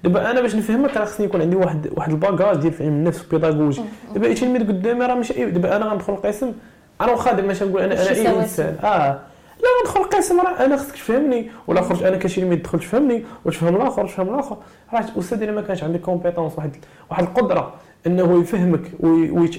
دابا 0.03 0.31
أنا 0.31 0.41
باش 0.41 0.55
نفهمك 0.55 0.97
راه 0.97 1.05
خصني 1.05 1.25
يكون 1.25 1.41
عندي 1.41 1.55
واحد 1.55 1.89
واحد 1.97 2.11
ال 2.11 2.18
bagage 2.18 2.57
ديال 2.57 2.73
في 2.73 2.83
علم 2.83 2.93
النفس 2.93 3.21
pédagogie 3.21 3.81
دابا 4.13 4.27
اي 4.27 4.33
تلميذ 4.33 4.67
قدامي 4.67 5.05
راه 5.05 5.15
ماشي 5.15 5.45
دابا 5.45 5.75
أنا 5.75 5.85
غندخل 5.85 6.13
القسم 6.13 6.53
أنا 7.01 7.11
واخا 7.11 7.31
دابا 7.31 7.47
ماشي 7.47 7.65
نقول 7.65 7.81
أنا 7.81 7.93
أنا 7.93 8.09
أي. 8.09 8.39
إنسان. 8.39 8.75
آه. 8.83 9.19
لا 9.59 9.67
ندخل 9.81 10.01
القسم 10.01 10.39
راه 10.39 10.65
أنا 10.65 10.77
خصك 10.77 10.91
تفهمني. 10.91 11.51
ولا 11.67 11.81
خرج 11.81 12.03
أنا 12.03 12.17
كتلميذ 12.17 12.59
تدخل 12.59 12.79
تفهمني 12.79 13.25
وتفهم 13.45 13.75
الآخر 13.75 14.07
تفهم 14.07 14.33
الآخر. 14.33 14.57
راه 14.93 14.99
الاستاذ 14.99 15.41
إلا 15.43 15.51
ما 15.51 15.61
كانش 15.61 15.83
عندك 15.83 16.01
compétence 16.01 16.53
واحد 16.57 16.75
واحد 17.09 17.23
القدرة 17.23 17.73
إنه 18.07 18.41
يفهمك 18.41 18.91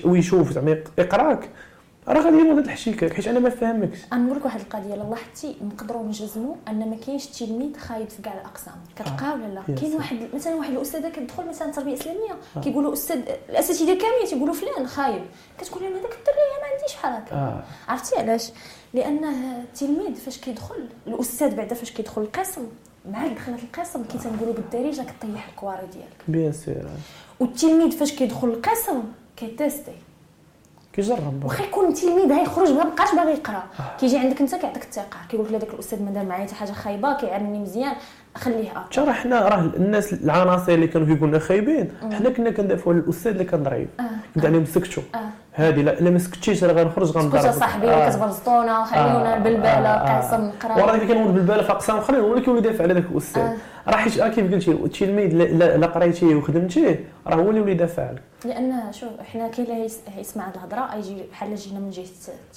ويشوف 0.04 0.52
زعما 0.52 0.82
يقراك. 0.98 1.48
راه 2.08 2.20
غادي 2.20 2.50
هاد 2.50 2.58
الحشيكه 2.58 3.14
حيت 3.14 3.28
أنا 3.28 3.38
ما 3.38 3.50
فاهمكش 3.50 3.98
أنا 4.12 4.22
نقول 4.22 4.38
لك 4.38 4.44
واحد 4.44 4.60
القضية 4.60 4.94
الا 4.94 5.02
لاحظتي 5.02 5.56
نقدروا 5.62 6.02
نجزموا 6.02 6.54
أن 6.68 6.90
ما 6.90 6.96
كاينش 7.06 7.26
تلميذ 7.26 7.76
خايب 7.78 8.08
في 8.08 8.22
كاع 8.22 8.34
الأقسام. 8.34 8.74
كتلقاو 8.96 9.34
ولا 9.34 9.46
لا؟ 9.46 9.74
كاين. 9.74 9.94
واحد 9.94 10.16
مثلا 10.34 10.54
واحد 10.54 10.72
الأستاذة 10.72 11.08
كتدخل 11.08 11.48
مثلا 11.48 11.68
التربيه 11.68 11.94
الاسلاميه 11.94 12.36
كيقولوا 12.62 12.92
أستاذ 12.92 13.18
الأساتذة 13.48 13.84
كاملين 13.98 14.26
تيقولوا 14.28 14.54
فلان 14.54 14.86
خايب. 14.86 15.22
كتقول 15.58 15.82
لهم 15.82 15.92
هذاك 15.92 16.12
الدري 16.12 16.34
ما 16.62 16.68
عنديش 16.72 16.96
بحال 16.96 17.12
هكا 17.12 17.36
آه. 17.36 17.62
عرفتي 17.88 18.18
علاش؟ 18.18 18.50
لأنه 18.94 19.60
التلميذ 19.62 20.14
فاش 20.14 20.38
كيدخل 20.38 20.88
الأستاذ 21.06 21.54
بعدا 21.54 21.74
فاش 21.74 21.90
كيدخل 21.90 22.22
القسم 22.22 22.66
مع 23.10 23.26
دخلت 23.26 23.62
القسم 23.62 24.04
كي 24.04 24.18
تنقولوا 24.18 24.54
بالدارجه 24.54 25.02
كطيح 25.02 25.48
الكواري 25.48 25.86
ديالك. 25.92 26.16
بيان 26.28 26.52
سور 26.52 26.90
والتلميذ 27.40 27.90
فاش 27.90 28.12
كيدخل 28.12 28.48
القسم 28.48 29.02
كيتيستي. 29.36 29.92
كيجرب. 30.92 31.44
واخا 31.44 31.64
يكون 31.64 31.88
التلميذ 31.88 32.32
هيخرج 32.32 32.70
ما 32.70 32.84
بقاش 32.84 33.14
باغي 33.14 33.32
يقرا. 33.32 33.62
كيجي 34.00 34.18
عندك 34.18 34.40
انت 34.40 34.54
كيعطيك 34.54 34.82
الثقة. 34.82 35.18
كيقول 35.28 35.46
لك 35.46 35.54
هذاك 35.54 35.74
الأستاذ 35.74 36.02
ما 36.02 36.10
دار 36.10 36.24
معايا 36.24 36.46
حتى 36.46 36.54
حاجة 36.54 36.72
خايبة 36.72 37.16
كيعاملني 37.16 37.58
مزيان. 37.58 37.96
خليه 38.34 38.70
آه 38.70 38.84
ترى 38.92 39.12
حنا 39.12 39.40
راه 39.48 39.60
الناس 39.60 40.12
العناصر 40.12 40.72
اللي 40.72 40.86
كانوا 40.86 41.06
كيقولوا 41.06 41.28
لنا 41.28 41.38
خايبين 41.38 41.92
حنا 42.12 42.30
كنا 42.30 42.50
كندافعوا 42.50 42.92
على 42.94 43.02
الاستاذ 43.02 43.32
اللي 43.32 43.44
كان 43.44 43.66
آه. 44.00 44.04
كنت 44.34 44.44
عليهم 44.46 44.64
سكتوا. 44.64 45.02
هذه 45.52 45.80
لا 45.82 45.98
إلا 46.00 46.10
ما 46.10 46.18
سكتيش 46.18 46.64
راه 46.64 46.72
غنخرج 46.72 47.10
غنضرب. 47.10 47.44
اسكت 47.44 47.58
صاحبي 47.60 47.86
كتبرزطونا 48.10 48.78
وخليونا 48.80 49.36
البلباله 49.36 49.94
قاسم 49.94 50.42
وراه 50.64 50.76
نقرا 50.78 50.94
اللي 50.94 51.06
كينوض 51.06 51.34
بالبالة 51.34 51.62
في 51.62 51.70
أقسام 51.72 51.96
أخرين 51.96 52.20
هو 52.20 52.32
اللي 52.32 52.44
كيولي 52.44 52.58
يدافع 52.58 52.84
على 52.84 52.94
ذاك 52.94 53.04
الأستاذ. 53.12 53.42
آه. 53.42 53.56
راه 53.88 53.96
حيت 53.96 54.20
كيف 54.22 54.52
قلتي 54.52 54.70
التلميذ 54.72 55.34
لا- 55.34 55.44
لا 55.44 55.76
لا 55.76 55.86
قريتيه 55.86 56.34
وخدمتيه 56.34 57.04
راه 57.26 57.34
هو 57.34 57.48
اللي 57.48 57.60
يولي 57.60 57.72
يدافع 57.72 58.06
عليك 58.08 58.22
لأن 58.44 58.92
شوف 58.92 59.08
حنا 59.32 59.48
كاين 59.48 59.66
اللي 59.70 59.88
هيسمع 60.16 60.48
هاد 60.48 60.54
الهضرة 60.54 60.94
يجي 60.98 61.22
بحال 61.32 61.54
جينا 61.56 61.80
من 61.80 61.90
جهة 61.90 62.04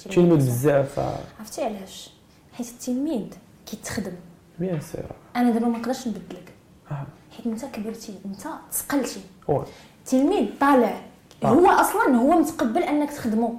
التلميذ. 0.06 0.34
بزاف 0.36 0.98
آه. 0.98 1.14
عرفتي 1.40 1.64
علاش؟ 1.64 2.10
حيت 2.52 2.66
التلميذ 2.68 3.22
كيتخدم. 3.66 4.12
bien 4.58 4.80
sûr 4.80 5.02
أنا 5.36 5.50
دابا 5.50 5.66
ما 5.66 5.78
نقدرش 5.78 6.08
نبدلك. 6.08 6.52
آه. 6.90 7.06
حيت 7.36 7.46
انت 7.46 7.64
كبرتي 7.64 8.14
انت 8.26 8.46
تسقلتي 8.70 9.20
هو 9.50 9.64
التلميذ 10.00 10.46
طالع. 10.60 11.00
آه. 11.44 11.46
هو 11.46 11.66
أصلا 11.70 12.16
هو 12.16 12.30
متقبل 12.30 12.82
أنك 12.82 13.10
تخدمو. 13.10 13.54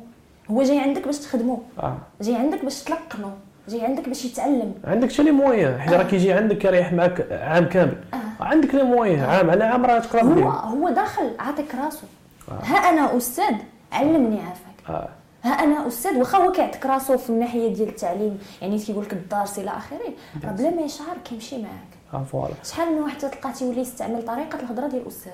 هو 0.52 0.64
جاي 0.64 0.80
عندك 0.80 1.06
باش 1.06 1.18
تخدمو. 1.18 1.62
آه. 1.80 1.98
جاي 2.22 2.36
عندك 2.36 2.64
باش 2.64 2.84
تلقنو. 2.84 3.30
جاي 3.70 3.86
عندك 3.86 4.10
باش 4.10 4.26
يتعلم. 4.26 4.74
عندك 4.84 5.12
حتى 5.12 5.24
les 5.24 5.32
moyens 5.32 5.80
حيت 5.80 5.94
راه 5.94 6.04
كيجي 6.04 6.34
عندك 6.34 6.58
كيريح 6.58 6.94
معاك 6.94 7.32
عام 7.32 7.66
كامل. 7.66 8.04
عندك 8.40 8.76
les 8.76 8.84
moyens 8.84 9.24
عام. 9.24 9.50
على 9.50 9.64
عام 9.64 9.86
راه 9.86 10.00
تقرا 10.00 10.22
هو 10.22 10.50
هو 10.50 10.90
داخل 10.90 11.32
عاطيك 11.40 11.76
راسو. 11.76 12.08
ها 12.64 12.78
أنا 12.78 13.18
أستاذ 13.18 13.56
علمني 13.92 14.40
عافاك. 14.40 15.10
ها 15.46 15.50
أنا 15.50 15.88
أستاذ 15.88 16.18
واخا 16.18 16.38
هو 16.38 16.52
كيعطيك 16.52 16.86
راسو 16.86 17.18
في 17.18 17.30
الناحية 17.30 17.74
ديال 17.74 17.90
التعليم 17.90 18.38
يعني 18.62 18.80
كيقول 18.80 19.04
لك 19.04 19.14
الدرس 19.14 19.60
إلى 19.60 19.70
آخره 19.70 20.00
راه 20.44 20.52
بلا 20.52 20.70
ما 20.70 20.82
يشعر 20.82 21.18
كيمشي 21.26 21.58
معاك. 21.58 21.96
آه 22.14 22.24
voilà. 22.24 22.54
شحال 22.64 22.94
من 22.96 23.02
واحد 23.02 23.18
تلقى 23.18 23.54
تيولي 23.54 23.82
يستعمل 23.82 24.26
طريقة 24.26 24.60
الهضرة 24.60 24.88
ديال 24.88 25.08
استاذه 25.08 25.34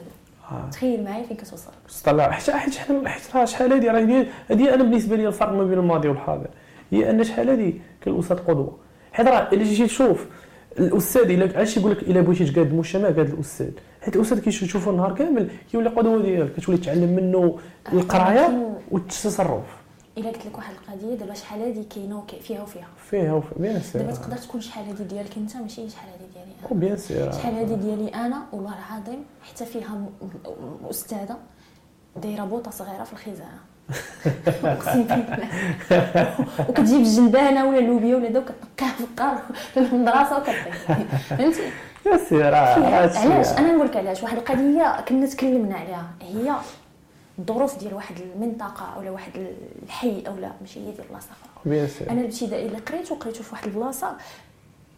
آه. 0.52 0.70
تخيل 0.72 1.04
معايا 1.04 1.24
فين 1.24 1.38
كتوصل. 1.38 1.72
طلع 2.06 2.32
حتى 2.32 2.52
حيت 2.52 2.76
حيت 3.06 3.36
راه 3.36 3.46
شحال 3.46 3.74
هادي؟ 3.74 3.88
راه 3.90 4.26
هادي 4.50 4.74
أنا 4.74 4.84
بالنسبة 4.84 5.16
لي 5.16 5.28
الفرق 5.28 5.54
ما 5.54 5.64
بين 5.64 5.80
الماضي 5.80 6.08
والحاضر. 6.08 6.48
هي 6.92 7.10
أن 7.10 7.24
شحال 7.24 7.50
هادي؟ 7.50 7.82
كان 8.02 8.14
الأستاذ 8.14 8.38
قدوة. 8.38 8.78
حيت 9.14 9.28
راه 9.28 9.50
إلا 9.54 9.64
جيتي 9.64 9.86
تشوف 9.86 10.26
الأستاذ 10.80 11.22
إلا 11.32 11.58
علاش 11.58 11.78
يقول 11.78 11.92
لك 11.92 12.04
إلا 12.04 12.22
بغيتي 12.22 12.46
تقاد 12.46 12.68
المجتمع 12.68 13.04
قاد 13.06 13.20
الأستاذ. 13.20 13.70
حيت 14.02 14.16
الأستاذ 14.16 14.40
كيشوفو 14.40 14.92
النهار 14.92 15.16
كامل 15.16 15.50
كيولي 15.72 15.90
قدوة 15.90 16.22
ديالك 16.22 16.54
كتولي 16.56 16.78
تعلم 16.78 17.16
منه 17.16 17.60
القراية 17.94 18.42
ولكن- 18.46 18.74
والتصرف. 18.92 19.81
إلا 20.18 20.30
قلت 20.30 20.46
لك 20.46 20.58
واحد 20.58 20.74
القضية 20.74 21.16
دابا 21.16 21.34
شحال 21.34 21.62
هادي 21.62 21.84
كاينة 21.84 22.24
فيها 22.42 22.62
وفيها. 22.62 22.88
فيها 23.10 23.34
وفي 23.34 23.48
bien 23.58 23.82
sûr 23.82 24.02
دابا 24.02 24.14
تقدر 24.14 24.38
تكون 24.38 24.62
شحال 24.62 24.86
هادي 24.86 25.04
ديالك 25.04 25.38
أنت 25.38 25.56
ماشي 25.56 25.90
شحال 25.90 26.10
هادي 26.10 26.24
ديالي 26.34 26.52
أنا. 26.72 26.80
bien 26.80 26.98
سور 26.98 27.32
شحال 27.32 27.56
هادي 27.56 27.76
ديالي 27.76 28.08
أنا 28.08 28.42
والله 28.54 28.74
العظيم 28.78 29.26
حتى 29.42 29.66
فيها 29.66 30.06
أستاذة 30.90 31.38
دايرة 32.16 32.44
بوطة 32.44 32.72
صغيرة 32.72 33.04
في 33.04 33.14
الخزانة. 33.14 33.60
أقسم 34.64 35.04
بالله. 35.04 35.48
وكتجيب 36.70 37.00
الجلبانه 37.02 37.66
ولا 37.66 37.80
اللوبيا 37.80 38.16
ولا 38.16 38.30
دا 38.30 38.40
وكتنقاها 38.40 38.96
في 38.98 39.04
الدار 39.04 39.42
في 39.74 39.80
المدرسة 39.80 40.38
وكطيح 40.38 40.76
فهمتي؟ 41.30 41.62
راه 42.32 42.58
هادشي. 42.78 43.18
علاش؟ 43.18 43.48
أنا 43.52 43.74
نقول 43.74 43.88
لك 43.88 43.98
علاش 43.98 44.24
واحد 44.24 44.38
القضية 44.38 45.02
كنا 45.02 45.26
تكلمنا 45.26 45.76
عليها 45.76 46.10
هي 46.22 46.56
الظروف 47.42 47.80
ديال 47.80 47.94
واحد 47.94 48.16
المنطقة 48.36 48.86
اولا 48.96 49.12
واحد 49.12 49.32
الحي 49.84 50.24
اولا 50.28 50.52
ماشي 50.62 50.80
هي 50.80 50.92
ديال 50.92 51.08
بلاصه 51.12 51.28
أخرى 51.32 52.10
أنا 52.10 52.22
الابتدائي 52.22 52.66
اللي 52.66 52.78
قريته 52.78 53.16
قريته 53.16 53.44
في 53.44 53.52
واحد 53.52 53.68
البلاصة 53.68 54.16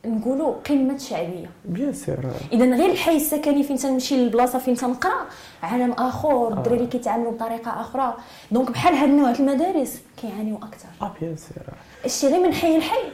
نقولوا 0.06 0.54
قمة 0.54 0.96
الشعبيه 0.96 1.50
bien 1.66 1.94
sûr 1.94 2.32
اذا 2.52 2.66
غير 2.66 2.92
الحي 2.92 3.16
السكني 3.16 3.64
فين 3.64 3.78
تنمشي 3.78 4.16
للبلاصة 4.16 4.60
فين 4.60 4.76
تنقرا؟ 4.76 5.26
عالم 5.64 5.92
آخر. 5.92 6.54
الدراري 6.54 6.88
كيتعاملوا 6.88 7.32
بطريقة 7.32 7.82
أخرى. 7.82 8.18
donc 8.52 8.72
بحال 8.72 8.94
هاد 8.94 9.10
النوع 9.10 9.32
المدارس 9.32 10.02
كيعانيو 10.18 10.58
أكثر. 10.58 10.88
آه 11.02 11.14
bien 11.22 11.38
sûr 11.38 11.64
الشيء 12.06 12.30
غير 12.30 12.48
من 12.48 12.54
حي 12.54 12.78
لحي 12.78 13.12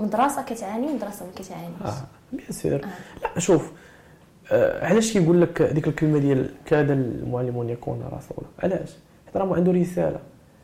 مدرسة 0.00 0.42
كتعاني 0.42 0.86
ومدرسه 0.86 1.26
ما 1.26 1.32
كتعانيش. 1.36 1.82
آه 1.84 2.04
bien 2.32 2.52
sûr 2.52 2.80
لا 3.22 3.38
شوف 3.38 3.62
آه 3.62 3.81
علاش 4.82 5.12
كيقول 5.12 5.40
لك 5.40 5.62
ديك 5.62 5.88
الكلمة 5.88 6.18
ديال 6.18 6.46
كاد 6.66 6.90
المعلم 6.90 7.60
أن 7.60 7.68
يكون 7.68 8.00
رسولا 8.06 8.48
علاش؟ 8.62 8.96
حيت 9.26 9.36
راه 9.36 9.54
عنده 9.56 9.72
رسالة. 9.72 10.18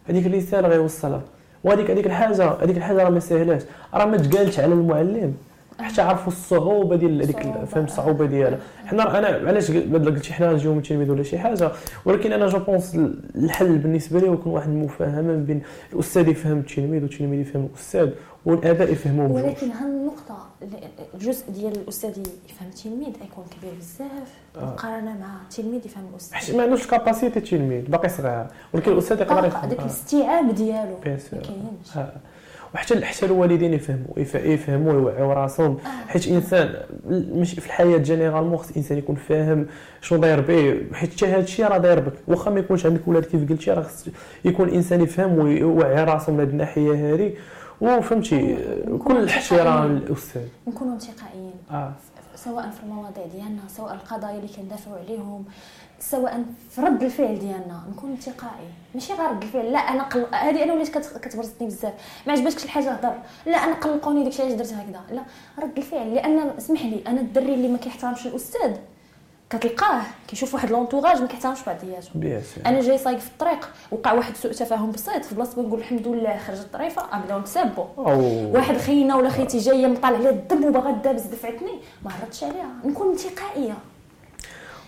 هذيك 0.08 0.26
الرسالة 0.26 0.68
غيوصلها. 0.68 1.22
وهذيك 1.64 1.90
هذيك 1.90 2.06
الحاجة 2.06 2.50
هذيك 2.50 2.76
الحاجة 2.76 3.02
راه 3.02 3.10
ما 3.10 3.20
سهلاش 3.20 3.62
راه 3.94 4.04
ما 4.04 4.16
تقالش 4.16 4.60
على 4.60 4.74
المعلم. 4.74 5.34
حتى 5.78 6.02
عرفوا 6.02 6.32
الصعوبة 6.32 6.96
ديال 6.96 7.22
هذيك. 7.22 7.42
فهم 7.66 7.84
الصعوبة 7.84 8.26
ديالها. 8.26 8.58
حنا 8.86 9.18
أنا 9.18 9.48
علاش 9.48 9.70
بدل 9.70 10.14
قلت 10.14 10.32
حنا 10.32 10.52
نجيو 10.52 10.74
من 10.74 10.82
تلميذ 10.82 11.10
ولا 11.10 11.22
شي 11.22 11.38
حاجة. 11.38 11.70
ولكن 12.04 12.32
أنا 12.32 12.46
je 12.46 12.58
pense 12.58 12.94
الحل 13.36 13.78
بالنسبة 13.78 14.20
لي 14.20 14.28
هو 14.28 14.34
يكون 14.34 14.52
واحد 14.52 14.68
المفاهمة 14.68 15.36
بين 15.36 15.62
الأستاذ 15.92 16.28
يفهم 16.28 16.58
التلميذ 16.58 17.02
والتلميذ 17.02 17.40
يفهم 17.40 17.68
الأستاذ. 17.74 18.08
والآباء 18.48 18.92
يفهموا 18.92 19.28
بجوج 19.28 19.44
ولكن 19.44 19.70
هالنقطة 19.70 20.38
الجزء 21.14 21.50
ديال 21.50 21.72
الأستاذ 21.76 22.10
يفهم 22.50 22.68
التلميذ 22.68 23.08
يكون 23.08 23.44
كبير 23.58 23.72
بزاف. 23.78 24.28
مقارنة 24.56 25.18
مع 25.20 25.42
التلميذ 25.50 25.86
يفهم 25.86 26.04
الأستاذ. 26.12 26.34
حيت 26.38 26.54
ما 26.54 26.62
عندوش 26.62 26.82
ال 26.84 26.90
capacité 26.90 27.38
التلميذ 27.38 27.82
باقي 27.82 28.08
صغير. 28.08 28.46
ولكن 28.74 28.92
الأستاذ 28.92 29.20
يقدر 29.20 29.44
يفهم. 29.46 29.68
داك 29.68 29.78
آه. 29.78 29.82
الاستيعاب 29.82 30.54
ديالو 30.54 30.96
bien 31.06 31.18
sûr. 31.18 31.40
كاينش. 31.40 31.96
آه. 31.96 32.12
وحتى 32.74 33.04
حتى 33.04 33.26
الوالدين 33.26 33.74
يفهموا 33.74 34.14
يف- 34.16 34.34
يفهموا 34.34 34.92
ويوعيو 34.92 35.32
راسهم. 35.32 35.78
حيت 36.08 36.28
إنسان 36.28 36.74
مش 37.10 37.52
في 37.52 37.66
الحياة 37.66 37.98
généralement 37.98 38.56
خص 38.56 38.70
الانسان 38.70 38.98
يكون 38.98 39.16
فاهم 39.16 39.66
شنو 40.00 40.18
داير 40.20 40.40
به. 40.40 40.82
حيت 40.92 41.12
حتى 41.12 41.26
هذا 41.26 41.40
الشيء 41.40 41.66
راه 41.66 41.78
داير 41.78 42.00
بك. 42.00 42.12
واخا 42.28 42.50
ما 42.50 42.60
يكونش 42.60 42.86
عندك 42.86 43.08
ولاد 43.08 43.24
كيف 43.24 43.48
قلتي 43.50 43.70
راه 43.70 43.82
خص 43.82 44.08
يكون 44.44 44.68
الانسان 44.68 45.00
يفهم 45.00 45.38
ويوعي 45.38 46.04
راسه 46.04 46.32
من 46.32 46.40
هذه 46.40 46.48
الناحية 46.48 47.14
هذه 47.14 47.32
وفهمتي 47.80 48.56
كل 49.04 49.16
الاحترام. 49.16 49.86
للأستاذ. 49.86 50.42
نكونوا 50.66 50.94
انتقائيين 50.94 51.54
آه. 51.70 51.92
سواء 52.34 52.70
في 52.70 52.82
المواضيع 52.82 53.26
ديالنا 53.26 53.62
سواء 53.68 53.94
القضايا 53.94 54.36
اللي 54.36 54.48
كندافعوا 54.56 54.96
عليهم 54.96 55.44
سواء 56.00 56.44
في 56.70 56.80
رد 56.80 57.02
الفعل 57.02 57.38
ديالنا. 57.38 57.82
نكون 57.90 58.10
انتقائي 58.10 58.68
ماشي 58.94 59.12
غير 59.12 59.30
رد 59.30 59.42
الفعل. 59.42 59.72
لا 59.72 59.78
أنا 59.78 60.02
قل... 60.02 60.26
هذه 60.32 60.64
أنا 60.64 60.72
وليت 60.72 60.98
كت... 60.98 61.18
كتبرزني 61.18 61.66
بزاف. 61.66 61.92
ما 62.26 62.32
عجبتكش 62.32 62.64
الحاجة 62.64 62.92
هضر. 62.92 63.14
لا 63.46 63.56
أنا 63.56 63.74
قلقوني 63.74 64.24
داكشي 64.24 64.42
علاش 64.42 64.54
درت 64.54 64.72
هكذا؟ 64.72 65.00
لا 65.10 65.22
رد 65.58 65.76
الفعل. 65.76 66.14
لأن 66.14 66.38
اسمح 66.38 66.84
لي 66.84 67.02
أنا 67.06 67.20
الدري 67.20 67.54
اللي 67.54 67.68
ما 67.68 67.78
كيحترمش 67.78 68.26
الأستاذ. 68.26 68.76
كتلقاه 69.50 70.02
كيشوف 70.28 70.54
واحد 70.54 70.70
لونتوراج 70.70 71.20
ما 71.20 71.26
كيحترمش 71.26 71.58
بعضياتهم 71.66 72.40
أنا 72.66 72.80
جاي 72.80 72.98
صايق 72.98 73.18
في 73.18 73.28
الطريق 73.28 73.68
وقع 73.90 74.12
واحد 74.12 74.36
سوء 74.36 74.52
تفاهم 74.52 74.92
بسيط 74.92 75.24
في 75.24 75.34
بلاصه 75.34 75.62
نقول 75.62 75.78
الحمد 75.78 76.08
لله 76.08 76.38
خرجت 76.46 76.66
طريفه 76.72 77.18
نبداو 77.18 77.38
نتسابوا 77.38 77.84
واحد 78.54 78.76
خينا 78.76 79.16
ولا 79.16 79.28
خيتي 79.28 79.58
جاية 79.58 79.86
مطالع 79.86 80.16
عليها 80.16 80.30
الدم 80.30 80.64
وباغا 80.64 80.90
دابز 80.90 81.22
دفعتني 81.22 81.72
ما 82.04 82.10
هربتش 82.10 82.44
عليها. 82.44 82.68
نكون 82.84 83.10
انتقائية. 83.10 83.74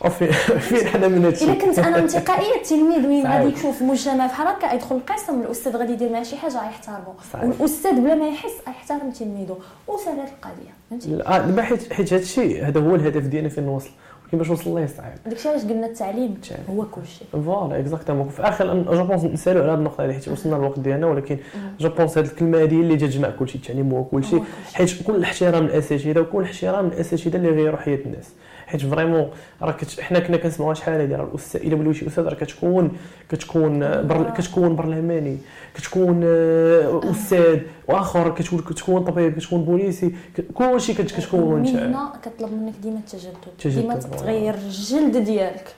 وفي 0.04 0.32
فين 0.58 0.86
حنا 0.86 1.08
من 1.08 1.24
هادشي؟ 1.24 1.44
إلا 1.44 1.54
كنت 1.54 1.78
أنا 1.78 1.98
انتقائية 1.98 2.54
التلميذ 2.54 3.06
وين. 3.06 3.26
غادي 3.26 3.52
يشوف 3.52 3.82
مجتمع 3.82 4.26
بحال 4.26 4.46
هكا 4.46 4.72
يدخل 4.72 4.96
القسم 4.96 5.40
الأستاذ 5.40 5.76
غادي 5.76 5.92
يدير 5.92 6.12
معاه 6.12 6.22
شي 6.22 6.36
حاجة 6.36 6.60
غيحتارمو. 6.60 7.14
والأستاذ 7.42 7.92
بلا 7.92 8.14
ما 8.14 8.28
يحس 8.28 8.52
غيحترم 8.66 9.10
تلميذه. 9.10 9.58
وسالات 9.88 10.28
القضية 10.28 10.74
فهمتي؟ 10.90 11.08
لا، 11.08 11.38
دابا 11.38 11.62
حيت 11.62 11.92
حيت 11.92 12.12
هادشي 12.12 12.62
هذا 12.62 12.80
هو 12.80 12.94
الهدف 12.94 13.22
ديالنا 13.22 13.48
فين 13.48 13.64
نوصل 13.64 13.90
ولكن 14.32 14.38
باش 14.38 14.50
نوصل 14.50 14.70
الله 14.70 14.86
صعيب 14.86 15.12
داكشي 15.26 15.48
علاش 15.48 15.62
قلنا 15.64 15.86
التعليم. 15.86 16.40
هو 16.70 16.84
كلشي. 16.84 17.24
voilà 17.32 17.80
exactement 17.80 18.28
في 18.28 18.40
الآخر 18.40 18.82
je 18.82 19.04
pense 19.04 19.24
نسالوا 19.24 19.62
على 19.62 19.72
هذه 19.72 19.78
النقطة 19.78 20.04
هذه 20.04 20.12
حيت 20.12 20.28
وصلنا 20.28 20.56
للوقت 20.56 20.78
ديالنا 20.78 21.06
ولكن 21.06 21.38
je 21.80 21.88
pense 21.88 22.18
هذه 22.18 22.26
الكلمة 22.26 22.62
هذه 22.62 22.80
اللي 22.80 22.96
تجمع 22.96 23.30
كلشي 23.30 23.58
التعليم 23.58 23.92
هو 23.92 24.04
كلشي. 24.04 24.36
حيت 24.74 25.02
كل 25.06 25.14
الاحترام 25.14 25.64
للأساتذة 25.64 26.20
وكل 26.20 26.38
الاحترام 26.38 26.86
للأساتذة 26.86 27.36
اللي 27.36 27.50
غيروا 27.50 27.78
حياه 27.78 27.98
الناس 28.06 28.28
حيت 28.70 28.80
vraiment 28.86 29.30
راه. 29.62 29.76
حنا 30.00 30.18
كنا 30.18 30.36
كنسمعوا 30.36 30.74
شحال 30.74 31.00
هذه 31.00 31.16
راه 31.16 31.24
الاستاذ 31.24 31.60
إلا 31.62 31.92
شي 31.92 32.06
أستاذ 32.06 32.24
راه 32.24 32.34
كتكون 32.34 32.92
كتكون 33.28 33.78
بر... 33.80 34.30
كتكون 34.38 34.76
برلماني 34.76 35.38
كتكون 35.74 36.20
آه، 36.24 37.00
أستاذ 37.10 37.60
وآخر 37.88 38.34
كتكون 38.34 38.58
كتكون 38.58 39.04
طبيب 39.04 39.38
كتكون 39.38 39.64
بوليسي 39.64 40.14
كلشي 40.54 40.94
كت- 40.94 41.10
كتكون 41.10 41.58
انت 41.58 41.68
المهنه 41.68 42.10
كطلب 42.24 42.52
منك 42.52 42.74
ديما 42.82 42.98
التجدد 42.98 43.34
تجدد، 43.58 43.80
ديما. 43.80 43.94
تغير 43.94 44.54
الجلد 44.54 45.16
ديالك 45.16 45.74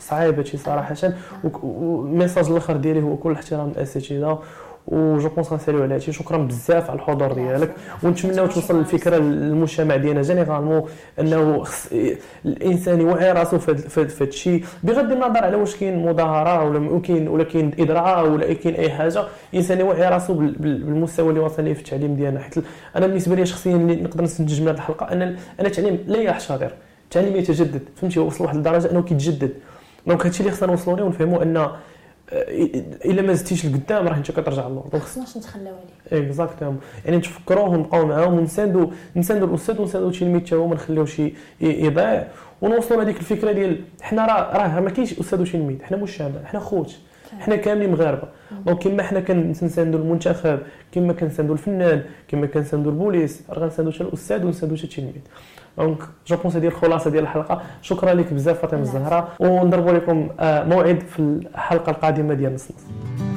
صعيب 0.00 0.38
هادشي 0.38 0.56
صراحة 0.56 0.94
وال 1.62 1.81
message 1.81 2.46
الآخر 2.50 2.76
ديالي 2.76 3.02
هو 3.02 3.16
كل 3.16 3.30
الاحترام 3.30 3.68
للأساتذة 3.68 4.38
و 4.86 5.00
je 5.00 5.28
pense 5.28 5.52
غنساليو 5.52 5.82
على 5.82 5.94
هادشي. 5.94 6.12
شكرا 6.12 6.36
بزاف 6.38 6.90
على 6.90 6.98
الحضور 6.98 7.32
ديالك. 7.32 7.74
ونتمناو 8.02 8.46
توصل 8.46 8.78
الفكرة 8.78 9.16
للمجتمع 9.16 9.96
ديالنا. 9.96 10.22
généralement 10.22 10.82
أنه 11.20 11.62
خص 11.64 11.88
الإنسان 12.44 13.00
يوعي 13.00 13.32
راسو 13.32 13.58
في 13.58 13.70
هاد- 13.70 13.78
في 13.78 14.00
هاد- 14.00 14.08
في 14.08 14.24
هادشي 14.24 14.60
بغض 14.82 15.12
النظر 15.12 15.44
على 15.44 15.56
واش 15.56 15.76
كاين 15.76 16.06
مظاهرة 16.06 16.64
ولا 16.68 16.78
ممكن 16.78 17.28
ولا 17.28 17.44
كاين 17.44 17.70
اضراب 17.78 18.26
ولا 18.30 18.52
كاين 18.54 18.74
أي 18.74 18.90
حاجة 18.90 19.24
الإنسان 19.52 19.80
يوعي 19.80 20.08
راسو 20.08 20.34
بال- 20.34 20.52
بال- 20.58 20.82
بالمستوى 20.82 21.28
اللي 21.28 21.40
وصل 21.40 21.64
ليه 21.64 21.74
في 21.74 21.80
التعليم 21.80 22.14
ديالنا. 22.16 22.40
حيت 22.40 22.54
أنا 22.96 23.06
بالنسبة 23.06 23.34
لي 23.36 23.46
شخصيا 23.46 23.76
اللي 23.76 23.96
نقدر 23.96 24.24
نستنتج 24.24 24.60
من 24.62 24.68
هذه 24.68 24.74
الحلقة 24.74 25.12
أن 25.12 25.22
ان 25.22 25.36
التعليم 25.66 25.98
لا 26.06 26.18
يحتضر 26.18 26.72
التعليم 27.04 27.36
يتجدد. 27.36 27.82
فهمتي؟ 27.96 28.20
وصل 28.20 28.38
لواحد 28.44 28.56
الدرجة 28.56 28.90
أنه 28.90 29.02
كيتجدد. 29.02 29.50
donc 30.06 30.26
هادشي 30.26 30.40
اللي 30.40 30.52
خصنا 30.52 30.68
نوصلوا 30.68 30.96
ليه 30.96 31.04
ونفهموا 31.04 31.42
أن 31.42 31.66
إلا 32.32 33.22
ما 33.22 33.32
زدتيش 33.32 33.66
لقدام 33.66 34.08
راه 34.08 34.16
انت 34.16 34.30
كترجع 34.30 34.68
للور 34.68 34.88
donc 34.92 35.02
خصناش 35.02 35.36
نتخلاو 35.36 35.74
عليه. 36.12 36.26
exactement. 36.26 36.80
يعني 37.04 37.16
نتفكروه 37.16 37.68
ونبقاو 37.68 38.06
معاهم 38.06 38.34
ونساندوا 38.34 38.86
نساندوا 39.16 39.48
الأستاذ 39.48 39.80
ونساندوا 39.80 40.10
التلميذ 40.10 40.44
تا 40.44 40.56
هو 40.56 40.66
ما 40.66 40.74
نخليوش 40.74 41.22
يضيع. 41.60 42.28
ونوصلوا 42.62 43.02
لهذيك 43.02 43.16
الفكرة 43.16 43.52
ديال 43.52 43.80
حنا 44.02 44.26
راه 44.26 44.56
راه 44.56 44.80
ما 44.80 44.90
كاينش 44.90 45.18
أستاذ 45.20 45.40
وتلميذ 45.40 45.82
حنا 45.82 45.96
مجتمع 45.96 46.44
حنا 46.44 46.60
خوت. 46.60 46.96
حنا 47.40 47.56
كاملين 47.56 47.90
مغاربة. 47.90 48.28
donc 48.66 48.82
كما 48.82 49.02
حنا 49.02 49.20
كنساندوا 49.20 50.00
المنتخب 50.00 50.58
كما 50.92 51.12
كنساندوا 51.12 51.54
الفنان 51.54 52.02
كما 52.28 52.46
كنساندوا 52.46 52.92
البوليس 52.92 53.42
راه 53.50 53.58
غنساندوا 53.58 53.92
حتى 53.92 54.04
الأستاذ 54.04 54.44
ونساندوا 54.44 54.76
حتى 54.76 54.84
التلميذ 54.86 55.12
donc 55.78 55.98
je 56.26 56.36
pense 56.36 56.56
هذه 56.56 56.66
الخلاصه 56.66 57.10
ديال 57.10 57.22
الحلقة 57.22 57.62
شكرا 57.82 58.14
لك 58.14 58.32
بزاف 58.32 58.60
فاطمه. 58.60 58.80
الزهراء 58.80 59.28
ونضربوا 59.40 59.92
لكم 59.92 60.28
موعد 60.40 61.00
في 61.00 61.18
الحلقة 61.18 61.90
القادمه 61.90 62.34
ديال 62.34 62.54
نص 62.54 62.70
نص 62.70 63.33